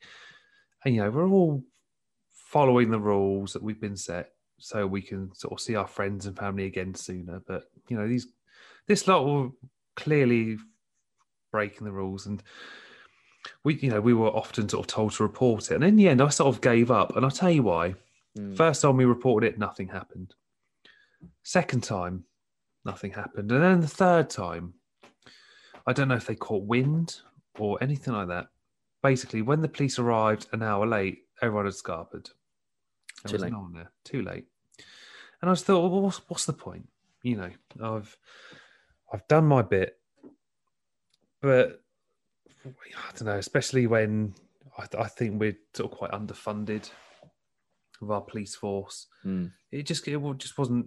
And 0.84 0.94
you 0.94 1.02
know, 1.02 1.10
we're 1.10 1.28
all 1.28 1.64
following 2.32 2.90
the 2.90 3.00
rules 3.00 3.52
that 3.52 3.62
we've 3.62 3.80
been 3.80 3.96
set 3.96 4.32
so 4.62 4.86
we 4.86 5.02
can 5.02 5.34
sort 5.34 5.52
of 5.52 5.60
see 5.60 5.74
our 5.74 5.86
friends 5.86 6.26
and 6.26 6.36
family 6.36 6.66
again 6.66 6.94
sooner. 6.94 7.42
But 7.46 7.64
you 7.88 7.96
know, 7.96 8.06
these 8.06 8.28
this 8.86 9.08
lot 9.08 9.26
were 9.26 9.50
clearly 9.96 10.56
breaking 11.50 11.84
the 11.84 11.92
rules, 11.92 12.26
and 12.26 12.42
we, 13.64 13.74
you 13.76 13.90
know, 13.90 14.00
we 14.00 14.14
were 14.14 14.28
often 14.28 14.68
sort 14.68 14.84
of 14.84 14.86
told 14.86 15.12
to 15.14 15.22
report 15.22 15.70
it. 15.70 15.74
And 15.74 15.84
in 15.84 15.96
the 15.96 16.08
end, 16.08 16.22
I 16.22 16.28
sort 16.28 16.54
of 16.54 16.60
gave 16.60 16.90
up. 16.90 17.16
And 17.16 17.24
I'll 17.24 17.30
tell 17.30 17.50
you 17.50 17.64
why. 17.64 17.94
Mm. 18.38 18.56
First 18.56 18.82
time 18.82 18.96
we 18.96 19.04
reported 19.04 19.48
it, 19.48 19.58
nothing 19.58 19.88
happened. 19.88 20.34
Second 21.42 21.82
time, 21.82 22.24
nothing 22.84 23.12
happened. 23.12 23.50
And 23.50 23.62
then 23.62 23.80
the 23.80 23.88
third 23.88 24.30
time, 24.30 24.74
I 25.86 25.92
don't 25.92 26.08
know 26.08 26.14
if 26.14 26.26
they 26.26 26.36
caught 26.36 26.64
wind 26.64 27.20
or 27.58 27.82
anything 27.82 28.14
like 28.14 28.28
that. 28.28 28.46
Basically, 29.02 29.42
when 29.42 29.60
the 29.60 29.68
police 29.68 29.98
arrived 29.98 30.46
an 30.52 30.62
hour 30.62 30.86
late, 30.86 31.18
everyone 31.42 31.64
had 31.64 31.74
scarpered. 31.74 32.30
There 33.24 33.28
Too 33.28 33.32
was 33.34 33.42
late. 33.42 33.52
no 33.52 33.58
one 33.58 33.72
there. 33.74 33.90
Too 34.04 34.22
late. 34.22 34.46
And 35.42 35.50
I 35.50 35.54
just 35.54 35.66
thought, 35.66 35.90
well, 35.90 36.00
what's, 36.00 36.20
what's 36.28 36.46
the 36.46 36.52
point? 36.52 36.88
You 37.22 37.36
know, 37.36 37.50
I've 37.82 38.16
I've 39.12 39.26
done 39.28 39.44
my 39.46 39.62
bit, 39.62 39.98
but 41.40 41.82
I 42.64 43.10
don't 43.14 43.26
know, 43.26 43.36
especially 43.36 43.86
when 43.86 44.34
I, 44.78 44.86
I 44.98 45.08
think 45.08 45.38
we're 45.38 45.58
sort 45.74 45.92
of 45.92 45.98
quite 45.98 46.12
underfunded 46.12 46.90
with 48.00 48.10
our 48.10 48.20
police 48.20 48.54
force. 48.54 49.06
Mm. 49.24 49.52
It 49.70 49.86
just 49.86 50.06
it 50.08 50.20
just 50.38 50.58
wasn't. 50.58 50.86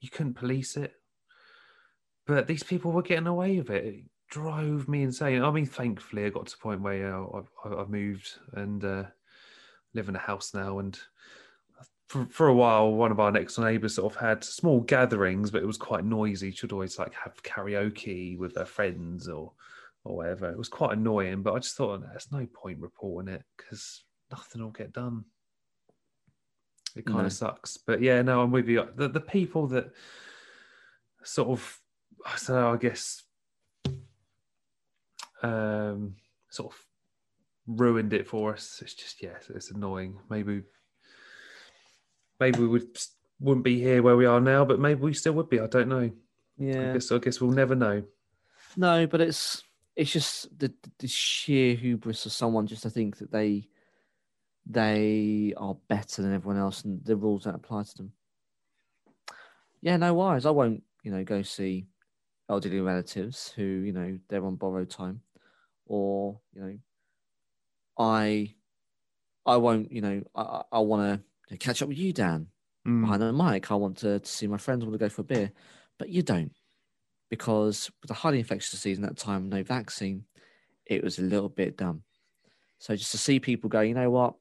You 0.00 0.10
couldn't 0.10 0.34
police 0.34 0.76
it, 0.76 0.92
but 2.26 2.46
these 2.46 2.62
people 2.62 2.92
were 2.92 3.02
getting 3.02 3.26
away 3.26 3.58
with 3.58 3.70
it. 3.70 3.84
It 3.84 4.04
drove 4.30 4.88
me 4.88 5.02
insane. 5.02 5.42
I 5.42 5.50
mean, 5.50 5.66
thankfully, 5.66 6.24
I 6.24 6.30
got 6.30 6.46
to 6.46 6.52
the 6.52 6.62
point 6.62 6.82
where 6.82 6.96
you 6.96 7.04
know, 7.04 7.46
I, 7.64 7.68
I, 7.68 7.82
I 7.82 7.86
moved 7.86 8.30
and 8.52 8.84
uh, 8.84 9.04
live 9.94 10.08
in 10.08 10.16
a 10.16 10.20
house 10.20 10.52
now. 10.52 10.78
And 10.78 10.98
for, 12.14 12.26
for 12.26 12.46
a 12.48 12.54
while, 12.54 12.92
one 12.92 13.10
of 13.10 13.18
our 13.18 13.32
next 13.32 13.56
door 13.56 13.64
neighbours 13.64 13.96
sort 13.96 14.14
of 14.14 14.20
had 14.20 14.44
small 14.44 14.80
gatherings, 14.80 15.50
but 15.50 15.62
it 15.62 15.66
was 15.66 15.76
quite 15.76 16.04
noisy. 16.04 16.52
She'd 16.52 16.72
always 16.72 16.96
like 16.98 17.12
have 17.14 17.42
karaoke 17.42 18.38
with 18.38 18.54
her 18.56 18.64
friends 18.64 19.28
or 19.28 19.52
or 20.04 20.16
whatever. 20.16 20.48
It 20.50 20.58
was 20.58 20.68
quite 20.68 20.96
annoying, 20.96 21.42
but 21.42 21.54
I 21.54 21.58
just 21.58 21.76
thought 21.76 22.02
there's 22.02 22.30
no 22.30 22.46
point 22.52 22.78
reporting 22.78 23.32
it 23.34 23.42
because 23.56 24.04
nothing 24.30 24.62
will 24.62 24.70
get 24.70 24.92
done. 24.92 25.24
It 26.94 27.06
kind 27.06 27.18
No. 27.20 27.24
of 27.24 27.32
sucks. 27.32 27.78
But 27.78 28.00
yeah, 28.00 28.22
no, 28.22 28.42
I'm 28.42 28.52
with 28.52 28.68
you. 28.68 28.86
The, 28.94 29.08
the 29.08 29.20
people 29.20 29.66
that 29.68 29.90
sort 31.24 31.48
of, 31.48 31.80
I 32.24 32.36
don't 32.46 32.56
know, 32.56 32.72
I 32.74 32.76
guess, 32.76 33.22
um, 35.42 36.16
sort 36.50 36.72
of 36.72 36.78
ruined 37.66 38.12
it 38.12 38.28
for 38.28 38.52
us. 38.52 38.80
It's 38.82 38.94
just, 38.94 39.22
yeah, 39.22 39.30
it's, 39.36 39.50
it's 39.50 39.70
annoying. 39.70 40.18
Maybe, 40.28 40.62
maybe 42.40 42.60
we 42.60 42.68
would 42.68 42.98
wouldn't 43.40 43.64
be 43.64 43.80
here 43.80 44.02
where 44.02 44.16
we 44.16 44.26
are 44.26 44.40
now, 44.40 44.64
but 44.64 44.78
maybe 44.80 45.00
we 45.00 45.14
still 45.14 45.32
would 45.34 45.48
be. 45.48 45.60
I 45.60 45.66
don't 45.66 45.88
know. 45.88 46.10
I 46.10 46.12
Yeah. 46.56 46.92
guess 46.92 47.10
I 47.12 47.18
guess 47.18 47.40
we'll 47.40 47.50
never 47.50 47.74
know. 47.74 48.02
No, 48.76 49.06
but 49.06 49.20
it's 49.20 49.62
it's 49.96 50.12
just 50.12 50.58
the 50.58 50.72
the 50.98 51.08
sheer 51.08 51.74
hubris 51.74 52.26
of 52.26 52.32
someone 52.32 52.66
just 52.66 52.82
to 52.82 52.90
think 52.90 53.18
that 53.18 53.30
they 53.30 53.68
they 54.66 55.52
are 55.56 55.76
better 55.88 56.22
than 56.22 56.32
everyone 56.32 56.60
else 56.60 56.82
and 56.84 57.04
the 57.04 57.16
rules 57.16 57.44
don't 57.44 57.54
apply 57.54 57.82
to 57.82 57.96
them. 57.96 58.12
Yeah, 59.82 59.98
no 59.98 60.14
worries. 60.14 60.46
I 60.46 60.50
won't, 60.50 60.82
you 61.02 61.10
know, 61.10 61.22
go 61.22 61.42
see 61.42 61.86
elderly 62.48 62.80
relatives 62.80 63.50
who, 63.54 63.62
you 63.62 63.92
know, 63.92 64.18
they're 64.28 64.44
on 64.44 64.56
borrowed 64.56 64.88
time. 64.90 65.20
Or, 65.86 66.40
you 66.54 66.62
know, 66.62 66.78
I 67.98 68.54
I 69.44 69.56
won't, 69.58 69.92
you 69.92 70.00
know, 70.00 70.22
I 70.34 70.42
I, 70.42 70.62
I 70.72 70.78
wanna 70.78 71.20
catch 71.58 71.82
up 71.82 71.88
with 71.88 71.98
you, 71.98 72.12
Dan 72.12 72.48
Mm. 72.86 73.00
behind 73.00 73.22
the 73.22 73.32
mic. 73.32 73.70
I 73.70 73.76
want 73.76 73.96
to, 73.98 74.20
to 74.20 74.30
see 74.30 74.46
my 74.46 74.58
friends. 74.58 74.82
I 74.82 74.86
want 74.86 74.94
to 75.00 75.04
go 75.04 75.08
for 75.08 75.22
a 75.22 75.24
beer, 75.24 75.52
but 75.98 76.10
you 76.10 76.22
don't 76.22 76.52
because 77.30 77.90
with 78.02 78.10
a 78.10 78.14
highly 78.14 78.38
infectious 78.38 78.70
disease 78.70 78.98
and 78.98 79.06
that 79.06 79.16
time, 79.16 79.48
no 79.48 79.62
vaccine, 79.62 80.24
it 80.86 81.02
was 81.02 81.18
a 81.18 81.22
little 81.22 81.48
bit 81.48 81.76
dumb. 81.76 82.02
So 82.78 82.94
just 82.94 83.12
to 83.12 83.18
see 83.18 83.40
people 83.40 83.70
go, 83.70 83.80
you 83.80 83.94
know 83.94 84.10
what, 84.10 84.34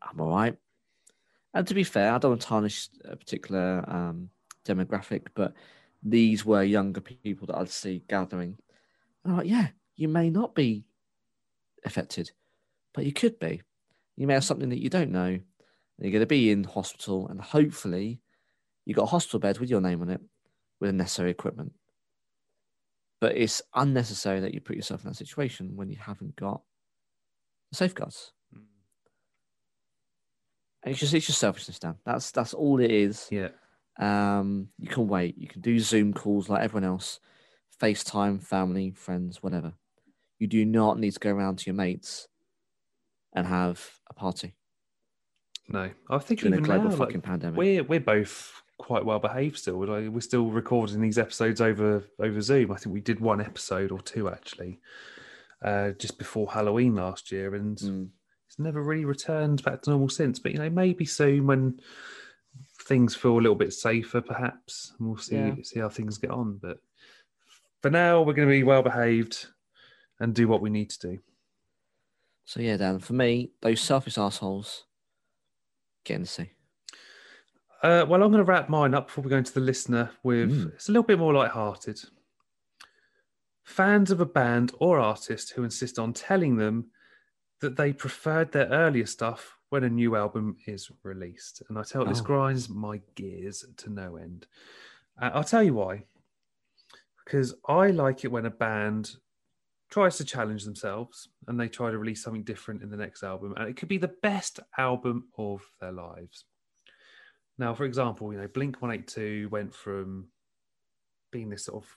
I'm 0.00 0.20
all 0.20 0.30
right. 0.30 0.56
And 1.52 1.66
to 1.66 1.74
be 1.74 1.82
fair, 1.82 2.12
I 2.12 2.18
don't 2.18 2.30
want 2.30 2.40
to 2.42 2.46
tarnish 2.46 2.88
a 3.04 3.16
particular 3.16 3.84
um, 3.88 4.30
demographic, 4.64 5.26
but 5.34 5.54
these 6.02 6.44
were 6.44 6.62
younger 6.62 7.00
people 7.00 7.48
that 7.48 7.56
I'd 7.56 7.68
see 7.68 8.04
gathering. 8.08 8.56
And 9.24 9.32
I'm 9.32 9.38
like, 9.38 9.48
yeah, 9.48 9.68
you 9.96 10.08
may 10.08 10.30
not 10.30 10.54
be 10.54 10.84
affected, 11.84 12.30
but 12.94 13.04
you 13.04 13.12
could 13.12 13.38
be. 13.40 13.62
You 14.16 14.28
may 14.28 14.34
have 14.34 14.44
something 14.44 14.68
that 14.68 14.80
you 14.80 14.88
don't 14.88 15.10
know. 15.10 15.40
You're 16.00 16.12
going 16.12 16.20
to 16.20 16.26
be 16.26 16.50
in 16.50 16.64
hospital, 16.64 17.28
and 17.28 17.40
hopefully, 17.40 18.20
you've 18.86 18.96
got 18.96 19.04
a 19.04 19.06
hospital 19.06 19.38
bed 19.38 19.58
with 19.58 19.68
your 19.68 19.82
name 19.82 20.00
on 20.00 20.08
it 20.08 20.20
with 20.80 20.88
the 20.88 20.94
necessary 20.94 21.30
equipment. 21.30 21.72
But 23.20 23.36
it's 23.36 23.60
unnecessary 23.74 24.40
that 24.40 24.54
you 24.54 24.60
put 24.60 24.76
yourself 24.76 25.04
in 25.04 25.10
that 25.10 25.16
situation 25.16 25.76
when 25.76 25.90
you 25.90 25.96
haven't 25.96 26.36
got 26.36 26.62
the 27.70 27.76
safeguards. 27.76 28.32
Mm. 28.56 28.62
And 30.82 30.92
it's 30.92 31.00
just 31.00 31.12
it's 31.12 31.26
just 31.26 31.38
selfishness, 31.38 31.78
Dan. 31.78 31.96
That's 32.06 32.30
that's 32.30 32.54
all 32.54 32.80
it 32.80 32.90
is. 32.90 33.28
Yeah. 33.30 33.48
Um, 33.98 34.68
you 34.78 34.88
can 34.88 35.06
wait. 35.06 35.36
You 35.36 35.48
can 35.48 35.60
do 35.60 35.78
Zoom 35.80 36.14
calls 36.14 36.48
like 36.48 36.62
everyone 36.62 36.88
else, 36.88 37.20
FaceTime, 37.78 38.42
family, 38.42 38.92
friends, 38.92 39.42
whatever. 39.42 39.74
You 40.38 40.46
do 40.46 40.64
not 40.64 40.98
need 40.98 41.12
to 41.12 41.20
go 41.20 41.30
around 41.30 41.58
to 41.58 41.66
your 41.66 41.74
mates 41.74 42.26
and 43.34 43.46
have 43.46 44.00
a 44.08 44.14
party 44.14 44.54
No, 45.72 45.90
I 46.08 46.18
think 46.18 46.42
a 46.42 46.46
even 46.48 46.62
global 46.62 46.90
now, 46.90 46.96
like, 46.96 47.22
pandemic. 47.22 47.56
we're 47.58 47.82
we're 47.84 48.00
both 48.00 48.52
quite 48.78 49.04
well 49.04 49.18
behaved 49.18 49.58
still. 49.58 49.84
Like, 49.86 50.08
we're 50.08 50.20
still 50.20 50.46
recording 50.50 51.00
these 51.00 51.18
episodes 51.18 51.60
over 51.60 52.04
over 52.18 52.40
Zoom. 52.40 52.72
I 52.72 52.76
think 52.76 52.92
we 52.92 53.00
did 53.00 53.20
one 53.20 53.40
episode 53.40 53.92
or 53.92 54.00
two 54.00 54.28
actually, 54.28 54.80
uh, 55.62 55.90
just 55.92 56.18
before 56.18 56.50
Halloween 56.50 56.94
last 56.96 57.30
year, 57.30 57.54
and 57.54 57.76
Mm. 57.78 58.08
it's 58.48 58.58
never 58.58 58.82
really 58.82 59.04
returned 59.04 59.62
back 59.62 59.82
to 59.82 59.90
normal 59.90 60.08
since. 60.08 60.38
But 60.40 60.52
you 60.52 60.58
know, 60.58 60.70
maybe 60.70 61.04
soon 61.04 61.46
when 61.46 61.80
things 62.86 63.14
feel 63.14 63.34
a 63.38 63.40
little 63.40 63.54
bit 63.54 63.72
safer, 63.72 64.20
perhaps 64.20 64.92
and 64.98 65.06
we'll 65.08 65.18
see 65.18 65.36
Yeah. 65.36 65.54
see 65.62 65.78
how 65.80 65.88
things 65.88 66.18
get 66.18 66.30
on. 66.30 66.58
But 66.60 66.78
for 67.82 67.90
now, 67.90 68.22
we're 68.22 68.34
going 68.34 68.48
to 68.48 68.52
be 68.52 68.64
well 68.64 68.82
behaved 68.82 69.46
and 70.18 70.34
do 70.34 70.48
what 70.48 70.60
we 70.62 70.70
need 70.70 70.90
to 70.90 70.98
do. 71.12 71.18
So 72.44 72.60
yeah, 72.60 72.76
Dan. 72.76 72.98
For 72.98 73.12
me, 73.12 73.52
those 73.62 73.80
selfish 73.80 74.18
assholes 74.18 74.84
getting 76.04 76.24
to 76.24 76.30
see. 76.30 76.50
Uh, 77.82 78.04
well, 78.08 78.22
I'm 78.22 78.30
going 78.30 78.44
to 78.44 78.50
wrap 78.50 78.68
mine 78.68 78.94
up 78.94 79.06
before 79.06 79.24
we 79.24 79.30
go 79.30 79.36
into 79.38 79.52
the 79.54 79.60
listener 79.60 80.10
with 80.22 80.50
Mm. 80.50 80.74
it's 80.74 80.88
a 80.88 80.92
little 80.92 81.02
bit 81.02 81.18
more 81.18 81.32
light-hearted. 81.32 81.98
Fans 83.62 84.10
of 84.10 84.20
a 84.20 84.26
band 84.26 84.72
or 84.78 84.98
artist 84.98 85.52
who 85.52 85.62
insist 85.64 85.98
on 85.98 86.12
telling 86.12 86.56
them 86.56 86.90
that 87.60 87.76
they 87.76 87.92
preferred 87.92 88.52
their 88.52 88.66
earlier 88.66 89.06
stuff 89.06 89.56
when 89.68 89.84
a 89.84 89.88
new 89.88 90.16
album 90.16 90.56
is 90.66 90.90
released, 91.04 91.62
and 91.68 91.78
I 91.78 91.82
tell 91.84 92.02
you, 92.02 92.08
this 92.08 92.20
Oh. 92.20 92.24
grinds 92.24 92.68
my 92.68 93.00
gears 93.14 93.64
to 93.76 93.90
no 93.90 94.16
end. 94.16 94.46
Uh, 95.20 95.30
I'll 95.34 95.44
tell 95.44 95.62
you 95.62 95.74
why. 95.74 96.04
Because 97.24 97.54
I 97.68 97.88
like 97.92 98.24
it 98.24 98.32
when 98.32 98.46
a 98.46 98.50
band 98.50 99.16
tries 99.90 100.16
to 100.18 100.24
challenge 100.24 100.64
themselves 100.64 101.28
and 101.48 101.58
they 101.58 101.68
try 101.68 101.90
to 101.90 101.98
release 101.98 102.22
something 102.22 102.44
different 102.44 102.82
in 102.82 102.90
the 102.90 102.96
next 102.96 103.22
album, 103.22 103.54
and 103.56 103.68
it 103.68 103.76
could 103.76 103.88
be 103.88 103.98
the 103.98 104.14
best 104.22 104.60
album 104.78 105.28
of 105.36 105.62
their 105.80 105.92
lives. 105.92 106.44
Now, 107.58 107.74
for 107.74 107.84
example, 107.84 108.32
you 108.32 108.38
know, 108.40 108.48
Blink 108.48 108.80
182 108.80 109.48
went 109.50 109.74
from 109.74 110.28
being 111.30 111.50
this 111.50 111.64
sort 111.66 111.84
of 111.84 111.96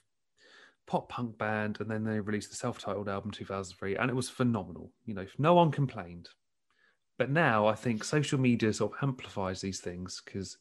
pop 0.86 1.08
punk 1.08 1.38
band 1.38 1.78
and 1.80 1.90
then 1.90 2.04
they 2.04 2.20
released 2.20 2.50
the 2.50 2.56
self 2.56 2.78
titled 2.78 3.08
album 3.08 3.30
2003 3.30 3.96
and 3.96 4.10
it 4.10 4.14
was 4.14 4.28
phenomenal. 4.28 4.92
You 5.06 5.14
know, 5.14 5.26
no 5.38 5.54
one 5.54 5.70
complained. 5.70 6.28
But 7.16 7.30
now 7.30 7.66
I 7.66 7.74
think 7.74 8.04
social 8.04 8.38
media 8.38 8.72
sort 8.72 8.92
of 8.92 8.98
amplifies 9.08 9.60
these 9.60 9.80
things 9.80 10.20
because 10.24 10.58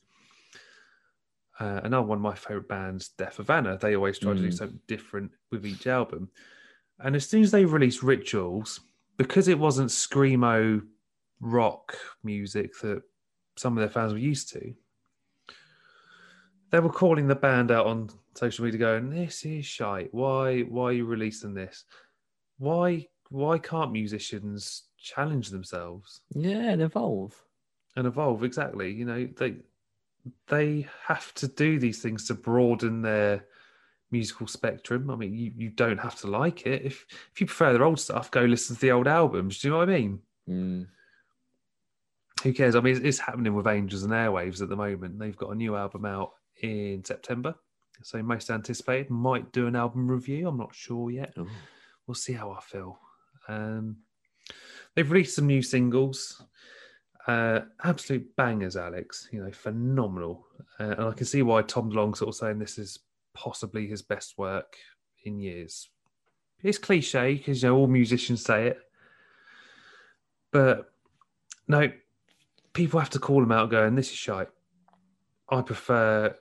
uh, 1.60 1.82
another 1.84 2.06
one 2.08 2.20
of 2.20 2.22
my 2.22 2.36
favorite 2.36 2.68
bands, 2.70 3.10
Deaf 3.10 3.38
Havana, 3.38 3.78
they 3.78 3.96
always 3.96 4.20
try 4.20 4.34
to 4.34 4.40
do 4.40 4.48
Mm. 4.48 4.54
something 4.58 4.80
different 4.88 5.32
with 5.52 5.66
each 5.66 5.88
album. 5.88 6.30
And 7.00 7.16
as 7.16 7.28
soon 7.28 7.44
as 7.44 7.52
they 7.52 7.66
released 7.66 8.04
Rituals, 8.04 8.82
because 9.18 9.48
it 9.48 9.60
wasn't 9.60 9.90
screamo 9.90 10.82
rock 11.40 11.96
music 12.24 12.72
that 12.82 13.02
some 13.58 13.78
of 13.78 13.82
their 13.82 13.90
fans 13.90 14.14
were 14.14 14.20
used 14.20 14.50
to, 14.54 14.74
they 16.72 16.80
were 16.80 16.92
calling 16.92 17.28
the 17.28 17.36
band 17.36 17.70
out 17.72 17.86
on 17.86 18.10
social 18.36 18.66
media 18.66 18.80
going, 18.80 19.10
This 19.10 19.46
is 19.46 19.66
shite. 19.66 20.14
Why 20.14 20.62
why 20.62 20.86
are 20.86 20.94
you 20.94 21.06
releasing 21.06 21.54
this? 21.54 21.84
Why 22.58 23.08
why 23.30 23.58
can't 23.60 23.92
musicians 23.92 24.84
challenge 24.98 25.50
themselves 25.50 26.22
Yeah, 26.34 26.72
and 26.72 26.82
evolve. 26.82 27.36
and 27.96 28.08
evolve? 28.08 28.44
Exactly. 28.44 28.92
You 28.92 29.06
know, 29.06 29.28
they 29.38 29.58
they 30.48 30.88
have 31.06 31.34
to 31.36 31.48
do 31.48 31.80
these 31.80 32.02
things 32.02 32.26
to 32.28 32.34
broaden 32.34 33.02
their 33.02 33.46
musical 34.14 34.48
spectrum. 34.48 35.10
I 35.10 35.16
mean, 35.16 35.36
you, 35.36 35.52
you 35.58 35.70
don't 35.70 36.00
have 36.00 36.16
to 36.22 36.28
like 36.28 36.66
it. 36.66 36.84
If 36.86 37.06
if 37.34 37.42
you 37.42 37.48
prefer 37.48 37.74
their 37.74 37.84
old 37.84 38.00
stuff, 38.00 38.32
go 38.32 38.42
listen 38.42 38.76
to 38.76 38.82
the 38.82 38.92
old 38.92 39.08
albums. 39.08 39.60
Do 39.60 39.68
you 39.68 39.72
know 39.74 39.80
what 39.80 39.90
I 39.90 40.00
mean? 40.00 40.20
Mm. 40.48 40.88
Who 42.44 42.54
cares? 42.54 42.76
I 42.76 42.80
mean, 42.80 42.96
it's, 42.96 43.04
it's 43.06 43.20
happening 43.20 43.54
with 43.54 43.68
Angels 43.68 44.04
and 44.04 44.14
Airwaves 44.14 44.62
at 44.62 44.70
the 44.70 44.76
moment. 44.76 45.20
They've 45.20 45.36
got 45.36 45.52
a 45.52 45.56
new 45.56 45.76
album 45.76 46.06
out 46.06 46.32
in 46.62 47.04
September. 47.04 47.56
So 48.02 48.22
most 48.24 48.50
anticipated. 48.50 49.10
Might 49.10 49.52
do 49.52 49.68
an 49.68 49.76
album 49.76 50.10
review. 50.10 50.48
I'm 50.48 50.58
not 50.58 50.76
sure 50.76 51.10
yet. 51.12 51.34
Ooh. 51.38 51.48
We'll 52.06 52.16
see 52.16 52.34
how 52.34 52.52
I 52.52 52.62
feel. 52.62 53.00
Um, 53.48 53.98
they've 54.94 55.10
released 55.10 55.36
some 55.36 55.48
new 55.48 55.62
singles. 55.62 56.44
Uh, 57.28 57.62
absolute 57.84 58.36
bangers, 58.36 58.76
Alex. 58.76 59.30
You 59.32 59.44
know, 59.44 59.52
phenomenal. 59.52 60.46
Uh, 60.80 60.96
and 60.98 61.06
I 61.06 61.12
can 61.14 61.26
see 61.26 61.42
why 61.44 61.62
Tom 61.62 61.90
DeLonge 61.92 62.18
sort 62.18 62.30
of 62.30 62.36
saying 62.36 62.60
this 62.60 62.78
is 62.78 63.00
possibly 63.34 63.88
his 63.88 64.02
best 64.02 64.38
work 64.38 64.78
in 65.24 65.40
years. 65.40 65.90
It's 66.62 66.78
cliche 66.78 67.36
because 67.36 67.62
you 67.62 67.70
know 67.70 67.76
all 67.76 67.88
musicians 67.88 68.44
say 68.44 68.68
it, 68.68 68.80
but 70.52 70.92
no, 71.68 71.92
people 72.74 73.00
have 73.00 73.10
to 73.12 73.20
call 73.20 73.44
him 73.44 73.52
out, 73.52 73.70
going, 73.70 73.96
"This 73.96 74.12
is 74.12 74.18
shite." 74.18 74.50
I 75.50 75.62
prefer 75.62 76.38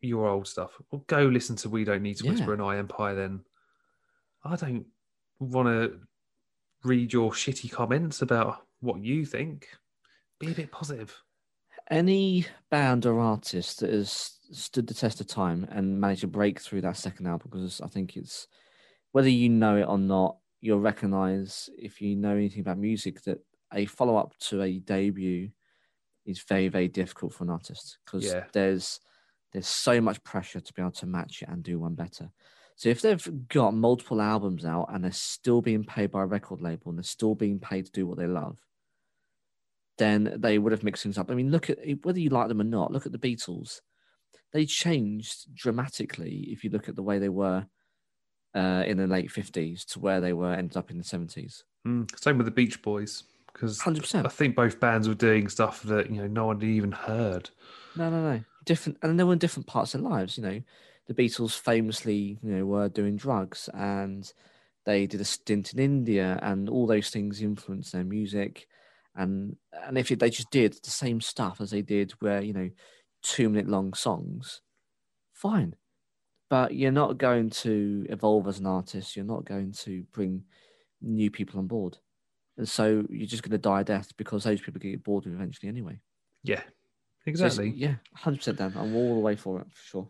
your 0.00 0.28
old 0.28 0.46
stuff. 0.46 0.80
Well, 0.90 1.04
go 1.06 1.26
listen 1.26 1.56
to 1.56 1.68
"We 1.68 1.84
Don't 1.84 2.02
Need 2.02 2.16
to 2.18 2.24
Yeah. 2.24 2.30
Whisper" 2.32 2.52
and 2.54 2.62
"I 2.62 2.78
Empire." 2.78 3.14
Then 3.14 3.44
I 4.44 4.56
don't 4.56 4.86
want 5.38 5.68
to 5.68 6.00
read 6.82 7.12
your 7.12 7.32
shitty 7.32 7.70
comments 7.70 8.22
about 8.22 8.66
what 8.80 9.00
you 9.00 9.26
think. 9.26 9.68
Be 10.38 10.52
a 10.52 10.54
bit 10.54 10.70
positive. 10.70 11.22
Any 11.88 12.46
band 12.70 13.06
or 13.06 13.20
artist 13.20 13.80
that 13.80 13.92
has 13.92 14.38
stood 14.50 14.86
the 14.86 14.94
test 14.94 15.20
of 15.20 15.26
time 15.26 15.64
and 15.70 16.00
managed 16.00 16.22
to 16.22 16.26
break 16.26 16.60
through 16.60 16.80
that 16.82 16.96
second 16.96 17.26
album, 17.26 17.50
because 17.50 17.80
I 17.80 17.86
think 17.86 18.16
it's 18.16 18.48
whether 19.12 19.28
you 19.28 19.48
know 19.48 19.76
it 19.76 19.84
or 19.88 19.98
not, 19.98 20.38
you'll 20.60 20.80
recognize 20.80 21.70
if 21.78 22.00
you 22.00 22.16
know 22.16 22.34
anything 22.36 22.60
about 22.60 22.78
music 22.78 23.22
that 23.22 23.38
a 23.72 23.86
follow 23.86 24.16
up 24.16 24.36
to 24.38 24.62
a 24.62 24.78
debut 24.78 25.50
is 26.24 26.42
very, 26.42 26.68
very 26.68 26.88
difficult 26.88 27.32
for 27.34 27.44
an 27.44 27.50
artist 27.50 27.98
because 28.04 28.24
Yeah. 28.24 28.46
there's 28.52 29.00
there's 29.52 29.68
so 29.68 30.00
much 30.00 30.22
pressure 30.24 30.60
to 30.60 30.72
be 30.74 30.82
able 30.82 30.90
to 30.92 31.06
match 31.06 31.40
it 31.42 31.48
and 31.48 31.62
do 31.62 31.78
one 31.78 31.94
better. 31.94 32.30
So 32.74 32.88
if 32.90 33.00
they've 33.00 33.48
got 33.48 33.74
multiple 33.74 34.20
albums 34.20 34.64
out 34.66 34.88
and 34.92 35.02
they're 35.02 35.12
still 35.12 35.62
being 35.62 35.84
paid 35.84 36.10
by 36.10 36.22
a 36.22 36.26
record 36.26 36.60
label 36.60 36.90
and 36.90 36.98
they're 36.98 37.04
still 37.04 37.34
being 37.34 37.58
paid 37.60 37.86
to 37.86 37.92
do 37.92 38.06
what 38.06 38.18
they 38.18 38.26
love, 38.26 38.65
then 39.98 40.34
they 40.36 40.58
would 40.58 40.72
have 40.72 40.82
mixed 40.82 41.02
things 41.02 41.18
up. 41.18 41.30
I 41.30 41.34
mean, 41.34 41.50
look 41.50 41.70
at 41.70 41.78
whether 42.02 42.20
you 42.20 42.30
like 42.30 42.48
them 42.48 42.60
or 42.60 42.64
not. 42.64 42.92
Look 42.92 43.06
at 43.06 43.12
the 43.12 43.18
Beatles; 43.18 43.80
they 44.52 44.66
changed 44.66 45.54
dramatically. 45.54 46.48
If 46.50 46.64
you 46.64 46.70
look 46.70 46.88
at 46.88 46.96
the 46.96 47.02
way 47.02 47.18
they 47.18 47.28
were 47.28 47.66
uh, 48.54 48.84
in 48.86 48.96
the 48.96 49.06
late 49.06 49.30
fifties 49.30 49.84
to 49.86 50.00
where 50.00 50.20
they 50.20 50.32
were 50.32 50.52
ended 50.52 50.76
up 50.76 50.90
in 50.90 50.98
the 50.98 51.04
seventies. 51.04 51.64
Mm, 51.86 52.08
same 52.18 52.36
with 52.36 52.46
the 52.46 52.50
Beach 52.52 52.82
Boys 52.82 53.24
because 53.56 53.80
Hundred 53.80 54.14
I 54.14 54.28
think 54.28 54.54
both 54.54 54.80
bands 54.80 55.08
were 55.08 55.14
doing 55.14 55.48
stuff 55.48 55.82
that 55.84 56.10
you 56.10 56.20
know 56.20 56.26
no 56.26 56.46
one 56.46 56.62
even 56.62 56.92
heard. 56.92 57.50
No, 57.96 58.10
no, 58.10 58.22
no. 58.22 58.40
different, 58.64 58.98
and 59.02 59.18
they 59.18 59.24
were 59.24 59.32
in 59.32 59.38
different 59.38 59.66
parts 59.66 59.94
of 59.94 60.02
their 60.02 60.10
lives. 60.10 60.36
You 60.36 60.44
know, 60.44 60.62
the 61.06 61.14
Beatles 61.14 61.58
famously, 61.58 62.38
you 62.42 62.50
know, 62.52 62.66
were 62.66 62.88
doing 62.88 63.16
drugs, 63.16 63.70
and 63.72 64.30
they 64.84 65.06
did 65.06 65.20
a 65.20 65.24
stint 65.24 65.72
in 65.72 65.78
India, 65.78 66.38
and 66.42 66.68
all 66.68 66.86
those 66.86 67.10
things 67.10 67.40
influenced 67.40 67.92
their 67.92 68.04
music. 68.04 68.68
And 69.16 69.56
and 69.72 69.96
if 69.98 70.08
they 70.08 70.30
just 70.30 70.50
did 70.50 70.74
the 70.82 70.90
same 70.90 71.20
stuff 71.20 71.60
as 71.60 71.70
they 71.70 71.82
did, 71.82 72.12
where 72.20 72.42
you 72.42 72.52
know, 72.52 72.70
two 73.22 73.48
minute 73.48 73.68
long 73.68 73.94
songs, 73.94 74.60
fine. 75.32 75.74
But 76.48 76.74
you're 76.74 76.92
not 76.92 77.18
going 77.18 77.50
to 77.50 78.06
evolve 78.08 78.46
as 78.46 78.60
an 78.60 78.66
artist. 78.66 79.16
You're 79.16 79.24
not 79.24 79.44
going 79.44 79.72
to 79.84 80.04
bring 80.12 80.44
new 81.02 81.30
people 81.30 81.58
on 81.58 81.66
board. 81.66 81.98
And 82.56 82.68
so 82.68 83.04
you're 83.10 83.26
just 83.26 83.42
going 83.42 83.50
to 83.50 83.58
die 83.58 83.80
a 83.80 83.84
death 83.84 84.12
because 84.16 84.44
those 84.44 84.60
people 84.60 84.80
get 84.80 85.02
bored 85.02 85.24
with 85.24 85.34
eventually 85.34 85.68
anyway. 85.68 86.00
Yeah, 86.44 86.62
exactly. 87.26 87.68
it's- 87.68 87.78
yeah, 87.80 87.94
100% 88.22 88.56
Dan. 88.56 88.72
I'm 88.76 88.94
all 88.94 89.14
the 89.14 89.20
way 89.20 89.34
for 89.36 89.60
it, 89.60 89.66
for 89.72 89.82
sure. 89.82 90.08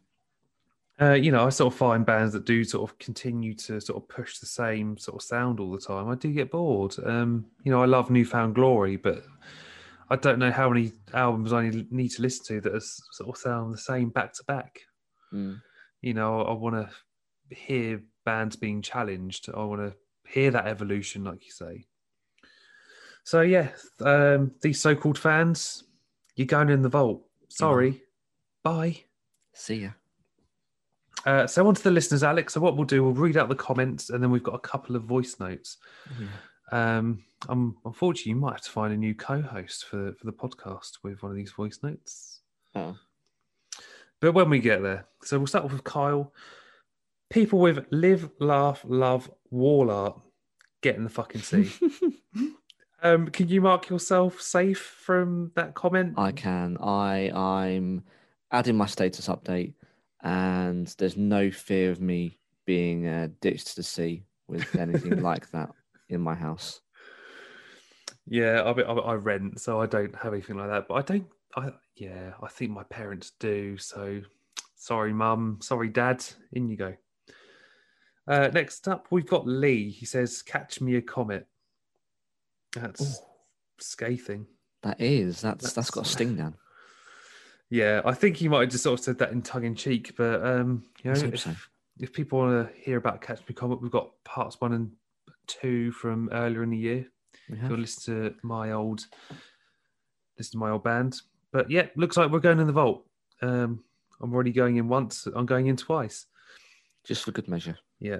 Uh, 0.98 1.12
you 1.12 1.30
know, 1.30 1.44
I 1.44 1.50
sort 1.50 1.72
of 1.72 1.78
find 1.78 2.06
bands 2.06 2.32
that 2.32 2.46
do 2.46 2.64
sort 2.64 2.90
of 2.90 2.98
continue 2.98 3.52
to 3.54 3.80
sort 3.80 4.02
of 4.02 4.08
push 4.08 4.38
the 4.38 4.46
same 4.46 4.96
sort 4.96 5.16
of 5.16 5.22
sound 5.22 5.60
all 5.60 5.70
the 5.70 5.78
time. 5.78 6.08
I 6.08 6.14
do 6.14 6.32
get 6.32 6.50
bored. 6.50 6.94
Um, 7.04 7.44
you 7.64 7.70
know, 7.70 7.82
I 7.82 7.86
love 7.86 8.10
New 8.10 8.24
Found 8.24 8.54
Glory, 8.54 8.96
but 8.96 9.22
I 10.08 10.16
don't 10.16 10.38
know 10.38 10.50
how 10.50 10.70
many 10.70 10.92
albums 11.12 11.52
I 11.52 11.68
need 11.90 12.10
to 12.12 12.22
listen 12.22 12.46
to 12.46 12.60
that 12.62 12.76
is 12.76 13.02
sort 13.12 13.28
of 13.28 13.36
sound 13.36 13.74
the 13.74 13.78
same 13.78 14.08
back 14.08 14.32
to 14.34 14.44
back. 14.44 14.80
Mm. 15.34 15.60
You 16.00 16.14
know, 16.14 16.42
I 16.42 16.52
want 16.52 16.76
to 16.76 17.54
hear 17.54 18.00
bands 18.24 18.56
being 18.56 18.80
challenged. 18.80 19.50
I 19.54 19.64
want 19.64 19.82
to 19.82 19.94
hear 20.26 20.50
that 20.50 20.66
evolution, 20.66 21.24
like 21.24 21.44
you 21.44 21.52
say. 21.52 21.86
So 23.24 23.42
yeah, 23.42 23.68
um, 24.00 24.52
these 24.62 24.80
so-called 24.80 25.18
fans, 25.18 25.84
you're 26.36 26.46
going 26.46 26.70
in 26.70 26.82
the 26.82 26.88
vault. 26.88 27.22
Sorry, 27.48 28.02
bye. 28.62 28.96
See 29.52 29.82
ya. 29.82 29.90
Uh, 31.26 31.46
so 31.46 31.66
on 31.66 31.74
to 31.74 31.82
the 31.82 31.90
listeners, 31.90 32.22
Alex. 32.22 32.54
So 32.54 32.60
what 32.60 32.76
we'll 32.76 32.86
do, 32.86 33.02
we'll 33.02 33.12
read 33.12 33.36
out 33.36 33.48
the 33.48 33.56
comments, 33.56 34.10
and 34.10 34.22
then 34.22 34.30
we've 34.30 34.44
got 34.44 34.54
a 34.54 34.60
couple 34.60 34.94
of 34.94 35.02
voice 35.02 35.38
notes. 35.40 35.78
Yeah. 36.20 36.28
Um, 36.72 37.24
um, 37.48 37.76
unfortunately, 37.84 38.30
you 38.30 38.36
might 38.36 38.52
have 38.52 38.62
to 38.62 38.70
find 38.70 38.92
a 38.92 38.96
new 38.96 39.14
co-host 39.14 39.86
for 39.86 40.12
for 40.14 40.24
the 40.26 40.32
podcast 40.32 40.98
with 41.02 41.22
one 41.22 41.32
of 41.32 41.36
these 41.36 41.52
voice 41.52 41.80
notes. 41.82 42.40
Oh. 42.74 42.96
But 44.20 44.32
when 44.32 44.48
we 44.48 44.60
get 44.60 44.82
there, 44.82 45.06
so 45.22 45.38
we'll 45.38 45.46
start 45.46 45.64
off 45.64 45.72
with 45.72 45.84
Kyle. 45.84 46.32
People 47.28 47.58
with 47.58 47.84
live, 47.90 48.30
laugh, 48.38 48.82
love, 48.86 49.28
wall 49.50 49.90
art, 49.90 50.18
get 50.80 50.94
in 50.94 51.02
the 51.02 51.10
fucking 51.10 51.42
sea. 51.42 51.72
um, 53.02 53.28
can 53.28 53.48
you 53.48 53.60
mark 53.60 53.88
yourself 53.88 54.40
safe 54.40 54.78
from 54.78 55.50
that 55.56 55.74
comment? 55.74 56.14
I 56.16 56.30
can. 56.30 56.76
I 56.80 57.30
I'm 57.34 58.04
adding 58.52 58.76
my 58.76 58.86
status 58.86 59.26
update, 59.28 59.74
and 60.26 60.88
there's 60.98 61.16
no 61.16 61.52
fear 61.52 61.92
of 61.92 62.00
me 62.00 62.36
being 62.64 63.06
uh, 63.06 63.28
ditched 63.40 63.76
to 63.76 63.82
sea 63.84 64.24
with 64.48 64.74
anything 64.74 65.20
like 65.22 65.48
that 65.52 65.70
in 66.08 66.20
my 66.20 66.34
house. 66.34 66.80
Yeah, 68.26 68.62
I, 68.62 68.72
I, 68.72 68.92
I 68.92 69.14
rent, 69.14 69.60
so 69.60 69.80
I 69.80 69.86
don't 69.86 70.14
have 70.16 70.32
anything 70.32 70.56
like 70.56 70.68
that. 70.68 70.88
But 70.88 70.94
I 70.94 71.02
don't. 71.02 71.26
I 71.54 71.70
yeah, 71.94 72.32
I 72.42 72.48
think 72.48 72.72
my 72.72 72.82
parents 72.82 73.32
do. 73.38 73.78
So 73.78 74.20
sorry, 74.74 75.12
mum. 75.12 75.60
Sorry, 75.62 75.88
dad. 75.88 76.24
In 76.52 76.68
you 76.68 76.76
go. 76.76 76.94
Uh, 78.26 78.48
next 78.52 78.88
up, 78.88 79.06
we've 79.12 79.28
got 79.28 79.46
Lee. 79.46 79.90
He 79.90 80.06
says, 80.06 80.42
"Catch 80.42 80.80
me 80.80 80.96
a 80.96 81.02
comet." 81.02 81.46
That's 82.74 83.00
Ooh. 83.00 83.24
scathing. 83.78 84.48
That 84.82 85.00
is 85.00 85.40
that's 85.40 85.62
that's 85.62 85.74
That's- 85.74 85.90
got 85.90 86.06
a 86.06 86.08
sting 86.08 86.34
down. 86.34 86.56
Yeah, 87.70 88.00
I 88.04 88.14
think 88.14 88.36
he 88.36 88.48
might 88.48 88.60
have 88.60 88.70
just 88.70 88.84
sort 88.84 88.98
of 89.00 89.04
said 89.04 89.18
that 89.18 89.32
in 89.32 89.42
tongue 89.42 89.64
in 89.64 89.74
cheek, 89.74 90.14
but 90.16 90.44
um, 90.46 90.84
you 91.02 91.12
know, 91.12 91.18
if, 91.20 91.40
so. 91.40 91.50
if 91.98 92.12
people 92.12 92.38
want 92.38 92.68
to 92.68 92.80
hear 92.80 92.96
about 92.96 93.20
Catch 93.20 93.40
Me 93.48 93.54
Comet, 93.54 93.82
we've 93.82 93.90
got 93.90 94.10
parts 94.24 94.60
one 94.60 94.72
and 94.72 94.92
two 95.48 95.90
from 95.92 96.28
earlier 96.32 96.62
in 96.62 96.70
the 96.70 96.76
year. 96.76 97.06
We 97.48 97.56
If 97.56 97.60
have. 97.62 97.70
you'll 97.70 97.80
listen 97.80 98.14
to 98.14 98.34
my 98.42 98.72
old, 98.72 99.06
listen 100.38 100.52
to 100.52 100.58
my 100.58 100.70
old 100.70 100.84
band. 100.84 101.20
But 101.52 101.70
yeah, 101.70 101.86
looks 101.96 102.16
like 102.16 102.30
we're 102.30 102.38
going 102.38 102.60
in 102.60 102.66
the 102.66 102.72
vault. 102.72 103.04
Um, 103.42 103.82
I'm 104.20 104.32
already 104.32 104.52
going 104.52 104.76
in 104.76 104.88
once. 104.88 105.26
I'm 105.34 105.46
going 105.46 105.66
in 105.66 105.76
twice. 105.76 106.26
Just 107.04 107.24
for 107.24 107.32
good 107.32 107.48
measure. 107.48 107.78
Yeah. 107.98 108.18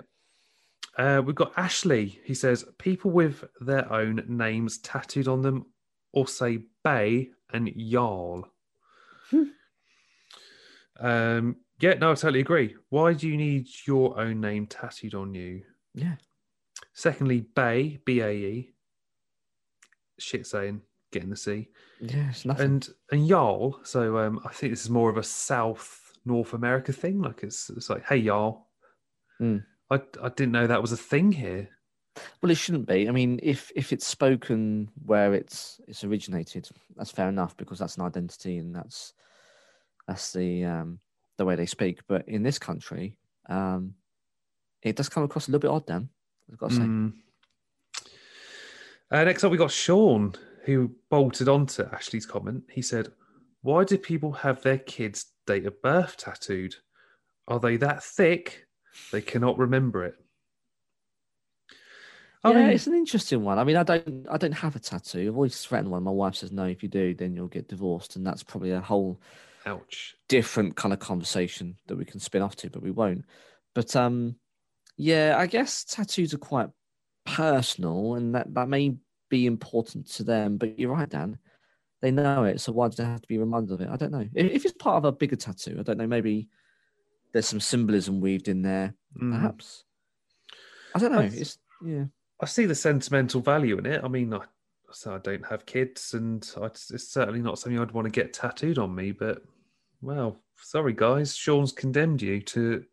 Uh, 0.99 1.23
we've 1.25 1.35
got 1.35 1.53
Ashley. 1.57 2.21
He 2.25 2.35
says 2.35 2.65
people 2.79 3.11
with 3.11 3.45
their 3.61 3.91
own 3.93 4.25
names 4.29 4.79
tattooed 4.79 5.29
on 5.29 5.43
them, 5.43 5.67
or 6.13 6.27
say 6.27 6.61
Bay 6.83 7.31
and 7.53 7.71
Jarl. 7.77 8.49
Um, 11.01 11.57
yeah, 11.81 11.95
no, 11.95 12.13
I 12.13 12.15
totally 12.15 12.41
agree. 12.41 12.75
Why 12.89 13.13
do 13.13 13.29
you 13.29 13.37
need 13.37 13.69
your 13.87 14.19
own 14.19 14.41
name 14.41 14.67
tattooed 14.67 15.15
on 15.15 15.35
you? 15.35 15.63
Yeah. 15.95 16.15
Secondly, 16.95 17.41
Bay, 17.41 18.01
B 18.05 18.21
A 18.21 18.31
E. 18.31 18.73
Shit 20.19 20.47
saying, 20.47 20.81
get 21.13 21.23
in 21.23 21.31
the 21.31 21.37
sea. 21.37 21.69
Yeah, 22.01 22.31
it's 22.31 22.45
nothing. 22.45 22.65
And 22.65 22.89
and 23.13 23.29
Jarl, 23.29 23.81
so 23.83 24.19
um, 24.19 24.41
I 24.45 24.53
think 24.53 24.73
this 24.73 24.85
is 24.85 24.91
more 24.91 25.11
of 25.11 25.19
a 25.19 25.23
South 25.23 26.13
North 26.25 26.55
America 26.55 26.93
thing. 26.93 27.21
Like 27.21 27.43
it's 27.43 27.71
it's 27.71 27.91
like, 27.91 28.05
hey 28.07 28.23
Jarl. 28.23 28.67
Hmm. 29.39 29.59
I 29.91 30.01
I 30.23 30.31
didn't 30.31 30.53
know 30.53 30.67
that 30.67 30.83
was 30.83 30.93
a 30.93 30.97
thing 30.97 31.33
here. 31.33 31.69
Well, 32.41 32.51
it 32.51 32.57
shouldn't 32.57 32.89
be. 32.89 33.09
I 33.09 33.13
mean, 33.13 33.39
if 33.43 33.71
if 33.77 33.93
it's 33.93 34.07
spoken 34.07 34.91
where 35.05 35.35
it's 35.35 35.81
it's 35.87 36.05
originated, 36.05 36.69
that's 36.97 37.11
fair 37.11 37.29
enough 37.29 37.57
because 37.57 37.79
that's 37.79 37.97
an 37.97 38.05
identity 38.05 38.57
and 38.59 38.75
that's 38.75 39.13
that's 40.07 40.33
the 40.33 40.65
um 40.65 41.01
the 41.37 41.45
way 41.45 41.57
they 41.57 41.67
speak. 41.67 42.01
But 42.07 42.29
in 42.29 42.43
this 42.43 42.59
country, 42.59 43.19
um, 43.49 43.95
it 44.83 44.97
does 44.97 45.09
come 45.09 45.23
across 45.23 45.49
a 45.49 45.51
little 45.51 45.69
bit 45.69 45.75
odd. 45.75 45.87
Dan, 45.87 46.09
I've 46.51 46.59
got 46.59 46.71
to 46.71 46.77
say. 46.77 46.83
Mm. 46.83 47.13
Uh, 49.11 49.25
next 49.25 49.45
up, 49.45 49.53
we 49.53 49.59
got 49.59 49.71
Sean, 49.71 50.35
who 50.65 50.91
bolted 51.11 51.49
onto 51.49 51.85
Ashley's 51.85 52.27
comment. 52.27 52.65
He 52.71 52.83
said, 52.83 53.13
"Why 53.63 53.85
do 53.85 53.99
people 53.99 54.33
have 54.33 54.63
their 54.63 54.79
kids' 54.79 55.27
date 55.47 55.67
of 55.67 55.81
birth 55.83 56.17
tattooed? 56.17 56.75
Are 57.49 57.61
they 57.61 57.77
that 57.77 58.03
thick 58.03 58.67
they 59.13 59.21
cannot 59.21 59.59
remember 59.59 60.05
it?" 60.05 60.15
I 62.43 62.51
yeah, 62.51 62.59
mean, 62.59 62.71
it's 62.71 62.87
an 62.87 62.95
interesting 62.95 63.43
one. 63.43 63.59
I 63.59 63.65
mean, 63.65 63.77
I 63.77 63.83
don't, 63.83 64.27
I 64.31 64.37
don't 64.37 64.53
have 64.53 64.77
a 64.77 64.79
tattoo. 64.79 65.27
I've 65.27 65.35
always 65.35 65.61
threatened 65.61 65.91
one. 65.91 66.05
My 66.05 66.13
wife 66.13 66.37
says 66.37 66.53
no. 66.53 66.65
If 66.65 66.81
you 66.81 66.89
do, 66.89 67.13
then 67.13 67.35
you'll 67.35 67.49
get 67.49 67.69
divorced, 67.69 68.15
and 68.15 68.25
that's 68.25 68.45
probably 68.45 68.71
a 68.71 68.81
whole 68.81 69.21
ouch. 69.67 70.15
different 70.29 70.77
kind 70.77 70.93
of 70.93 70.99
conversation 71.01 71.77
that 71.89 71.97
we 71.97 72.05
can 72.05 72.21
spin 72.21 72.43
off 72.43 72.57
to, 72.57 72.71
but 72.71 72.83
we 72.83 72.91
won't. 72.91 73.25
But 73.75 73.95
um, 73.97 74.37
yeah, 74.97 75.37
I 75.39 75.47
guess 75.47 75.85
tattoos 75.85 76.33
are 76.35 76.39
quite 76.39 76.69
personal, 77.25 78.15
and 78.15 78.35
that 78.35 78.53
that 78.55 78.69
may 78.69 78.95
be 79.29 79.47
important 79.47 80.07
to 80.13 80.25
them. 80.25 80.57
But 80.57 80.79
you're 80.79 80.93
right, 80.93 81.09
Dan. 81.09 81.39
They 82.03 82.11
know 82.11 82.45
it, 82.45 82.61
so 82.61 82.73
why 82.73 82.89
do 82.89 82.97
they 82.97 83.05
have 83.05 83.23
to 83.23 83.29
be 83.29 83.39
reminded 83.39 83.73
of 83.73 83.81
it? 83.81 83.89
I 83.91 83.97
don't 83.97 84.13
know. 84.13 84.27
If, 84.35 84.51
if 84.53 84.65
it's 84.65 84.75
part 84.75 84.99
of 84.99 85.05
a 85.05 85.13
bigger 85.13 85.37
tattoo, 85.37 85.77
I 85.79 85.83
don't 85.83 85.99
know. 85.99 86.07
Maybe 86.07 86.49
there's 87.33 87.49
some 87.49 87.61
symbolism 87.61 88.21
weaved 88.21 88.49
in 88.49 88.63
there, 88.63 88.95
Mm. 89.21 89.33
perhaps. 89.33 89.85
I 90.95 90.99
don't 90.99 91.13
know. 91.13 91.23
That's- 91.23 91.41
It's 91.41 91.59
yeah. 91.85 92.05
I 92.41 92.47
see 92.47 92.67
the 92.67 92.75
sentimental 92.75 93.41
value 93.41 93.79
in 93.79 93.87
it. 93.87 94.05
I 94.05 94.09
mean, 94.09 94.33
I, 94.35 94.41
so 94.93 95.15
I 95.15 95.19
don't 95.19 95.45
have 95.47 95.65
kids, 95.67 96.13
and 96.15 96.49
I, 96.61 96.67
it's 96.67 97.09
certainly 97.09 97.41
not 97.41 97.59
something 97.59 97.79
I'd 97.81 97.93
want 97.93 98.05
to 98.05 98.11
get 98.11 98.33
tattooed 98.35 98.79
on 98.79 98.95
me. 98.95 99.13
But 99.13 99.43
well, 100.03 100.37
sorry 100.57 100.93
guys, 100.93 101.37
Sean's 101.37 101.73
condemned 101.73 102.23
you 102.23 102.41
to 102.41 102.85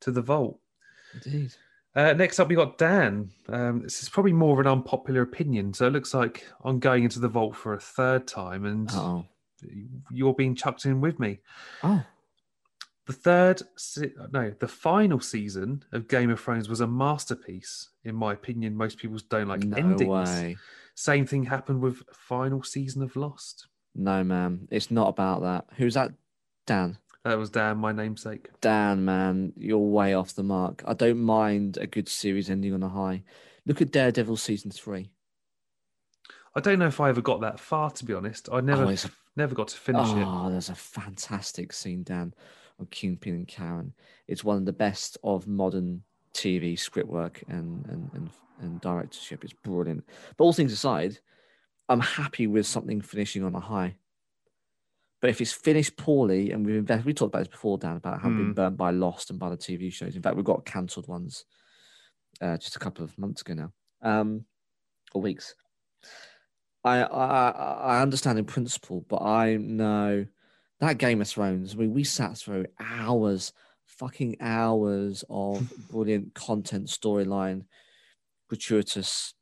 to 0.00 0.10
the 0.10 0.22
vault. 0.22 0.58
Indeed. 1.24 1.54
Uh, 1.94 2.12
next 2.12 2.38
up, 2.38 2.48
we 2.48 2.54
got 2.54 2.78
Dan. 2.78 3.30
Um, 3.48 3.82
this 3.82 4.02
is 4.02 4.08
probably 4.08 4.32
more 4.32 4.52
of 4.54 4.64
an 4.64 4.70
unpopular 4.70 5.22
opinion, 5.22 5.74
so 5.74 5.86
it 5.88 5.92
looks 5.92 6.14
like 6.14 6.46
I'm 6.64 6.78
going 6.78 7.02
into 7.04 7.18
the 7.18 7.28
vault 7.28 7.56
for 7.56 7.74
a 7.74 7.80
third 7.80 8.28
time, 8.28 8.64
and 8.64 8.88
Oh. 8.92 9.26
you're 10.10 10.34
being 10.34 10.54
chucked 10.54 10.84
in 10.86 11.00
with 11.00 11.18
me. 11.18 11.40
Oh. 11.82 12.04
The 13.06 13.12
third, 13.12 13.62
se- 13.76 14.14
no, 14.30 14.54
the 14.60 14.68
final 14.68 15.18
season 15.18 15.82
of 15.90 16.06
Game 16.06 16.30
of 16.30 16.38
Thrones 16.38 16.68
was 16.68 16.80
a 16.80 16.86
masterpiece, 16.86 17.88
in 18.04 18.14
my 18.14 18.34
opinion. 18.34 18.76
Most 18.76 18.98
people 18.98 19.18
don't 19.28 19.48
like 19.48 19.64
no 19.64 19.76
endings. 19.76 20.08
way. 20.08 20.56
Same 20.94 21.26
thing 21.26 21.42
happened 21.44 21.80
with 21.80 22.04
final 22.12 22.62
season 22.62 23.02
of 23.02 23.16
Lost. 23.16 23.66
No, 23.94 24.22
man. 24.24 24.68
It's 24.70 24.90
not 24.90 25.08
about 25.08 25.42
that. 25.42 25.66
Who's 25.76 25.94
that? 25.94 26.12
Dan. 26.66 26.98
That 27.24 27.38
was 27.38 27.50
Dan, 27.50 27.78
my 27.78 27.92
namesake. 27.92 28.48
Dan, 28.60 29.04
man, 29.04 29.52
you're 29.56 29.78
way 29.78 30.14
off 30.14 30.34
the 30.34 30.42
mark. 30.42 30.82
I 30.86 30.94
don't 30.94 31.18
mind 31.20 31.76
a 31.76 31.86
good 31.86 32.08
series 32.08 32.48
ending 32.48 32.72
on 32.72 32.82
a 32.82 32.88
high. 32.88 33.24
Look 33.66 33.82
at 33.82 33.92
Daredevil 33.92 34.38
season 34.38 34.70
three. 34.70 35.10
I 36.54 36.60
don't 36.60 36.78
know 36.78 36.86
if 36.86 37.00
I 37.00 37.10
ever 37.10 37.20
got 37.20 37.42
that 37.42 37.60
far, 37.60 37.90
to 37.90 38.04
be 38.04 38.14
honest. 38.14 38.48
I 38.50 38.60
never, 38.60 38.84
Oh, 38.86 38.94
never 39.36 39.54
got 39.54 39.68
to 39.68 39.76
finish 39.76 40.08
it. 40.08 40.24
Ah, 40.26 40.46
oh, 40.46 40.50
there's 40.50 40.70
a 40.70 40.74
fantastic 40.74 41.72
scene, 41.72 42.02
Dan, 42.02 42.34
on 42.78 42.86
Kingpin 42.86 43.34
and 43.34 43.46
Karen. 43.48 43.92
It's 44.26 44.42
one 44.42 44.56
of 44.56 44.64
the 44.64 44.72
best 44.72 45.18
of 45.22 45.46
modern 45.46 46.02
TV 46.34 46.78
script 46.78 47.08
work 47.08 47.42
and 47.48 47.84
and 47.86 48.10
and, 48.14 48.30
and 48.60 48.80
directorship. 48.80 49.44
It's 49.44 49.52
brilliant. 49.52 50.04
But 50.36 50.44
all 50.44 50.52
things 50.52 50.72
aside, 50.72 51.18
I'm 51.90 52.00
happy 52.00 52.46
with 52.46 52.66
something 52.66 53.00
finishing 53.02 53.44
on 53.44 53.54
a 53.54 53.60
high. 53.60 53.96
But 55.20 55.30
if 55.30 55.40
it's 55.40 55.52
finished 55.52 55.96
poorly, 55.98 56.50
and 56.50 56.64
we've 56.64 56.76
invested, 56.76 57.04
we 57.04 57.12
talked 57.12 57.34
about 57.34 57.40
this 57.40 57.48
before, 57.48 57.76
Dan, 57.76 57.96
about 57.96 58.22
having 58.22 58.36
been 58.36 58.46
Hmm. 58.48 58.52
burnt 58.52 58.76
by 58.78 58.90
Lost 58.90 59.28
and 59.28 59.38
by 59.38 59.50
the 59.50 59.56
TV 59.56 59.90
shows. 59.90 60.16
In 60.16 60.22
fact, 60.22 60.36
we've 60.36 60.44
got 60.44 60.64
cancelled 60.64 61.08
ones 61.08 61.44
uh, 62.40 62.56
just 62.56 62.76
a 62.76 62.78
couple 62.78 63.04
of 63.04 63.18
months 63.18 63.42
ago 63.42 63.54
now, 63.54 63.72
um, 64.02 64.46
or 65.12 65.20
weeks. 65.20 65.54
I, 66.84 67.02
I 67.02 67.50
I 67.50 67.72
I 67.98 68.02
understand 68.02 68.38
in 68.38 68.46
principle, 68.46 69.02
but 69.08 69.22
I 69.22 69.56
know 69.56 70.26
that 70.80 70.98
Game 70.98 71.20
of 71.20 71.28
Thrones. 71.28 71.74
I 71.74 71.76
mean, 71.76 71.92
we 71.92 72.04
sat 72.04 72.38
through 72.38 72.66
hours, 72.78 73.52
fucking 73.84 74.36
hours 74.40 75.24
of 75.28 75.70
brilliant 75.90 76.34
content, 76.34 76.86
storyline, 76.86 77.66
gratuitous 78.48 79.34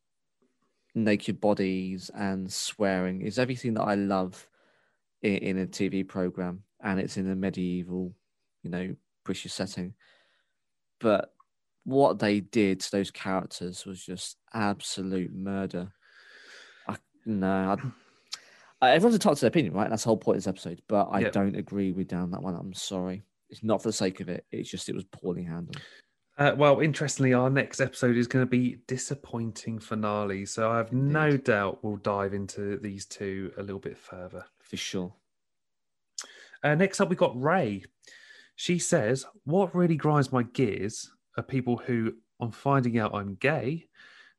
naked 1.04 1.40
bodies 1.40 2.10
and 2.14 2.52
swearing. 2.52 3.22
Is 3.22 3.38
everything 3.38 3.74
that 3.74 3.82
I 3.82 3.94
love 3.94 4.46
in, 5.22 5.36
in 5.36 5.58
a 5.58 5.66
TV 5.66 6.06
program, 6.06 6.62
and 6.82 7.00
it's 7.00 7.16
in 7.16 7.30
a 7.30 7.34
medieval, 7.36 8.14
you 8.62 8.70
know, 8.70 8.96
British 9.24 9.52
setting. 9.52 9.94
But 11.00 11.32
what 11.84 12.18
they 12.18 12.40
did 12.40 12.80
to 12.80 12.90
those 12.90 13.10
characters 13.10 13.86
was 13.86 14.04
just 14.04 14.36
absolute 14.52 15.32
murder. 15.32 15.92
I 16.86 16.96
no, 17.24 17.78
I, 18.80 18.90
everyone's 18.90 19.14
entitled 19.14 19.38
to 19.38 19.40
their 19.42 19.48
opinion, 19.48 19.74
right? 19.74 19.88
That's 19.90 20.02
the 20.04 20.08
whole 20.08 20.16
point 20.16 20.36
of 20.36 20.44
this 20.44 20.48
episode. 20.48 20.82
But 20.88 21.08
I 21.10 21.20
Yep. 21.20 21.32
don't 21.32 21.56
agree 21.56 21.92
with 21.92 22.08
down 22.08 22.30
that 22.32 22.42
one. 22.42 22.54
I'm 22.54 22.74
sorry. 22.74 23.22
It's 23.50 23.62
not 23.62 23.82
for 23.82 23.88
the 23.88 23.92
sake 23.94 24.20
of 24.20 24.28
it. 24.28 24.44
It's 24.52 24.70
just 24.70 24.88
it 24.88 24.94
was 24.94 25.04
poorly 25.04 25.42
handled. 25.42 25.80
Uh, 26.38 26.54
well, 26.56 26.78
interestingly, 26.78 27.34
our 27.34 27.50
next 27.50 27.80
episode 27.80 28.16
is 28.16 28.28
going 28.28 28.44
to 28.44 28.48
be 28.50 28.78
disappointing 28.86 29.80
finale. 29.80 30.46
So 30.46 30.70
I 30.70 30.76
have 30.78 30.92
no 30.92 31.36
doubt 31.36 31.82
we'll 31.82 31.96
dive 31.96 32.32
into 32.32 32.78
these 32.78 33.06
two 33.06 33.52
a 33.58 33.62
little 33.62 33.80
bit 33.80 33.98
further. 33.98 34.44
For 34.60 34.76
sure. 34.76 35.12
Uh, 36.62 36.76
next 36.76 37.00
up, 37.00 37.08
we've 37.08 37.18
got 37.18 37.40
Ray. 37.40 37.84
She 38.54 38.78
says, 38.78 39.26
What 39.44 39.74
really 39.74 39.96
grinds 39.96 40.32
my 40.32 40.44
gears 40.44 41.10
are 41.36 41.42
people 41.42 41.76
who, 41.76 42.14
on 42.38 42.52
finding 42.52 42.98
out 42.98 43.14
I'm 43.14 43.34
gay, 43.36 43.86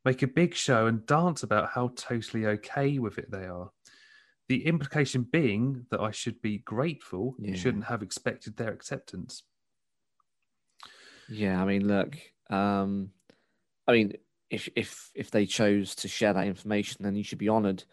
make 0.06 0.22
a 0.22 0.28
big 0.28 0.54
show 0.56 0.88
and 0.88 1.06
dance 1.06 1.44
about 1.44 1.72
how 1.72 1.92
totally 1.98 2.46
okay 2.46 3.00
with 3.00 3.18
it 3.18 3.30
they 3.30 3.46
are. 3.46 3.72
The 4.48 4.66
implication 4.66 5.24
being 5.24 5.86
that 5.92 6.00
I 6.00 6.12
should 6.12 6.42
be 6.42 6.60
grateful 6.60 7.36
and 7.40 7.50
Yeah. 7.50 7.56
shouldn't 7.56 7.84
have 7.86 8.02
expected 8.02 8.56
their 8.56 8.72
acceptance. 8.72 9.44
Yeah, 11.30 11.62
I 11.62 11.66
mean, 11.66 11.88
look, 11.88 12.18
um, 12.50 13.12
I 13.88 13.92
mean, 13.94 14.14
if 14.50 14.70
if 14.76 15.12
if 15.16 15.32
they 15.32 15.46
chose 15.46 15.96
to 15.96 16.08
share 16.08 16.34
that 16.34 16.48
information, 16.48 17.04
then 17.04 17.16
you 17.16 17.24
should 17.24 17.38
be 17.38 17.50
honoured 17.50 17.84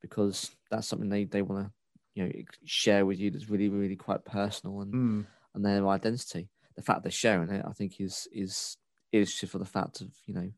because 0.00 0.54
that's 0.70 0.86
something 0.88 1.08
they 1.08 1.24
they 1.24 1.42
want 1.42 1.66
to 1.66 1.72
you 2.14 2.24
know 2.24 2.32
share 2.64 3.04
with 3.04 3.18
you 3.18 3.30
that's 3.30 3.50
really 3.50 3.68
really 3.68 3.96
quite 3.96 4.24
personal 4.24 4.80
and 4.80 4.96
Mm, 4.96 5.26
and 5.54 5.64
their 5.64 5.86
identity. 5.88 6.48
The 6.76 6.82
fact 6.82 7.02
they're 7.02 7.10
sharing 7.12 7.50
it, 7.50 7.64
I 7.66 7.72
think, 7.72 8.00
is 8.00 8.28
is 8.32 8.76
is 9.12 9.34
just 9.34 9.52
for 9.52 9.58
the 9.58 9.64
fact 9.64 10.00
of 10.00 10.08
you 10.26 10.34
know 10.34 10.50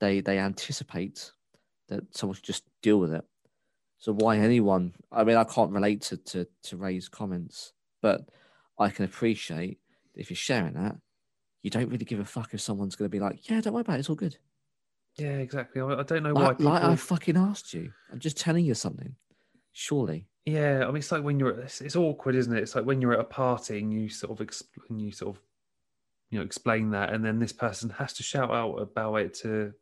they 0.00 0.20
they 0.20 0.38
anticipate 0.38 1.32
that 1.88 2.16
someone 2.16 2.36
should 2.36 2.44
just 2.44 2.64
deal 2.82 2.98
with 2.98 3.12
it. 3.12 3.24
So 3.98 4.12
why 4.12 4.38
anyone? 4.38 4.94
I 5.12 5.24
mean, 5.24 5.36
I 5.36 5.44
can't 5.44 5.72
relate 5.72 6.02
to 6.02 6.16
to 6.16 6.46
to 6.64 6.76
Ray's 6.76 7.08
comments, 7.08 7.72
but 8.00 8.22
I 8.78 8.90
can 8.90 9.04
appreciate 9.04 9.78
if 10.14 10.30
you're 10.30 10.36
sharing 10.36 10.74
that, 10.74 10.96
you 11.62 11.70
don't 11.70 11.88
really 11.90 12.04
give 12.04 12.20
a 12.20 12.24
fuck 12.24 12.54
if 12.54 12.60
someone's 12.60 12.96
going 12.96 13.06
to 13.10 13.14
be 13.14 13.20
like, 13.20 13.48
"Yeah, 13.48 13.60
don't 13.60 13.72
worry 13.74 13.82
about 13.82 13.96
it. 13.96 14.00
It's 14.00 14.10
all 14.10 14.16
good." 14.16 14.36
yeah, 15.18 15.38
exactly. 15.38 15.82
I, 15.82 15.86
I 15.86 16.02
don't 16.04 16.22
know 16.22 16.32
why 16.32 16.54
people. 16.54 16.66
like 16.72 16.82
I 16.84 16.96
fucking 16.96 17.36
asked 17.36 17.74
you. 17.74 17.92
I'm 18.12 18.20
just 18.20 18.38
telling 18.38 18.64
you 18.64 18.74
something. 18.74 19.14
Surely, 19.72 20.26
Yeah, 20.46 20.82
I 20.84 20.86
mean, 20.86 20.96
it's 20.96 21.12
like 21.12 21.22
when 21.22 21.38
you're. 21.38 21.60
It's, 21.60 21.80
it's 21.80 21.96
awkward, 21.96 22.34
isn't 22.34 22.56
it? 22.56 22.62
It's 22.62 22.74
like 22.74 22.84
when 22.84 23.00
you're 23.00 23.12
at 23.12 23.20
a 23.20 23.24
party 23.24 23.78
and 23.78 23.92
you 23.92 24.08
sort 24.08 24.38
of 24.38 24.46
exp- 24.46 24.64
and 24.88 25.00
you 25.00 25.12
sort 25.12 25.36
of, 25.36 25.42
you 26.30 26.38
know, 26.38 26.44
explain 26.44 26.90
that, 26.90 27.12
and 27.12 27.24
then 27.24 27.38
this 27.38 27.52
person 27.52 27.90
has 27.90 28.12
to 28.14 28.22
shout 28.22 28.50
out 28.50 28.76
about 28.76 29.14
it 29.16 29.34
to 29.34 29.72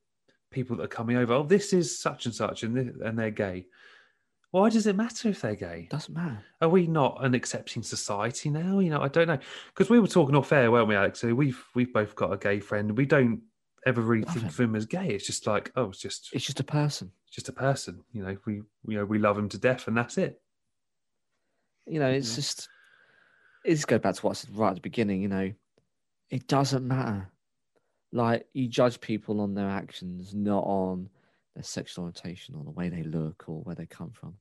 people 0.51 0.77
that 0.77 0.85
are 0.85 0.89
coming 0.89 1.17
over. 1.17 1.33
Oh, 1.35 1.43
this 1.43 1.73
is 1.73 1.99
such 1.99 2.27
and 2.27 2.35
such, 2.35 2.63
and 2.65 2.77
this, 2.77 2.97
and 3.05 3.19
they're 3.19 3.31
gay. 3.31 3.67
Why 4.51 4.71
does 4.71 4.87
it 4.87 4.97
matter 4.97 5.29
if 5.29 5.43
they're 5.43 5.55
gay? 5.55 5.89
doesn't 5.91 6.15
matter. 6.15 6.43
Are 6.63 6.69
we 6.71 6.87
not 6.87 7.23
an 7.25 7.35
accepting 7.35 7.83
society 7.83 8.49
now? 8.49 8.79
You 8.79 8.91
know, 8.91 9.01
I 9.03 9.09
don't 9.09 9.29
know 9.29 9.39
because 9.75 9.91
we 9.91 10.01
were 10.01 10.07
talking 10.09 10.35
off 10.35 10.53
air, 10.53 10.71
weren't 10.71 10.89
we, 10.89 10.95
Alex? 10.97 11.21
So 11.21 11.35
we've 11.35 11.63
we've 11.75 11.93
both 11.93 12.15
got 12.15 12.33
a 12.33 12.39
gay 12.39 12.61
friend. 12.61 12.97
We 12.97 13.05
don't 13.05 13.43
ever 13.87 14.01
really 14.01 14.25
Love 14.25 14.33
think 14.35 14.45
him. 14.45 14.49
of 14.49 14.61
him 14.61 14.77
as 14.77 14.87
gay. 14.87 15.09
It's 15.09 15.27
just 15.27 15.47
like, 15.47 15.71
oh, 15.77 15.91
it's 15.91 16.01
just 16.01 16.31
It's 16.33 16.47
just 16.47 16.61
a 16.61 16.65
person. 16.65 17.13
just 17.31 17.49
a 17.49 17.53
person. 17.53 18.03
You 18.13 18.23
know, 18.25 18.37
we 18.47 18.55
you 18.55 18.97
know 18.97 19.05
we 19.05 19.19
love 19.19 19.37
him 19.37 19.51
to 19.51 19.59
death, 19.59 19.87
and 19.87 19.97
that's 19.97 20.17
it. 20.17 20.41
You 21.87 22.01
know, 22.01 22.09
it's 22.11 22.31
Yeah. 22.31 22.37
just. 22.37 22.69
It 23.65 23.75
just 23.75 23.89
goes 23.89 24.01
back 24.01 24.15
to 24.15 24.23
what 24.23 24.31
I 24.31 24.35
said 24.35 24.57
right 24.57 24.71
at 24.71 24.77
the 24.77 24.81
beginning. 24.81 25.21
You 25.21 25.29
know, 25.29 25.53
it 26.31 26.47
doesn't 26.49 26.87
matter. 26.87 27.29
Like 28.13 28.47
you 28.55 28.67
judge 28.69 28.99
people 29.01 29.41
on 29.43 29.53
their 29.55 29.69
actions, 29.69 30.35
not 30.35 30.65
on 30.65 31.11
their 31.59 31.65
sexual 31.65 32.05
orientation 32.05 32.55
or 32.55 32.63
the 32.63 32.71
way 32.71 32.89
they 32.89 33.03
look 33.03 33.49
or 33.49 33.63
where 33.63 33.75
they 33.75 33.85
come 33.87 34.13
from. 34.13 34.35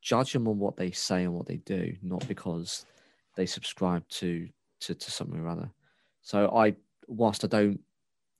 Judge 0.00 0.32
them 0.32 0.46
on 0.46 0.56
what 0.60 0.76
they 0.76 0.92
say 0.92 1.24
and 1.24 1.34
what 1.34 1.46
they 1.46 1.56
do, 1.56 1.96
not 2.00 2.26
because 2.28 2.86
they 3.34 3.44
subscribe 3.44 4.08
to 4.08 4.48
to, 4.82 4.94
to 4.94 5.10
something 5.10 5.40
or 5.40 5.48
other. 5.48 5.68
So 6.22 6.48
I, 6.54 6.76
whilst 7.08 7.42
I 7.42 7.48
don't, 7.48 7.80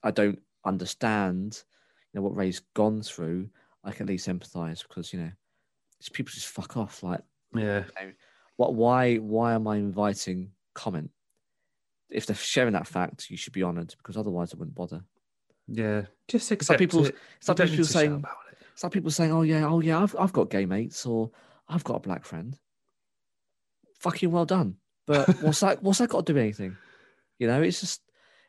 I 0.05 0.13
don't 0.13 0.39
understand, 0.65 1.65
you 2.13 2.21
know, 2.21 2.23
what 2.23 2.37
Ray's 2.37 2.61
gone 2.75 3.03
through, 3.03 3.49
I 3.83 3.91
can 3.91 4.05
at 4.05 4.11
least 4.11 4.29
empathise 4.29 4.87
because 4.87 5.13
you 5.13 5.19
know, 5.19 5.33
it's 5.99 6.09
people 6.09 6.31
just 6.33 6.47
fuck 6.47 6.77
off. 6.77 7.03
Like, 7.03 7.23
Yeah, 7.53 7.83
what? 8.57 8.75
Why? 8.75 9.17
Why 9.17 9.55
am 9.55 9.67
I 9.67 9.77
inviting 9.79 10.53
comment? 10.75 11.11
If 12.11 12.27
they're 12.27 12.37
sharing 12.37 12.75
that 12.75 12.87
fact, 12.87 13.29
you 13.29 13.37
should 13.37 13.53
be 13.53 13.65
honoured 13.65 13.97
because 13.99 14.17
otherwise, 14.17 14.55
I 14.55 14.57
wouldn't 14.57 14.77
bother. 14.77 15.03
Yeah. 15.69 16.03
Just 16.27 16.51
like 16.51 16.61
accept 16.61 16.79
people's- 16.79 17.09
it. 17.09 17.17
It's 17.39 17.49
like 17.49 17.57
people 17.59 17.85
saying, 17.85 18.25
it. 18.25 18.59
it's 18.73 18.83
like 18.83 18.93
people 18.93 19.11
saying, 19.11 19.33
"Oh 19.33 19.43
yeah, 19.43 19.67
oh 19.67 19.81
yeah, 19.81 20.03
I've 20.03 20.15
I've 20.19 20.33
got 20.33 20.51
gay 20.51 20.67
mates 20.67 21.07
or 21.07 21.31
I've 21.69 21.85
got 21.85 21.97
a 21.97 22.01
black 22.01 22.25
friend." 22.25 22.59
Fucking 24.01 24.31
well 24.31 24.45
done, 24.45 24.77
but 25.07 25.29
what's 25.43 25.61
that? 25.61 25.83
What's 25.83 25.99
that 25.99 26.11
got 26.11 26.27
to 26.27 26.33
do 26.33 26.35
with 26.35 26.43
anything? 26.43 26.77
You 27.39 27.47
know, 27.47 27.63
it's 27.63 27.81
just 27.81 28.01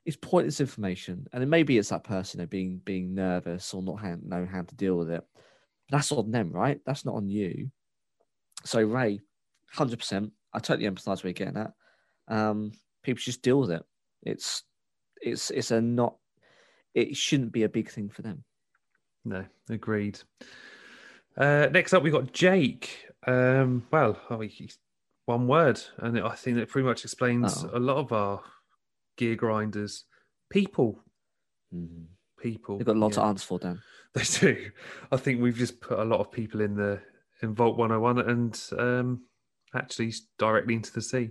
it's 0.05 0.17
pointless 0.17 0.59
information, 0.59 1.27
and 1.33 1.49
maybe 1.49 1.77
it's 1.77 1.89
that 1.89 2.03
person 2.03 2.39
you 2.39 2.43
know, 2.43 2.47
being 2.47 2.81
being 2.83 3.13
nervous 3.13 3.73
or 3.73 3.81
not 3.81 3.99
hand, 4.01 4.23
know 4.25 4.47
how 4.49 4.61
to 4.61 4.75
deal 4.75 4.95
with 4.97 5.09
it. 5.09 5.23
That's 5.89 6.11
on 6.11 6.31
them, 6.31 6.51
right? 6.51 6.79
That's 6.85 7.05
not 7.05 7.15
on 7.15 7.29
you. 7.29 7.71
So 8.65 8.81
Ray, 8.81 9.21
hundred 9.71 9.99
percent, 9.99 10.31
I 10.53 10.59
totally 10.59 10.89
empathise 10.89 11.23
where 11.23 11.29
you're 11.29 11.33
getting 11.33 11.57
at. 11.57 11.71
Um, 12.27 12.71
people 13.03 13.19
just 13.19 13.41
deal 13.41 13.59
with 13.59 13.71
it. 13.71 13.83
It's 14.23 14.63
it's 15.21 15.49
it's 15.51 15.71
a 15.71 15.81
not. 15.81 16.15
It 16.93 17.15
shouldn't 17.15 17.51
be 17.51 17.63
a 17.63 17.69
big 17.69 17.89
thing 17.89 18.09
for 18.09 18.21
them. 18.21 18.43
No, 19.25 19.45
agreed. 19.69 20.19
Uh, 21.37 21.67
next 21.71 21.93
up, 21.93 22.03
we've 22.03 22.13
got 22.13 22.33
Jake. 22.33 23.05
Um, 23.27 23.85
well, 23.91 24.19
oh, 24.29 24.39
he's 24.41 24.77
one 25.25 25.47
word, 25.47 25.79
and 25.97 26.19
I 26.19 26.35
think 26.35 26.57
that 26.57 26.69
pretty 26.69 26.87
much 26.87 27.03
explains 27.03 27.63
Uh-oh. 27.63 27.77
a 27.77 27.79
lot 27.79 27.97
of 27.97 28.11
our 28.11 28.41
gear 29.17 29.35
grinders. 29.35 30.05
People, 30.49 31.03
Mhm. 31.73 32.07
people. 32.39 32.77
They've 32.77 32.87
got 32.87 32.95
a 32.95 32.99
lot 32.99 33.11
yeah. 33.11 33.21
to 33.21 33.23
answer 33.25 33.45
for, 33.45 33.59
Dan. 33.59 33.81
They 34.15 34.23
do. 34.23 34.71
I 35.11 35.17
think 35.17 35.39
we've 35.39 35.55
just 35.55 35.79
put 35.79 35.99
a 35.99 36.03
lot 36.03 36.19
of 36.19 36.31
people 36.31 36.61
in 36.61 36.75
the 36.75 36.99
in 37.43 37.53
Vault 37.53 37.77
101 37.77 38.19
and 38.27 38.69
um, 38.77 39.21
actually 39.75 40.11
directly 40.39 40.73
into 40.73 40.91
the 40.91 41.01
sea. 41.01 41.29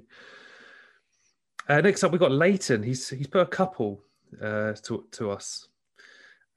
Uh, 1.68 1.80
next 1.80 2.05
up, 2.05 2.12
we've 2.12 2.20
got 2.20 2.30
Leighton. 2.30 2.82
He's 2.85 3.09
he's 3.09 3.26
put 3.26 3.40
a 3.43 3.47
couple 3.47 4.05
uh, 4.42 4.72
to 4.84 5.06
to 5.12 5.30
us, 5.30 5.68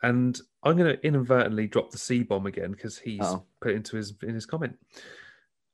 and 0.01 0.39
I'm 0.63 0.77
going 0.77 0.95
to 0.95 1.05
inadvertently 1.05 1.67
drop 1.67 1.91
the 1.91 1.97
C 1.97 2.23
bomb 2.23 2.45
again 2.45 2.71
because 2.71 2.97
he's 2.97 3.21
Uh-oh. 3.21 3.43
put 3.59 3.73
into 3.73 3.97
his 3.97 4.13
in 4.23 4.33
his 4.33 4.45
comment. 4.45 4.77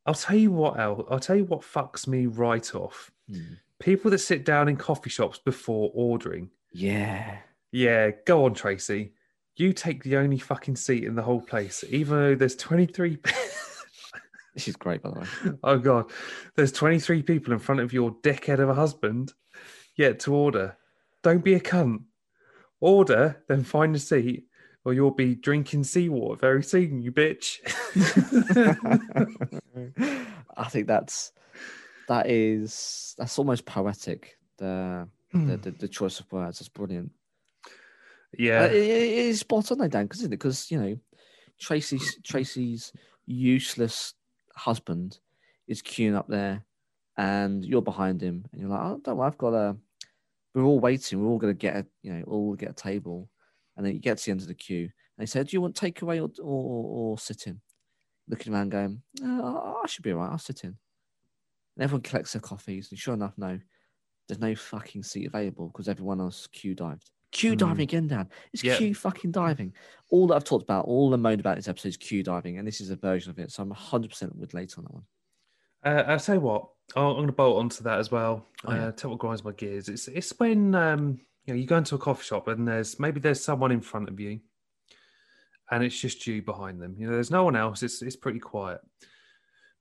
I'll 0.06 0.14
tell 0.14 0.38
you 0.38 0.52
what, 0.52 0.80
Al. 0.80 1.06
I'll 1.11 1.19
tell 1.19 1.36
you 1.36 1.45
what 1.45 1.61
fucks 1.61 2.07
me 2.07 2.28
right 2.28 2.74
off. 2.76 3.11
Hmm. 3.30 3.56
People 3.80 4.10
that 4.11 4.19
sit 4.19 4.45
down 4.45 4.69
in 4.69 4.78
coffee 4.78 5.10
shops 5.10 5.38
before 5.38 5.91
ordering. 5.94 6.49
Yeah. 6.72 7.38
Yeah, 7.72 8.11
go 8.26 8.45
on, 8.45 8.53
Tracy. 8.53 9.14
You 9.56 9.74
take 9.74 10.03
the 10.03 10.18
only 10.18 10.38
fucking 10.38 10.78
seat 10.78 11.03
in 11.03 11.15
the 11.15 11.22
whole 11.22 11.41
place, 11.41 11.84
even 11.90 12.18
though 12.18 12.36
there's 12.36 12.56
23. 12.56 13.18
This 14.57 14.69
is 14.69 14.76
great, 14.76 15.03
by 15.03 15.11
the 15.11 15.19
way. 15.19 15.28
oh, 15.64 15.78
God. 15.78 16.10
There's 16.56 16.72
23 16.72 17.22
people 17.22 17.53
in 17.53 17.60
front 17.60 17.80
of 17.80 17.94
your 17.94 18.15
dickhead 18.24 18.57
of 18.57 18.69
a 18.69 18.74
husband 18.74 19.34
yet 19.95 20.19
to 20.22 20.34
order. 20.34 20.76
Don't 21.23 21.44
be 21.44 21.53
a 21.56 21.60
cunt. 21.60 22.03
Order, 22.80 23.44
then 23.48 23.64
find 23.64 23.95
a 23.95 23.99
seat, 23.99 24.45
or 24.85 24.94
you'll 24.94 25.11
be 25.11 25.35
drinking 25.35 25.84
seawater 25.84 26.39
very 26.39 26.64
soon, 26.64 27.02
you 27.02 27.11
bitch. 27.11 27.57
I 30.57 30.69
think 30.69 30.88
that's 30.88 31.31
that 32.07 32.30
is 32.30 33.15
that's 33.18 33.38
almost 33.39 33.65
poetic. 33.65 34.38
The 34.57 35.07
the, 35.34 35.57
the, 35.57 35.72
the 35.72 35.88
choice 35.88 36.19
of 36.19 36.31
words 36.31 36.61
is 36.61 36.69
brilliant. 36.69 37.11
yeah. 38.38 38.61
Uh, 38.61 38.68
it, 38.68 38.76
it 38.76 39.26
is 39.26 39.41
spot 39.41 39.72
on, 39.72 39.77
though, 39.77 39.88
Dan, 39.88 40.06
because 40.06 40.27
because 40.27 40.72
you 40.72 40.80
know 40.80 40.98
Tracy's 41.60 42.18
Tracy's 42.23 42.94
useless 43.26 44.14
husband 44.56 45.19
is 45.68 45.81
queuing 45.81 46.15
up 46.15 46.27
there, 46.27 46.64
and 47.18 47.65
you're 47.65 47.81
behind 47.81 48.22
him, 48.22 48.45
and 48.52 48.61
you're 48.61 48.69
like, 48.69 48.81
"Oh, 48.81 49.02
don't 49.03 49.18
worry, 49.18 49.27
I've 49.27 49.38
got 49.38 49.53
a." 49.53 49.77
We're 50.58 50.64
all 50.64 50.80
waiting. 50.80 51.22
We're 51.22 51.30
all 51.30 51.38
going 51.38 51.54
to 51.54 51.58
get 51.58 51.76
a, 51.76 51.86
you 52.02 52.12
know, 52.12 52.24
all 52.24 52.56
get 52.56 52.72
a 52.72 52.74
table, 52.74 53.30
and 53.76 53.86
then 53.86 53.94
you 53.94 54.00
get 54.00 54.18
to 54.18 54.26
the 54.26 54.32
end 54.32 54.42
of 54.42 54.48
the 54.48 54.56
queue, 54.56 54.86
and 54.86 54.92
they 55.20 55.28
say, 55.28 55.44
"Do 55.44 55.56
you 55.56 55.62
want 55.62 55.76
takeaway 55.76 56.18
or 56.20 56.32
or, 56.44 56.86
or 57.14 57.18
sit 57.20 57.46
in?" 57.46 57.62
Looking 58.28 58.54
around, 58.56 58.70
going, 58.70 59.04
oh, 59.24 59.82
"I 59.84 59.88
should 59.88 60.04
be 60.04 60.14
alright. 60.14 60.32
I'll 60.32 60.40
sit 60.40 60.64
in." 60.64 60.70
And 61.76 61.84
everyone 61.84 62.02
collects 62.02 62.34
their 62.34 62.42
coffees, 62.42 62.90
and 62.90 62.98
sure 63.00 63.14
enough, 63.14 63.38
no, 63.38 63.60
there's 64.28 64.40
no 64.40 64.56
fucking 64.56 65.04
seat 65.04 65.28
available 65.28 65.68
because 65.68 65.88
everyone 65.88 66.20
else 66.20 66.48
queue 66.48 66.74
dived. 66.74 67.12
Queue 67.32 67.52
Hmm. 67.52 67.58
diving 67.58 67.84
again, 67.84 68.08
Dan. 68.08 68.30
It's 68.52 68.64
queue 68.80 68.96
fucking 68.96 69.32
diving. 69.32 69.76
All 70.10 70.26
that 70.28 70.36
I've 70.38 70.44
talked 70.44 70.64
about, 70.64 70.86
all 70.86 71.12
the 71.12 71.20
moan 71.20 71.40
about 71.40 71.58
this 71.58 71.68
episode 71.68 71.90
is 71.90 71.98
queue 71.98 72.24
diving, 72.24 72.58
and 72.58 72.68
this 72.68 72.82
is 72.82 72.90
a 72.90 72.96
version 72.96 73.30
of 73.30 73.38
it. 73.38 73.52
So 73.52 73.62
I'm 73.62 73.70
100% 73.70 74.36
with 74.36 74.56
Leighton 74.56 74.86
that 74.86 74.94
one. 74.94 75.06
Uh, 75.84 76.04
I'll 76.08 76.20
tell 76.20 76.36
you 76.36 76.41
what, 76.41 76.68
I'll, 76.95 77.12
I'm 77.12 77.16
going 77.18 77.28
to 77.28 77.34
bolt 77.34 77.60
onto 77.60 77.84
that 77.84 77.99
as 77.99 78.12
well. 78.12 78.45
Oh, 78.66 78.74
yeah. 78.74 78.86
uh, 78.88 78.91
tell 78.91 79.12
what 79.12 79.20
grinds 79.20 79.44
my 79.44 79.52
gears. 79.52 79.90
It's 79.90 80.08
it's 80.08 80.34
when 80.38 80.76
um, 80.76 81.20
you 81.45 81.54
know 81.54 81.60
you 81.60 81.66
go 81.66 81.78
into 81.78 81.95
a 81.95 81.99
coffee 81.99 82.24
shop 82.24 82.48
and 82.48 82.68
there's 82.68 82.99
maybe 82.99 83.20
there's 83.20 83.44
someone 83.44 83.72
in 83.72 83.82
front 83.82 84.10
of 84.10 84.20
you, 84.20 84.40
and 85.72 85.84
it's 85.84 85.99
just 85.99 86.26
you 86.28 86.41
behind 86.41 86.82
them. 86.82 86.95
You 86.98 87.08
know, 87.08 87.14
there's 87.14 87.32
no 87.32 87.44
one 87.44 87.56
else. 87.56 87.84
It's 87.84 88.02
it's 88.02 88.16
pretty 88.16 88.40
quiet, 88.40 88.82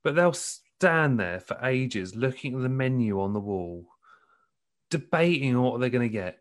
but 0.03 0.15
they'll 0.15 0.33
stand 0.33 1.19
there 1.19 1.41
for 1.41 1.59
ages 1.65 2.15
looking 2.15 2.55
at 2.55 2.63
the 2.63 2.69
menu 2.69 3.21
on 3.21 3.33
the 3.33 3.41
wall, 3.41 3.87
debating 4.91 5.61
what 5.61 5.81
they're 5.81 5.91
going 5.91 6.09
to 6.09 6.13
get, 6.13 6.41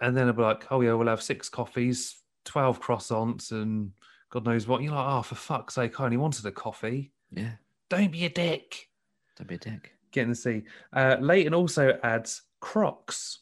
and 0.00 0.16
then 0.16 0.26
they'll 0.26 0.34
be 0.36 0.42
like, 0.42 0.66
"Oh 0.70 0.80
yeah, 0.80 0.92
we'll 0.92 1.08
have 1.08 1.22
six 1.22 1.48
coffees, 1.48 2.20
twelve 2.44 2.80
croissants, 2.80 3.50
and 3.50 3.92
God 4.30 4.44
knows 4.44 4.66
what." 4.66 4.82
You're 4.82 4.94
like, 4.94 5.06
"Oh, 5.08 5.22
for 5.22 5.34
fuck's 5.34 5.74
sake, 5.74 5.98
I 6.00 6.04
only 6.04 6.16
wanted 6.16 6.46
a 6.46 6.52
coffee." 6.52 7.12
Yeah, 7.32 7.52
Don't 7.90 8.10
be 8.12 8.24
a 8.24 8.30
dick. 8.30 8.88
don't 9.36 9.48
be 9.48 9.56
a 9.56 9.58
dick. 9.58 9.92
Getting 10.12 10.32
to 10.32 10.38
see. 10.38 10.62
Uh, 10.92 11.16
Leighton 11.20 11.54
also 11.54 11.98
adds 12.02 12.42
Crocs. 12.60 13.40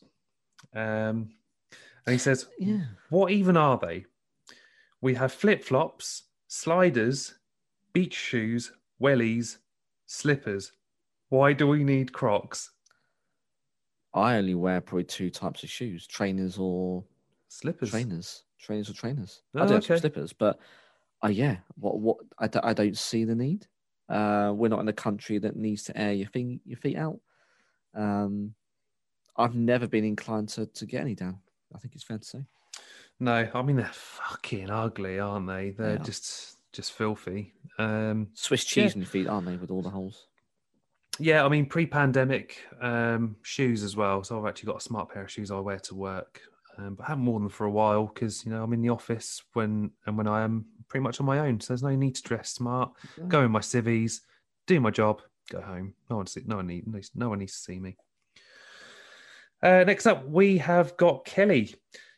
Um, 0.75 1.31
and 2.07 2.13
he 2.13 2.19
says, 2.19 2.49
Yeah. 2.59 2.81
What 3.11 3.31
even 3.31 3.57
are 3.57 3.79
they? 3.79 4.05
We 5.01 5.15
have 5.15 5.33
flip 5.33 5.63
flops, 5.63 6.25
sliders, 6.49 7.35
beach 7.93 8.15
shoes, 8.15 8.73
wellies, 9.01 9.59
slippers. 10.07 10.73
Why 11.29 11.53
do 11.53 11.67
we 11.69 11.85
need 11.85 12.13
Crocs? 12.13 12.71
I 14.15 14.37
only 14.37 14.55
wear 14.55 14.81
probably 14.81 15.05
two 15.05 15.31
types 15.31 15.63
of 15.63 15.71
shoes 15.71 16.07
trainers 16.07 16.59
or 16.59 17.05
Slippers. 17.49 17.91
trainers. 17.91 18.43
Trainers 18.59 18.91
or 18.91 18.95
trainers. 18.95 19.43
Oh, 19.55 19.63
I 19.63 19.67
do 19.67 19.75
have 19.75 19.85
some 19.85 19.95
okay. 19.95 20.01
slippers, 20.01 20.33
but 20.33 20.59
uh, 21.25 21.29
yeah, 21.29 21.57
what, 21.77 21.99
what, 21.99 22.17
I, 22.39 22.49
d- 22.49 22.61
I 22.63 22.73
don't 22.73 22.97
see 22.97 23.25
the 23.25 23.35
need. 23.35 23.67
Uh, 24.09 24.53
we're 24.55 24.69
not 24.69 24.81
in 24.81 24.89
a 24.89 24.93
country 24.93 25.39
that 25.39 25.57
needs 25.57 25.85
to 25.85 25.97
air 25.97 26.13
your 26.13 26.29
feet, 26.29 26.61
your 26.65 26.79
feet 26.79 26.97
out. 26.97 27.21
Um, 27.95 28.55
I've 29.37 29.55
never 29.55 29.87
been 29.87 30.05
inclined 30.05 30.49
to, 30.51 30.67
to 30.67 30.87
get 30.87 31.03
any 31.03 31.15
down. 31.15 31.39
I 31.75 31.79
think 31.79 31.95
it's 31.95 32.05
fair 32.05 32.19
to 32.19 32.25
say. 32.25 32.45
No, 33.21 33.49
I 33.53 33.63
mean 33.63 33.77
they're 33.77 33.91
fucking 33.93 34.71
ugly, 34.71 35.19
aren't 35.19 35.49
they? 35.49 35.71
They're 35.71 35.97
They 35.97 36.05
just 36.05 36.57
just 36.73 36.93
filthy. 36.93 37.53
Um, 37.79 38.29
Swiss 38.35 38.65
cheese 38.65 38.95
in 38.95 39.01
your 39.01 39.09
feet, 39.09 39.27
aren't 39.27 39.47
they, 39.47 39.57
with 39.57 39.71
all 39.71 39.83
the 39.83 39.91
holes? 39.91 40.27
Yeah, 41.19 41.45
I 41.45 41.49
mean, 41.49 41.67
pre-pandemic 41.67 42.59
um, 42.81 43.37
shoes 43.43 43.83
as 43.83 43.97
well. 43.97 44.23
So 44.23 44.39
I've 44.39 44.49
actually 44.49 44.69
got 44.69 44.77
a 44.77 44.81
smart 44.81 45.09
pair 45.13 45.25
of 45.25 45.31
shoes 45.31 45.51
I 45.51 45.59
wear 45.59 45.81
to 45.81 45.95
work, 45.97 46.41
um, 46.79 46.95
but 46.95 47.05
I 47.05 47.09
haven't 47.09 47.27
worn 47.27 47.43
them 47.43 47.51
for 47.51 47.67
a 47.67 47.71
while 47.71 48.07
because 48.07 48.45
you 48.45 48.53
know 48.53 48.63
I'm 48.63 48.73
in 48.73 48.83
the 48.83 48.89
office 48.91 49.43
when 49.53 49.91
and 50.07 50.17
when 50.17 50.29
I 50.29 50.43
am 50.43 50.65
pretty 50.89 51.03
much 51.03 51.21
on 51.21 51.27
my 51.27 51.41
own. 51.41 51.61
So 51.61 51.69
there's 51.69 51.83
no 51.83 51.95
need 51.95 52.15
to 52.17 52.23
dress 52.23 52.51
smart. 52.51 52.93
Go 53.29 53.43
in 53.45 53.51
my 53.51 53.61
civvies, 53.61 54.23
do 54.67 54.81
my 54.81 54.91
job, 54.91 55.21
go 55.51 55.61
home. 55.61 55.95
No 56.09 56.17
one 56.17 56.27
see, 56.27 56.43
no 56.47 56.57
one 56.57 56.67
need, 56.69 56.85
no 57.15 57.29
one 57.29 57.41
needs 57.41 57.53
to 57.53 57.59
see 57.59 57.79
me. 57.79 57.97
Uh, 59.63 59.85
next 59.85 60.07
up, 60.07 60.27
we 60.29 60.59
have 60.59 60.97
got 60.97 61.25
Kelly. 61.25 61.75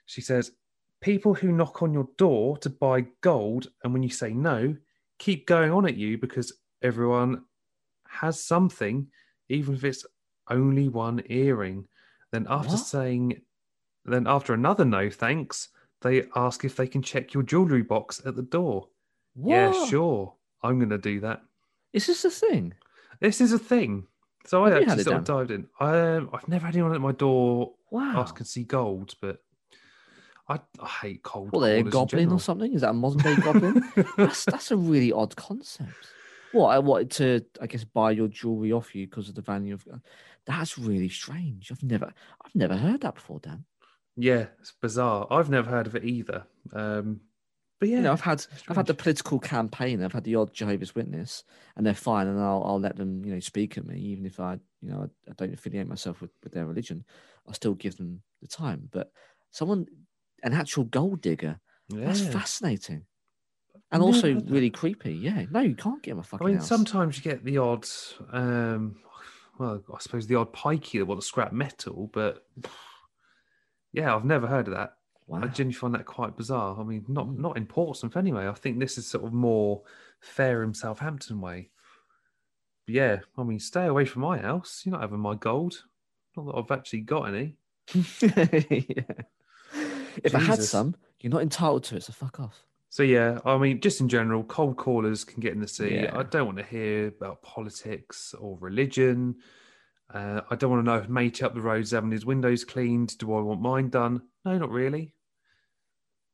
She 0.06 0.20
says, 0.20 0.52
"People 1.00 1.32
who 1.34 1.52
knock 1.52 1.82
on 1.82 1.94
your 1.94 2.08
door 2.18 2.58
to 2.58 2.68
buy 2.70 3.06
gold, 3.22 3.68
and 3.82 3.92
when 3.92 4.02
you 4.02 4.10
say 4.10 4.34
no, 4.34 4.76
keep 5.18 5.46
going 5.46 5.72
on 5.72 5.86
at 5.86 5.96
you 5.96 6.18
because 6.18 6.52
everyone 6.82 7.44
has 8.08 8.42
something, 8.44 9.06
even 9.48 9.74
if 9.74 9.84
it's 9.84 10.04
only 10.50 10.88
one 10.88 11.22
earring. 11.30 11.86
Then 12.32 12.46
after 12.50 12.72
What? 12.72 12.86
saying, 12.86 13.40
then 14.04 14.26
after 14.26 14.54
another 14.54 14.84
no 14.84 15.10
thanks, 15.10 15.68
they 16.02 16.24
ask 16.34 16.64
if 16.64 16.76
they 16.76 16.86
can 16.86 17.02
check 17.02 17.34
your 17.34 17.42
jewelry 17.42 17.82
box 17.82 18.22
at 18.24 18.36
the 18.36 18.42
door. 18.42 18.88
Yeah, 19.34 19.72
sure, 19.72 20.34
I'm 20.62 20.78
going 20.78 20.90
to 20.90 20.98
do 20.98 21.20
that. 21.20 21.42
Is 21.92 22.06
this 22.06 22.24
a 22.24 22.30
thing? 22.30 22.74
This 23.20 23.40
is 23.40 23.52
a 23.52 23.58
thing. 23.58 24.06
So 24.46 24.64
I 24.64 24.70
Have 24.70 24.82
you 24.82 24.88
actually 24.88 25.04
sort 25.04 25.18
of 25.18 25.24
dived 25.24 25.50
in. 25.50 25.66
Um, 25.80 26.30
I've 26.32 26.48
never 26.48 26.66
had 26.66 26.74
anyone 26.74 26.94
at 26.94 27.00
my 27.00 27.12
door 27.12 27.74
Wow. 27.90 28.20
ask 28.20 28.38
and 28.38 28.46
see 28.46 28.64
gold, 28.64 29.14
but 29.20 29.42
I, 30.48 30.60
I 30.80 30.88
hate 30.88 31.22
cold. 31.22 31.52
What, 31.52 31.60
they're 31.60 31.78
a 31.78 31.82
goblin 31.82 32.32
or 32.32 32.40
something? 32.40 32.72
Is 32.72 32.80
that 32.80 32.90
a 32.90 32.94
modern 32.94 33.20
day 33.20 33.36
goblin? 33.36 33.84
that's 34.16 34.44
that's 34.46 34.70
a 34.70 34.76
really 34.76 35.12
odd 35.12 35.36
concept. 35.36 36.08
What 36.52 36.68
I 36.68 36.78
wanted 36.78 37.10
to, 37.12 37.44
I 37.60 37.66
guess, 37.66 37.84
buy 37.84 38.10
your 38.10 38.26
jewelry 38.26 38.72
off 38.72 38.94
you 38.94 39.06
because 39.06 39.28
of 39.28 39.34
the 39.34 39.42
value 39.42 39.74
of. 39.74 39.86
That's 40.46 40.78
really 40.78 41.08
strange. 41.08 41.70
I've 41.70 41.82
never, 41.82 42.12
I've 42.44 42.54
never 42.54 42.76
heard 42.76 43.02
that 43.02 43.14
before, 43.14 43.38
Dan. 43.38 43.64
Yeah, 44.20 44.46
it's 44.60 44.72
bizarre. 44.80 45.26
I've 45.30 45.48
never 45.50 45.70
heard 45.70 45.86
of 45.86 45.96
it 45.96 46.04
either. 46.04 46.44
Um, 46.72 47.20
but 47.78 47.88
yeah, 47.88 47.96
You 47.96 48.02
know, 48.02 48.12
I've 48.12 48.20
had, 48.20 48.44
I've 48.68 48.76
had 48.76 48.86
the 48.86 48.94
political 48.94 49.38
campaign. 49.38 50.04
I've 50.04 50.12
had 50.12 50.24
the 50.24 50.34
odd 50.34 50.52
Jehovah's 50.52 50.94
Witness, 50.94 51.44
and 51.76 51.86
they're 51.86 51.94
fine, 51.94 52.26
and 52.26 52.38
I'll, 52.38 52.62
I'll 52.64 52.80
let 52.80 52.96
them, 52.96 53.24
you 53.24 53.32
know, 53.32 53.40
speak 53.40 53.78
at 53.78 53.86
me, 53.86 53.98
even 53.98 54.26
if 54.26 54.38
I, 54.38 54.58
you 54.82 54.90
know, 54.90 55.08
I, 55.26 55.30
I 55.30 55.34
don't 55.38 55.54
affiliate 55.54 55.88
myself 55.88 56.20
with, 56.20 56.30
with 56.44 56.52
their 56.52 56.66
religion. 56.66 57.04
I'll 57.48 57.54
still 57.54 57.74
give 57.74 57.96
them 57.96 58.20
the 58.42 58.48
time. 58.48 58.88
But 58.92 59.10
someone, 59.50 59.86
an 60.42 60.52
actual 60.52 60.84
gold 60.84 61.22
digger, 61.22 61.58
that's 61.88 62.20
fascinating. 62.20 63.06
And 63.92 64.02
Never 64.02 64.04
also 64.04 64.34
that. 64.34 64.50
really 64.50 64.70
creepy. 64.70 65.14
Yeah, 65.14 65.46
no, 65.50 65.60
you 65.60 65.74
can't 65.74 66.02
get 66.02 66.16
I 66.16 66.22
fucking. 66.22 66.46
I 66.46 66.50
mean, 66.50 66.58
house. 66.58 66.68
sometimes 66.68 67.16
you 67.16 67.22
get 67.22 67.44
the 67.44 67.58
odd, 67.58 67.86
um, 68.30 68.96
well, 69.58 69.82
I 69.92 69.98
suppose 70.00 70.26
the 70.26 70.36
odd 70.36 70.52
pikey 70.52 70.98
that 70.98 71.06
want 71.06 71.20
to 71.20 71.26
scrap 71.26 71.52
metal, 71.52 72.10
but 72.12 72.46
yeah, 73.92 74.14
I've 74.14 74.24
never 74.24 74.46
heard 74.46 74.68
of 74.68 74.74
that. 74.74 74.94
Wow. 75.26 75.42
I 75.42 75.46
genuinely 75.46 75.74
find 75.74 75.94
that 75.94 76.06
quite 76.06 76.36
bizarre. 76.36 76.78
I 76.78 76.82
mean, 76.82 77.04
not 77.06 77.30
not 77.30 77.56
in 77.56 77.66
Portsmouth 77.66 78.16
anyway. 78.16 78.48
I 78.48 78.52
think 78.52 78.78
this 78.78 78.98
is 78.98 79.06
sort 79.06 79.24
of 79.24 79.32
more 79.32 79.82
Fareham, 80.20 80.74
Southampton 80.74 81.40
way. 81.40 81.70
But 82.86 82.94
yeah, 82.94 83.20
I 83.38 83.44
mean, 83.44 83.60
stay 83.60 83.86
away 83.86 84.06
from 84.06 84.22
my 84.22 84.38
house. 84.38 84.82
You're 84.84 84.92
not 84.92 85.02
having 85.02 85.20
my 85.20 85.36
gold. 85.36 85.84
Not 86.36 86.46
that 86.46 86.56
I've 86.56 86.78
actually 86.78 87.02
got 87.02 87.28
any. 87.28 87.56
yeah. 87.94 89.02
If 90.24 90.34
I 90.34 90.40
had 90.40 90.62
some, 90.62 90.96
you're 91.20 91.32
not 91.32 91.42
entitled 91.42 91.84
to 91.84 91.96
it, 91.96 92.02
so 92.02 92.12
fuck 92.12 92.40
off. 92.40 92.64
So 92.88 93.04
yeah, 93.04 93.38
I 93.44 93.56
mean, 93.56 93.80
just 93.80 94.00
in 94.00 94.08
general, 94.08 94.42
cold 94.42 94.76
callers 94.76 95.22
can 95.22 95.40
get 95.40 95.52
in 95.52 95.60
the 95.60 95.68
sea. 95.68 95.94
Yeah. 96.02 96.18
I 96.18 96.24
don't 96.24 96.46
want 96.46 96.58
to 96.58 96.64
hear 96.64 97.06
about 97.06 97.40
politics 97.42 98.34
or 98.34 98.58
religion. 98.60 99.36
Uh, 100.12 100.40
I 100.50 100.56
don't 100.56 100.70
want 100.70 100.84
to 100.84 100.90
know 100.90 100.98
if 100.98 101.08
mate 101.08 101.42
up 101.42 101.54
the 101.54 101.60
road's 101.60 101.92
having 101.92 102.10
his 102.10 102.26
windows 102.26 102.64
cleaned. 102.64 103.16
Do 103.18 103.34
I 103.34 103.40
want 103.40 103.60
mine 103.60 103.90
done? 103.90 104.22
No, 104.44 104.58
not 104.58 104.70
really. 104.70 105.14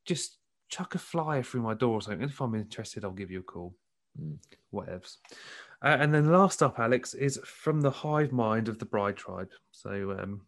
Just 0.07 0.39
chuck 0.69 0.95
a 0.95 0.99
flyer 0.99 1.43
through 1.43 1.63
my 1.63 1.75
door 1.75 1.95
or 1.95 2.01
something. 2.01 2.23
If 2.23 2.41
I'm 2.41 2.55
interested, 2.55 3.05
I'll 3.05 3.11
give 3.11 3.31
you 3.31 3.41
a 3.41 3.43
call. 3.43 3.75
Mm. 4.21 4.39
Whatevs. 4.73 5.17
Uh, 5.85 5.97
and 6.01 6.15
then 6.15 6.33
last 6.33 6.63
up, 6.63 6.79
Alex, 6.79 7.15
is 7.15 7.39
from 7.45 7.81
the 7.81 7.91
hive 7.91 8.33
mind 8.33 8.69
of 8.69 8.79
the 8.79 8.87
bride 8.87 9.17
tribe. 9.17 9.51
So 9.73 10.17
um, 10.19 10.43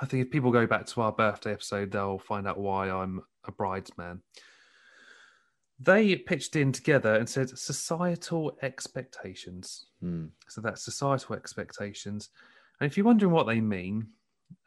I 0.00 0.06
think 0.06 0.24
if 0.24 0.32
people 0.32 0.50
go 0.50 0.66
back 0.66 0.86
to 0.86 1.02
our 1.02 1.12
birthday 1.12 1.52
episode, 1.52 1.92
they'll 1.92 2.18
find 2.18 2.48
out 2.48 2.58
why 2.58 2.90
I'm 2.90 3.20
a 3.44 3.52
bridesman. 3.52 4.22
They 5.84 6.14
pitched 6.14 6.54
in 6.54 6.70
together 6.70 7.14
and 7.14 7.28
said 7.28 7.58
societal 7.58 8.56
expectations. 8.62 9.86
Mm. 10.02 10.30
So 10.48 10.60
that's 10.60 10.84
societal 10.84 11.34
expectations. 11.34 12.28
And 12.80 12.88
if 12.90 12.96
you're 12.96 13.06
wondering 13.06 13.32
what 13.32 13.46
they 13.46 13.60
mean, 13.60 14.06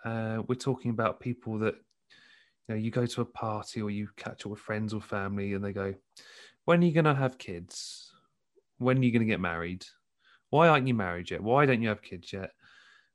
uh, 0.04 0.42
we're 0.48 0.56
talking 0.56 0.92
about 0.92 1.20
people 1.20 1.58
that 1.60 1.76
you 2.68 2.76
know 2.76 2.76
you 2.76 2.92
go 2.92 3.06
to 3.06 3.22
a 3.22 3.26
party 3.26 3.82
or 3.82 3.90
you 3.90 4.10
catch 4.18 4.46
up 4.46 4.52
with 4.52 4.60
friends 4.60 4.94
or 4.94 5.02
family 5.02 5.54
and 5.54 5.64
they 5.64 5.72
go, 5.72 5.94
When 6.66 6.82
are 6.82 6.86
you 6.86 6.92
gonna 6.92 7.16
have 7.16 7.38
kids? 7.38 8.12
When 8.78 8.98
are 8.98 9.04
you 9.04 9.12
gonna 9.12 9.26
get 9.26 9.40
married? 9.40 9.86
Why 10.50 10.68
aren't 10.68 10.88
you 10.88 10.96
married 10.96 11.32
yet? 11.32 11.42
Why 11.42 11.66
don't 11.66 11.82
you 11.82 11.90
have 11.90 12.02
kids 12.02 12.34
yet? 12.34 12.52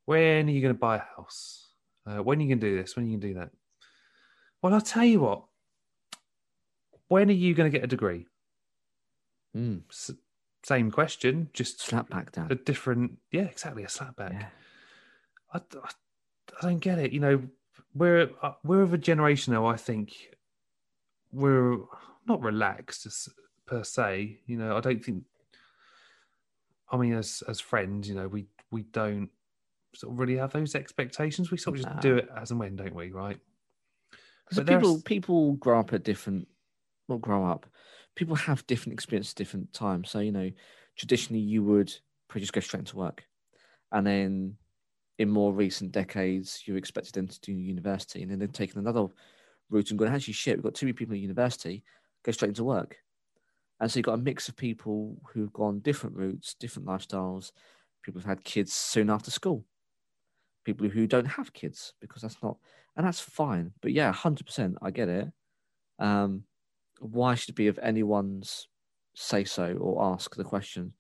When 0.07 0.49
are 0.49 0.53
you 0.53 0.63
gonna 0.63 0.75
buy 0.75 0.97
a 0.97 1.17
house? 1.17 1.69
Uh, 2.07 2.23
when 2.23 2.39
are 2.39 2.43
you 2.43 2.49
gonna 2.49 2.61
do 2.61 2.77
this? 2.77 2.97
When 2.97 3.05
are 3.05 3.09
you 3.09 3.19
gonna 3.19 3.35
do 3.35 3.41
that? 3.41 3.51
Well, 4.63 4.73
I'll 4.73 4.81
tell 4.81 5.05
you 5.05 5.21
what. 5.21 5.45
When 7.11 7.29
are 7.29 7.33
you 7.33 7.55
gonna 7.55 7.71
get 7.71 7.83
a 7.83 7.89
degree? 7.89 8.27
Mm. 9.57 9.83
S- 9.91 10.13
same 10.63 10.91
question, 10.93 11.51
just 11.53 11.81
Slap 11.81 12.09
back 12.09 12.31
down. 12.33 12.47
a 12.53 12.55
different 12.55 13.19
yeah 13.33 13.43
exactly 13.43 13.83
a 13.83 13.89
slapback 13.89 14.33
Yeah. 14.33 14.47
I, 15.53 15.59
I, 15.59 15.89
I 16.61 16.63
don't 16.69 16.79
get 16.79 16.99
it 17.01 17.13
you 17.13 17.19
know 17.19 17.43
we're 17.95 18.31
uh, 18.43 18.53
we're 18.63 18.83
of 18.83 18.93
a 18.93 18.99
generation 18.99 19.53
now 19.55 19.67
i 19.67 19.77
think 19.77 20.13
we're 21.33 21.79
not 22.27 22.43
relaxed 22.43 23.07
as, 23.07 23.29
per 23.67 23.83
se 23.83 24.39
you 24.47 24.57
know 24.57 24.77
i 24.77 24.81
don't 24.81 25.05
think 25.05 25.25
I 26.93 26.97
mean, 26.97 27.15
as 27.15 27.43
as 27.49 27.61
friends, 27.61 28.09
you 28.09 28.17
know, 28.17 28.27
we 28.27 28.47
we 28.73 28.83
don't 28.83 29.31
sort 29.95 30.13
of 30.13 30.19
really 30.19 30.37
have 30.39 30.53
those 30.53 30.75
expectations. 30.75 31.49
We 31.53 31.57
sort 31.57 31.77
of 31.79 31.83
just 31.85 31.95
Nah. 31.95 32.01
do 32.01 32.17
it 32.17 32.29
as 32.37 32.51
and 32.51 32.59
when, 32.59 32.75
don't 32.75 32.97
we? 32.97 33.13
Right? 33.13 33.39
Because 34.45 34.65
But 34.65 34.67
people 34.67 35.01
people 35.03 35.53
grow 35.53 35.79
up 35.79 35.93
at 35.93 36.03
different, 36.03 36.49
well, 37.11 37.19
grow 37.19 37.45
up. 37.45 37.67
People 38.17 38.37
have 38.37 38.67
different 38.67 38.95
experiences 38.95 39.33
at 39.33 39.37
different 39.37 39.73
times. 39.73 40.11
So 40.11 40.21
you 40.21 40.33
know, 40.33 40.51
traditionally 40.97 41.43
you 41.43 41.63
would 41.65 41.93
probably 42.29 42.43
just 42.43 42.53
go 42.53 42.61
straight 42.61 42.81
into 42.81 42.97
work, 42.97 43.25
and 43.93 44.07
then 44.07 44.57
in 45.19 45.29
more 45.29 45.53
recent 45.53 45.93
decades 45.93 46.63
you 46.65 46.77
expected 46.77 47.13
them 47.13 47.29
to 47.29 47.41
do 47.41 47.53
university, 47.53 48.23
and 48.23 48.31
then 48.31 48.39
they've 48.39 48.53
taken 48.53 48.79
another 48.79 49.09
route 49.71 49.91
and 49.91 49.99
gone, 49.99 50.09
actually, 50.09 50.35
shit, 50.35 50.57
we've 50.57 50.65
got 50.65 50.75
too 50.75 50.87
many 50.87 50.93
people 50.93 51.15
at 51.15 51.21
university, 51.21 51.85
go 52.25 52.33
straight 52.33 52.49
into 52.49 52.65
work. 52.65 52.97
And 53.81 53.91
so 53.91 53.99
you've 53.99 54.07
got 54.07 54.15
a 54.15 54.19
mix 54.19 54.49
of 54.49 54.57
people 54.57 55.17
who've 55.33 55.53
gone 55.53 55.81
different 55.81 56.17
routes, 56.17 56.55
different 56.55 56.87
lifestyles. 56.87 57.53
People 58.03 58.21
who've 58.21 58.29
had 58.29 58.45
kids 58.45 58.73
soon 58.73 59.11
after 59.11 59.31
school. 59.31 59.65
People 60.65 60.89
who 60.89 61.07
don't 61.07 61.27
have 61.27 61.53
kids 61.53 61.95
because 62.01 62.23
that's 62.23 62.43
not, 62.43 62.59
and 62.97 63.07
that's 63.07 63.21
fine. 63.21 63.73
But 63.81 63.93
yeah, 63.93 64.13
hundred 64.13 64.47
percent, 64.47 64.77
I 64.83 64.91
get 64.91 65.09
it. 65.09 65.29
Um, 65.99 66.45
why 67.01 67.35
should 67.35 67.51
it 67.51 67.57
be 67.57 67.67
of 67.67 67.79
anyone's 67.83 68.69
say 69.15 69.45
so 69.45 69.75
or 69.75 70.03
ask 70.13 70.37
the 70.37 70.45
question? 70.45 70.93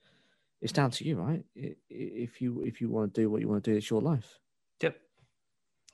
It's 0.60 0.72
down 0.72 0.90
to 0.93 1.05
you, 1.05 1.16
right? 1.16 1.44
I- 1.56 1.60
i- 1.60 1.74
If 1.90 2.40
you 2.43 2.62
if 2.64 2.81
you 2.81 2.90
want 2.90 3.14
to 3.14 3.20
do 3.20 3.31
what 3.31 3.40
you 3.40 3.48
want 3.48 3.62
to 3.64 3.70
do, 3.70 3.77
it's 3.77 3.89
your 3.89 4.02
life. 4.02 4.39
Yep. 4.82 4.97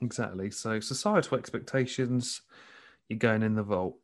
Exactly. 0.01 0.51
So 0.51 0.81
societal 0.81 1.39
expectations, 1.39 2.43
you're 3.09 3.19
going 3.19 3.43
in 3.43 3.55
the 3.55 3.63
vault. 3.63 3.99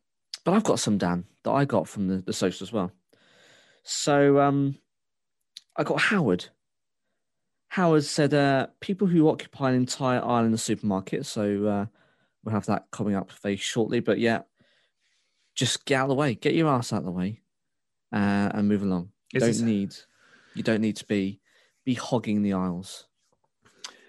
But 0.44 0.52
I've 0.52 0.64
got 0.64 0.80
some 0.80 0.98
Dan 0.98 1.24
that 1.44 1.50
I 1.52 1.64
got 1.64 1.88
from 1.88 2.08
the, 2.08 2.16
the 2.18 2.32
social 2.32 2.64
as 2.64 2.72
well. 2.72 2.92
So 3.84 4.40
um, 4.40 4.76
I 5.76 5.82
got 5.84 6.00
Howard. 6.00 6.48
Howard 7.68 8.04
said, 8.04 8.34
uh, 8.34 8.66
people 8.80 9.06
who 9.06 9.28
occupy 9.28 9.70
an 9.70 9.76
entire 9.76 10.22
aisle 10.22 10.44
in 10.44 10.52
the 10.52 10.58
supermarket. 10.58 11.24
So 11.26 11.66
uh, 11.66 11.86
we'll 12.44 12.54
have 12.54 12.66
that 12.66 12.86
coming 12.90 13.14
up 13.14 13.32
very 13.32 13.56
shortly. 13.56 14.00
But 14.00 14.18
yeah, 14.18 14.42
just 15.54 15.84
get 15.84 15.96
out 16.00 16.04
of 16.04 16.08
the 16.10 16.14
way, 16.14 16.34
get 16.34 16.54
your 16.54 16.68
ass 16.68 16.92
out 16.92 17.00
of 17.00 17.04
the 17.04 17.10
way, 17.10 17.40
uh, 18.12 18.50
and 18.54 18.68
move 18.68 18.82
along. 18.82 19.10
You 19.32 19.40
Is 19.40 19.58
don't 19.58 19.66
need, 19.68 19.94
you 20.54 20.62
don't 20.62 20.80
need 20.80 20.96
to 20.96 21.06
be 21.06 21.40
be 21.84 21.94
hogging 21.94 22.42
the 22.42 22.52
aisles. 22.52 23.06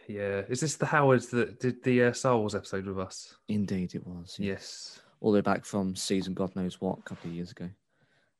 Yeah. 0.07 0.41
Is 0.49 0.59
this 0.59 0.75
the 0.75 0.85
Howards 0.85 1.27
that 1.29 1.59
did 1.59 1.81
the 1.83 2.03
uh, 2.03 2.13
Star 2.13 2.37
Wars 2.37 2.55
episode 2.55 2.85
with 2.85 2.99
us? 2.99 3.35
Indeed, 3.47 3.95
it 3.95 4.05
was. 4.05 4.35
yeah. 4.39 4.51
Yes. 4.53 4.99
all 5.21 5.31
the 5.31 5.37
way 5.37 5.41
back 5.41 5.65
from 5.65 5.95
season 5.95 6.33
God 6.33 6.55
knows 6.55 6.79
what, 6.81 6.99
a 6.99 7.03
couple 7.03 7.29
of 7.29 7.35
years 7.35 7.51
ago. 7.51 7.69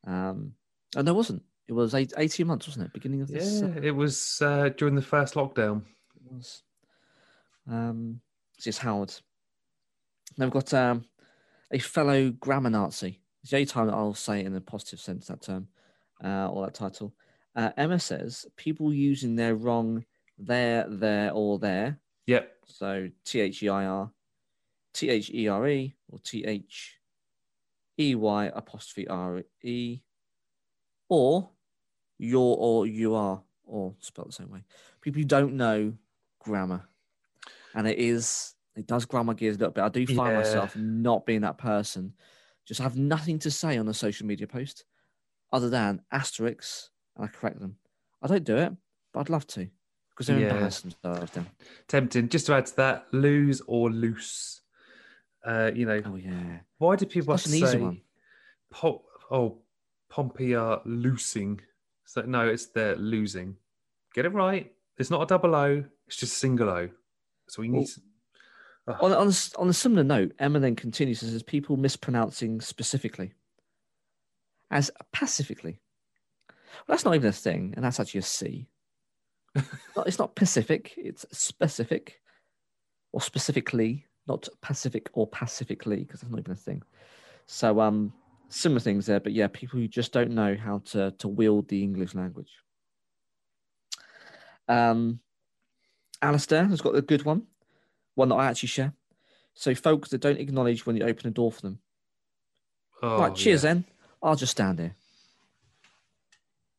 Um, 0.06 0.54
and 0.96 1.08
there 1.08 1.14
wasn't. 1.16 1.42
It 1.68 1.74
was 1.74 1.96
eight, 1.96 2.12
18 2.18 2.46
months, 2.46 2.68
wasn't 2.68 2.88
it? 2.88 2.94
Beginning 2.94 3.22
of 3.22 3.30
this. 3.30 3.62
Yeah. 3.62 3.68
uh, 3.70 3.80
It 3.82 3.92
was 3.92 4.42
uh, 4.42 4.70
during 4.78 4.96
the 4.96 5.02
first 5.02 5.36
lockdown. 5.36 5.82
it 6.16 6.32
was. 6.34 6.62
Um, 7.72 8.20
it's 8.56 8.66
just 8.66 8.80
Howard. 8.80 9.14
Then 10.38 10.48
we've 10.48 10.54
got 10.54 10.74
um, 10.74 11.06
a 11.74 11.80
fellow 11.80 12.30
grammar 12.30 12.70
Nazi. 12.70 13.20
It's 13.41 13.52
the 13.52 13.58
only 13.58 13.66
time 13.66 13.88
that 13.88 13.95
I'll 13.95 14.14
say 14.14 14.40
it 14.40 14.45
in 14.45 14.56
a 14.56 14.62
positive 14.62 15.00
sense, 15.00 15.28
that 15.28 15.41
term 15.41 15.68
uh, 16.24 16.48
or 16.50 16.66
that 16.66 16.76
title. 16.76 17.14
Uh, 17.56 17.72
Emma 17.76 18.00
says 18.00 18.45
people 18.56 18.94
using 18.94 19.36
their 19.36 19.56
wrong 19.56 20.06
there, 20.38 20.86
there, 20.88 21.32
or 21.32 21.60
there. 21.60 22.00
Yep. 22.28 22.52
So 22.66 23.10
T 23.26 23.41
H 23.41 23.62
E 23.64 23.70
I 23.70 23.86
R, 23.86 24.12
T 24.94 25.10
H 25.10 25.30
E 25.32 25.48
R 25.48 25.68
E, 25.68 25.95
or 26.10 26.20
T 26.20 26.45
H 26.45 26.98
E 28.00 28.16
Y 28.16 28.52
apostrophe 28.56 29.08
R 29.08 29.44
E, 29.62 30.00
or 31.10 31.50
you're 32.18 32.56
or 32.58 32.88
you 32.88 33.16
are, 33.16 33.41
or 33.66 33.95
spelled 34.00 34.30
the 34.30 34.34
same 34.34 34.50
way. 34.50 34.64
People 35.02 35.22
who 35.22 35.28
don't 35.28 35.56
know 35.56 35.94
grammar, 36.40 36.88
and 37.76 37.88
it 37.88 38.00
is 38.00 38.56
it 38.76 38.88
does 38.88 39.06
grind 39.06 39.28
my 39.28 39.34
gears 39.34 39.56
a 39.56 39.60
little 39.60 39.74
bit. 39.74 39.84
I 39.84 39.90
do 39.90 40.06
find 40.08 40.34
Yeah. 40.34 40.40
myself 40.40 40.76
not 40.76 41.26
being 41.26 41.41
that 41.41 41.58
person. 41.58 42.14
Just 42.66 42.82
have 42.82 42.98
nothing 42.98 43.40
to 43.40 43.52
say 43.52 43.78
on 43.78 43.88
a 43.88 43.94
social 43.94 44.26
media 44.26 44.48
post 44.48 44.86
other 45.52 45.70
than 45.70 46.02
asterisks, 46.12 46.90
and 47.16 47.26
I 47.26 47.28
correct 47.28 47.60
them. 47.60 47.78
I 48.22 48.28
don't 48.28 48.44
do 48.44 48.58
it, 48.58 48.74
but 49.12 49.20
I'd 49.22 49.30
love 49.30 49.45
to 49.48 49.70
because 50.10 50.28
they're 50.28 50.40
Yeah. 50.40 50.58
themselves. 50.58 51.32
Then. 51.34 51.48
Tempting. 51.88 52.30
Just 52.30 52.45
to 52.48 52.54
add 52.54 52.66
to 52.68 52.76
that, 52.78 53.08
lose 53.14 53.62
or 53.68 53.91
loose. 53.91 54.62
Uh, 55.45 55.72
you 55.76 55.86
know, 55.86 56.02
Oh 56.06 56.16
yeah. 56.16 56.60
why 56.78 56.95
do 56.95 57.06
people 57.06 57.34
That's 57.34 57.48
an 57.48 57.56
easy 57.56 57.66
say, 57.66 57.78
one. 57.80 58.02
po- 58.70 59.04
oh, 59.30 59.62
Pompey 60.10 60.56
are 60.56 60.82
loosing? 60.86 61.60
So 62.06 62.22
no, 62.22 62.48
it's 62.48 62.68
they're 62.68 62.95
losing. 62.95 63.58
Get 64.14 64.26
it 64.26 64.30
right. 64.30 64.74
It's 64.98 65.10
not 65.10 65.22
a 65.22 65.26
double 65.26 65.54
O. 65.56 65.84
It's 66.08 66.16
just 66.18 66.34
a 66.34 66.36
single 66.38 66.70
O. 66.70 66.90
So 67.50 67.62
we 67.62 67.68
need. 67.68 67.78
Well, 67.80 67.88
to-. 67.88 68.02
On, 68.88 69.14
on, 69.14 69.30
a, 69.30 69.34
on 69.58 69.70
a 69.70 69.74
similar 69.74 70.04
note, 70.04 70.34
Emma 70.40 70.60
then 70.60 70.76
continues 70.76 71.22
and 71.22 71.32
says 71.32 71.42
people 71.42 71.78
mispronouncing 71.78 72.60
specifically 72.60 73.32
as 74.72 74.92
pacifically. 75.14 75.80
Well, 76.50 76.96
that's 76.96 77.06
not 77.06 77.16
even 77.16 77.30
a 77.30 77.34
thing, 77.34 77.74
and 77.76 77.86
that's 77.86 78.00
actually 78.00 78.20
a 78.20 78.24
C. 78.24 78.68
Not- 79.96 80.08
it's 80.08 80.20
not 80.20 80.36
Pacific, 80.36 80.94
it's 80.98 81.26
specific 81.32 82.20
or 83.14 83.22
specifically, 83.22 84.06
not 84.28 84.50
Pacific 84.62 85.10
or 85.14 85.28
pacifically, 85.28 85.98
because 85.98 86.22
that's 86.22 86.32
not 86.32 86.40
even 86.40 86.54
a 86.54 86.56
thing. 86.56 86.82
So, 87.46 87.80
um, 87.80 88.12
similar 88.50 88.80
things 88.80 89.06
there, 89.06 89.20
but 89.20 89.34
yeah, 89.34 89.48
people 89.48 89.80
who 89.80 89.88
just 89.88 90.12
don't 90.12 90.32
know 90.32 90.56
how 90.56 90.80
to, 90.86 91.12
to 91.20 91.28
wield 91.28 91.68
the 91.68 91.84
English 91.84 92.16
language. 92.16 92.52
Um, 94.68 95.20
Alistair 96.22 96.66
has 96.66 96.82
got 96.82 96.96
a 96.96 97.02
good 97.02 97.24
one 97.24 97.44
one 98.15 98.30
that 98.30 98.35
I 98.35 98.45
actually 98.48 98.68
share. 98.68 98.94
So 99.56 99.76
folks 99.76 100.10
that 100.10 100.22
don't 100.22 100.40
acknowledge 100.40 100.85
when 100.85 100.95
you 100.95 101.03
open 101.03 101.27
a 101.27 101.31
door 101.31 101.52
for 101.52 101.61
them. 101.61 101.80
oh, 103.02 103.19
right, 103.19 103.35
cheers 103.35 103.64
yeah. 103.64 103.73
then. 103.73 103.85
I'll 104.22 104.35
just 104.35 104.52
stand 104.53 104.80
here. 104.80 104.95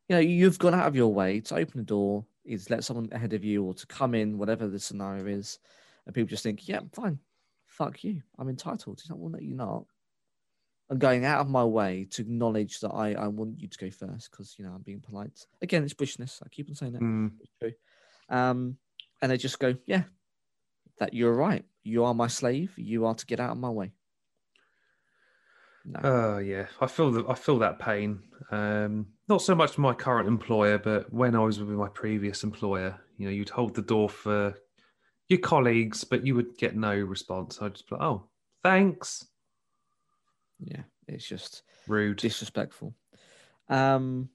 You 0.09 0.15
know, 0.15 0.19
you've 0.21 0.59
gone 0.59 0.73
out 0.73 0.87
of 0.87 0.95
your 0.95 1.13
way 1.13 1.39
to 1.41 1.55
open 1.55 1.79
a 1.79 1.83
door, 1.83 2.25
is 2.43 2.69
let 2.69 2.83
someone 2.83 3.09
ahead 3.11 3.33
of 3.33 3.43
you 3.43 3.63
or 3.63 3.73
to 3.73 3.87
come 3.87 4.13
in, 4.13 4.37
whatever 4.37 4.67
the 4.67 4.79
scenario 4.79 5.25
is. 5.25 5.57
And 6.05 6.13
people 6.13 6.29
just 6.29 6.43
think, 6.43 6.67
yeah, 6.67 6.81
fine. 6.93 7.19
Fuck 7.67 8.03
you. 8.03 8.21
I'm 8.37 8.49
entitled. 8.49 8.99
It's 8.99 9.09
not 9.09 9.17
one 9.17 9.31
that 9.31 9.41
you're 9.43 9.55
not. 9.57 9.85
I'm 10.89 10.99
going 10.99 11.25
out 11.25 11.41
of 11.41 11.49
my 11.49 11.63
way 11.63 12.05
to 12.11 12.21
acknowledge 12.21 12.79
that 12.81 12.91
I, 12.91 13.13
I 13.13 13.27
want 13.27 13.59
you 13.59 13.67
to 13.67 13.77
go 13.77 13.89
first 13.89 14.29
because, 14.29 14.55
you 14.59 14.65
know, 14.65 14.71
I'm 14.71 14.83
being 14.83 15.01
polite. 15.01 15.47
Again, 15.63 15.83
it's 15.83 15.95
Britishness. 15.95 16.41
I 16.45 16.49
keep 16.49 16.69
on 16.69 16.75
saying 16.75 16.93
that. 16.93 17.01
Mm, 17.01 17.31
It's 17.39 17.51
true. 17.59 17.73
Um, 18.29 18.77
and 19.21 19.31
they 19.31 19.37
just 19.37 19.57
go, 19.57 19.75
yeah, 19.87 20.03
that 20.99 21.13
you're 21.13 21.33
right. 21.33 21.65
You 21.83 22.05
are 22.05 22.13
my 22.13 22.27
slave. 22.27 22.73
You 22.77 23.05
are 23.05 23.15
to 23.15 23.25
get 23.25 23.39
out 23.39 23.51
of 23.51 23.57
my 23.57 23.69
way. 23.69 23.93
No. 25.85 25.99
Oh 26.03 26.37
yeah, 26.39 26.65
I 26.81 26.87
feel 26.87 27.11
that 27.11 27.29
I 27.29 27.35
feel 27.35 27.59
that 27.59 27.77
pain. 27.77 28.23
Um, 28.49 29.07
not 29.27 29.41
so 29.43 29.53
much 29.53 29.77
my 29.77 29.93
current 29.93 30.27
employer, 30.27 30.79
but 30.79 31.13
when 31.13 31.35
I 31.35 31.39
was 31.39 31.59
with 31.59 31.69
my 31.69 31.89
previous 31.89 32.43
employer, 32.43 32.99
you 33.17 33.25
know, 33.27 33.31
you'd 33.31 33.49
hold 33.49 33.75
the 33.75 33.83
door 33.83 34.09
for 34.09 34.55
your 35.29 35.39
colleagues, 35.39 36.03
but 36.03 36.25
you 36.25 36.33
would 36.35 36.57
get 36.57 36.75
no 36.75 36.95
response. 36.95 37.61
I'd 37.61 37.75
just 37.75 37.87
be 37.87 37.95
like, 37.95 38.03
"Oh, 38.03 38.27
thanks." 38.63 39.27
yeah, 40.59 40.83
it's 41.07 41.27
just 41.27 41.63
Rude. 41.87 42.17
disrespectful. 42.17 42.95
Um, 43.69 44.29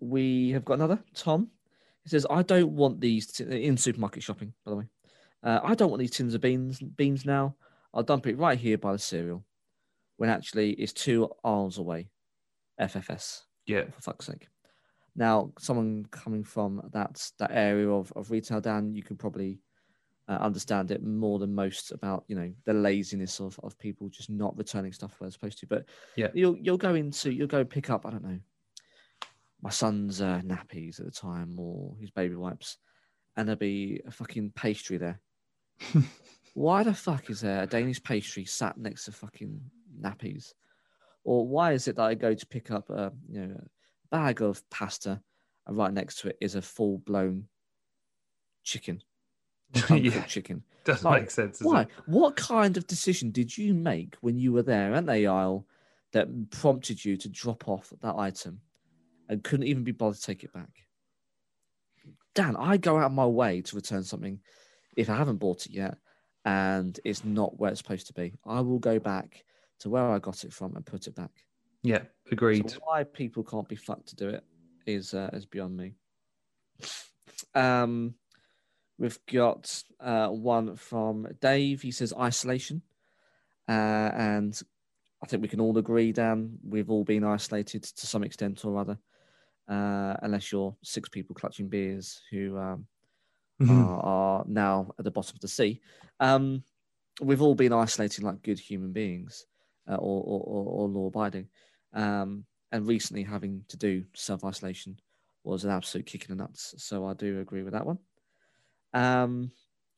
we 0.00 0.50
have 0.50 0.64
got 0.64 0.74
another 0.74 0.98
Tom. 1.14 1.50
He 2.02 2.08
says, 2.08 2.26
"I 2.28 2.42
don't 2.42 2.72
want 2.74 3.00
these 3.00 3.28
t- 3.28 3.44
in 3.44 3.76
supermarket 3.76 4.24
shopping." 4.24 4.54
By 4.64 4.70
the 4.72 4.76
way, 4.76 4.88
uh, 5.42 5.60
I 5.62 5.74
don't 5.74 5.90
want 5.90 6.00
these 6.00 6.10
tins 6.10 6.34
of 6.34 6.40
beans. 6.40 6.80
Beans 6.80 7.24
now. 7.24 7.56
I'll 7.92 8.02
dump 8.02 8.26
it 8.26 8.38
right 8.38 8.58
here 8.58 8.78
by 8.78 8.92
the 8.92 8.98
cereal, 8.98 9.44
when 10.16 10.30
actually 10.30 10.72
it's 10.72 10.92
two 10.92 11.28
aisles 11.44 11.78
away. 11.78 12.10
FFS. 12.80 13.40
Yeah, 13.66 13.84
for 13.90 14.00
fuck's 14.00 14.26
sake. 14.26 14.48
Now, 15.16 15.52
someone 15.58 16.06
coming 16.10 16.44
from 16.44 16.88
that 16.92 17.30
that 17.38 17.50
area 17.52 17.90
of, 17.90 18.12
of 18.16 18.30
retail, 18.30 18.60
Dan, 18.60 18.94
you 18.94 19.02
can 19.02 19.16
probably 19.16 19.58
uh, 20.28 20.38
understand 20.40 20.92
it 20.92 21.02
more 21.02 21.38
than 21.40 21.54
most 21.54 21.90
about 21.90 22.24
you 22.28 22.36
know 22.36 22.52
the 22.64 22.72
laziness 22.72 23.40
of, 23.40 23.58
of 23.62 23.76
people 23.78 24.08
just 24.08 24.30
not 24.30 24.56
returning 24.56 24.92
stuff 24.92 25.18
where 25.18 25.26
they're 25.26 25.32
supposed 25.32 25.58
to. 25.58 25.66
But 25.66 25.84
Yeah. 26.16 26.28
you'll 26.32 26.56
you'll 26.58 26.78
go 26.78 26.94
into 26.94 27.32
you'll 27.32 27.48
go 27.48 27.64
pick 27.64 27.90
up 27.90 28.06
I 28.06 28.10
don't 28.10 28.24
know 28.24 28.38
my 29.62 29.70
son's 29.70 30.20
uh, 30.22 30.40
nappies 30.44 31.00
at 31.00 31.06
the 31.06 31.12
time 31.12 31.58
or 31.58 31.94
his 32.00 32.10
baby 32.10 32.34
wipes, 32.34 32.78
and 33.36 33.46
there'll 33.46 33.58
be 33.58 34.00
a 34.06 34.10
fucking 34.10 34.52
pastry 34.54 34.96
there. 34.96 35.20
Why 36.54 36.82
the 36.82 36.94
fuck 36.94 37.30
is 37.30 37.40
there 37.40 37.62
a 37.62 37.66
Danish 37.66 38.02
pastry 38.02 38.44
sat 38.44 38.76
next 38.76 39.04
to 39.04 39.12
fucking 39.12 39.60
nappies? 40.00 40.54
Or 41.24 41.46
why 41.46 41.72
is 41.72 41.88
it 41.88 41.96
that 41.96 42.02
I 42.02 42.14
go 42.14 42.34
to 42.34 42.46
pick 42.46 42.70
up 42.70 42.90
a 42.90 43.12
you 43.28 43.40
know 43.40 43.54
a 43.54 43.66
bag 44.10 44.42
of 44.42 44.68
pasta 44.70 45.20
and 45.66 45.76
right 45.76 45.92
next 45.92 46.20
to 46.20 46.28
it 46.28 46.38
is 46.40 46.54
a 46.54 46.62
full 46.62 46.98
blown 46.98 47.46
chicken, 48.64 49.02
yeah, 49.90 50.24
chicken? 50.24 50.62
doesn't 50.84 51.08
Like, 51.08 51.22
make 51.22 51.30
sense. 51.30 51.60
Why? 51.60 51.82
it? 51.82 51.88
What 52.06 52.36
kind 52.36 52.76
of 52.76 52.86
decision 52.86 53.30
did 53.30 53.56
you 53.56 53.74
make 53.74 54.16
when 54.20 54.38
you 54.38 54.52
were 54.52 54.62
there 54.62 54.94
at 54.94 55.06
the 55.06 55.26
aisle 55.26 55.66
that 56.12 56.50
prompted 56.50 57.04
you 57.04 57.16
to 57.18 57.28
drop 57.28 57.68
off 57.68 57.92
that 58.00 58.16
item 58.16 58.60
and 59.28 59.44
couldn't 59.44 59.66
even 59.66 59.84
be 59.84 59.92
bothered 59.92 60.16
to 60.16 60.22
take 60.22 60.44
it 60.44 60.52
back? 60.52 60.70
Dan, 62.34 62.56
I 62.56 62.76
go 62.76 62.96
out 62.96 63.06
of 63.06 63.12
my 63.12 63.26
way 63.26 63.60
to 63.62 63.76
return 63.76 64.02
something 64.02 64.40
if 64.96 65.10
I 65.10 65.16
haven't 65.16 65.36
bought 65.36 65.66
it 65.66 65.72
yet 65.72 65.98
and 66.44 66.98
it's 67.04 67.24
not 67.24 67.58
where 67.58 67.70
it's 67.70 67.80
supposed 67.80 68.06
to 68.08 68.12
be. 68.12 68.34
I 68.46 68.60
will 68.60 68.78
go 68.78 68.98
back 68.98 69.44
to 69.80 69.90
where 69.90 70.08
I 70.08 70.18
got 70.18 70.44
it 70.44 70.52
from 70.52 70.76
and 70.76 70.84
put 70.84 71.06
it 71.06 71.14
back. 71.14 71.30
Yeah, 71.82 72.02
agreed. 72.30 72.70
So 72.70 72.78
why 72.84 73.04
people 73.04 73.42
can't 73.42 73.68
be 73.68 73.76
fucked 73.76 74.08
to 74.08 74.16
do 74.16 74.28
it 74.28 74.44
is 74.86 75.14
uh, 75.14 75.30
is 75.32 75.46
beyond 75.46 75.76
me. 75.76 75.94
Um, 77.54 78.14
we've 78.98 79.18
got 79.26 79.82
uh, 79.98 80.28
one 80.28 80.76
from 80.76 81.26
Dave. 81.40 81.80
He 81.82 81.90
says 81.90 82.12
isolation, 82.18 82.82
uh, 83.68 84.10
and 84.14 84.60
I 85.22 85.26
think 85.26 85.42
we 85.42 85.48
can 85.48 85.60
all 85.60 85.76
agree, 85.76 86.12
Dan, 86.12 86.58
we've 86.66 86.90
all 86.90 87.04
been 87.04 87.24
isolated 87.24 87.82
to 87.82 88.06
some 88.06 88.24
extent 88.24 88.64
or 88.64 88.78
other, 88.78 88.98
uh, 89.68 90.16
unless 90.22 90.50
you're 90.50 90.74
six 90.82 91.08
people 91.08 91.34
clutching 91.34 91.68
beers 91.68 92.22
who 92.30 92.56
um, 92.58 92.86
Mhm. 93.60 93.68
are, 93.68 94.00
are 94.00 94.44
now 94.46 94.94
at 94.98 95.04
the 95.04 95.10
bottom 95.10 95.36
of 95.36 95.40
the 95.40 95.48
sea. 95.48 95.80
Um, 96.18 96.64
we've 97.20 97.42
all 97.42 97.54
been 97.54 97.72
isolating 97.72 98.24
like 98.24 98.42
good 98.42 98.58
human 98.58 98.92
beings 98.92 99.46
uh, 99.88 99.96
or, 99.96 100.22
or, 100.22 100.64
or, 100.66 100.88
law 100.88 101.06
abiding. 101.08 101.48
Um, 101.92 102.44
and 102.72 102.86
recently 102.86 103.22
having 103.22 103.64
to 103.68 103.76
do 103.76 104.04
self 104.14 104.44
isolation 104.44 104.98
was 105.44 105.64
an 105.64 105.70
absolute 105.70 106.06
kick 106.06 106.28
in 106.28 106.36
the 106.36 106.42
nuts. 106.42 106.74
So 106.78 107.04
I 107.04 107.14
do 107.14 107.40
agree 107.40 107.62
with 107.62 107.72
that 107.72 107.86
one. 107.86 107.98
Um, 108.94 109.50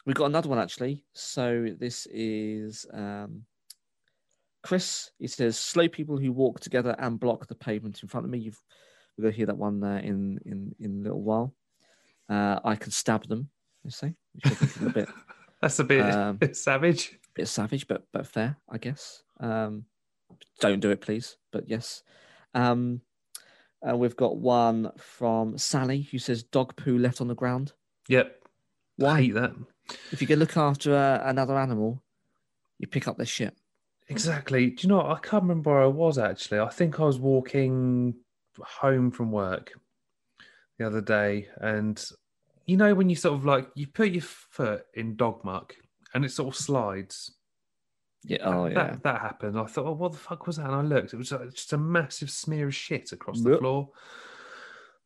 we've 0.07 0.17
got 0.17 0.27
another 0.27 0.49
one 0.49 0.59
actually. 0.59 1.05
So 1.13 1.69
this 1.79 2.07
is 2.11 2.87
um, 2.93 3.45
Chris. 4.63 5.11
He 5.19 5.27
says, 5.27 5.59
slow 5.59 5.89
people 5.89 6.17
who 6.17 6.33
walk 6.33 6.61
together 6.61 6.97
and 6.99 7.21
block 7.21 7.47
the 7.47 7.55
pavement 7.55 8.03
in 8.03 8.09
front 8.09 8.25
of 8.25 8.31
me. 8.31 8.39
You've, 8.39 8.61
we're 9.17 9.23
going 9.23 9.33
to 9.33 9.37
hear 9.37 9.47
that 9.47 9.59
one 9.59 9.85
uh, 9.85 10.01
in, 10.03 10.41
in, 10.47 10.75
in 10.81 11.01
a 11.01 11.03
little 11.03 11.23
while. 11.23 11.55
Uh, 12.33 12.61
I 12.65 12.77
can 12.77 12.91
stab 12.93 13.27
them, 13.29 13.51
they 13.85 13.91
say, 13.91 14.15
which 14.35 14.47
I 14.47 14.51
think 14.55 14.77
is 14.77 14.87
a 14.87 14.91
bit, 14.91 15.09
That's 15.61 15.79
a 15.79 15.85
bit 15.85 16.01
Um, 16.15 16.39
savage. 16.53 17.19
bit 17.35 17.49
savage, 17.49 17.87
but 17.87 18.07
but 18.13 18.27
fair, 18.27 18.57
I 18.69 18.79
guess. 18.79 19.23
Um, 19.41 19.85
don't 20.61 20.81
do 20.81 20.91
it, 20.91 21.01
please. 21.01 21.37
But 21.53 21.69
yes. 21.69 22.03
Um, 22.55 23.01
uh, 23.87 23.97
we've 23.97 24.17
got 24.17 24.37
one 24.39 24.93
from 24.99 25.59
Sally 25.59 26.03
who 26.11 26.19
says 26.19 26.43
dog 26.43 26.77
poo 26.77 26.97
left 26.99 27.21
on 27.21 27.29
the 27.29 27.35
ground. 27.35 27.73
Yep. 28.09 28.39
I 29.01 29.05
Why? 29.05 29.21
hate 29.23 29.35
that. 29.35 29.53
If 30.13 30.21
you 30.21 30.27
go 30.29 30.37
look 30.37 30.57
after 30.57 30.95
uh, 30.95 31.21
another 31.29 31.59
animal, 31.59 32.03
you 32.79 32.87
pick 32.87 33.09
up 33.09 33.17
their 33.17 33.27
shit. 33.27 33.55
Exactly. 34.09 34.71
Do 34.71 34.83
you 34.83 34.89
know? 34.89 34.99
what? 34.99 35.07
I 35.17 35.19
can't 35.21 35.43
remember 35.43 35.71
where 35.71 35.83
I 35.83 35.87
was 35.87 36.19
actually. 36.19 36.61
I 36.61 36.69
think 36.69 36.99
I 37.01 37.05
was 37.05 37.19
walking 37.19 38.15
home 38.61 39.11
from 39.11 39.33
work 39.33 39.73
the 40.79 40.87
other 40.87 41.01
day, 41.01 41.49
and 41.61 42.03
you 42.67 42.77
know 42.77 42.95
when 42.95 43.09
you 43.11 43.17
sort 43.17 43.35
of 43.35 43.45
like 43.45 43.69
you 43.75 43.87
put 43.87 44.11
your 44.11 44.23
foot 44.23 44.87
in 44.95 45.17
dog 45.17 45.45
muck 45.45 45.75
and 46.15 46.25
it 46.25 46.31
sort 46.33 46.55
of 46.55 46.61
slides. 46.61 47.35
Yeah. 48.25 48.39
Oh 48.43 48.65
that, 48.65 48.73
yeah. 48.73 48.75
that, 48.75 49.03
that 49.03 49.21
happened. 49.21 49.59
I 49.59 49.65
thought, 49.65 49.87
oh, 49.87 49.93
what 49.93 50.13
the 50.13 50.19
fuck 50.19 50.47
was 50.47 50.57
that? 50.57 50.67
And 50.67 50.75
I 50.75 50.83
looked. 50.83 51.13
It 51.13 51.17
was 51.17 51.33
like 51.33 51.53
just 51.53 51.73
a 51.73 51.79
massive 51.79 52.31
smear 52.31 52.69
of 52.69 52.75
shit 52.75 53.13
across 53.13 53.41
the 53.41 53.51
Yep. 53.51 53.59
floor. 53.61 53.91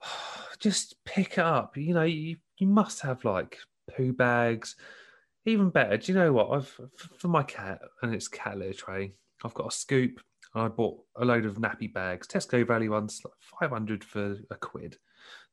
Just 0.58 0.96
pick 1.04 1.32
it 1.32 1.38
up. 1.44 1.76
You 1.76 1.92
know, 1.94 2.02
you, 2.04 2.36
you 2.58 2.66
must 2.66 3.00
have 3.02 3.24
like 3.24 3.58
poo 3.94 4.12
bags. 4.12 4.76
Even 5.44 5.70
better, 5.70 5.96
do 5.96 6.10
you 6.12 6.18
know 6.18 6.32
what? 6.32 6.50
I've 6.50 6.80
for 7.18 7.28
my 7.28 7.42
cat 7.42 7.80
and 8.02 8.14
its 8.14 8.26
cat 8.26 8.58
litter 8.58 8.72
tray. 8.72 9.12
I've 9.44 9.54
got 9.54 9.68
a 9.68 9.76
scoop. 9.76 10.20
And 10.54 10.64
I 10.64 10.68
bought 10.68 10.98
a 11.16 11.24
load 11.24 11.44
of 11.44 11.56
nappy 11.56 11.92
bags. 11.92 12.26
Tesco 12.26 12.66
value 12.66 12.90
ones, 12.92 13.20
like 13.24 13.34
five 13.60 13.70
hundred 13.70 14.02
for 14.02 14.38
a 14.50 14.56
quid. 14.56 14.96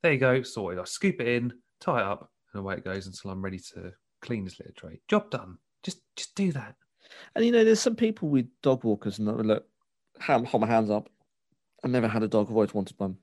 There 0.02 0.12
you 0.12 0.18
go, 0.18 0.42
sorted. 0.42 0.80
I 0.80 0.84
scoop 0.84 1.20
it 1.20 1.28
in, 1.28 1.52
tie 1.84 2.00
it 2.00 2.06
up, 2.06 2.30
and 2.52 2.60
away 2.60 2.74
it 2.74 2.84
goes 2.84 3.06
until 3.06 3.30
I'm 3.30 3.42
ready 3.42 3.58
to 3.74 3.92
clean 4.22 4.44
this 4.44 4.58
litter 4.58 4.72
tray. 4.72 5.00
Job 5.08 5.30
done. 5.30 5.58
Just 5.82 6.00
just 6.16 6.34
do 6.34 6.52
that. 6.52 6.74
And 7.34 7.44
you 7.44 7.52
know, 7.52 7.64
there's 7.64 7.80
some 7.80 7.96
people 7.96 8.28
with 8.28 8.46
dog 8.62 8.84
walkers, 8.84 9.18
and 9.18 9.28
I 9.28 9.32
look, 9.32 9.66
hand, 10.18 10.46
hold 10.46 10.62
my 10.62 10.66
hands 10.66 10.90
up. 10.90 11.10
I've 11.82 11.90
never 11.90 12.08
had 12.08 12.22
a 12.22 12.28
dog. 12.28 12.46
I've 12.48 12.54
always 12.54 12.74
wanted 12.74 12.98
one. 12.98 13.16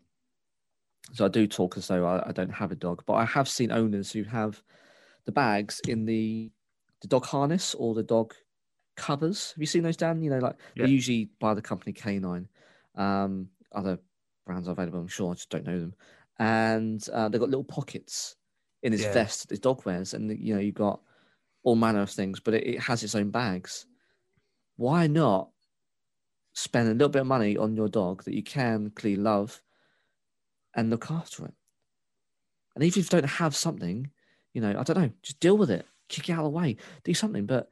So 1.13 1.25
I 1.25 1.29
do 1.29 1.47
talk 1.47 1.77
as 1.77 1.87
though 1.87 2.05
I, 2.05 2.29
I 2.29 2.31
don't 2.31 2.53
have 2.53 2.71
a 2.71 2.75
dog, 2.75 3.03
but 3.07 3.13
I 3.13 3.25
have 3.25 3.49
seen 3.49 3.71
owners 3.71 4.11
who 4.11 4.23
have 4.23 4.61
the 5.25 5.31
bags 5.31 5.81
in 5.87 6.05
the 6.05 6.51
the 7.01 7.07
dog 7.07 7.25
harness 7.25 7.73
or 7.73 7.95
the 7.95 8.03
dog 8.03 8.33
covers. 8.95 9.51
Have 9.53 9.61
you 9.61 9.65
seen 9.65 9.81
those, 9.83 9.97
Dan? 9.97 10.21
You 10.21 10.29
know, 10.29 10.39
like 10.39 10.55
Yeah. 10.75 10.83
they're 10.83 10.91
usually 10.93 11.31
by 11.39 11.55
the 11.55 11.61
company 11.61 11.93
Canine. 11.93 12.47
Um, 12.95 13.49
other 13.71 13.97
brands 14.45 14.67
are 14.67 14.71
available, 14.71 14.99
I'm 14.99 15.07
sure. 15.07 15.31
I 15.31 15.33
just 15.33 15.49
don't 15.49 15.65
know 15.65 15.79
them. 15.79 15.95
And 16.37 17.03
uh, 17.11 17.29
they've 17.29 17.41
got 17.41 17.49
little 17.49 17.63
pockets 17.63 18.35
in 18.83 18.91
his 18.91 19.01
Yeah. 19.01 19.13
vest 19.13 19.41
that 19.43 19.49
his 19.51 19.59
dog 19.59 19.85
wears, 19.85 20.13
and 20.13 20.37
you 20.39 20.53
know, 20.53 20.59
you've 20.59 20.75
got 20.75 21.01
all 21.63 21.75
manner 21.75 22.01
of 22.01 22.09
things, 22.09 22.39
but 22.39 22.53
it, 22.53 22.65
it 22.65 22.79
has 22.79 23.03
its 23.03 23.15
own 23.15 23.29
bags. 23.31 23.85
Why 24.77 25.07
not 25.07 25.51
spend 26.53 26.89
a 26.89 26.93
little 26.93 27.09
bit 27.09 27.21
of 27.21 27.27
money 27.27 27.57
on 27.57 27.75
your 27.75 27.87
dog 27.87 28.23
that 28.23 28.33
you 28.33 28.43
can 28.43 28.89
clearly 28.91 29.21
love 29.21 29.61
and 30.75 30.89
look 30.89 31.11
after 31.11 31.45
it? 31.45 31.53
And 32.75 32.83
even 32.83 32.99
if 32.99 33.05
you 33.05 33.21
don't 33.21 33.29
have 33.29 33.55
something, 33.55 34.09
you 34.53 34.61
know, 34.61 34.71
I 34.77 34.83
don't 34.83 34.97
know, 34.97 35.11
just 35.21 35.39
deal 35.39 35.57
with 35.57 35.69
it, 35.69 35.85
kick 36.07 36.29
it 36.29 36.33
out 36.33 36.45
of 36.45 36.51
the 36.51 36.57
way, 36.57 36.77
do 37.03 37.13
something. 37.13 37.45
But 37.45 37.69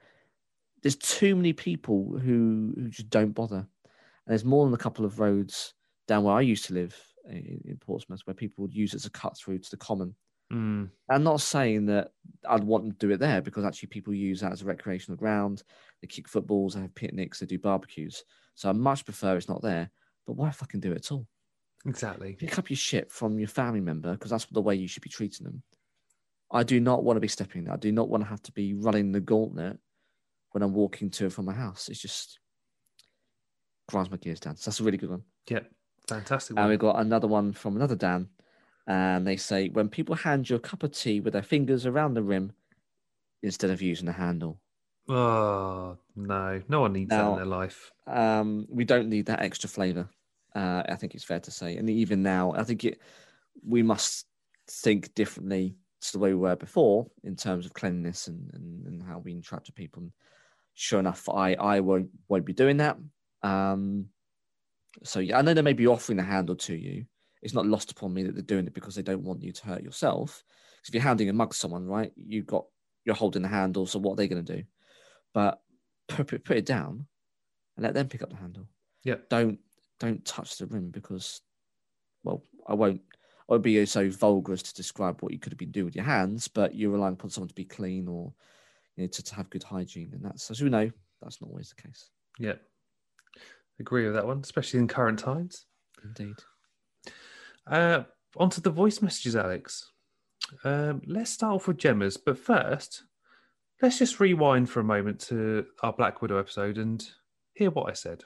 there's 0.82 0.96
too 0.96 1.36
many 1.36 1.54
people 1.54 2.18
who, 2.18 2.74
who 2.76 2.90
just 2.90 3.10
don't 3.10 3.32
bother. 3.32 3.58
And 3.58 4.28
there's 4.28 4.46
more 4.46 4.66
than 4.66 4.74
a 4.74 4.78
couple 4.78 5.06
of 5.06 5.20
roads 5.20 5.74
down 6.08 6.24
where 6.24 6.36
I 6.36 6.42
used 6.42 6.66
to 6.66 6.74
live 6.74 6.96
in, 7.26 7.62
in 7.66 7.78
Portsmouth 7.78 8.22
where 8.26 8.34
people 8.34 8.62
would 8.62 8.74
use 8.74 8.94
it 8.94 8.98
as 8.98 9.06
a 9.06 9.10
cut 9.10 9.38
through 9.38 9.60
to 9.60 9.72
the 9.72 9.78
common. 9.78 10.16
Mm, 10.52 10.90
I'm 11.10 11.24
not 11.24 11.42
saying 11.42 11.86
that 11.88 12.12
I'd 12.48 12.64
want 12.64 12.84
them 12.84 12.92
to 12.94 12.98
do 13.08 13.14
it 13.14 13.20
there 13.20 13.42
because 13.42 13.66
actually 13.66 13.90
people 13.90 14.14
use 14.14 14.42
that 14.42 14.52
as 14.52 14.62
a 14.62 14.66
recreational 14.66 15.18
ground. 15.18 15.64
They 16.02 16.08
kick 16.08 16.28
footballs, 16.28 16.74
they 16.74 16.82
have 16.82 16.96
picnics, 16.96 17.40
they 17.40 17.46
do 17.46 17.60
barbecues. 17.60 18.24
So 18.56 18.70
I 18.70 18.74
much 18.74 19.06
prefer 19.06 19.38
it's 19.38 19.50
not 19.50 19.62
there. 19.62 19.92
But 20.26 20.34
why 20.34 20.52
fucking 20.52 20.80
do 20.80 20.92
it 20.92 20.98
at 20.98 21.12
all? 21.12 21.28
exactly. 21.86 22.34
Pick 22.34 22.60
up 22.60 22.70
your 22.70 22.78
shit 22.78 23.12
from 23.12 23.40
your 23.40 23.48
family 23.48 23.80
member 23.80 24.12
because 24.12 24.32
that's 24.32 24.46
the 24.46 24.62
way 24.62 24.76
you 24.76 24.88
should 24.88 25.04
be 25.04 25.10
treating 25.10 25.46
them. 25.46 25.64
I 26.52 26.64
do 26.64 26.80
not 26.80 27.04
want 27.04 27.18
to 27.18 27.22
be 27.22 27.28
stepping 27.28 27.66
that. 27.66 27.74
I 27.74 27.78
do 27.78 27.92
not 27.92 28.10
want 28.10 28.24
to 28.24 28.30
have 28.30 28.42
to 28.44 28.52
be 28.52 28.74
running 28.74 29.12
the 29.12 29.20
gauntlet 29.20 29.78
when 30.52 30.64
I'm 30.64 30.74
walking 30.74 31.10
to 31.12 31.26
and 31.26 31.34
from 31.34 31.46
my 31.46 31.54
house. 31.54 31.90
It's 31.90 32.02
just 32.02 32.40
grinds 33.88 34.10
my 34.10 34.18
gears 34.18 34.40
down. 34.40 34.56
So 34.56 34.70
that's 34.70 34.80
a 34.80 34.84
really 34.84 34.98
good 34.98 35.12
one. 35.12 35.24
Yep. 35.50 35.70
Fantastic. 36.08 36.58
And 36.58 36.70
we've 36.70 36.80
got 36.80 37.00
another 37.00 37.28
one 37.28 37.54
from 37.54 37.76
another 37.76 37.96
Dan. 37.96 38.30
And 38.90 39.26
they 39.26 39.38
say, 39.38 39.70
when 39.70 39.88
people 39.88 40.16
hand 40.16 40.50
you 40.50 40.56
a 40.56 40.60
cup 40.60 40.82
of 40.84 40.92
tea 40.92 41.20
with 41.20 41.34
their 41.34 41.44
fingers 41.44 41.86
around 41.86 42.16
the 42.16 42.24
rim 42.24 42.52
instead 43.44 43.70
of 43.70 43.82
using 43.82 44.08
the 44.08 44.12
handle, 44.12 44.60
Oh 45.08 45.98
no, 46.16 46.62
no 46.68 46.82
one 46.82 46.94
needs 46.94 47.10
that 47.10 47.18
Now- 47.18 47.32
in 47.34 47.38
their 47.38 47.46
life. 47.46 47.92
um, 48.08 48.68
we 48.70 48.84
don't 48.86 49.10
need 49.10 49.28
that 49.28 49.42
extra 49.42 49.70
flavor. 49.70 50.08
Uh, 50.56 50.84
I 50.90 50.96
think 50.96 51.14
it's 51.16 51.24
fair 51.24 51.40
to 51.40 51.52
say. 51.52 51.78
And 51.78 51.90
even 51.90 52.22
now, 52.24 52.52
I 52.54 52.64
think 52.64 52.84
it, 52.84 53.00
we 53.64 53.82
must 53.84 54.26
think 54.68 55.14
differently 55.16 55.76
to 56.02 56.12
the 56.12 56.20
way 56.20 56.30
we 56.34 56.40
were 56.40 56.56
before 56.56 57.08
in 57.24 57.36
terms 57.36 57.66
of 57.66 57.74
cleanliness 57.74 58.28
and, 58.28 58.50
and, 58.54 58.86
and 58.88 59.04
how 59.04 59.20
we 59.20 59.32
interact 59.34 59.68
with 59.68 59.76
people. 59.76 60.02
And 60.04 60.12
sure 60.74 61.00
enough, 61.00 61.28
I, 61.30 61.54
I 61.54 61.80
won't, 61.82 62.10
won't 62.28 62.46
be 62.46 62.54
doing 62.54 62.78
that. 62.78 62.98
Um, 63.44 64.10
so 65.04 65.20
yeah, 65.20 65.38
I 65.38 65.42
know 65.44 65.54
they 65.54 65.62
may 65.62 65.74
be 65.74 65.88
offering 65.88 66.18
the 66.18 66.24
handle 66.24 66.56
to 66.56 66.76
you. 66.76 67.06
It's 67.42 67.54
not 67.54 67.66
lost 67.66 67.92
upon 67.92 68.14
me 68.14 68.24
that 68.24 68.34
they're 68.34 68.42
doing 68.44 68.68
it 68.68 68.74
because 68.74 68.96
they 68.96 69.02
don't 69.02 69.24
want 69.24 69.42
you 69.44 69.52
to 69.52 69.66
hurt 69.66 69.84
yourself. 69.84 70.44
'Cause 70.82 70.90
if 70.90 70.94
you're 70.94 71.04
handing 71.04 71.30
a 71.30 71.34
mug 71.34 71.52
to 71.52 71.58
someone, 71.58 71.86
right, 71.86 72.12
you've 72.16 72.46
got 72.48 72.66
you're 73.06 73.16
holding 73.16 73.42
the 73.42 73.48
handle. 73.48 73.86
So 73.86 74.00
what 74.00 74.14
are 74.14 74.16
they 74.18 74.28
going 74.28 74.44
to 74.46 74.56
do? 74.58 74.64
But 75.34 75.62
put 76.08 76.34
it, 76.34 76.44
put 76.44 76.58
it 76.58 76.66
down 76.66 77.08
and 77.76 77.84
let 77.84 77.94
them 77.94 78.08
pick 78.10 78.22
up 78.22 78.30
the 78.30 78.36
handle. 78.36 78.68
Yep. 79.04 79.30
Don't 79.30 79.60
don't 80.00 80.24
touch 80.26 80.58
the 80.58 80.66
rim 80.66 80.90
because, 80.92 81.42
well, 82.24 82.44
I 82.68 82.74
won't. 82.74 83.02
I 83.50 83.54
would 83.54 83.62
be 83.62 83.84
so 83.86 84.10
vulgar 84.10 84.54
as 84.54 84.64
to 84.64 84.74
describe 84.76 85.22
what 85.22 85.34
you 85.34 85.40
could 85.40 85.52
have 85.52 85.58
been 85.58 85.72
doing 85.72 85.86
with 85.86 85.96
your 85.96 86.06
hands, 86.06 86.48
but 86.48 86.76
you're 86.76 86.92
relying 86.92 87.14
upon 87.14 87.32
someone 87.32 87.48
to 87.50 87.56
be 87.56 87.66
clean 87.66 88.08
or 88.08 88.34
you 88.96 89.04
know 89.04 89.08
to, 89.08 89.24
to 89.24 89.36
have 89.36 89.50
good 89.50 89.64
hygiene, 89.64 90.12
and 90.14 90.24
that's 90.24 90.52
as 90.52 90.62
we 90.62 90.70
know 90.70 90.92
that's 91.22 91.42
not 91.42 91.50
always 91.50 91.74
the 91.76 91.82
case. 91.82 92.10
Yep. 92.38 92.62
Agree 93.80 94.06
with 94.06 94.14
that 94.16 94.28
one, 94.28 94.40
especially 94.40 94.80
in 94.80 94.88
current 94.88 95.20
times. 95.20 95.66
Indeed. 96.04 96.36
Uh, 97.70 98.04
onto 98.36 98.62
the 98.62 98.70
voice 98.72 99.02
messages, 99.02 99.36
Alex. 99.36 99.92
Um, 100.64 101.02
let's 101.06 101.30
start 101.30 101.56
off 101.56 101.68
with 101.68 101.78
Gemma's, 101.78 102.18
but 102.18 102.38
first, 102.38 103.04
let's 103.82 104.00
just 104.00 104.20
rewind 104.20 104.70
for 104.70 104.80
a 104.80 104.84
moment 104.84 105.20
to 105.22 105.66
our 105.84 105.94
Black 105.94 106.22
Widow 106.22 106.40
episode 106.40 106.78
and 106.78 107.08
hear 107.54 107.70
what 107.70 107.90
I 107.90 107.94
said. 107.94 108.24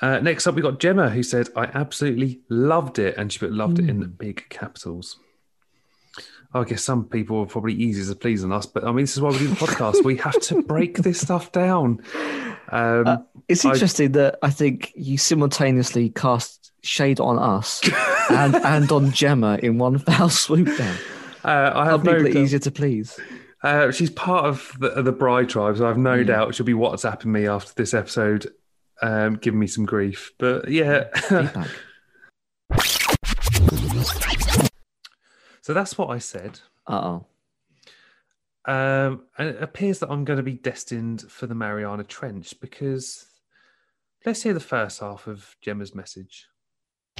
Uh, 0.00 0.18
next 0.20 0.46
up, 0.46 0.54
we 0.54 0.62
got 0.62 0.80
Gemma, 0.80 1.10
who 1.10 1.22
said, 1.22 1.48
I 1.54 1.64
absolutely 1.66 2.40
loved 2.48 2.98
it. 2.98 3.16
And 3.16 3.32
she 3.32 3.38
put 3.38 3.52
loved 3.52 3.78
it 3.78 3.88
in 3.88 4.00
the 4.00 4.06
big 4.06 4.46
capitals. 4.48 5.18
I 6.52 6.62
guess 6.64 6.84
some 6.84 7.04
people 7.06 7.40
are 7.40 7.46
probably 7.46 7.74
easier 7.74 8.04
to 8.12 8.18
please 8.18 8.42
than 8.42 8.52
us, 8.52 8.64
but 8.66 8.84
I 8.84 8.88
mean, 8.88 9.02
this 9.04 9.16
is 9.16 9.20
why 9.20 9.30
we 9.30 9.38
do 9.38 9.48
the 9.48 9.56
podcast. 9.56 10.04
we 10.04 10.16
have 10.18 10.40
to 10.42 10.62
break 10.62 10.98
this 10.98 11.20
stuff 11.20 11.50
down. 11.50 12.00
Um, 12.70 13.24
It's 13.48 13.64
I- 13.64 13.72
interesting 13.72 14.12
that 14.12 14.38
I 14.42 14.50
think 14.50 14.92
you 14.94 15.18
simultaneously 15.18 16.10
cast 16.10 16.72
shade 16.82 17.18
on 17.18 17.38
us 17.38 17.80
and 18.30 18.54
and 18.56 18.92
on 18.92 19.10
Gemma 19.10 19.58
in 19.62 19.78
one 19.78 19.98
foul 19.98 20.28
swoop 20.28 20.68
down. 20.78 20.96
Uh, 21.44 21.72
I 21.74 21.84
have 21.86 22.04
no 22.04 22.12
people 22.12 22.26
are 22.26 22.32
doubt- 22.32 22.42
easier 22.42 22.58
to 22.60 22.70
please. 22.70 23.18
Uh, 23.62 23.90
she's 23.90 24.10
part 24.10 24.44
of 24.44 24.70
the, 24.78 25.02
the 25.02 25.10
bride 25.12 25.48
tribe, 25.48 25.76
so 25.78 25.86
I've 25.88 25.96
no 25.98 26.18
Mm. 26.22 26.26
doubt 26.26 26.54
she'll 26.54 26.66
be 26.66 26.74
WhatsApping 26.74 27.26
me 27.26 27.46
after 27.48 27.72
this 27.74 27.94
episode, 27.94 28.46
um, 29.02 29.36
giving 29.36 29.58
me 29.58 29.66
some 29.66 29.86
grief. 29.86 30.32
But 30.38 30.68
yeah, 30.70 31.04
Feedback. 31.16 31.68
so 35.64 35.72
that's 35.72 35.96
what 35.96 36.10
I 36.10 36.18
said. 36.18 36.60
Uh 36.86 37.00
oh. 38.66 38.70
Um, 38.70 39.22
and 39.38 39.48
it 39.48 39.62
appears 39.62 39.98
that 40.00 40.10
I'm 40.10 40.24
going 40.26 40.36
to 40.36 40.42
be 40.42 40.52
destined 40.52 41.22
for 41.30 41.46
the 41.46 41.54
Mariana 41.54 42.04
Trench 42.04 42.54
because 42.60 43.24
let's 44.26 44.42
hear 44.42 44.52
the 44.52 44.60
first 44.60 45.00
half 45.00 45.26
of 45.26 45.56
Gemma's 45.62 45.94
message. 45.94 46.46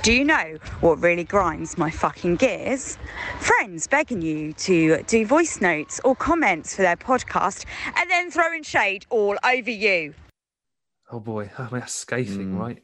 Do 0.02 0.12
you 0.12 0.24
know 0.24 0.56
what 0.80 1.00
really 1.00 1.24
grinds 1.24 1.78
my 1.78 1.90
fucking 1.90 2.36
gears? 2.36 2.98
Friends 3.40 3.86
begging 3.86 4.20
you 4.20 4.52
to 4.54 5.02
do 5.04 5.24
voice 5.24 5.62
notes 5.62 6.02
or 6.04 6.14
comments 6.14 6.76
for 6.76 6.82
their 6.82 6.96
podcast 6.96 7.64
and 7.96 8.10
then 8.10 8.30
throwing 8.30 8.62
shade 8.62 9.06
all 9.08 9.38
over 9.42 9.70
you. 9.70 10.12
Oh 11.10 11.20
boy, 11.20 11.50
I 11.58 11.62
mean, 11.70 11.80
that's 11.80 11.94
scathing, 11.94 12.52
Mm. 12.56 12.58
right? 12.58 12.76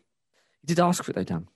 You 0.62 0.66
did 0.66 0.81
ask 0.81 1.05
for 1.05 1.11
it 1.11 1.15
though, 1.16 1.24
Dan. 1.24 1.49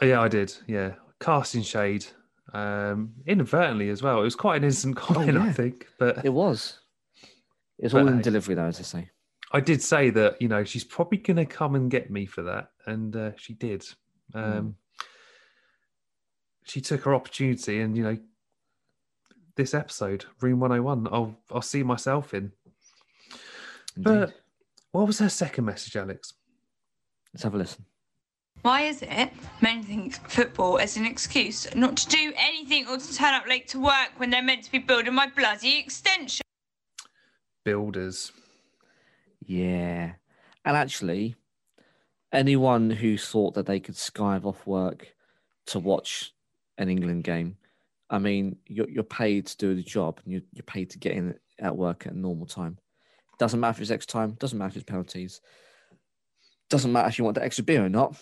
Oh, 0.00 0.06
yeah, 0.06 0.22
I 0.22 0.28
did. 0.28 0.54
Yeah, 0.66 0.92
casting 1.20 1.62
shade 1.62 2.06
um, 2.52 3.12
inadvertently 3.26 3.90
as 3.90 4.02
well. 4.02 4.20
It 4.20 4.24
was 4.24 4.36
quite 4.36 4.56
an 4.56 4.64
innocent 4.64 4.96
comment, 4.96 5.36
I 5.36 5.46
yeah. 5.46 5.52
think, 5.52 5.86
but 5.98 6.24
It 6.24 6.32
was. 6.32 6.78
It's 7.78 7.94
all 7.94 8.06
in 8.06 8.16
hey. 8.16 8.22
delivery, 8.22 8.54
though, 8.54 8.66
as 8.66 8.78
I 8.78 8.82
say. 8.82 9.10
I 9.52 9.60
did 9.60 9.82
say 9.82 10.10
that 10.10 10.40
you 10.40 10.48
know 10.48 10.64
she's 10.64 10.84
probably 10.84 11.18
going 11.18 11.38
to 11.38 11.46
come 11.46 11.74
and 11.74 11.90
get 11.90 12.10
me 12.10 12.26
for 12.26 12.42
that, 12.42 12.70
and 12.86 13.16
uh, 13.16 13.30
she 13.36 13.54
did. 13.54 13.84
Um, 14.34 14.42
Mm. 14.42 14.74
She 16.64 16.80
took 16.80 17.02
her 17.02 17.14
opportunity, 17.14 17.80
and 17.80 17.96
you 17.96 18.04
know, 18.04 18.16
this 19.56 19.74
episode, 19.74 20.26
Room 20.40 20.60
One 20.60 20.70
Hundred 20.70 20.82
One, 20.82 21.08
I'll 21.10 21.36
I'll 21.50 21.62
see 21.62 21.82
myself 21.82 22.32
in. 22.32 22.52
Indeed. 23.96 24.04
But 24.04 24.34
what 24.92 25.06
was 25.06 25.18
her 25.18 25.28
second 25.28 25.64
message, 25.64 25.96
Alex? 25.96 26.34
Let's 27.32 27.42
have 27.42 27.54
a 27.54 27.58
listen. 27.58 27.84
Why 28.62 28.82
is 28.82 29.00
it 29.00 29.30
men 29.62 29.82
think 29.82 30.14
football 30.28 30.76
is 30.76 30.98
an 30.98 31.06
excuse 31.06 31.66
not 31.74 31.96
to 31.96 32.08
do 32.08 32.32
anything 32.36 32.86
or 32.86 32.98
to 32.98 33.14
turn 33.14 33.32
up 33.32 33.46
late 33.48 33.68
to 33.68 33.80
work 33.80 34.10
when 34.18 34.28
they're 34.28 34.42
meant 34.42 34.64
to 34.64 34.72
be 34.72 34.78
building 34.78 35.14
my 35.14 35.28
bloody 35.34 35.78
extension? 35.78 36.42
Builders. 37.64 38.32
Yeah. 39.46 40.12
And 40.66 40.76
actually, 40.76 41.36
anyone 42.32 42.90
who 42.90 43.16
thought 43.16 43.54
that 43.54 43.64
they 43.64 43.80
could 43.80 43.94
skive 43.94 44.44
off 44.44 44.66
work 44.66 45.14
to 45.66 45.78
watch 45.78 46.34
an 46.76 46.90
England 46.90 47.24
game, 47.24 47.56
I 48.10 48.18
mean, 48.18 48.56
you're, 48.66 48.90
you're 48.90 49.04
paid 49.04 49.46
to 49.46 49.56
do 49.56 49.74
the 49.74 49.82
job 49.82 50.20
and 50.22 50.32
you're, 50.34 50.42
you're 50.52 50.64
paid 50.64 50.90
to 50.90 50.98
get 50.98 51.12
in 51.12 51.34
at 51.58 51.74
work 51.74 52.06
at 52.06 52.12
a 52.12 52.18
normal 52.18 52.46
time. 52.46 52.76
Doesn't 53.38 53.58
matter 53.58 53.76
if 53.76 53.80
it's 53.80 53.90
extra 53.90 54.20
time, 54.20 54.32
doesn't 54.32 54.58
matter 54.58 54.70
if 54.70 54.76
it's 54.76 54.84
penalties, 54.84 55.40
doesn't 56.68 56.92
matter 56.92 57.08
if 57.08 57.18
you 57.18 57.24
want 57.24 57.36
the 57.36 57.44
extra 57.44 57.64
beer 57.64 57.86
or 57.86 57.88
not. 57.88 58.16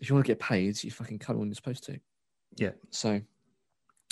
If 0.00 0.08
you 0.08 0.14
want 0.14 0.26
to 0.26 0.30
get 0.30 0.40
paid, 0.40 0.82
you 0.82 0.90
fucking 0.90 1.18
come 1.18 1.38
when 1.38 1.48
you're 1.48 1.54
supposed 1.54 1.84
to. 1.84 1.98
Yeah. 2.56 2.72
So, 2.90 3.20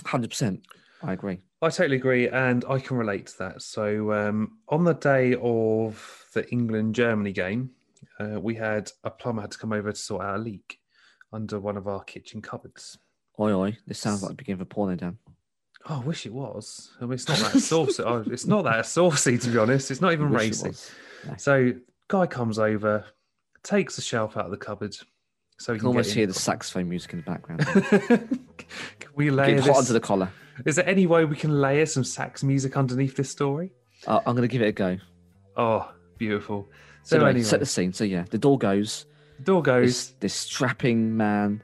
100%, 0.05 0.63
I 1.03 1.13
agree. 1.13 1.41
I 1.61 1.69
totally 1.69 1.97
agree, 1.97 2.29
and 2.29 2.65
I 2.69 2.79
can 2.79 2.97
relate 2.97 3.27
to 3.29 3.39
that. 3.39 3.63
So, 3.63 4.13
um, 4.13 4.59
on 4.69 4.85
the 4.85 4.95
day 4.95 5.37
of 5.41 6.27
the 6.35 6.49
England 6.51 6.95
Germany 6.95 7.33
game, 7.33 7.71
uh, 8.19 8.41
we 8.41 8.55
had 8.55 8.91
a 9.05 9.11
plumber 9.11 9.43
had 9.43 9.53
to 9.53 9.59
come 9.59 9.73
over 9.73 9.93
to 9.93 9.99
sort 9.99 10.25
out 10.25 10.37
a 10.37 10.39
leak 10.39 10.81
under 11.33 11.61
one 11.61 11.77
of 11.77 11.87
our 11.87 12.03
kitchen 12.03 12.43
cupboards. 12.43 12.99
Oi, 13.39 13.53
oi, 13.53 13.77
this 13.87 13.99
sounds 13.99 14.23
like 14.23 14.31
the 14.31 14.37
beginning 14.37 14.61
of 14.61 14.67
a 14.67 14.67
porno, 14.67 14.97
Dan. 14.97 15.19
Oh, 15.89 16.01
I 16.03 16.05
wish 16.05 16.27
it 16.27 16.33
was. 16.33 16.93
I 17.01 17.05
mean, 17.05 17.15
it's 17.15 17.29
not 17.29 17.39
that 17.39 17.59
saucy. 17.61 18.03
oh, 18.07 18.25
it's 18.27 18.47
not 18.47 18.65
that 18.65 18.87
saucy, 18.87 19.39
to 19.39 19.51
be 19.51 19.59
honest. 19.59 19.91
It's 19.91 20.01
not 20.01 20.13
even 20.13 20.31
racing. 20.31 20.75
No. 21.27 21.35
So, 21.37 21.73
guy 22.09 22.27
comes 22.27 22.59
over, 22.59 23.05
takes 23.63 23.97
the 23.97 24.03
shelf 24.03 24.37
out 24.37 24.45
of 24.45 24.51
the 24.51 24.57
cupboard, 24.57 24.97
so 25.59 25.73
he 25.73 25.79
can 25.79 25.83
can 25.83 25.89
almost 25.89 26.13
hear 26.13 26.27
the 26.27 26.35
saxophone 26.35 26.89
music 26.89 27.13
in 27.13 27.19
the 27.19 27.25
background. 27.25 27.65
can 28.99 29.11
we 29.15 29.31
layer 29.31 29.57
Getting 29.57 29.73
hot 29.73 29.85
the 29.85 30.01
collar. 30.01 30.31
Is 30.67 30.77
there 30.77 30.89
any 30.89 31.07
way 31.07 31.25
we 31.25 31.37
can 31.37 31.61
layer 31.61 31.87
some 31.87 32.05
sax 32.05 32.43
music 32.43 32.77
underneath 32.77 33.17
this 33.17 33.31
story? 33.31 33.73
Uh, 34.07 34.21
I'm 34.27 34.35
going 34.35 34.49
to 34.49 34.53
give 34.53 34.63
it 34.63 34.69
a 34.69 34.73
go. 34.73 34.99
Oh, 35.57 35.93
beautiful. 36.19 36.69
So, 37.03 37.19
So, 37.19 37.27
anyway, 37.27 37.43
set 37.43 37.61
the 37.61 37.67
scene. 37.67 37.93
So 37.93 38.05
yeah, 38.05 38.25
the 38.31 38.39
door 38.39 38.59
goes. 38.59 39.07
The 39.39 39.45
door 39.45 39.63
goes. 39.63 39.87
This, 39.87 40.15
this 40.21 40.35
strapping 40.35 41.17
man, 41.17 41.63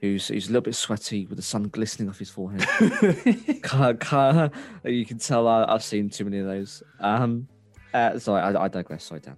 who's 0.00 0.28
who's 0.28 0.46
a 0.48 0.50
little 0.50 0.62
bit 0.62 0.74
sweaty 0.74 1.26
with 1.26 1.36
the 1.36 1.42
sun 1.42 1.64
glistening 1.64 2.08
off 2.08 2.18
his 2.18 2.30
forehead. 2.30 2.66
Ca- 3.62 3.94
ca- 3.94 4.50
you 4.84 5.04
can 5.04 5.18
tell 5.18 5.46
I, 5.48 5.64
I've 5.64 5.82
seen 5.82 6.08
too 6.08 6.24
many 6.24 6.38
of 6.38 6.46
those. 6.46 6.82
Um, 7.00 7.48
uh, 7.92 8.18
sorry, 8.18 8.42
I, 8.42 8.64
I 8.64 8.68
digress. 8.68 9.04
Sorry, 9.04 9.20
Dan. 9.20 9.36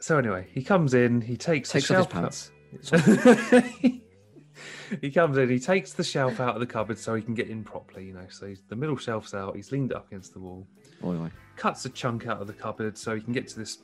so 0.00 0.18
anyway, 0.18 0.46
he 0.52 0.62
comes 0.62 0.94
in. 0.94 1.20
He 1.20 1.36
takes 1.36 1.70
Takes 1.70 1.90
off 1.90 1.98
his 1.98 2.06
pants. 2.06 2.51
he 5.00 5.10
comes 5.10 5.38
in. 5.38 5.48
He 5.48 5.58
takes 5.58 5.92
the 5.92 6.04
shelf 6.04 6.40
out 6.40 6.54
of 6.54 6.60
the 6.60 6.66
cupboard 6.66 6.98
so 6.98 7.14
he 7.14 7.22
can 7.22 7.34
get 7.34 7.48
in 7.48 7.64
properly. 7.64 8.06
You 8.06 8.14
know, 8.14 8.26
so 8.28 8.46
he's, 8.46 8.62
the 8.68 8.76
middle 8.76 8.96
shelf's 8.96 9.34
out. 9.34 9.56
He's 9.56 9.72
leaned 9.72 9.92
up 9.92 10.06
against 10.08 10.32
the 10.32 10.40
wall. 10.40 10.66
Oi. 11.04 11.30
Cuts 11.56 11.84
a 11.84 11.90
chunk 11.90 12.26
out 12.26 12.40
of 12.40 12.46
the 12.46 12.52
cupboard 12.52 12.96
so 12.96 13.14
he 13.14 13.20
can 13.20 13.32
get 13.32 13.48
to 13.48 13.58
this 13.58 13.78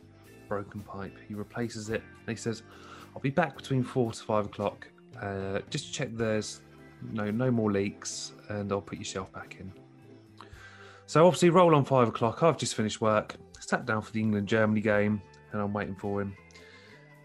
broken 0.49 0.81
pipe. 0.81 1.17
He 1.27 1.35
replaces 1.35 1.91
it. 1.91 2.03
And 2.03 2.29
he 2.29 2.37
says, 2.37 2.63
"I'll 3.15 3.21
be 3.21 3.31
back 3.31 3.57
between 3.57 3.83
four 3.83 4.13
to 4.13 4.23
five 4.23 4.47
o'clock. 4.47 4.89
Uh, 5.21 5.61
just 5.71 5.93
check 5.93 6.11
there's 6.13 6.61
no 7.13 7.31
no 7.31 7.51
more 7.51 7.71
leaks, 7.71 8.33
and 8.49 8.73
I'll 8.73 8.81
put 8.81 8.99
your 8.99 9.05
shelf 9.05 9.33
back 9.33 9.57
in." 9.61 9.73
So 11.07 11.27
obviously, 11.27 11.51
roll 11.51 11.75
on 11.75 11.85
five 11.85 12.09
o'clock. 12.09 12.43
I've 12.43 12.59
just 12.59 12.75
finished 12.75 13.01
work. 13.01 13.37
Sat 13.61 13.87
down 13.87 14.03
for 14.03 14.13
the 14.13 14.21
England 14.21 14.47
Germany 14.47 14.81
game, 14.81 15.21
and 15.53 15.61
I'm 15.61 15.73
waiting 15.73 15.97
for 15.97 16.21
him. 16.21 16.35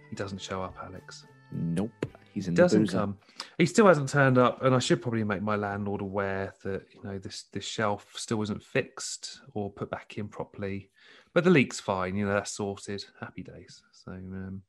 He 0.10 0.16
doesn't 0.16 0.42
show 0.42 0.62
up, 0.62 0.76
Alex. 0.84 1.26
Nope. 1.54 1.92
He's 2.34 2.48
in 2.48 2.56
Doesn't 2.56 2.80
the 2.80 2.86
boozer. 2.86 2.98
come. 2.98 3.18
He 3.60 3.66
still 3.68 3.86
hasn't 3.86 4.10
turned 4.10 4.40
up, 4.40 4.64
and 4.64 4.74
I 4.74 4.80
should 4.80 5.02
probably 5.02 5.24
make 5.24 5.44
my 5.44 5.56
landlord 5.56 6.02
aware 6.02 6.54
that 6.64 6.84
you 6.92 7.04
know 7.04 7.20
this 7.20 7.44
this 7.54 7.64
shelf 7.66 8.12
still 8.16 8.42
isn't 8.42 8.64
fixed 8.64 9.42
or 9.54 9.72
put 9.72 9.92
back 9.92 10.18
in 10.18 10.28
properly. 10.28 10.90
But 11.34 11.44
the 11.44 11.52
leak's 11.52 11.80
fine. 11.80 12.16
You 12.16 12.26
know 12.26 12.34
that's 12.34 12.52
sorted. 12.52 13.06
Happy 13.20 13.44
days. 13.44 13.84
So 13.92 14.12
um, 14.14 14.64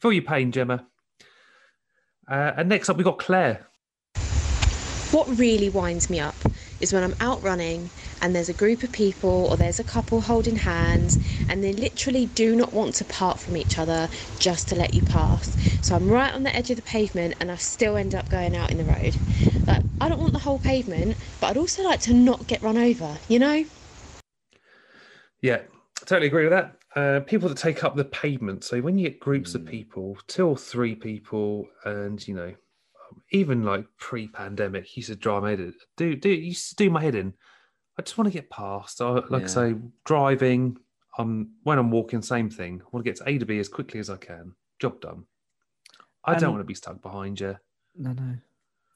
feel 0.00 0.12
your 0.12 0.22
pain, 0.22 0.52
Gemma. 0.52 0.86
Uh, 2.30 2.52
and 2.56 2.68
next 2.68 2.90
up, 2.90 2.98
we 2.98 3.04
got 3.04 3.18
Claire. 3.18 3.66
What 5.12 5.26
really 5.38 5.70
winds 5.70 6.08
me 6.10 6.20
up 6.20 6.34
is 6.82 6.92
when 6.92 7.02
I'm 7.04 7.14
out 7.20 7.42
running 7.42 7.90
and 8.20 8.34
there's 8.34 8.48
a 8.48 8.54
group 8.54 8.82
of 8.82 8.92
people 8.92 9.48
or 9.50 9.56
there's 9.56 9.80
a 9.80 9.84
couple 9.84 10.20
holding 10.20 10.56
hands 10.56 11.18
and 11.48 11.62
they 11.64 11.72
literally 11.72 12.26
do 12.26 12.56
not 12.56 12.72
want 12.72 12.94
to 12.96 13.04
part 13.04 13.38
from 13.38 13.56
each 13.56 13.78
other 13.78 14.08
just 14.38 14.68
to 14.68 14.74
let 14.74 14.94
you 14.94 15.02
pass. 15.02 15.56
So 15.82 15.96
I'm 15.96 16.08
right 16.10 16.34
on 16.34 16.42
the 16.42 16.54
edge 16.54 16.70
of 16.70 16.76
the 16.76 16.82
pavement 16.82 17.34
and 17.40 17.50
I 17.50 17.56
still 17.56 17.96
end 17.96 18.14
up 18.14 18.28
going 18.30 18.56
out 18.56 18.70
in 18.70 18.78
the 18.78 18.84
road. 18.84 19.16
Like 19.66 19.82
I 20.00 20.08
don't 20.08 20.20
want 20.20 20.32
the 20.32 20.40
whole 20.40 20.58
pavement, 20.58 21.16
but 21.40 21.48
I'd 21.50 21.56
also 21.56 21.82
like 21.84 22.00
to 22.02 22.14
not 22.14 22.46
get 22.48 22.62
run 22.62 22.76
over, 22.78 23.16
you 23.28 23.38
know? 23.38 23.64
Yeah, 25.40 25.62
totally 26.04 26.28
agree 26.28 26.44
with 26.48 26.52
that. 26.52 26.76
Uh, 26.94 27.20
people 27.20 27.48
that 27.48 27.58
take 27.58 27.84
up 27.84 27.96
the 27.96 28.04
pavement. 28.04 28.64
So 28.64 28.80
when 28.80 28.98
you 28.98 29.08
get 29.08 29.20
groups 29.20 29.54
of 29.54 29.62
Mm. 29.62 29.68
people, 29.70 30.18
two 30.26 30.46
or 30.46 30.56
three 30.56 30.94
people, 30.94 31.68
and 31.84 32.26
you 32.26 32.34
know, 32.34 32.54
even 33.32 33.64
like 33.64 33.86
pre-pandemic, 33.98 34.96
used 34.96 35.08
to 35.08 35.16
drive 35.16 35.42
my 35.42 35.50
head 35.50 35.60
in. 35.60 35.74
Do 35.96 36.14
do 36.14 36.28
you 36.30 36.36
used 36.36 36.70
to 36.70 36.76
do 36.76 36.90
my 36.90 37.02
head 37.02 37.14
in? 37.14 37.34
I 37.98 38.02
just 38.02 38.16
want 38.16 38.26
to 38.26 38.32
get 38.32 38.50
past. 38.50 39.00
I, 39.00 39.20
like 39.28 39.44
I 39.44 39.46
say, 39.46 39.74
driving. 40.04 40.76
Um, 41.18 41.50
when 41.64 41.78
I'm 41.78 41.90
walking, 41.90 42.22
same 42.22 42.48
thing. 42.48 42.80
I 42.80 42.88
want 42.90 43.04
to 43.04 43.10
get 43.10 43.18
to 43.18 43.28
A 43.28 43.36
to 43.38 43.44
B 43.44 43.58
as 43.58 43.68
quickly 43.68 44.00
as 44.00 44.08
I 44.08 44.16
can. 44.16 44.54
Job 44.78 45.00
done. 45.00 45.24
I 46.24 46.38
don't 46.38 46.52
want 46.52 46.60
to 46.60 46.66
be 46.66 46.74
stuck 46.74 47.02
behind 47.02 47.40
you. 47.40 47.56
No, 47.96 48.12
no. 48.12 48.22
And 48.22 48.40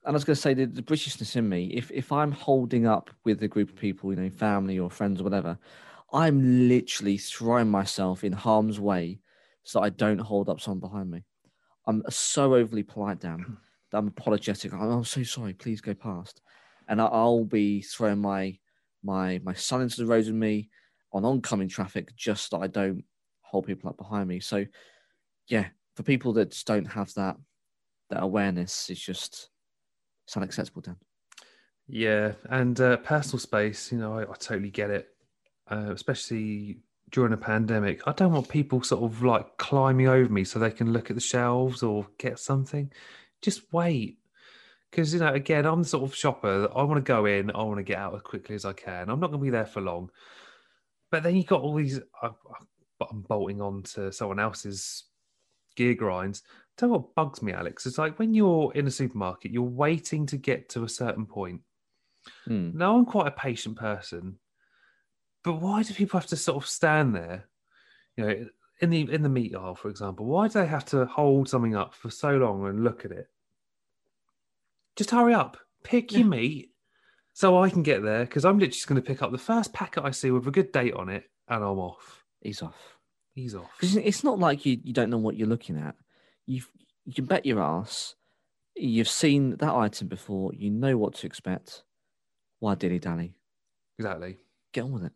I 0.04 0.12
was 0.12 0.24
going 0.24 0.36
to 0.36 0.40
say 0.40 0.54
the, 0.54 0.66
the 0.66 0.82
Britishness 0.82 1.36
in 1.36 1.48
me. 1.48 1.66
If 1.74 1.90
if 1.90 2.12
I'm 2.12 2.32
holding 2.32 2.86
up 2.86 3.10
with 3.24 3.42
a 3.42 3.48
group 3.48 3.70
of 3.70 3.76
people, 3.76 4.10
you 4.12 4.20
know, 4.20 4.30
family 4.30 4.78
or 4.78 4.90
friends 4.90 5.20
or 5.20 5.24
whatever, 5.24 5.58
I'm 6.12 6.68
literally 6.68 7.18
throwing 7.18 7.68
myself 7.70 8.24
in 8.24 8.32
harm's 8.32 8.78
way 8.78 9.20
so 9.64 9.82
I 9.82 9.90
don't 9.90 10.20
hold 10.20 10.48
up 10.48 10.60
someone 10.60 10.80
behind 10.80 11.10
me. 11.10 11.24
I'm 11.86 12.02
so 12.08 12.54
overly 12.54 12.84
polite, 12.84 13.20
Dan, 13.20 13.58
I'm 13.92 14.08
apologetic. 14.08 14.72
I'm, 14.72 14.80
I'm 14.80 15.04
so 15.04 15.22
sorry. 15.22 15.54
Please 15.54 15.80
go 15.80 15.94
past. 15.94 16.40
And 16.88 17.00
I, 17.00 17.06
I'll 17.06 17.44
be 17.44 17.82
throwing 17.82 18.20
my 18.20 18.58
my 19.02 19.40
my 19.44 19.54
son 19.54 19.82
into 19.82 19.98
the 19.98 20.06
road 20.06 20.26
with 20.26 20.34
me 20.34 20.70
on 21.12 21.24
oncoming 21.24 21.68
traffic 21.68 22.14
just 22.16 22.50
that 22.50 22.58
I 22.58 22.66
don't 22.66 23.04
hold 23.42 23.66
people 23.66 23.88
up 23.88 23.96
behind 23.96 24.28
me. 24.28 24.40
So, 24.40 24.66
yeah, 25.48 25.68
for 25.94 26.02
people 26.02 26.32
that 26.34 26.50
just 26.50 26.66
don't 26.66 26.86
have 26.86 27.12
that 27.14 27.36
that 28.10 28.22
awareness, 28.22 28.90
it's 28.90 29.00
just 29.00 29.50
it's 30.26 30.36
unacceptable, 30.36 30.82
Dan. 30.82 30.96
Yeah, 31.88 32.32
and 32.50 32.80
uh, 32.80 32.96
personal 32.98 33.38
space. 33.38 33.92
You 33.92 33.98
know, 33.98 34.18
I, 34.18 34.22
I 34.22 34.34
totally 34.38 34.70
get 34.70 34.90
it, 34.90 35.08
uh, 35.70 35.92
especially 35.92 36.80
during 37.10 37.32
a 37.32 37.36
pandemic. 37.36 38.06
I 38.06 38.12
don't 38.12 38.32
want 38.32 38.48
people 38.48 38.82
sort 38.82 39.04
of 39.04 39.22
like 39.22 39.56
climbing 39.56 40.08
over 40.08 40.30
me 40.30 40.44
so 40.44 40.58
they 40.58 40.70
can 40.70 40.92
look 40.92 41.10
at 41.10 41.16
the 41.16 41.22
shelves 41.22 41.82
or 41.82 42.06
get 42.18 42.38
something. 42.38 42.90
Just 43.42 43.72
wait. 43.72 44.18
Because 44.90 45.12
you 45.12 45.20
know, 45.20 45.32
again, 45.32 45.66
I'm 45.66 45.82
the 45.82 45.88
sort 45.88 46.04
of 46.04 46.14
shopper. 46.14 46.62
That 46.62 46.72
I 46.74 46.82
want 46.82 47.04
to 47.04 47.08
go 47.08 47.26
in. 47.26 47.50
I 47.50 47.62
want 47.62 47.78
to 47.78 47.82
get 47.82 47.98
out 47.98 48.14
as 48.14 48.22
quickly 48.22 48.54
as 48.54 48.64
I 48.64 48.72
can. 48.72 49.10
I'm 49.10 49.20
not 49.20 49.30
going 49.30 49.40
to 49.40 49.44
be 49.44 49.50
there 49.50 49.66
for 49.66 49.80
long. 49.80 50.10
But 51.10 51.22
then 51.22 51.36
you 51.36 51.44
got 51.44 51.62
all 51.62 51.74
these. 51.74 52.00
I, 52.22 52.28
I, 52.28 53.06
I'm 53.10 53.22
bolting 53.22 53.60
on 53.60 53.82
to 53.94 54.10
someone 54.12 54.40
else's 54.40 55.04
gear 55.76 55.94
grinds. 55.94 56.42
Tell 56.76 56.90
what 56.90 57.14
bugs 57.14 57.42
me, 57.42 57.52
Alex. 57.52 57.86
It's 57.86 57.98
like 57.98 58.18
when 58.18 58.34
you're 58.34 58.72
in 58.74 58.86
a 58.86 58.90
supermarket, 58.90 59.50
you're 59.50 59.62
waiting 59.62 60.26
to 60.26 60.36
get 60.36 60.68
to 60.70 60.84
a 60.84 60.88
certain 60.88 61.26
point. 61.26 61.60
Hmm. 62.44 62.76
Now, 62.76 62.96
I'm 62.96 63.06
quite 63.06 63.28
a 63.28 63.32
patient 63.32 63.76
person, 63.76 64.38
but 65.44 65.54
why 65.54 65.82
do 65.82 65.94
people 65.94 66.18
have 66.18 66.28
to 66.30 66.36
sort 66.36 66.62
of 66.62 66.68
stand 66.68 67.14
there? 67.14 67.44
You 68.16 68.24
know, 68.24 68.46
in 68.80 68.90
the 68.90 69.10
in 69.12 69.22
the 69.22 69.28
meat 69.28 69.54
aisle, 69.54 69.74
for 69.74 69.88
example, 69.88 70.26
why 70.26 70.48
do 70.48 70.54
they 70.54 70.66
have 70.66 70.84
to 70.86 71.06
hold 71.06 71.48
something 71.48 71.74
up 71.74 71.94
for 71.94 72.10
so 72.10 72.30
long 72.30 72.66
and 72.66 72.84
look 72.84 73.04
at 73.04 73.10
it? 73.12 73.28
Just 74.96 75.10
hurry 75.10 75.34
up, 75.34 75.56
pick 75.82 76.12
your 76.12 76.26
meat, 76.26 76.70
so 77.32 77.62
I 77.62 77.68
can 77.68 77.82
get 77.82 78.02
there 78.02 78.24
because 78.24 78.44
I'm 78.44 78.58
literally 78.58 78.72
just 78.72 78.86
going 78.86 79.00
to 79.00 79.06
pick 79.06 79.22
up 79.22 79.30
the 79.30 79.38
first 79.38 79.72
packet 79.72 80.04
I 80.04 80.10
see 80.10 80.30
with 80.30 80.46
a 80.46 80.50
good 80.50 80.72
date 80.72 80.94
on 80.94 81.08
it, 81.08 81.24
and 81.48 81.62
I'm 81.62 81.78
off. 81.78 82.24
He's 82.40 82.62
off. 82.62 82.96
He's 83.34 83.54
off. 83.54 83.70
It's 83.82 84.24
not 84.24 84.38
like 84.38 84.64
you, 84.64 84.78
you 84.82 84.94
don't 84.94 85.10
know 85.10 85.18
what 85.18 85.36
you're 85.36 85.46
looking 85.48 85.76
at. 85.76 85.94
You've, 86.46 86.70
you 87.04 87.12
can 87.12 87.26
bet 87.26 87.44
your 87.44 87.60
ass. 87.60 88.14
You've 88.74 89.08
seen 89.08 89.56
that 89.56 89.74
item 89.74 90.08
before. 90.08 90.52
You 90.54 90.70
know 90.70 90.96
what 90.96 91.14
to 91.16 91.26
expect. 91.26 91.82
Why 92.60 92.74
dilly 92.74 92.98
dally? 92.98 93.34
Exactly. 93.98 94.38
Get 94.72 94.84
on 94.84 94.92
with 94.92 95.04
it. 95.04 95.12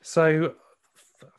So, 0.00 0.54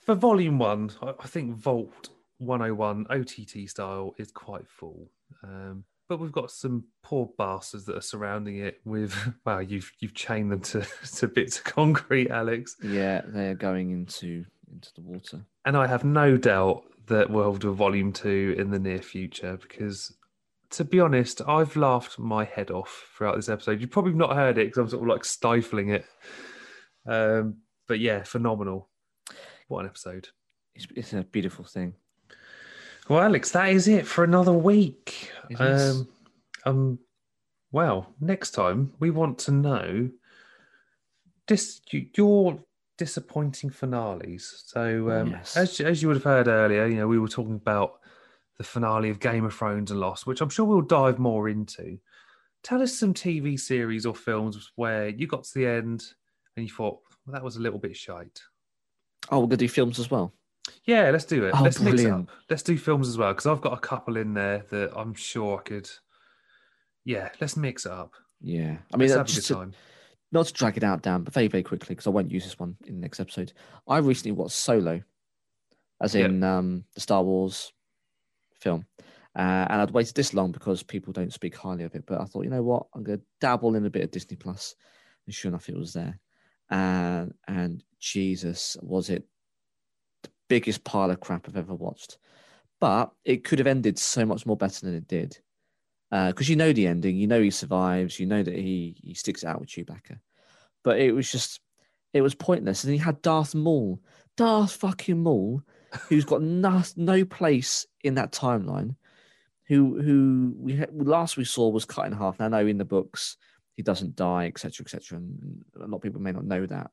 for 0.10 0.16
volume 0.16 0.58
one, 0.58 0.90
I, 1.04 1.14
I 1.20 1.28
think 1.28 1.56
Vault 1.56 2.10
101 2.40 3.06
OTT 3.12 3.70
style 3.70 4.16
is 4.18 4.32
quite 4.32 4.68
full. 4.68 5.12
Um, 5.44 5.84
but 6.08 6.20
we've 6.20 6.32
got 6.32 6.50
some 6.50 6.86
poor 7.04 7.30
bastards 7.38 7.86
that 7.86 7.96
are 7.96 8.02
surrounding 8.02 8.58
it 8.58 8.82
with, 8.86 9.16
wow, 9.46 9.60
you've 9.60 9.92
you've 10.00 10.16
chained 10.16 10.52
them 10.52 10.62
to, 10.62 10.84
to 11.18 11.28
bits 11.28 11.60
of 11.60 11.66
concrete, 11.66 12.32
Alex. 12.32 12.76
Yeah, 12.82 13.22
they 13.24 13.50
are 13.50 13.54
going 13.54 13.92
into 13.92 14.46
into 14.74 14.90
the 14.96 15.02
water. 15.02 15.46
And 15.64 15.78
I 15.78 15.86
have 15.86 16.04
no 16.04 16.38
doubt 16.38 16.86
that 17.06 17.30
we'll 17.30 17.58
do 17.58 17.70
a 17.70 17.76
volume 17.76 18.12
two 18.12 18.56
in 18.58 18.72
the 18.72 18.80
near 18.80 19.04
future 19.04 19.60
because, 19.62 20.18
to 20.72 20.86
be 20.86 21.00
honest, 21.00 21.40
I've 21.48 21.76
laughed 21.76 22.18
my 22.18 22.46
head 22.46 22.72
off 22.72 23.12
throughout 23.16 23.36
this 23.36 23.50
episode. 23.50 23.80
You've 23.80 23.92
probably 23.92 24.14
not 24.14 24.36
heard 24.36 24.58
it 24.58 24.70
because 24.70 24.80
I'm 24.80 24.90
sort 24.90 25.04
of 25.04 25.10
like 25.10 25.24
stifling 25.24 25.90
it. 25.90 26.06
Um, 27.06 27.58
but 27.88 28.00
yeah, 28.00 28.24
phenomenal. 28.24 28.89
What 29.70 29.82
an 29.82 29.86
episode. 29.86 30.28
It's, 30.76 30.88
it's 30.96 31.14
a 31.14 31.24
beautiful 31.24 31.64
thing. 31.64 31.94
Well, 33.08 33.22
Alex, 33.22 33.52
that 33.52 33.70
is 33.70 33.88
it 33.88 34.06
for 34.06 34.24
another 34.24 34.52
week. 34.54 35.32
Um, 35.58 36.08
um, 36.66 37.00
well, 37.72 38.14
next 38.20 38.52
time 38.52 38.94
we 39.00 39.10
want 39.12 39.38
to 39.40 39.52
know 39.52 40.10
dis- 41.48 41.82
your 41.92 42.60
disappointing 42.98 43.70
finales. 43.70 44.64
So, 44.68 45.10
um, 45.12 45.32
Yes. 45.32 45.56
as 45.56 45.80
as 45.80 46.02
you 46.02 46.08
would 46.10 46.18
have 46.18 46.24
heard 46.24 46.48
earlier, 46.48 46.86
you 46.88 46.98
know 46.98 47.08
we 47.08 47.20
were 47.20 47.28
talking 47.28 47.56
about 47.56 48.00
the 48.58 48.64
finale 48.64 49.10
of 49.10 49.20
Game 49.20 49.46
of 49.46 49.54
Thrones 49.54 49.92
and 49.92 50.00
Lost, 50.00 50.28
which 50.28 50.42
I'm 50.42 50.50
sure 50.50 50.66
we'll 50.66 50.82
dive 50.82 51.18
more 51.20 51.48
into. 51.48 51.98
Tell 52.64 52.82
us 52.82 52.94
some 52.94 53.14
TV 53.14 53.58
series 53.58 54.06
or 54.06 54.14
films 54.14 54.72
where 54.76 55.10
you 55.10 55.28
got 55.28 55.46
to 55.46 55.54
the 55.54 55.66
end 55.66 56.04
and 56.58 56.68
you 56.68 56.74
thought 56.74 57.00
well, 57.26 57.34
that 57.34 57.44
was 57.44 57.56
a 57.56 57.62
little 57.62 57.80
bit 57.80 57.96
shite. 57.96 58.42
Oh, 59.32 59.40
we're 59.40 59.48
gonna 59.48 59.58
do 59.58 59.68
films 59.70 60.00
as 60.00 60.10
well. 60.12 60.34
Yeah, 60.86 61.10
let's 61.12 61.26
do 61.26 61.46
it. 61.46 61.54
Oh, 61.56 61.64
let's 61.64 61.80
mix 61.80 62.02
it 62.02 62.12
up. 62.12 62.28
Let's 62.50 62.64
do 62.64 62.78
films 62.78 63.08
as 63.08 63.18
well 63.18 63.32
because 63.34 63.46
I've 63.48 63.62
got 63.62 63.74
a 63.74 63.80
couple 63.80 64.18
in 64.18 64.34
there 64.34 64.66
that 64.70 64.92
I'm 64.96 65.14
sure 65.14 65.60
I 65.60 65.62
could. 65.64 65.90
Yeah, 67.06 67.30
let's 67.42 67.58
mix 67.58 67.86
it 67.86 67.92
up. 67.92 68.14
Yeah, 68.42 68.78
I 68.94 68.98
mean, 68.98 69.10
uh, 69.12 69.18
have 69.18 69.22
a 69.22 69.30
good 69.30 69.36
just 69.36 69.48
to, 69.48 69.54
time. 69.56 69.74
not 70.32 70.46
to 70.48 70.54
drag 70.54 70.78
it 70.78 70.84
out, 70.84 71.02
Dan, 71.02 71.24
but 71.24 71.34
very 71.34 71.48
very 71.48 71.64
quickly 71.64 71.96
because 71.96 72.08
I 72.08 72.12
won't 72.12 72.32
use 72.32 72.44
this 72.44 72.60
one 72.60 72.76
in 72.86 72.96
the 72.96 73.02
next 73.02 73.20
episode. 73.20 73.54
I 73.88 73.98
recently 73.98 74.32
watched 74.34 74.56
Solo, 74.56 75.02
as 76.02 76.16
Yep. 76.16 76.30
in 76.30 76.44
um, 76.44 76.84
the 76.96 77.02
Star 77.02 77.24
Wars 77.24 77.72
film, 78.60 78.86
uh, 79.36 79.66
and 79.70 79.82
I'd 79.82 79.92
waited 79.92 80.16
this 80.16 80.34
long 80.34 80.52
because 80.52 80.84
people 80.84 81.14
don't 81.14 81.34
speak 81.34 81.56
highly 81.56 81.84
of 81.84 81.96
it. 81.96 82.06
But 82.06 82.22
I 82.22 82.26
thought, 82.26 82.44
you 82.44 82.50
know 82.50 82.64
what, 82.64 82.88
I'm 82.94 83.04
going 83.04 83.20
to 83.20 83.26
dabble 83.42 83.76
in 83.76 83.86
a 83.86 83.90
bit 83.90 84.04
of 84.04 84.12
Disney 84.12 84.38
Plus, 84.38 84.76
and 85.26 85.34
sure 85.36 85.50
enough, 85.50 85.68
it 85.70 85.78
was 85.78 85.94
there. 85.94 86.20
And 86.70 87.34
and 87.48 87.84
Jesus, 88.00 88.78
was 88.82 89.10
it 89.10 89.26
the 90.24 90.30
biggest 90.48 90.84
pile 90.84 91.12
of 91.12 91.20
crap 91.20 91.48
I've 91.48 91.58
ever 91.58 91.76
watched? 91.76 92.18
But 92.80 93.12
it 93.26 93.44
could 93.44 93.60
have 93.60 93.68
ended 93.68 94.00
so 94.00 94.26
much 94.26 94.46
more 94.46 94.58
better 94.58 94.86
than 94.86 94.96
it 94.96 95.08
did 95.08 95.38
uh, 96.12 96.28
because 96.28 96.50
you 96.50 96.56
know 96.56 96.74
the 96.74 96.88
ending, 96.88 97.18
you 97.18 97.28
know 97.28 97.42
he 97.42 97.52
survives, 97.52 98.20
you 98.20 98.26
know 98.26 98.42
that 98.42 98.56
he 98.56 98.96
he 99.02 99.14
sticks 99.14 99.44
out 99.44 99.60
with 99.60 99.70
Chewbacca, 99.70 100.20
but 100.84 101.00
it 101.00 101.12
was 101.12 101.32
just 101.32 101.62
it 102.14 102.22
was 102.22 102.34
pointless. 102.34 102.84
And 102.84 102.94
he 102.94 103.00
had 103.00 103.22
Darth 103.22 103.54
Maul, 103.54 104.02
Darth 104.36 104.72
fucking 104.74 105.22
Maul, 105.22 105.62
who's 106.08 106.26
got 106.26 106.42
no, 106.42 106.82
no 106.96 107.26
place 107.26 107.86
in 108.04 108.16
that 108.16 108.32
timeline. 108.32 108.96
Who 109.68 110.02
who 110.02 110.56
we 110.58 110.76
had, 110.78 110.90
last 110.94 111.38
we 111.38 111.46
saw 111.46 111.70
was 111.70 111.86
cut 111.86 112.08
in 112.08 112.14
half. 112.14 112.40
Now, 112.40 112.46
I 112.46 112.50
know 112.50 112.66
in 112.66 112.80
the 112.80 112.86
books 112.86 113.38
he 113.76 113.84
doesn't 113.84 114.16
die, 114.16 114.48
etc., 114.48 114.84
etc., 114.84 115.20
and 115.20 115.64
a 115.80 115.86
lot 115.86 115.98
of 115.98 116.02
people 116.02 116.22
may 116.22 116.32
not 116.32 116.44
know 116.46 116.66
that. 116.66 116.90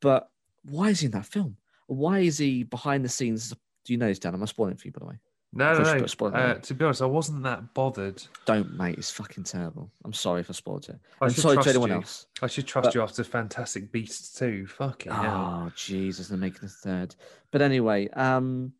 But 0.00 0.30
why 0.64 0.90
is 0.90 1.00
he 1.00 1.06
in 1.06 1.12
that 1.12 1.26
film? 1.26 1.56
Why 1.86 2.20
is 2.20 2.38
he 2.38 2.62
behind 2.64 3.04
the 3.04 3.08
scenes? 3.08 3.50
Do 3.84 3.92
you 3.92 3.98
know 3.98 4.08
this, 4.08 4.18
Dan? 4.18 4.34
I'm 4.34 4.40
not 4.40 4.48
spoiling 4.48 4.72
it 4.74 4.80
for 4.80 4.88
you, 4.88 4.92
by 4.92 5.00
the 5.00 5.06
way. 5.06 5.18
No, 5.56 5.72
no, 5.74 5.84
no. 5.98 6.26
Uh, 6.26 6.54
to 6.54 6.74
be 6.74 6.84
honest, 6.84 7.00
I 7.00 7.06
wasn't 7.06 7.44
that 7.44 7.74
bothered. 7.74 8.20
Don't, 8.44 8.76
mate. 8.76 8.98
It's 8.98 9.12
fucking 9.12 9.44
terrible. 9.44 9.88
I'm 10.04 10.12
sorry 10.12 10.40
if 10.40 10.50
I 10.50 10.52
spoiled 10.52 10.88
it. 10.88 10.98
I 11.20 11.26
I'm 11.26 11.30
sorry 11.30 11.62
to 11.62 11.68
anyone 11.68 11.90
you. 11.90 11.96
else. 11.96 12.26
I 12.42 12.48
should 12.48 12.66
trust 12.66 12.86
But- 12.86 12.94
you 12.96 13.02
after 13.02 13.22
Fantastic 13.22 13.92
Beasts 13.92 14.36
too. 14.36 14.66
Fucking 14.66 15.12
hell. 15.12 15.64
Oh, 15.66 15.72
Jesus, 15.76 16.26
they're 16.26 16.38
making 16.38 16.64
a 16.64 16.68
third. 16.68 17.14
But 17.52 17.62
anyway, 17.62 18.08
um, 18.08 18.72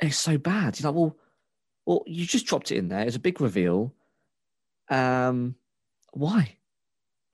it's 0.00 0.16
so 0.16 0.38
bad. 0.38 0.78
You're 0.78 0.92
like, 0.92 0.96
well, 1.00 1.16
well, 1.86 2.02
you 2.06 2.24
just 2.24 2.46
dropped 2.46 2.70
it 2.70 2.76
in 2.76 2.86
there. 2.86 3.04
It's 3.04 3.16
a 3.16 3.20
big 3.20 3.40
reveal. 3.40 3.92
Um, 4.90 5.56
why? 6.12 6.56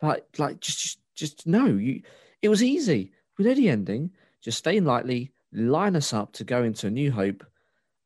Like, 0.01 0.24
like 0.39 0.61
just, 0.61 0.78
just, 0.81 0.99
just 1.15 1.47
no. 1.47 1.66
You, 1.66 2.01
it 2.43 2.48
was 2.48 2.62
easy. 2.62 3.12
We 3.39 3.44
know 3.44 3.55
the 3.55 3.69
ending. 3.69 4.10
Just 4.40 4.62
vein 4.65 4.85
lightly, 4.85 5.32
line 5.52 5.97
us 5.97 6.12
up 6.12 6.32
to 6.32 6.44
go 6.44 6.62
into 6.62 6.86
a 6.86 6.90
New 6.90 7.10
Hope, 7.10 7.44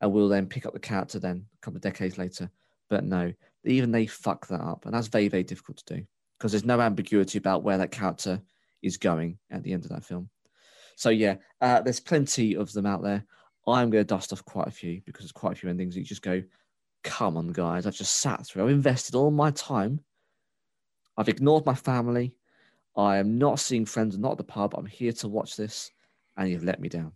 and 0.01 0.11
we'll 0.11 0.29
then 0.29 0.47
pick 0.47 0.65
up 0.65 0.73
the 0.73 0.79
character 0.79 1.19
then 1.19 1.45
a 1.55 1.59
couple 1.61 1.77
of 1.77 1.81
decades 1.81 2.17
later. 2.17 2.49
But 2.89 3.03
no, 3.03 3.33
even 3.63 3.91
they 3.91 4.07
fuck 4.07 4.47
that 4.47 4.61
up, 4.61 4.85
and 4.85 4.93
that's 4.93 5.07
very, 5.07 5.27
very 5.27 5.43
difficult 5.43 5.77
to 5.77 5.95
do 5.95 6.05
because 6.37 6.51
there's 6.51 6.65
no 6.65 6.81
ambiguity 6.81 7.37
about 7.37 7.63
where 7.63 7.77
that 7.77 7.91
character 7.91 8.41
is 8.81 8.97
going 8.97 9.37
at 9.49 9.63
the 9.63 9.73
end 9.73 9.85
of 9.85 9.91
that 9.91 10.03
film. 10.03 10.29
So 10.95 11.09
yeah, 11.09 11.35
uh, 11.61 11.81
there's 11.81 11.99
plenty 11.99 12.55
of 12.55 12.71
them 12.73 12.85
out 12.85 13.01
there. 13.01 13.25
I'm 13.65 13.89
going 13.89 14.03
to 14.03 14.07
dust 14.07 14.33
off 14.33 14.43
quite 14.43 14.67
a 14.67 14.71
few 14.71 15.01
because 15.05 15.23
there's 15.23 15.31
quite 15.31 15.53
a 15.53 15.55
few 15.55 15.69
endings 15.69 15.95
you 15.95 16.03
just 16.03 16.21
go, 16.21 16.43
come 17.03 17.37
on, 17.37 17.47
guys. 17.47 17.85
I've 17.85 17.95
just 17.95 18.19
sat 18.19 18.45
through. 18.45 18.63
I've 18.63 18.71
invested 18.71 19.15
all 19.15 19.31
my 19.31 19.51
time. 19.51 20.01
I've 21.15 21.29
ignored 21.29 21.65
my 21.65 21.75
family. 21.75 22.33
I 22.95 23.17
am 23.17 23.37
not 23.37 23.59
seeing 23.59 23.85
friends, 23.85 24.17
not 24.17 24.33
at 24.33 24.37
the 24.37 24.43
pub. 24.43 24.75
I'm 24.77 24.85
here 24.85 25.11
to 25.13 25.27
watch 25.27 25.55
this, 25.55 25.91
and 26.37 26.49
you've 26.49 26.63
let 26.63 26.79
me 26.79 26.89
down. 26.89 27.11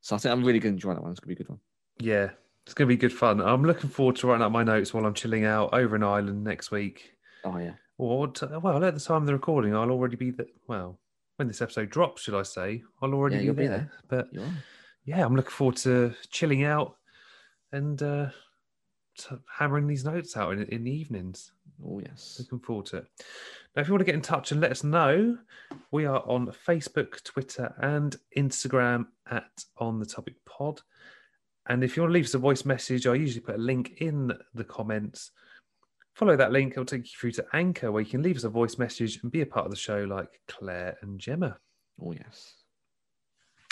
So 0.00 0.16
I 0.16 0.18
think 0.18 0.32
I'm 0.32 0.44
really 0.44 0.58
going 0.58 0.74
to 0.74 0.76
enjoy 0.76 0.94
that 0.94 1.02
one. 1.02 1.10
It's 1.12 1.20
going 1.20 1.34
to 1.34 1.36
be 1.36 1.42
a 1.42 1.44
good 1.44 1.50
one. 1.50 1.60
Yeah, 2.00 2.30
it's 2.64 2.74
going 2.74 2.88
to 2.88 2.94
be 2.94 2.96
good 2.96 3.12
fun. 3.12 3.40
I'm 3.40 3.64
looking 3.64 3.90
forward 3.90 4.16
to 4.16 4.26
writing 4.26 4.42
up 4.42 4.52
my 4.52 4.62
notes 4.62 4.92
while 4.94 5.04
I'm 5.06 5.14
chilling 5.14 5.44
out 5.44 5.70
over 5.72 5.96
in 5.96 6.02
Ireland 6.02 6.44
next 6.44 6.70
week. 6.70 7.12
Oh 7.44 7.58
yeah, 7.58 7.74
Or 7.98 8.32
well, 8.60 8.84
at 8.84 8.94
the 8.94 9.00
time 9.00 9.22
of 9.22 9.26
the 9.26 9.32
recording, 9.32 9.74
I'll 9.74 9.90
already 9.90 10.16
be 10.16 10.30
there. 10.30 10.46
Well, 10.66 10.98
when 11.36 11.48
this 11.48 11.62
episode 11.62 11.90
drops, 11.90 12.22
should 12.22 12.34
I 12.34 12.42
say? 12.42 12.82
I'll 13.00 13.14
already 13.14 13.36
Yeah, 13.36 13.40
be, 13.40 13.44
you'll 13.46 13.54
be 13.54 13.66
there. 13.68 13.90
But 14.08 14.28
yeah, 15.04 15.24
I'm 15.24 15.36
looking 15.36 15.50
forward 15.52 15.76
to 15.78 16.14
chilling 16.30 16.64
out 16.64 16.96
and 17.72 18.02
uh, 18.02 18.30
to 19.18 19.40
hammering 19.58 19.86
these 19.86 20.04
notes 20.04 20.36
out 20.36 20.52
in, 20.52 20.62
in 20.64 20.84
the 20.84 20.90
evenings. 20.90 21.52
Oh 21.84 22.00
yes. 22.00 22.36
Looking 22.38 22.60
forward 22.60 22.86
to 22.86 22.98
it. 22.98 23.06
Now, 23.74 23.82
if 23.82 23.88
you 23.88 23.94
want 23.94 24.00
to 24.00 24.06
get 24.06 24.14
in 24.14 24.22
touch 24.22 24.50
and 24.50 24.60
let 24.60 24.72
us 24.72 24.82
know, 24.82 25.38
we 25.90 26.04
are 26.04 26.22
on 26.26 26.52
Facebook, 26.66 27.22
Twitter, 27.22 27.74
and 27.80 28.16
Instagram 28.36 29.06
at 29.30 29.50
On 29.76 30.00
the 30.00 30.06
Topic 30.06 30.34
Pod. 30.44 30.80
And 31.68 31.84
if 31.84 31.96
you 31.96 32.02
want 32.02 32.10
to 32.10 32.14
leave 32.14 32.24
us 32.24 32.34
a 32.34 32.38
voice 32.38 32.64
message, 32.64 33.06
I 33.06 33.14
usually 33.14 33.42
put 33.42 33.56
a 33.56 33.58
link 33.58 33.98
in 33.98 34.32
the 34.54 34.64
comments. 34.64 35.30
Follow 36.14 36.36
that 36.36 36.50
link, 36.50 36.72
it'll 36.72 36.84
take 36.84 37.04
you 37.04 37.12
through 37.18 37.32
to 37.32 37.46
Anchor, 37.52 37.92
where 37.92 38.02
you 38.02 38.10
can 38.10 38.22
leave 38.22 38.36
us 38.36 38.44
a 38.44 38.48
voice 38.48 38.78
message 38.78 39.20
and 39.22 39.30
be 39.30 39.42
a 39.42 39.46
part 39.46 39.66
of 39.66 39.70
the 39.70 39.76
show 39.76 40.02
like 40.02 40.40
Claire 40.48 40.96
and 41.02 41.20
Gemma. 41.20 41.58
Oh 42.02 42.12
yes. 42.12 42.54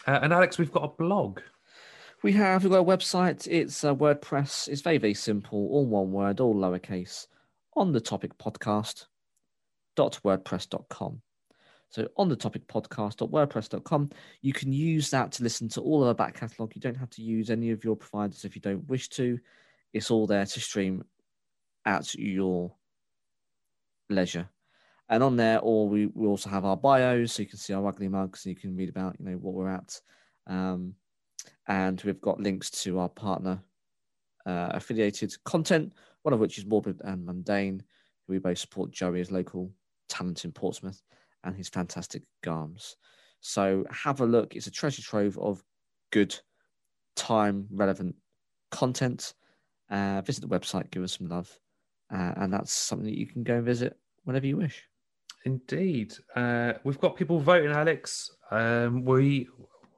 Uh, 0.07 0.21
and 0.23 0.33
Alex, 0.33 0.59
we've 0.59 0.71
got 0.71 0.85
a 0.85 0.97
blog. 0.97 1.41
We 2.23 2.33
have 2.33 2.63
we've 2.63 2.73
got 2.73 2.81
a 2.81 2.85
website. 2.85 3.49
It's 3.51 3.83
uh, 3.83 3.95
WordPress. 3.95 4.69
It's 4.69 4.83
very 4.83 4.99
very 4.99 5.15
simple, 5.15 5.59
all 5.73 5.87
one 5.87 6.13
word, 6.13 6.39
all 6.39 6.55
lowercase. 6.55 7.27
On 7.77 7.93
the 7.93 8.01
topic 8.01 8.37
podcast. 8.39 9.07
Wordpress.com. 9.97 11.23
So 11.91 12.09
on 12.17 12.29
the 12.29 12.37
topic 12.37 12.67
podcast.wordpress.com, 12.67 14.11
you 14.43 14.53
can 14.53 14.73
use 14.73 15.11
that 15.11 15.33
to 15.33 15.43
listen 15.43 15.69
to 15.71 15.81
all 15.81 16.03
of 16.03 16.09
our 16.09 16.15
back 16.15 16.39
catalogue. 16.39 16.73
You 16.75 16.81
don't 16.81 16.97
have 16.97 17.11
to 17.11 17.23
use 17.23 17.49
any 17.49 17.71
of 17.71 17.85
your 17.85 17.97
providers 17.97 18.45
if 18.45 18.55
you 18.55 18.61
don't 18.61 18.89
wish 18.89 19.09
to. 19.11 19.39
It's 19.93 20.11
all 20.11 20.27
there 20.27 20.45
to 20.45 20.61
stream 20.61 21.05
at 21.85 22.15
your 22.15 22.75
leisure. 24.11 24.49
And 25.09 25.23
on 25.23 25.37
there, 25.37 25.61
or 25.61 25.89
we, 25.89 26.07
we 26.07 26.27
also 26.27 26.51
have 26.51 26.65
our 26.65 26.77
bios, 26.77 27.35
so 27.35 27.43
you 27.43 27.49
can 27.49 27.59
see 27.59 27.73
our 27.73 27.87
ugly 27.87 28.09
mugs, 28.09 28.45
and 28.45 28.55
you 28.55 28.61
can 28.61 28.77
read 28.77 28.89
about 28.89 29.17
you 29.19 29.25
know 29.25 29.37
what 29.37 29.55
we're 29.55 29.71
at. 29.71 30.01
Um, 30.49 30.95
and 31.69 32.01
we've 32.03 32.21
got 32.21 32.41
links 32.41 32.71
to 32.83 32.99
our 32.99 33.09
partner 33.09 33.63
uh, 34.47 34.71
affiliated 34.71 35.35
content, 35.45 35.93
one 36.23 36.33
of 36.33 36.41
which 36.41 36.59
is 36.59 36.67
Morbid 36.67 37.01
and 37.05 37.27
Mundane, 37.27 37.83
we 38.29 38.39
both 38.39 38.59
support 38.59 38.91
Joey 38.91 39.21
as 39.21 39.31
local 39.31 39.71
talent 40.09 40.45
in 40.45 40.53
Portsmouth 40.53 41.03
and 41.45 41.57
his 41.57 41.69
fantastic 41.69 42.23
garms. 42.45 42.95
So 43.41 43.85
have 43.91 44.21
a 44.21 44.27
look. 44.27 44.57
It's 44.57 44.67
a 44.67 44.73
treasure 44.73 45.03
trove 45.03 45.39
of 45.39 45.63
good, 46.11 46.37
time 47.15 47.67
relevant 47.71 48.17
content. 48.71 49.35
Uh, 49.91 50.21
visit 50.23 50.41
the 50.41 50.49
website, 50.49 50.91
give 50.91 51.03
us 51.03 51.17
some 51.17 51.29
love. 51.29 51.49
Uh, 52.13 52.33
and 52.37 52.53
that's 52.53 52.73
something 52.73 53.07
that 53.07 53.19
you 53.19 53.27
can 53.27 53.43
go 53.43 53.57
and 53.57 53.65
visit 53.65 53.97
whenever 54.25 54.47
you 54.47 54.57
wish. 54.57 54.85
Indeed. 55.45 56.15
Uh, 56.35 56.75
we've 56.83 56.99
got 56.99 57.17
people 57.17 57.39
voting, 57.39 57.71
Alex. 57.71 58.31
Um, 58.51 59.05
we, 59.05 59.49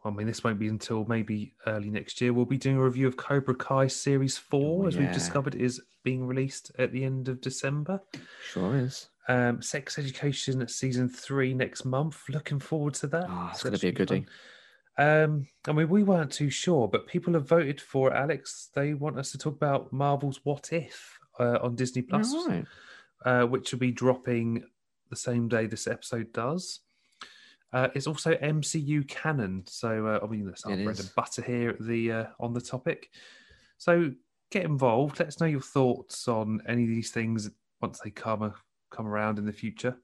I 0.08 0.10
mean, 0.10 0.26
this 0.26 0.42
won't 0.42 0.58
be 0.58 0.68
until 0.68 1.04
maybe 1.06 1.54
early 1.66 1.90
next 1.90 2.20
year. 2.20 2.32
We'll 2.32 2.44
be 2.46 2.58
doing 2.58 2.76
a 2.76 2.82
review 2.82 3.06
of 3.06 3.16
Cobra 3.16 3.54
Kai 3.54 3.86
Series 3.86 4.36
4, 4.38 4.84
Oh, 4.84 4.86
as 4.88 4.96
we've 4.96 5.12
discovered 5.12 5.54
is 5.54 5.80
being 6.04 6.26
released 6.26 6.72
at 6.78 6.92
the 6.92 7.04
end 7.04 7.28
of 7.28 7.40
December. 7.40 8.00
Sure 8.50 8.76
is. 8.76 9.08
Um, 9.28 9.60
Sex 9.60 9.98
Education 9.98 10.66
Season 10.68 11.08
3 11.08 11.54
next 11.54 11.84
month. 11.84 12.22
Looking 12.28 12.58
forward 12.58 12.94
to 12.94 13.06
that. 13.08 13.26
Oh, 13.28 13.48
it's 13.52 13.62
going 13.62 13.74
to 13.74 13.78
be 13.78 13.88
a 13.88 13.92
goodie. 13.92 14.26
Um, 14.96 15.46
I 15.66 15.72
mean, 15.72 15.88
we 15.88 16.02
weren't 16.02 16.32
too 16.32 16.50
sure, 16.50 16.88
but 16.88 17.06
people 17.06 17.34
have 17.34 17.46
voted 17.48 17.80
for 17.80 18.10
it, 18.10 18.16
Alex. 18.16 18.70
They 18.74 18.94
want 18.94 19.18
us 19.18 19.30
to 19.32 19.38
talk 19.38 19.54
about 19.54 19.92
Marvel's 19.92 20.40
What 20.44 20.72
If 20.72 21.18
uh, 21.38 21.58
on 21.62 21.76
Disney 21.76 22.02
Plus, 22.02 22.34
right. 22.48 22.64
uh, 23.24 23.46
which 23.46 23.70
will 23.70 23.78
be 23.78 23.92
dropping 23.92 24.64
the 25.10 25.16
same 25.16 25.46
day 25.48 25.66
this 25.66 25.86
episode 25.86 26.32
does. 26.32 26.80
Uh, 27.72 27.88
it's 27.94 28.06
also 28.06 28.34
MCU 28.36 29.06
canon, 29.08 29.62
so 29.66 30.06
uh, 30.06 30.20
I 30.22 30.26
mean 30.26 30.46
that's 30.46 30.64
our 30.64 30.76
bread 30.76 31.00
and 31.00 31.10
butter 31.14 31.42
here 31.42 31.70
at 31.70 31.80
the 31.80 32.12
uh, 32.12 32.26
on 32.40 32.54
the 32.54 32.60
topic. 32.60 33.10
So 33.76 34.12
get 34.50 34.64
involved. 34.64 35.18
Let 35.18 35.28
us 35.28 35.40
know 35.40 35.46
your 35.46 35.60
thoughts 35.60 36.28
on 36.28 36.62
any 36.66 36.84
of 36.84 36.88
these 36.88 37.10
things 37.10 37.50
once 37.82 38.00
they 38.00 38.10
come 38.10 38.54
come 38.90 39.06
around 39.06 39.38
in 39.38 39.44
the 39.44 39.52
future. 39.52 39.96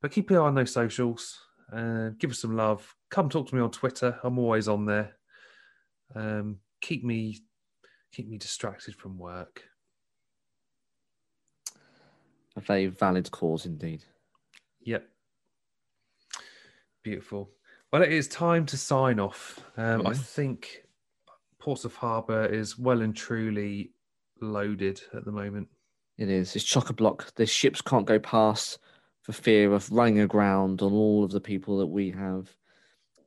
But 0.00 0.12
keep 0.12 0.30
an 0.30 0.36
eye 0.36 0.40
on 0.40 0.54
those 0.54 0.72
socials. 0.72 1.38
Uh, 1.72 2.10
give 2.18 2.30
us 2.30 2.38
some 2.38 2.56
love. 2.56 2.94
Come 3.10 3.28
talk 3.28 3.48
to 3.48 3.54
me 3.54 3.60
on 3.60 3.70
Twitter. 3.70 4.18
I'm 4.22 4.38
always 4.38 4.68
on 4.68 4.84
there. 4.84 5.16
Um, 6.14 6.58
keep 6.80 7.02
me 7.04 7.38
keep 8.12 8.28
me 8.28 8.38
distracted 8.38 8.94
from 8.94 9.18
work. 9.18 9.64
A 12.56 12.60
very 12.60 12.86
valid 12.86 13.30
cause 13.30 13.66
indeed. 13.66 14.04
Yep. 14.82 15.08
Beautiful. 17.02 17.50
Well, 17.92 18.02
it 18.02 18.12
is 18.12 18.28
time 18.28 18.64
to 18.66 18.76
sign 18.76 19.18
off. 19.20 19.60
Um, 19.76 20.06
I 20.06 20.10
Yes. 20.10 20.22
think 20.22 20.84
Portsmouth 21.58 21.96
Harbour 21.96 22.46
is 22.46 22.78
well 22.78 23.02
and 23.02 23.14
truly 23.14 23.92
loaded 24.40 25.00
at 25.14 25.24
the 25.24 25.32
moment. 25.32 25.68
It 26.18 26.28
is. 26.28 26.54
It's 26.56 26.64
chock 26.64 26.90
a 26.90 26.92
block. 26.92 27.34
The 27.34 27.46
ships 27.46 27.80
can't 27.80 28.06
go 28.06 28.18
past 28.18 28.78
for 29.22 29.32
fear 29.32 29.72
of 29.72 29.90
running 29.90 30.20
aground 30.20 30.82
on 30.82 30.92
all 30.92 31.24
of 31.24 31.30
the 31.32 31.40
people 31.40 31.78
that 31.78 31.86
we 31.86 32.10
have 32.10 32.54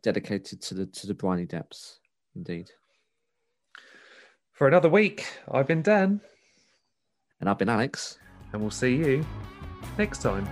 dedicated 0.04 0.62
to 0.62 0.74
the 0.74 0.86
to 0.88 1.08
the 1.08 1.14
briny 1.14 1.46
depths. 1.46 2.00
Indeed. 2.36 2.72
For 4.52 4.68
another 4.68 4.90
week, 4.90 5.26
I've 5.52 5.68
been 5.68 5.82
Dan, 5.82 6.22
And 7.42 7.50
I've 7.50 7.58
been 7.58 7.70
Alex. 7.70 8.18
and 8.54 8.62
we'll 8.62 8.72
see 8.72 8.96
you 8.96 9.26
next 9.98 10.22
time. 10.22 10.46